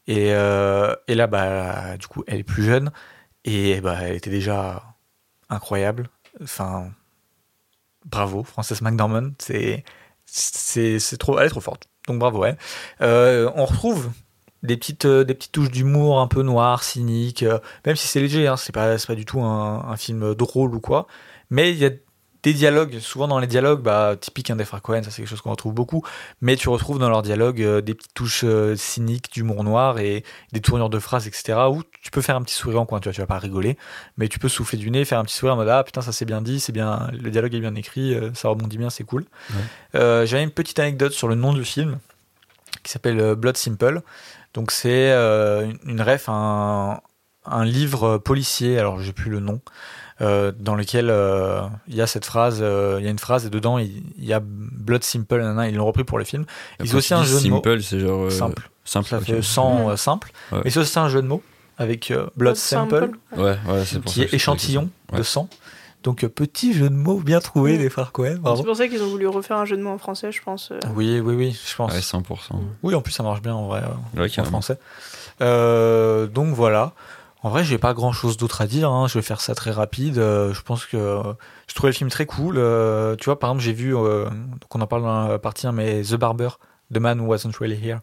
Et, 0.07 0.33
euh, 0.33 0.95
et 1.07 1.15
là 1.15 1.27
bah 1.27 1.97
du 1.97 2.07
coup 2.07 2.23
elle 2.27 2.39
est 2.39 2.43
plus 2.43 2.63
jeune. 2.63 2.91
Et 3.43 3.81
bah 3.81 3.97
elle 4.01 4.15
était 4.15 4.29
déjà 4.29 4.83
incroyable. 5.49 6.09
Enfin 6.41 6.91
bravo 8.05 8.43
Frances 8.43 8.81
McDormand. 8.81 9.31
C'est 9.39 9.83
trop 11.19 11.39
elle 11.39 11.47
est 11.47 11.49
trop 11.49 11.61
forte. 11.61 11.89
Donc 12.07 12.19
bravo 12.19 12.45
elle. 12.45 12.57
Euh, 13.01 13.51
on 13.55 13.65
retrouve 13.65 14.09
des 14.63 14.77
petites, 14.77 15.05
euh, 15.05 15.23
des 15.23 15.33
petites 15.33 15.51
touches 15.51 15.71
d'humour 15.71 16.19
un 16.19 16.27
peu 16.27 16.41
noir, 16.41 16.83
cynique, 16.83 17.43
euh, 17.43 17.59
même 17.85 17.95
si 17.95 18.07
c'est 18.07 18.19
léger, 18.19 18.47
hein, 18.47 18.57
c'est 18.57 18.73
pas, 18.73 18.97
pas 18.97 19.15
du 19.15 19.25
tout 19.25 19.41
un, 19.41 19.85
un 19.87 19.97
film 19.97 20.33
drôle 20.35 20.73
ou 20.75 20.79
quoi. 20.79 21.07
Mais 21.49 21.71
il 21.71 21.77
y 21.77 21.85
a 21.85 21.91
des 22.43 22.53
dialogues, 22.53 22.99
souvent 22.99 23.27
dans 23.27 23.39
les 23.39 23.47
dialogues, 23.47 23.81
bah, 23.81 24.15
typique 24.19 24.49
hein, 24.49 24.55
des 24.55 24.63
frères 24.63 24.81
Cohen, 24.81 25.03
ça 25.03 25.11
c'est 25.11 25.17
quelque 25.17 25.29
chose 25.29 25.41
qu'on 25.41 25.51
retrouve 25.51 25.73
beaucoup, 25.73 26.03
mais 26.41 26.55
tu 26.55 26.69
retrouves 26.69 26.99
dans 26.99 27.09
leurs 27.09 27.21
dialogues 27.21 27.61
euh, 27.61 27.81
des 27.81 27.93
petites 27.93 28.13
touches 28.13 28.45
cyniques, 28.75 29.31
d'humour 29.33 29.63
noir 29.63 29.99
et 29.99 30.23
des 30.53 30.61
tournures 30.61 30.89
de 30.89 30.99
phrases, 30.99 31.27
etc. 31.27 31.59
où 31.69 31.83
tu 32.01 32.11
peux 32.11 32.21
faire 32.21 32.35
un 32.35 32.41
petit 32.41 32.55
sourire 32.55 32.81
en 32.81 32.85
coin, 32.85 32.99
tu 32.99 33.05
vois, 33.05 33.13
tu 33.13 33.21
vas 33.21 33.27
pas 33.27 33.39
rigoler, 33.39 33.77
mais 34.17 34.27
tu 34.27 34.39
peux 34.39 34.49
souffler 34.49 34.77
du 34.77 34.91
nez, 34.91 35.03
faire 35.05 35.19
un 35.19 35.23
petit 35.25 35.35
sourire 35.35 35.55
en 35.55 35.57
mode 35.57 35.69
ah 35.69 35.83
putain 35.83 36.01
ça 36.01 36.11
c'est 36.11 36.25
bien 36.25 36.41
dit, 36.41 36.59
c'est 36.59 36.71
bien, 36.71 37.09
le 37.11 37.29
dialogue 37.31 37.53
est 37.53 37.59
bien 37.59 37.75
écrit, 37.75 38.15
ça 38.33 38.49
rebondit 38.49 38.77
bien, 38.77 38.89
c'est 38.89 39.03
cool. 39.03 39.25
Ouais. 39.51 40.25
J'avais 40.25 40.43
une 40.43 40.51
petite 40.51 40.79
anecdote 40.79 41.11
sur 41.11 41.27
le 41.27 41.35
nom 41.35 41.53
du 41.53 41.65
film 41.65 41.99
qui 42.83 42.91
s'appelle 42.91 43.35
Blood 43.35 43.57
Simple. 43.57 44.01
Donc 44.57 44.71
c'est 44.71 45.11
euh, 45.11 45.71
une- 45.85 46.01
ref, 46.01 46.27
à 46.29 46.31
un, 46.33 46.99
un 47.45 47.63
livre 47.63 48.17
policier, 48.17 48.79
alors 48.79 48.99
j'ai 48.99 49.13
plus 49.13 49.29
le 49.29 49.39
nom, 49.39 49.61
euh, 50.21 50.51
dans 50.59 50.73
lequel 50.73 51.11
euh, 51.11 51.61
il 51.87 51.93
y 51.95 52.01
a 52.01 52.07
cette 52.07 52.25
phrase, 52.25 52.57
euh, 52.61 52.95
il 52.99 53.05
y 53.05 53.07
a 53.07 53.11
une 53.11 53.19
phrase 53.19 53.45
et 53.45 53.49
dedans 53.51 53.77
il, 53.77 54.01
il 54.17 54.25
y 54.25 54.33
a 54.33 54.41
Blood 54.43 55.03
Simple, 55.03 55.37
nanana, 55.37 55.69
ils 55.69 55.75
l'ont 55.75 55.85
repris 55.85 56.03
pour 56.03 56.17
le 56.17 56.23
film. 56.25 56.45
Ils 56.83 56.95
ont 56.95 56.97
aussi 56.97 57.13
un 57.13 57.23
jeu 57.23 57.39
de 57.39 57.47
mots 57.49 57.61
Simple, 57.63 57.81
c'est 57.83 57.99
genre. 57.99 58.23
euh, 58.23 58.29
simple, 58.31 58.69
Simple. 58.83 59.07
ça 59.09 59.19
fait 59.21 59.41
sans 59.43 59.95
simple, 59.95 60.31
Ouais. 60.51 60.61
mais 60.65 60.71
c'est 60.71 60.79
aussi 60.79 60.97
un 60.97 61.07
jeu 61.09 61.21
de 61.21 61.27
mots 61.27 61.43
avec 61.77 62.09
euh, 62.09 62.25
Blood 62.35 62.55
Sample, 62.55 63.11
Ouais, 63.37 63.43
ouais, 63.67 63.83
qui 64.07 64.21
ça 64.21 64.23
est 64.23 64.33
échantillon 64.33 64.89
Ouais. 65.11 65.19
de 65.19 65.23
sang. 65.23 65.47
Donc 66.03 66.23
euh, 66.23 66.29
petit 66.29 66.73
jeu 66.73 66.89
de 66.89 66.95
mots 66.95 67.19
bien 67.19 67.39
trouvé 67.39 67.73
Mm. 67.75 67.77
des 67.79 67.89
frères 67.89 68.11
Cohen, 68.11 68.37
C'est 68.55 68.63
pour 68.63 68.75
ça 68.75 68.87
qu'ils 68.87 69.01
ont 69.03 69.09
voulu 69.09 69.27
refaire 69.27 69.57
un 69.57 69.65
jeu 69.65 69.75
de 69.77 69.81
mots 69.81 69.89
en 69.91 69.97
français, 69.97 70.31
je 70.31 70.41
pense. 70.41 70.71
euh. 70.71 70.79
Oui, 70.95 71.19
oui, 71.19 71.35
oui, 71.35 71.59
je 71.67 71.75
pense. 71.75 71.91
Ouais, 71.93 71.99
100%. 72.01 72.23
Oui, 72.83 72.95
en 72.95 73.01
plus 73.01 73.11
ça 73.11 73.23
marche 73.23 73.41
bien 73.41 73.55
en 73.55 73.67
vrai. 73.67 73.81
euh, 74.15 74.21
Ouais, 74.21 74.39
en 74.39 74.43
français. 74.45 74.77
Euh, 75.41 76.27
donc 76.27 76.53
voilà. 76.53 76.93
En 77.43 77.49
vrai, 77.49 77.63
j'ai 77.63 77.77
pas 77.77 77.93
grand 77.93 78.11
chose 78.13 78.35
d'autre 78.37 78.61
à 78.61 78.67
dire. 78.67 78.89
hein. 78.91 79.07
Je 79.07 79.13
vais 79.17 79.21
faire 79.21 79.41
ça 79.41 79.53
très 79.55 79.71
rapide. 79.71 80.17
Euh, 80.17 80.53
je 80.53 80.61
pense 80.61 80.85
que 80.85 80.97
euh, 80.97 81.21
je 81.67 81.75
trouvais 81.75 81.91
le 81.91 81.95
film 81.95 82.09
très 82.09 82.25
cool. 82.25 82.55
Euh, 82.57 83.15
tu 83.15 83.25
vois, 83.25 83.37
par 83.39 83.51
exemple, 83.51 83.63
j'ai 83.63 83.73
vu, 83.73 83.95
euh, 83.95 84.25
donc 84.29 84.75
on 84.75 84.81
en 84.81 84.87
parle 84.87 85.03
dans 85.03 85.27
la 85.27 85.39
partie 85.39 85.67
1, 85.67 85.71
mais 85.71 86.01
The 86.01 86.15
Barber, 86.15 86.49
The 86.93 86.97
Man 86.97 87.19
Who 87.21 87.27
Wasn't 87.27 87.55
Really 87.59 87.75
Here. 87.81 87.99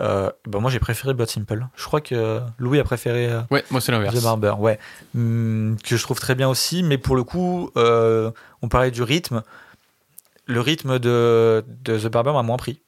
Euh, 0.00 0.30
ben 0.46 0.60
moi, 0.60 0.70
j'ai 0.70 0.80
préféré 0.80 1.14
Blood 1.14 1.28
Simple. 1.28 1.66
Je 1.76 1.84
crois 1.84 2.00
que 2.00 2.40
Louis 2.58 2.80
a 2.80 2.84
préféré 2.84 3.30
euh, 3.30 3.40
Ouais, 3.50 3.64
moi 3.70 3.80
c'est. 3.80 3.92
The 3.92 4.22
Barber, 4.22 4.54
ouais. 4.58 4.78
Hum, 5.14 5.76
que 5.84 5.96
je 5.96 6.02
trouve 6.02 6.18
très 6.18 6.34
bien 6.34 6.48
aussi, 6.48 6.82
mais 6.82 6.98
pour 6.98 7.16
le 7.16 7.24
coup, 7.24 7.70
euh, 7.76 8.30
on 8.62 8.68
parlait 8.68 8.90
du 8.90 9.02
rythme. 9.02 9.42
Le 10.46 10.60
rythme 10.60 10.98
de, 10.98 11.64
de 11.84 11.98
The 11.98 12.08
Barber 12.08 12.32
m'a 12.32 12.42
moins 12.42 12.56
pris. 12.56 12.80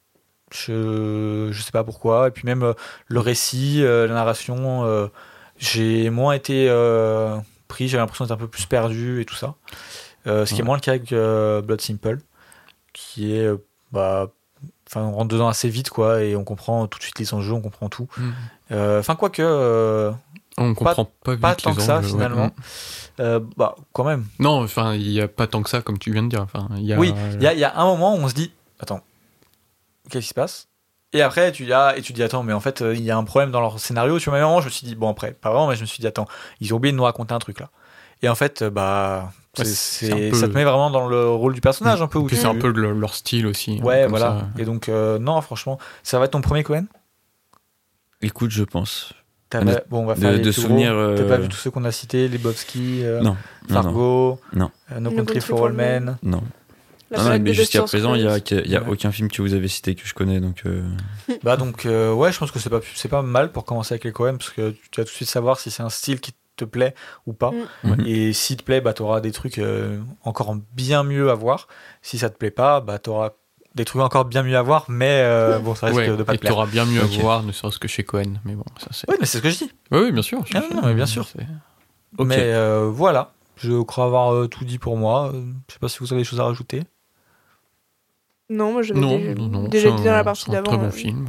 Je, 0.52 1.48
je 1.52 1.62
sais 1.62 1.72
pas 1.72 1.84
pourquoi. 1.84 2.28
Et 2.28 2.30
puis 2.30 2.44
même 2.44 2.74
le 3.08 3.20
récit, 3.20 3.82
la 3.82 4.06
narration, 4.08 5.10
j'ai 5.58 6.10
moins 6.10 6.34
été 6.34 6.66
pris. 7.68 7.88
J'avais 7.88 8.02
l'impression 8.02 8.24
d'être 8.26 8.32
un 8.34 8.36
peu 8.36 8.46
plus 8.48 8.66
perdu 8.66 9.20
et 9.20 9.24
tout 9.24 9.34
ça. 9.34 9.54
Euh, 10.26 10.44
ce 10.44 10.54
qui 10.54 10.60
est 10.60 10.64
moins 10.64 10.76
le 10.76 10.80
cas 10.80 10.92
avec 10.92 11.12
euh, 11.12 11.62
Blood 11.62 11.80
Simple, 11.80 12.18
qui 12.92 13.32
est. 13.32 13.48
bah, 13.92 14.28
Enfin, 14.88 15.02
on 15.02 15.12
rentre 15.12 15.28
dedans 15.28 15.48
assez 15.48 15.68
vite, 15.68 15.90
quoi, 15.90 16.22
et 16.22 16.36
on 16.36 16.44
comprend 16.44 16.86
tout 16.86 16.98
de 16.98 17.02
suite 17.02 17.18
les 17.18 17.34
enjeux, 17.34 17.52
on 17.52 17.60
comprend 17.60 17.88
tout. 17.88 18.06
Mm. 18.16 18.30
Euh, 18.72 19.00
Enfin, 19.00 19.16
quoique, 19.16 19.42
euh, 19.42 20.12
On 20.58 20.74
comprend 20.74 21.10
pas, 21.24 21.32
vite 21.32 21.40
pas 21.40 21.54
tant 21.56 21.70
les 21.70 21.76
que 21.76 21.82
ça, 21.82 21.98
ouais. 21.98 22.06
finalement. 22.06 22.46
Mm. 22.46 22.52
euh, 23.20 23.40
bah, 23.56 23.74
quand 23.92 24.04
même. 24.04 24.24
Non, 24.38 24.62
enfin, 24.62 24.94
il 24.94 25.10
y 25.10 25.20
a 25.20 25.26
pas 25.28 25.46
tant 25.48 25.62
que 25.62 25.70
ça, 25.70 25.82
comme 25.82 25.98
tu 25.98 26.12
viens 26.12 26.22
de 26.22 26.28
dire. 26.28 26.42
Enfin, 26.42 26.68
il 26.76 26.84
y 26.84 26.92
a, 26.92 26.98
Oui, 26.98 27.12
il 27.34 27.42
y 27.42 27.46
a, 27.46 27.52
il 27.52 27.58
y 27.58 27.64
a 27.64 27.76
un 27.76 27.84
moment 27.84 28.14
où 28.14 28.18
on 28.18 28.28
se 28.28 28.34
dit 28.34 28.52
Attends, 28.78 29.00
qu'est-ce 30.08 30.22
qui 30.22 30.28
se 30.28 30.34
passe? 30.34 30.68
Et 31.12 31.22
après, 31.22 31.50
tu 31.50 31.64
dis, 31.64 31.72
ah, 31.72 31.94
et 31.96 32.02
tu 32.02 32.12
dis 32.12 32.22
Attends, 32.22 32.42
mais 32.42 32.52
en 32.52 32.60
fait, 32.60 32.82
euh, 32.82 32.94
il 32.94 33.02
y 33.02 33.10
a 33.10 33.16
un 33.16 33.24
problème 33.24 33.50
dans 33.50 33.60
leur 33.60 33.80
scénario. 33.80 34.18
Tu 34.18 34.28
vois, 34.28 34.38
même 34.38 34.46
moment, 34.46 34.60
je 34.60 34.66
me 34.66 34.70
suis 34.70 34.86
dit 34.86 34.94
Bon, 34.94 35.08
après, 35.10 35.32
pas 35.32 35.50
vraiment, 35.50 35.68
mais 35.68 35.76
je 35.76 35.80
me 35.80 35.86
suis 35.86 36.00
dit 36.00 36.06
Attends, 36.06 36.26
ils 36.60 36.72
ont 36.74 36.76
oublié 36.76 36.92
de 36.92 36.96
nous 36.96 37.04
raconter 37.04 37.34
un 37.34 37.38
truc 37.38 37.58
là. 37.60 37.70
Et 38.22 38.28
en 38.28 38.34
fait, 38.34 38.62
euh, 38.62 38.70
bah, 38.70 39.32
c'est- 39.64 40.30
peu- 40.30 40.36
ça 40.36 40.48
te 40.48 40.52
met 40.54 40.64
vraiment 40.64 40.90
dans 40.90 41.06
le 41.08 41.28
rôle 41.30 41.54
du 41.54 41.60
personnage 41.60 42.02
un 42.02 42.06
peu. 42.08 42.18
Où 42.18 42.26
Puis 42.26 42.36
tu- 42.36 42.42
c'est 42.42 42.48
un 42.48 42.54
peu 42.54 42.70
le- 42.70 42.92
leur 42.92 43.14
style 43.14 43.46
aussi. 43.46 43.80
Ouais, 43.82 44.02
comme 44.02 44.10
voilà. 44.10 44.26
ça. 44.56 44.60
Et 44.62 44.64
donc, 44.64 44.88
euh, 44.88 45.18
non, 45.18 45.40
franchement, 45.40 45.78
ça 46.02 46.18
va 46.18 46.24
être 46.26 46.32
ton 46.32 46.40
premier 46.40 46.62
Cohen? 46.62 46.86
Écoute, 48.22 48.50
je 48.50 48.64
pense. 48.64 49.12
De- 49.52 49.58
pas- 49.64 49.82
Bon, 49.88 50.00
on 50.02 50.06
va 50.06 50.14
de- 50.14 50.20
faire 50.20 50.32
les 50.32 50.38
de 50.38 50.42
plus 50.42 50.52
gros. 50.52 50.62
souvenirs, 50.62 50.92
euh, 50.92 51.16
T'as 51.16 51.24
pas 51.24 51.36
vu 51.38 51.48
tous 51.48 51.56
ceux 51.56 51.70
qu'on 51.70 51.84
a 51.84 51.92
cités 51.92 52.28
Les 52.28 52.38
Bobski, 52.38 53.04
euh, 53.04 53.20
Non. 53.20 53.30
Non, 53.30 53.36
non. 53.68 53.82
Fargo, 53.82 54.40
Non. 54.52 54.70
euh, 54.92 55.00
No 55.00 55.10
No 55.10 55.16
Country 55.16 55.40
for 55.40 55.66
All 55.66 55.72
Men. 55.72 56.18
Non. 56.22 56.42
Ah 57.14 57.22
non, 57.22 57.30
mais 57.30 57.38
de 57.38 57.52
jusqu'à 57.52 57.82
présent, 57.82 58.16
il 58.16 58.22
y 58.22 58.26
a, 58.26 58.38
y 58.66 58.76
a 58.76 58.80
Ouais. 58.82 58.88
aucun 58.88 59.12
film 59.12 59.30
que 59.30 59.40
vous 59.40 59.54
avez 59.54 59.68
cité 59.68 59.94
que 59.94 60.04
je 60.04 60.12
connais, 60.12 60.40
donc. 60.40 60.62
euh, 60.66 60.82
Bah 61.44 61.56
donc 61.56 61.86
euh, 61.86 62.12
ouais, 62.12 62.32
je 62.32 62.38
pense 62.38 62.50
que 62.50 62.58
c'est 62.58 62.68
pas 62.68 62.80
c'est 62.96 63.08
pas 63.08 63.22
mal 63.22 63.52
pour 63.52 63.64
commencer 63.64 63.94
avec 63.94 64.02
les 64.04 64.10
Cohen 64.10 64.36
parce 64.38 64.50
que 64.50 64.70
tu 64.90 65.00
vas 65.00 65.04
tout 65.04 65.10
de 65.12 65.14
suite 65.16 65.28
savoir 65.28 65.60
si 65.60 65.70
c'est 65.70 65.84
un 65.84 65.88
style 65.88 66.18
qui 66.20 66.32
te 66.56 66.64
plaît 66.64 66.94
ou 67.26 67.32
pas. 67.32 67.52
Mm. 67.84 67.94
Et 68.06 68.32
s'il 68.32 68.56
te 68.56 68.62
plaît, 68.64 68.80
bah 68.80 68.92
t'auras 68.94 69.20
des 69.20 69.32
trucs 69.32 69.58
euh, 69.58 70.00
encore 70.24 70.56
bien 70.74 71.02
mieux 71.04 71.30
à 71.30 71.34
voir. 71.34 71.68
Si 72.02 72.18
ça 72.18 72.30
te 72.30 72.36
plaît 72.36 72.50
pas, 72.50 72.80
bah 72.80 72.98
t'auras 72.98 73.30
des 73.74 73.84
trucs 73.84 74.00
encore 74.00 74.24
bien 74.24 74.42
mieux 74.42 74.56
à 74.56 74.62
voir, 74.62 74.86
mais 74.88 75.20
euh, 75.22 75.58
bon, 75.58 75.74
ça 75.74 75.86
risque 75.88 75.98
Ouais, 75.98 76.08
de 76.16 76.22
pas 76.22 76.32
et 76.32 76.36
te 76.36 76.40
plaire. 76.40 76.52
t'auras 76.54 76.66
bien 76.66 76.86
mieux 76.86 77.00
à 77.00 77.04
voir, 77.04 77.42
ne 77.42 77.52
serait-ce 77.52 77.78
que 77.78 77.88
chez 77.88 78.04
Cohen. 78.04 78.40
Mais 78.46 78.54
bon, 78.54 78.64
ça 78.78 78.88
c'est. 78.90 79.08
Oui, 79.10 79.16
mais 79.20 79.26
c'est 79.26 79.38
ce 79.38 79.42
que 79.42 79.50
je 79.50 79.58
dis. 79.58 79.70
Oui, 79.90 79.98
oui, 80.04 80.12
bien 80.12 80.22
sûr. 80.22 80.42
Ah 80.54 80.62
non, 80.74 80.80
mais 80.86 80.94
bien 80.94 81.04
sûr. 81.06 81.26
Mais 82.18 82.36
euh, 82.38 82.88
voilà, 82.90 83.32
je 83.56 83.82
crois 83.82 84.06
avoir 84.06 84.32
euh, 84.32 84.48
tout 84.48 84.64
dit 84.64 84.78
pour 84.78 84.96
moi. 84.96 85.30
Je 85.68 85.74
sais 85.74 85.78
pas 85.78 85.88
si 85.88 85.98
vous 86.00 86.10
avez 86.12 86.22
des 86.22 86.24
choses 86.24 86.40
à 86.40 86.44
rajouter. 86.44 86.84
Non, 88.48 88.72
moi 88.72 88.82
j'avais 88.82 89.00
Non, 89.00 89.18
déjà, 89.18 89.34
non, 89.34 89.48
non. 89.48 89.68
déjà 89.68 89.90
dit 89.90 90.02
dans 90.04 90.08
un- 90.08 90.12
la 90.12 90.24
partie 90.24 90.44
c'est 90.44 90.50
un 90.50 90.62
d'avant. 90.62 90.68
Très 90.68 90.76
bon 90.78 90.84
euh, 90.84 90.90
film. 90.90 91.26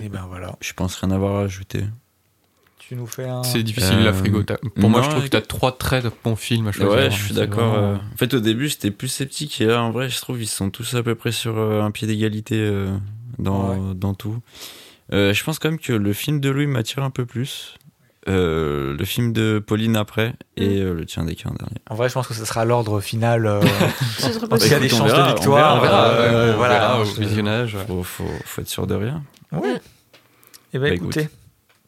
Et 0.00 0.08
ben 0.08 0.24
voilà, 0.28 0.56
Je 0.60 0.72
pense 0.72 0.94
rien 0.94 1.10
avoir 1.10 1.36
à 1.36 1.40
ajouter. 1.42 1.84
Tu 2.88 2.96
nous 2.96 3.06
fais 3.06 3.28
un. 3.28 3.42
C'est 3.42 3.62
difficile 3.62 3.98
Euh, 4.00 4.04
la 4.04 4.12
frigo. 4.12 4.42
T'as- 4.42 4.56
Pour 4.74 4.90
moi, 4.90 5.02
je 5.02 5.08
trouve 5.10 5.22
que 5.24 5.28
t'as 5.28 5.40
trois 5.40 5.72
très 5.76 6.02
bons 6.24 6.36
films 6.36 6.68
à 6.68 6.72
choisir. 6.72 6.92
Ouais, 6.96 7.10
je 7.10 7.22
suis 7.24 7.34
d'accord. 7.34 7.70
vraiment- 7.72 7.92
euh. 7.92 7.96
En 7.96 8.16
fait, 8.16 8.34
au 8.34 8.40
début, 8.40 8.68
j'étais 8.68 8.90
plus 8.90 9.08
sceptique 9.08 9.60
et 9.60 9.66
là, 9.66 9.82
en 9.82 9.90
vrai, 9.90 10.08
je 10.08 10.20
trouve 10.20 10.40
ils 10.42 10.46
sont 10.48 10.70
tous 10.70 10.94
à 10.94 11.02
peu 11.02 11.14
près 11.14 11.32
sur 11.32 11.56
euh, 11.58 11.82
un 11.82 11.90
pied 11.90 12.06
d'égalité 12.06 12.56
euh, 12.58 12.94
dans, 13.38 13.94
dans 13.94 14.14
tout. 14.14 14.38
Euh, 15.12 15.32
je 15.34 15.44
pense 15.44 15.58
quand 15.58 15.68
même 15.70 15.78
que 15.78 15.92
le 15.92 16.12
film 16.12 16.40
de 16.40 16.48
Louis 16.50 16.66
m'attire 16.66 17.02
un 17.02 17.10
peu 17.10 17.26
plus. 17.26 17.74
Euh, 18.28 18.96
le 18.96 19.04
film 19.04 19.32
de 19.32 19.58
Pauline 19.58 19.96
après 19.96 20.34
et 20.56 20.78
euh, 20.80 20.94
le 20.94 21.04
tien 21.06 21.24
des 21.24 21.36
en 21.44 21.50
dernier. 21.54 21.74
En 21.90 21.96
vrai, 21.96 22.08
je 22.08 22.14
pense 22.14 22.28
que 22.28 22.34
ce 22.34 22.44
sera 22.44 22.64
l'ordre 22.64 23.00
final. 23.00 23.46
euh, 23.46 23.60
Parce 24.48 24.62
qu'il 24.62 24.70
y 24.70 24.74
a 24.76 24.78
des 24.78 24.88
chances 24.88 25.10
verra, 25.10 25.26
de 25.26 25.32
on 25.32 25.34
victoire. 25.34 25.80
verra, 25.82 26.06
On 26.06 26.12
verra, 26.12 26.30
euh, 26.30 26.52
on 26.54 26.56
voilà, 26.56 26.74
verra 26.78 27.00
au 27.00 27.04
visionnage. 27.04 27.76
Faut, 27.88 28.04
faut, 28.04 28.24
faut 28.44 28.60
être 28.60 28.68
sûr 28.68 28.86
de 28.86 28.94
rien. 28.94 29.24
Ouais. 29.50 29.80
Et 30.72 30.78
ben 30.78 30.88
Bah, 30.90 30.94
écoutez, 30.94 31.28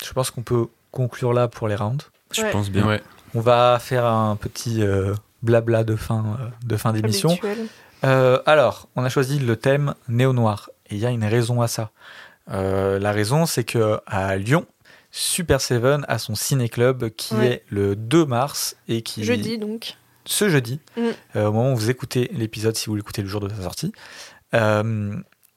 je 0.05 0.13
pense 0.13 0.33
qu'on 0.33 0.43
peut 0.43 0.67
conclure 0.95 1.33
là 1.33 1.49
pour 1.49 1.69
les 1.69 1.75
rounds. 1.77 2.05
Je 2.33 2.43
Ouais. 2.43 2.51
pense 2.51 2.71
bien. 2.71 2.87
Ouais. 2.87 3.03
On 3.35 3.41
va 3.41 3.79
faire 3.81 4.07
un 4.07 4.37
petit 4.37 4.83
euh, 4.83 5.15
blabla 5.43 5.85
de 5.85 5.97
fin 5.97 6.37
euh, 6.41 6.47
de 6.65 6.77
fin 6.77 6.93
d'émission. 6.93 7.37
Euh, 8.05 8.41
alors, 8.47 8.89
on 8.97 9.05
a 9.05 9.09
choisi 9.09 9.39
le 9.39 9.57
thème 9.57 9.95
néo-noir 10.09 10.71
et 10.91 10.95
il 10.95 11.01
y 11.01 11.07
a 11.07 11.11
une 11.11 11.25
raison 11.25 11.61
à 11.63 11.69
ça. 11.69 11.91
Euh, 12.51 12.99
la 12.99 13.13
raison, 13.13 13.47
c'est 13.47 13.65
que 13.65 13.99
à 14.07 14.37
Lyon, 14.37 14.67
Super 15.11 15.61
Seven 15.61 16.05
a 16.09 16.19
son 16.19 16.35
ciné-club 16.35 17.11
qui 17.11 17.35
Ouais. 17.35 17.47
est 17.47 17.65
le 17.71 17.97
2 17.97 18.25
mars 18.27 18.77
et 18.89 19.03
qui 19.03 19.25
Jeudi 19.25 19.59
donc. 19.59 19.97
ce 20.27 20.49
jeudi, 20.49 20.81
Mm. 20.97 21.01
euh, 21.37 21.47
au 21.47 21.53
moment 21.53 21.73
où 21.73 21.77
vous 21.77 21.91
écoutez 21.91 22.31
l'épisode, 22.35 22.77
si 22.77 22.87
vous 22.87 22.97
l'écoutez 22.97 23.23
le 23.23 23.29
jour 23.29 23.41
de 23.41 23.49
sa 23.49 23.63
sortie. 23.63 23.93
Euh, 24.55 25.15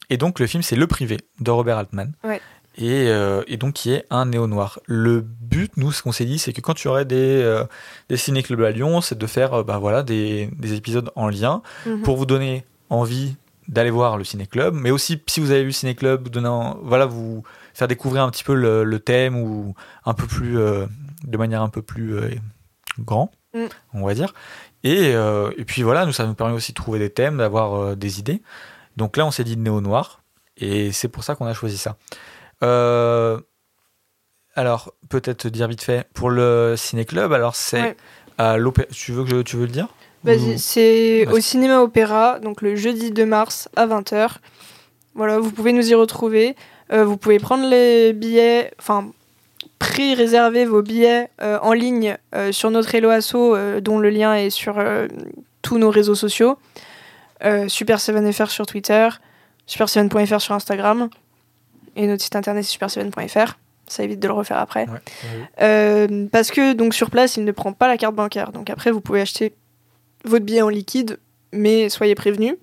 et 0.10 0.18
donc, 0.18 0.40
le 0.40 0.48
film, 0.48 0.64
c'est 0.64 0.76
Le 0.78 0.88
Privé 0.88 1.18
de 1.42 1.52
Robert 1.52 1.78
Altman. 1.78 2.14
Ouais. 2.24 2.42
Et, 2.78 3.08
euh, 3.10 3.41
et 3.48 3.58
donc, 3.58 3.74
qui 3.74 3.91
est 3.91 4.06
un 4.12 4.28
néo-noir. 4.28 4.80
Le 4.86 5.22
but, 5.22 5.72
nous, 5.78 5.91
ce 5.91 6.04
qu'on 6.04 6.12
s'est 6.12 6.26
dit, 6.26 6.38
c'est 6.38 6.54
que 6.54 6.62
quand 6.62 6.76
tu 6.76 6.88
aurais 6.88 7.06
des, 7.06 7.16
euh, 7.41 7.64
des 8.10 8.18
ciné-clubs 8.18 8.62
à 8.62 8.70
Lyon, 8.72 9.02
c'est 9.02 9.18
de 9.18 9.26
faire 9.28 9.54
euh, 9.56 9.64
bah, 9.64 9.80
voilà, 9.80 10.04
des, 10.04 10.49
des 10.60 10.74
épisodes 10.76 11.10
en 11.16 11.28
lien 11.30 11.62
Mhm. 11.88 12.04
pour 12.04 12.18
vous 12.18 12.26
donner 12.28 12.64
envie 12.90 13.36
d'aller 13.68 13.90
voir 13.90 14.18
le 14.18 14.24
ciné-club, 14.24 14.76
mais 14.76 14.91
aussi, 14.91 15.22
si 15.28 15.40
vous 15.40 15.49
avez 15.52 15.62
vu 15.62 15.68
le 15.68 15.72
ciné-club, 15.74 16.24
vous 16.24 16.30
donner 16.30 16.48
en- 16.48 16.78
voilà, 16.84 17.06
vous 17.08 17.44
faire 17.74 17.88
découvrir 17.88 18.24
un 18.24 18.30
petit 18.30 18.44
peu 18.44 18.54
le, 18.54 18.84
le 18.84 18.99
thème 18.99 19.36
ou 19.36 19.74
un 20.06 20.14
peu 20.14 20.26
plus, 20.28 20.58
euh, 20.60 20.86
de 21.26 21.38
manière 21.38 21.62
un 21.64 21.70
peu 21.70 21.82
plus 21.82 22.16
grand, 22.99 23.32
Mm. 23.54 23.66
on 23.94 24.06
va 24.06 24.14
dire. 24.14 24.34
Et, 24.84 25.10
et 25.12 25.66
puis 25.66 25.82
voilà, 25.82 26.06
nous, 26.06 26.14
ça 26.14 26.26
nous 26.28 26.34
permet 26.36 26.54
aussi 26.54 26.72
de 26.72 26.76
trouver 26.78 26.99
des 26.99 27.10
thèmes, 27.10 27.38
d'avoir 27.38 27.98
des 27.98 28.20
idées. 28.20 28.41
Donc 28.95 29.18
là, 29.18 29.26
on 29.26 29.32
s'est 29.32 29.44
dit 29.44 29.58
néo-noir, 29.58 30.22
et 30.58 30.91
c'est 30.91 31.08
pour 31.10 31.24
ça 31.24 31.36
qu'on 31.36 31.45
a 31.48 31.54
choisi 31.54 31.78
ça. 31.78 31.98
Euh, 32.64 33.40
alors, 34.56 34.94
peut-être 35.10 35.38
te 35.44 35.48
dire 35.48 35.68
vite 35.68 35.84
fait, 35.84 36.08
pour 36.14 36.30
le 36.30 36.76
ciné-club, 36.78 37.32
alors 37.34 37.56
c'est 37.56 37.82
Ouais. 37.82 37.98
à 38.38 38.58
l'opéra. 38.58 38.88
Tu 38.92 39.12
veux 39.12 39.24
que 39.24 39.30
je- 39.30 39.42
tu 39.42 39.56
veux 39.58 39.66
le 39.66 39.72
dire? 39.72 39.88
Vas-y, 40.24 40.58
c'est 40.60 41.28
au 41.28 41.40
cinéma 41.40 41.80
opéra, 41.82 42.40
donc 42.40 42.62
le 42.62 42.76
jeudi 42.76 43.12
2 43.12 43.26
mars 43.26 43.70
à 43.76 43.86
20h. 43.86 44.40
Voilà, 45.14 45.40
vous 45.40 45.52
pouvez 45.52 45.74
nous 45.74 45.90
y 45.90 45.94
retrouver. 45.96 46.56
Euh, 46.92 47.06
vous 47.06 47.18
pouvez 47.18 47.38
prendre 47.40 47.68
les 47.70 48.14
billets, 48.14 48.72
enfin, 48.80 49.12
pré-réserver 49.80 50.66
vos 50.66 50.82
billets 50.82 51.30
euh, 51.42 51.60
en 51.62 51.74
ligne 51.74 52.18
euh, 52.34 52.52
sur 52.52 52.72
notre 52.72 52.94
Hello 52.96 53.10
Asso, 53.10 53.56
dont 53.82 54.00
le 54.00 54.10
lien 54.10 54.34
est 54.36 54.50
sur 54.50 54.84
tous 55.62 55.78
nos 55.78 55.92
réseaux 55.92 56.16
sociaux. 56.16 56.58
Euh, 57.46 57.68
Super7fr 57.68 58.50
sur 58.50 58.66
Twitter, 58.66 59.08
super7.fr 59.68 60.42
sur 60.42 60.56
Instagram, 60.56 61.10
et 61.98 62.07
notre 62.07 62.24
site 62.24 62.36
internet 62.36 62.64
c'est 62.64 62.78
super7.fr. 62.78 63.56
Ça 63.88 64.03
évite 64.03 64.19
de 64.19 64.28
le 64.28 64.34
refaire 64.34 64.57
après. 64.57 64.88
Ouais. 64.88 64.99
Euh, 65.61 66.28
parce 66.32 66.52
que 66.52 66.74
donc 66.74 66.94
sur 66.94 67.10
place, 67.10 67.38
il 67.38 67.45
ne 67.45 67.52
prend 67.52 67.72
pas 67.74 67.88
la 67.88 67.98
carte 67.98 68.15
bancaire. 68.15 68.52
Donc 68.52 68.69
après, 68.69 68.91
vous 68.91 68.99
pouvez 68.99 69.22
acheter 69.22 69.53
votre 70.26 70.45
billet 70.45 70.61
en 70.61 70.69
liquide, 70.69 71.19
mais 71.53 71.90
soyez 71.90 72.14
prévenus. 72.14 72.56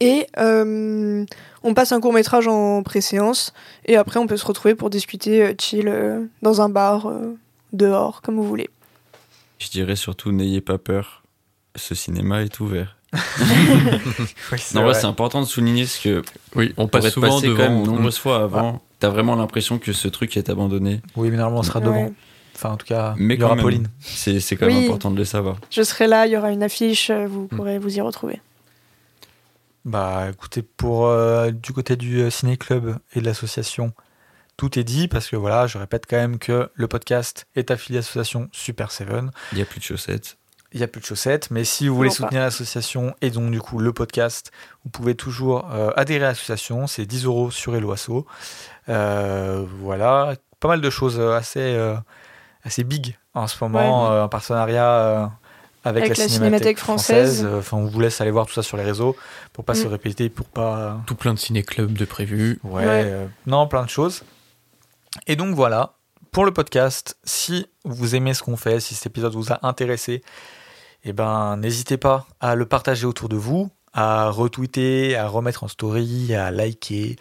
Et 0.00 0.26
euh, 0.38 1.24
on 1.62 1.74
passe 1.74 1.92
un 1.92 2.00
court 2.00 2.12
métrage 2.12 2.46
en 2.46 2.82
préséance, 2.82 3.52
et 3.84 3.96
après 3.96 4.20
on 4.20 4.26
peut 4.26 4.36
se 4.36 4.46
retrouver 4.46 4.74
pour 4.74 4.90
discuter 4.90 5.42
euh, 5.42 5.54
chill 5.60 5.88
euh, 5.88 6.24
dans 6.42 6.60
un 6.60 6.68
bar, 6.68 7.06
euh, 7.06 7.36
dehors, 7.72 8.22
comme 8.22 8.36
vous 8.36 8.44
voulez. 8.44 8.70
Je 9.58 9.68
dirais 9.68 9.96
surtout, 9.96 10.30
n'ayez 10.30 10.60
pas 10.60 10.78
peur. 10.78 11.24
Ce 11.74 11.94
cinéma 11.94 12.42
est 12.42 12.60
ouvert. 12.60 12.97
Oui, 14.52 14.58
c'est 14.58 14.74
Non, 14.74 14.80
en 14.80 14.84
vrai, 14.84 14.92
vrai. 14.92 15.00
c'est 15.00 15.06
important 15.06 15.40
de 15.40 15.46
souligner 15.46 15.86
ce 15.86 16.00
que 16.02 16.22
Oui, 16.54 16.74
on 16.76 16.88
passe 16.88 17.08
souvent 17.10 17.40
devant. 17.40 17.56
quand 17.56 17.62
même 17.70 17.82
nombreuses 17.86 18.18
fois 18.18 18.42
avant, 18.42 18.82
t'as 19.00 19.08
vraiment 19.08 19.34
l'impression 19.36 19.78
que 19.78 19.92
ce 19.92 20.08
truc 20.08 20.36
est 20.36 20.50
abandonné. 20.50 21.00
Oui, 21.16 21.30
mais 21.30 21.36
normalement, 21.36 21.60
on 21.60 21.62
sera 21.64 21.80
Ouais. 21.80 21.86
devant. 21.86 22.12
Enfin, 22.54 22.70
en 22.70 22.76
tout 22.76 22.86
cas, 22.86 23.14
Mais 23.18 23.34
il 23.34 23.40
y 23.40 23.44
aura 23.44 23.54
même. 23.54 23.62
Pauline. 23.62 23.88
C'est 24.00 24.40
c'est 24.40 24.56
quand 24.56 24.66
même 24.66 24.76
Oui. 24.78 24.84
important 24.86 25.10
de 25.12 25.16
le 25.16 25.24
savoir. 25.24 25.56
Je 25.70 25.82
serai 25.82 26.06
là, 26.08 26.26
il 26.26 26.32
y 26.32 26.36
aura 26.36 26.50
une 26.50 26.62
affiche, 26.64 27.10
vous 27.10 27.44
Mm. 27.44 27.56
pourrez 27.56 27.78
vous 27.78 27.96
y 27.96 28.00
retrouver. 28.00 28.40
Bah, 29.84 30.26
écoutez, 30.30 30.62
pour 30.62 31.06
euh, 31.06 31.50
du 31.50 31.72
côté 31.72 31.96
du 31.96 32.20
euh, 32.20 32.30
ciné-club 32.30 32.98
et 33.14 33.20
de 33.20 33.24
l'association, 33.24 33.92
tout 34.56 34.78
est 34.78 34.84
dit 34.84 35.06
parce 35.08 35.28
que 35.28 35.36
voilà, 35.36 35.66
je 35.68 35.78
répète 35.78 36.04
quand 36.10 36.16
même 36.16 36.38
que 36.38 36.68
le 36.74 36.88
podcast 36.88 37.46
est 37.54 37.70
affilié 37.70 37.98
à 37.98 38.00
l'association 38.00 38.48
Super 38.52 38.90
Seven. 38.90 39.30
Il 39.52 39.56
n'y 39.56 39.62
a 39.62 39.64
plus 39.64 39.78
de 39.78 39.84
chaussettes. 39.84 40.36
Il 40.72 40.78
n'y 40.78 40.84
a 40.84 40.88
plus 40.88 41.00
de 41.00 41.06
chaussettes, 41.06 41.50
mais 41.50 41.64
si 41.64 41.88
vous 41.88 41.96
voulez 41.96 42.10
soutenir 42.10 42.42
l'association 42.42 43.14
et 43.22 43.30
donc 43.30 43.50
du 43.50 43.58
coup 43.60 43.78
le 43.78 43.92
podcast, 43.94 44.52
vous 44.84 44.90
pouvez 44.90 45.14
toujours 45.14 45.66
euh, 45.72 45.90
adhérer 45.96 46.26
à 46.26 46.28
l'association. 46.28 46.86
C'est 46.86 47.06
10 47.06 47.24
euros 47.24 47.50
sur 47.50 47.74
Eloasso. 47.74 48.26
Euh, 48.90 49.64
voilà, 49.80 50.34
pas 50.60 50.68
mal 50.68 50.80
de 50.82 50.90
choses 50.90 51.18
euh, 51.18 51.32
assez, 51.36 51.60
euh, 51.60 51.94
assez 52.64 52.84
big 52.84 53.16
en 53.34 53.46
ce 53.46 53.56
moment, 53.64 54.08
Ouais. 54.10 54.14
euh, 54.16 54.24
un 54.24 54.28
partenariat 54.28 54.90
euh, 54.90 55.26
avec, 55.84 56.04
Avec 56.04 56.18
la, 56.18 56.24
la 56.24 56.28
Cinémathèque 56.28 56.30
Cinémathèque 56.30 56.78
française. 56.78 57.36
française. 57.42 57.58
Enfin, 57.58 57.76
on 57.78 57.86
vous 57.86 58.00
laisse 58.00 58.20
aller 58.20 58.30
voir 58.30 58.44
tout 58.46 58.52
ça 58.52 58.62
sur 58.62 58.76
les 58.76 58.82
réseaux 58.84 59.16
pour 59.54 59.64
pas 59.64 59.72
Mm. 59.72 59.76
se 59.76 59.86
répéter, 59.86 60.28
pour 60.28 60.46
pas. 60.46 60.98
Tout 61.06 61.14
plein 61.14 61.32
de 61.32 61.38
ciné-clubs 61.38 61.92
de 61.94 62.04
prévus. 62.04 62.60
Ouais, 62.64 62.84
Ouais. 62.84 63.02
euh, 63.06 63.26
non, 63.46 63.66
plein 63.68 63.84
de 63.84 63.90
choses. 63.90 64.22
Et 65.26 65.34
donc 65.36 65.54
voilà, 65.54 65.94
pour 66.30 66.44
le 66.44 66.50
podcast, 66.52 67.16
si 67.24 67.66
vous 67.84 68.14
aimez 68.14 68.34
ce 68.34 68.42
qu'on 68.42 68.56
fait, 68.58 68.80
si 68.80 68.94
cet 68.94 69.06
épisode 69.06 69.32
vous 69.34 69.50
a 69.52 69.66
intéressé, 69.66 70.22
eh 71.04 71.12
ben, 71.12 71.56
n'hésitez 71.56 71.96
pas 71.96 72.26
à 72.40 72.54
le 72.54 72.66
partager 72.66 73.06
autour 73.06 73.28
de 73.28 73.36
vous, 73.36 73.70
à 73.92 74.30
retweeter, 74.30 75.16
à 75.16 75.28
remettre 75.28 75.64
en 75.64 75.68
story, 75.68 76.34
à 76.34 76.50
liker, 76.50 77.16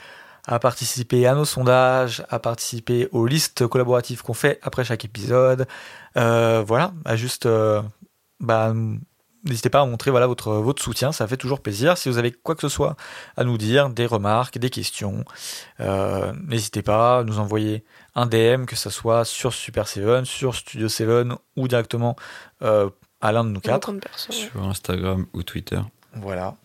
à 0.46 0.60
participer 0.60 1.28
à 1.28 1.36
nos 1.36 1.46
sondages, 1.46 2.24
à 2.30 2.40
participer 2.40 3.10
aux 3.12 3.28
listes 3.28 3.68
collaboratives 3.68 4.24
qu'on 4.24 4.34
fait 4.34 4.60
après 4.62 4.84
chaque 4.86 5.06
épisode. 5.06 5.68
Euh, 6.16 6.64
voilà, 6.66 6.94
juste 7.16 7.46
euh, 7.46 7.82
bah, 8.40 8.74
n'hésitez 9.44 9.70
pas 9.70 9.82
à 9.82 9.86
montrer 9.86 10.10
voilà, 10.10 10.26
votre, 10.26 10.54
votre 10.54 10.82
soutien, 10.82 11.12
ça 11.12 11.28
fait 11.28 11.38
toujours 11.38 11.60
plaisir. 11.60 11.98
Si 11.98 12.10
vous 12.10 12.18
avez 12.18 12.32
quoi 12.32 12.56
que 12.56 12.62
ce 12.62 12.70
soit 12.70 12.96
à 13.36 13.44
nous 13.44 13.58
dire, 13.58 13.90
des 13.90 14.06
remarques, 14.06 14.58
des 14.58 14.70
questions, 14.70 15.26
euh, 15.82 16.32
n'hésitez 16.48 16.82
pas 16.82 17.20
à 17.20 17.24
nous 17.24 17.40
envoyer 17.40 17.84
un 18.16 18.26
DM, 18.26 18.66
que 18.66 18.76
ce 18.76 18.90
soit 18.90 19.26
sur 19.26 19.54
Super 19.54 19.88
Seven, 19.88 20.26
sur 20.26 20.56
Studio 20.56 20.88
Seven 20.88 21.36
ou 21.56 21.68
directement 21.68 22.16
à 23.22 23.32
l'un 23.32 23.44
de 23.44 23.50
nous 23.50 23.60
quatre. 23.60 23.94
Sur 24.30 24.64
Instagram 24.64 25.26
ou 25.34 25.44
Twitter. 25.44 25.80
Voilà. 26.16 26.56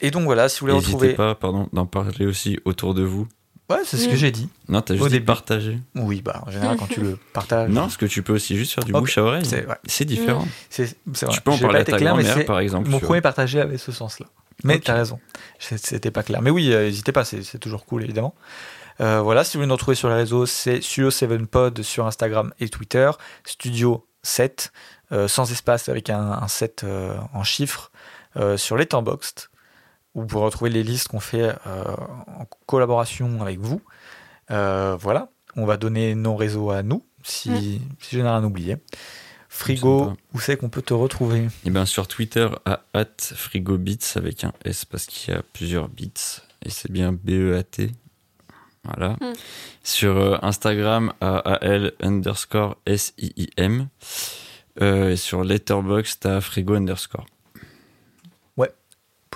Et 0.00 0.10
donc 0.10 0.24
voilà, 0.24 0.48
si 0.48 0.60
vous 0.60 0.66
voulez 0.66 0.74
N'hésitez 0.74 0.92
retrouver. 0.94 1.14
pas, 1.14 1.34
pardon, 1.34 1.68
d'en 1.72 1.86
parler 1.86 2.26
aussi 2.26 2.58
autour 2.64 2.94
de 2.94 3.02
vous. 3.02 3.26
Ouais, 3.68 3.78
c'est 3.84 3.96
ce 3.96 4.06
que 4.06 4.12
Mm. 4.12 4.16
j'ai 4.16 4.30
dit. 4.30 4.48
Non, 4.68 4.80
t'as 4.80 4.94
juste 4.94 5.08
dit 5.08 5.18
partager. 5.20 5.78
Oui, 5.96 6.22
bah 6.22 6.42
en 6.46 6.50
général, 6.52 6.76
quand 6.76 6.86
tu 6.86 7.00
le 7.00 7.18
partages. 7.32 7.68
Non, 7.70 7.82
parce 7.82 7.96
que 7.96 8.06
tu 8.06 8.22
peux 8.22 8.32
aussi 8.34 8.56
juste 8.56 8.72
faire 8.74 8.84
du 8.84 8.92
bouche 8.92 9.18
à 9.18 9.22
oreille. 9.24 9.44
C'est 9.44 9.66
ouais, 9.66 10.04
différent. 10.06 10.46
vrai. 10.70 10.86
Tu 11.32 11.40
peux 11.40 11.50
en 11.50 11.58
parler 11.58 11.80
à 11.80 11.84
ta 11.84 11.98
grand-mère, 11.98 12.34
c'est- 12.34 12.44
par 12.44 12.60
exemple. 12.60 12.88
Mon 12.88 13.00
premier 13.00 13.20
partagé 13.20 13.60
avait 13.60 13.78
ce 13.78 13.90
sens-là. 13.90 14.26
Mais 14.64 14.78
t'as 14.78 14.94
raison, 14.94 15.18
c'était 15.58 16.10
pas 16.10 16.22
clair. 16.22 16.40
Mais 16.42 16.50
oui, 16.50 16.72
euh, 16.72 16.84
n'hésitez 16.84 17.12
pas, 17.12 17.24
c'est 17.24 17.58
toujours 17.58 17.84
cool 17.86 18.04
évidemment. 18.04 18.34
Euh, 19.00 19.20
voilà, 19.20 19.44
si 19.44 19.56
vous 19.56 19.60
voulez 19.60 19.68
nous 19.68 19.74
retrouver 19.74 19.94
sur 19.96 20.08
les 20.08 20.14
réseaux, 20.14 20.46
c'est 20.46 20.78
Studio7pod 20.78 21.82
sur 21.82 22.06
Instagram 22.06 22.52
et 22.60 22.68
Twitter, 22.70 23.10
Studio 23.44 24.06
7, 24.22 24.72
euh, 24.72 24.72
sans 25.28 25.50
espace 25.50 25.88
avec 25.88 26.10
un, 26.10 26.32
un 26.32 26.48
7 26.48 26.84
euh, 26.84 27.16
en 27.32 27.44
chiffres, 27.44 27.90
euh, 28.36 28.56
sur 28.56 28.76
Letterboxd, 28.76 29.48
où 30.14 30.20
vous 30.22 30.26
pourrez 30.26 30.44
retrouver 30.44 30.70
les 30.70 30.82
listes 30.82 31.08
qu'on 31.08 31.20
fait 31.20 31.54
euh, 31.66 31.84
en 32.38 32.46
collaboration 32.66 33.40
avec 33.40 33.58
vous. 33.58 33.80
Euh, 34.50 34.96
voilà, 35.00 35.28
on 35.56 35.64
va 35.64 35.76
donner 35.76 36.14
nos 36.14 36.36
réseaux 36.36 36.70
à 36.70 36.82
nous, 36.82 37.02
si, 37.22 37.80
si 38.00 38.16
je 38.16 38.20
n'ai 38.20 38.28
rien 38.28 38.44
oublié. 38.44 38.76
Frigo, 39.48 40.00
Sympa. 40.00 40.20
où 40.34 40.40
c'est 40.40 40.56
qu'on 40.58 40.68
peut 40.68 40.82
te 40.82 40.92
retrouver? 40.92 41.48
Et 41.64 41.70
bien 41.70 41.86
sur 41.86 42.08
Twitter 42.08 42.48
à 42.66 42.80
frigobits 43.34 43.98
avec 44.16 44.44
un 44.44 44.52
S 44.64 44.84
parce 44.84 45.06
qu'il 45.06 45.32
y 45.32 45.36
a 45.36 45.42
plusieurs 45.54 45.88
bits 45.88 46.12
et 46.62 46.68
c'est 46.68 46.92
bien 46.92 47.12
B-E-A-T. 47.12 47.90
Voilà. 48.84 49.16
Mm. 49.20 49.32
Sur 49.82 50.16
euh, 50.16 50.38
Instagram 50.42 51.12
à 51.20 51.38
AL 51.38 51.92
underscore 52.02 52.76
S-I-I-M. 52.84 53.88
Euh, 54.82 55.10
et 55.10 55.16
sur 55.16 55.44
Letterboxd 55.44 56.26
à 56.26 56.40
frigo 56.40 56.74
underscore. 56.74 57.26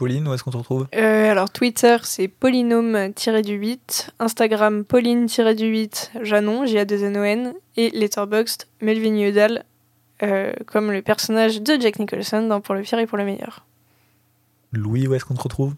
Pauline, 0.00 0.26
où 0.26 0.32
est-ce 0.32 0.42
qu'on 0.42 0.50
te 0.50 0.56
retrouve? 0.56 0.88
Euh, 0.94 1.30
alors 1.30 1.50
Twitter 1.50 1.98
c'est 2.04 2.26
polynôme-du-8, 2.26 4.08
Instagram 4.18 4.82
pauline-du-8 4.86 6.10
Janon, 6.22 6.64
J-A-2-N-O-N, 6.64 7.52
et 7.76 7.90
Letterboxd 7.90 8.66
Melvin 8.80 9.14
Yodal, 9.16 9.62
euh, 10.22 10.54
comme 10.64 10.90
le 10.90 11.02
personnage 11.02 11.60
de 11.60 11.78
Jack 11.78 11.98
Nicholson 11.98 12.46
dans 12.46 12.62
Pour 12.62 12.74
le 12.74 12.80
pire 12.80 12.98
et 12.98 13.06
pour 13.06 13.18
le 13.18 13.26
meilleur. 13.26 13.66
Louis, 14.72 15.06
où 15.06 15.12
est-ce 15.12 15.26
qu'on 15.26 15.34
te 15.34 15.42
retrouve? 15.42 15.74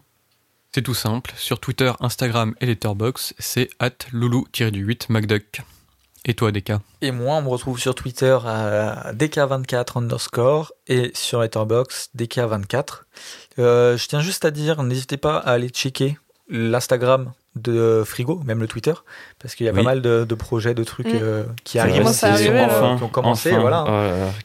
C'est 0.73 0.83
tout 0.83 0.93
simple. 0.93 1.33
Sur 1.35 1.59
Twitter, 1.59 1.91
Instagram 1.99 2.55
et 2.61 2.65
Letterboxd, 2.65 3.33
c'est 3.39 3.67
at 3.79 3.91
loulou-du-8 4.13 5.11
MacDuck. 5.11 5.63
Et 6.25 6.33
toi, 6.35 6.51
Deka 6.51 6.79
Et 7.01 7.11
moi, 7.11 7.35
on 7.35 7.41
me 7.41 7.49
retrouve 7.49 7.79
sur 7.79 7.95
Twitter 7.95 8.37
à 8.45 9.11
DK24 9.13 9.97
underscore 9.97 10.71
et 10.87 11.11
sur 11.13 11.41
Letterboxd 11.41 12.11
DK24. 12.17 12.85
Euh, 13.59 13.97
je 13.97 14.07
tiens 14.07 14.21
juste 14.21 14.45
à 14.45 14.51
dire, 14.51 14.83
n'hésitez 14.83 15.17
pas 15.17 15.37
à 15.37 15.51
aller 15.51 15.69
checker 15.69 16.17
l'Instagram 16.49 17.33
de 17.55 18.03
Frigo, 18.05 18.41
même 18.45 18.59
le 18.61 18.67
Twitter, 18.67 18.93
parce 19.39 19.53
qu'il 19.53 19.65
y 19.65 19.69
a 19.69 19.73
Oui. 19.73 19.77
pas 19.79 19.83
mal 19.83 20.01
de, 20.01 20.23
de 20.23 20.35
projets, 20.35 20.73
de 20.73 20.83
trucs 20.83 21.07
Mm. 21.07 21.19
euh, 21.21 21.43
qui 21.63 21.77
arrivent, 21.77 22.03
qui, 22.07 22.13
sont, 22.13 22.25
euh, 22.27 22.65
enfin, 22.65 22.97
qui 22.97 23.03
ont 23.03 23.09
commencé, 23.09 23.51
enfin. 23.51 23.61
voilà. 23.61 23.85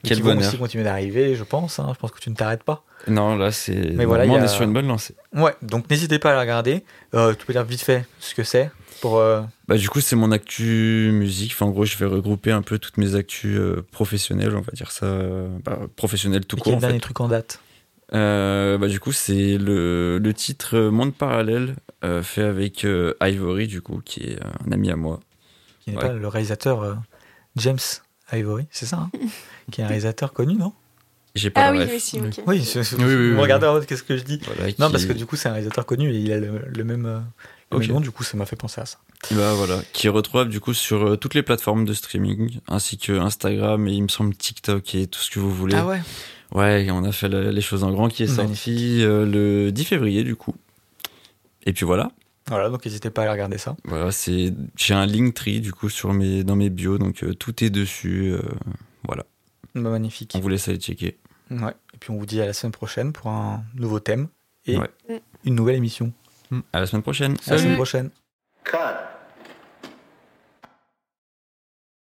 Et 0.05 0.09
quel 0.09 0.17
qui 0.19 0.23
vont 0.23 0.35
bonheur. 0.35 0.47
aussi 0.49 0.59
continuer 0.59 0.85
d'arriver, 0.85 1.35
je 1.37 1.45
pense. 1.45 1.79
hein. 1.79 1.91
Je 1.95 1.99
pense 1.99 2.11
que 2.11 2.21
tu 2.21 2.29
ne 2.29 2.35
t'arrêtes 2.35 2.65
pas. 2.65 2.83
Non, 3.07 3.37
là, 3.37 3.51
c'est. 3.53 3.93
Mais 3.95 4.05
voilà, 4.05 4.27
il 4.27 4.33
y 4.33 4.35
on 4.37 4.41
a- 4.41 4.45
est 4.45 4.49
sur 4.49 4.63
une 4.63 4.73
bonne 4.75 4.89
lancée. 4.89 5.15
Ouais, 5.35 5.55
donc 5.63 5.89
n'hésitez 5.89 6.19
pas 6.19 6.33
à 6.33 6.35
la 6.35 6.41
regarder. 6.41 6.85
Euh, 7.15 7.35
tu 7.35 7.47
peux 7.47 7.53
dire 7.55 7.65
vite 7.65 7.81
fait 7.81 8.05
ce 8.21 8.35
que 8.35 8.43
c'est 8.43 8.71
pour. 9.01 9.19
euh, 9.19 9.43
Bah, 9.67 9.77
du 9.77 9.89
coup, 9.89 10.01
c'est 10.01 10.17
mon 10.17 10.31
actu 10.33 11.11
musique. 11.13 11.53
Enfin, 11.53 11.67
en 11.67 11.71
gros, 11.71 11.85
je 11.85 11.97
vais 11.99 12.07
regrouper 12.07 12.53
un 12.53 12.63
peu 12.63 12.79
toutes 12.79 12.97
mes 12.99 13.15
actus 13.15 13.57
euh, 13.59 13.85
professionnelles, 13.93 14.55
on 14.57 14.61
va 14.61 14.73
dire 14.73 14.91
ça. 14.91 15.07
euh, 15.07 15.49
bah, 15.65 15.79
professionnelles 15.97 16.47
tout 16.47 16.57
quel 16.57 16.65
court, 16.65 16.75
le 16.75 16.81
dernier 16.81 16.95
fait. 16.97 17.01
truc 17.03 17.21
en 17.21 17.29
date? 17.29 17.61
Euh, 18.15 18.79
bah, 18.79 18.89
du 18.89 19.01
coup, 19.01 19.13
c'est 19.13 19.59
le, 19.59 20.19
le 20.19 20.35
titre 20.35 20.79
Monde 20.79 21.15
Parallèle, 21.15 21.77
euh, 22.05 22.23
fait 22.23 22.43
avec 22.43 22.85
euh, 22.85 23.15
Ivory, 23.21 23.67
du 23.67 23.83
coup, 23.83 24.01
qui 24.05 24.21
est 24.25 24.43
euh, 24.43 24.49
un 24.67 24.73
ami 24.73 24.91
à 24.91 24.97
moi. 24.97 25.21
Qui 25.81 25.91
n'est 25.91 25.97
Ouais. 25.97 26.03
pas 26.03 26.13
le 26.15 26.27
réalisateur 26.29 26.83
euh, 26.83 26.95
James 27.57 27.79
Ivory, 28.33 28.67
c'est 28.71 28.87
ça 28.87 28.97
hein? 28.99 29.11
Qui 29.71 29.81
est 29.83 29.85
un 29.85 29.89
réalisateur 29.89 30.33
connu, 30.33 30.55
non? 30.55 30.73
J'ai 31.35 31.51
pas 31.51 31.67
Ah 31.67 31.73
oui, 31.73 31.85
oui, 31.87 32.01
si, 32.01 32.19
ok. 32.19 32.41
Oui, 32.47 32.63
je, 32.63 32.83
je- 32.83 32.97
Oui, 32.97 33.05
oui, 33.05 33.15
vous 33.15 33.21
oui, 33.21 33.29
me 33.31 33.35
oui. 33.37 33.43
regardez 33.43 33.67
en 33.67 33.75
mode 33.75 33.85
qu'est-ce 33.87 34.03
que 34.03 34.17
je 34.17 34.25
dis? 34.25 34.41
Voilà, 34.47 34.65
Non, 34.79 34.87
qui- 34.87 34.93
parce 34.93 35.05
que 35.05 35.13
du 35.13 35.27
coup, 35.27 35.37
c'est 35.37 35.49
un 35.49 35.53
réalisateur 35.53 35.85
connu 35.85 36.11
et 36.11 36.19
il 36.19 36.33
a 36.33 36.39
le, 36.41 36.63
le 36.67 36.85
même, 36.85 37.25
euh, 37.73 37.77
le 37.77 37.77
Ok. 37.79 37.83
même 37.87 37.93
nom, 37.95 38.01
du 38.01 38.11
coup, 38.11 38.25
ça 38.25 38.37
m'a 38.37 38.47
fait 38.47 38.57
penser 38.57 38.81
à 38.81 38.87
ça. 38.87 38.99
Bah, 39.33 39.53
voilà, 39.55 39.81
qui 39.93 40.07
est 40.07 40.11
retrouvable 40.11 40.51
du 40.51 40.61
coup 40.61 40.73
sur 40.75 41.03
euh, 41.05 41.17
toutes 41.17 41.35
les 41.35 41.43
plateformes 41.43 41.85
de 41.85 41.93
streaming, 41.93 42.61
ainsi 42.69 42.99
que 42.99 43.13
Instagram 43.19 43.87
et 43.89 43.93
il 43.93 44.03
me 44.03 44.09
semble 44.09 44.35
TikTok 44.37 44.95
et 44.95 45.07
tout 45.09 45.19
ce 45.21 45.31
que 45.31 45.41
vous 45.41 45.53
voulez. 45.53 45.75
Ah 45.77 45.87
ouais 45.87 46.01
Ouais, 46.55 46.89
on 46.91 47.05
a 47.05 47.13
fait 47.13 47.29
le- 47.29 47.51
les 47.51 47.61
choses 47.61 47.85
en 47.85 47.91
grand 47.91 48.09
qui 48.09 48.23
est 48.23 48.37
Magnifique. 48.37 48.75
sorti 48.75 49.03
euh, 49.03 49.27
le 49.27 49.71
10 49.73 49.85
février 49.85 50.25
du 50.25 50.35
coup. 50.37 50.55
Et 51.67 51.73
puis 51.73 51.85
voilà, 51.85 52.11
Voilà, 52.47 52.71
donc 52.71 52.85
n'hésitez 52.87 53.11
pas 53.11 53.23
à 53.23 53.25
aller 53.25 53.33
regarder 53.33 53.59
ça. 53.59 53.77
voilà, 53.85 54.11
c'est 54.13 54.55
j'ai 54.77 54.95
un 54.95 55.05
Linktree 55.05 55.61
du 55.61 55.73
coup 55.73 55.91
sur 55.91 56.15
mes 56.15 56.45
dans 56.45 56.57
mes 56.57 56.71
bios 56.71 56.97
donc 56.99 57.23
euh, 57.25 57.35
tout 57.35 57.63
est 57.65 57.71
dessus. 57.71 58.31
euh, 58.33 58.41
voilà, 59.05 59.27
Bah, 59.75 59.91
magnifique. 59.91 60.33
on 60.37 60.41
vous 60.41 60.49
laisse 60.49 60.69
aller 60.69 60.79
checker. 60.79 61.19
Ouais. 61.51 61.75
Et 61.93 61.99
puis 61.99 62.11
on 62.13 62.17
vous 62.19 62.25
dit 62.27 62.41
à 62.41 62.47
la 62.47 62.53
semaine 62.53 62.73
prochaine 62.73 63.13
pour 63.13 63.29
un 63.31 63.63
nouveau 63.75 64.01
thème 64.01 64.29
et 64.67 64.79
Ouais. 64.79 64.89
une 65.45 65.55
nouvelle 65.57 65.77
émission. 65.77 66.13
À 66.73 66.81
la 66.81 66.87
semaine 66.87 67.03
prochaine. 67.03 67.33
À 67.33 67.35
la 67.35 67.43
semaine 67.59 67.59
Salut. 67.61 67.75
prochaine. 67.75 68.11
Cut. 68.65 68.77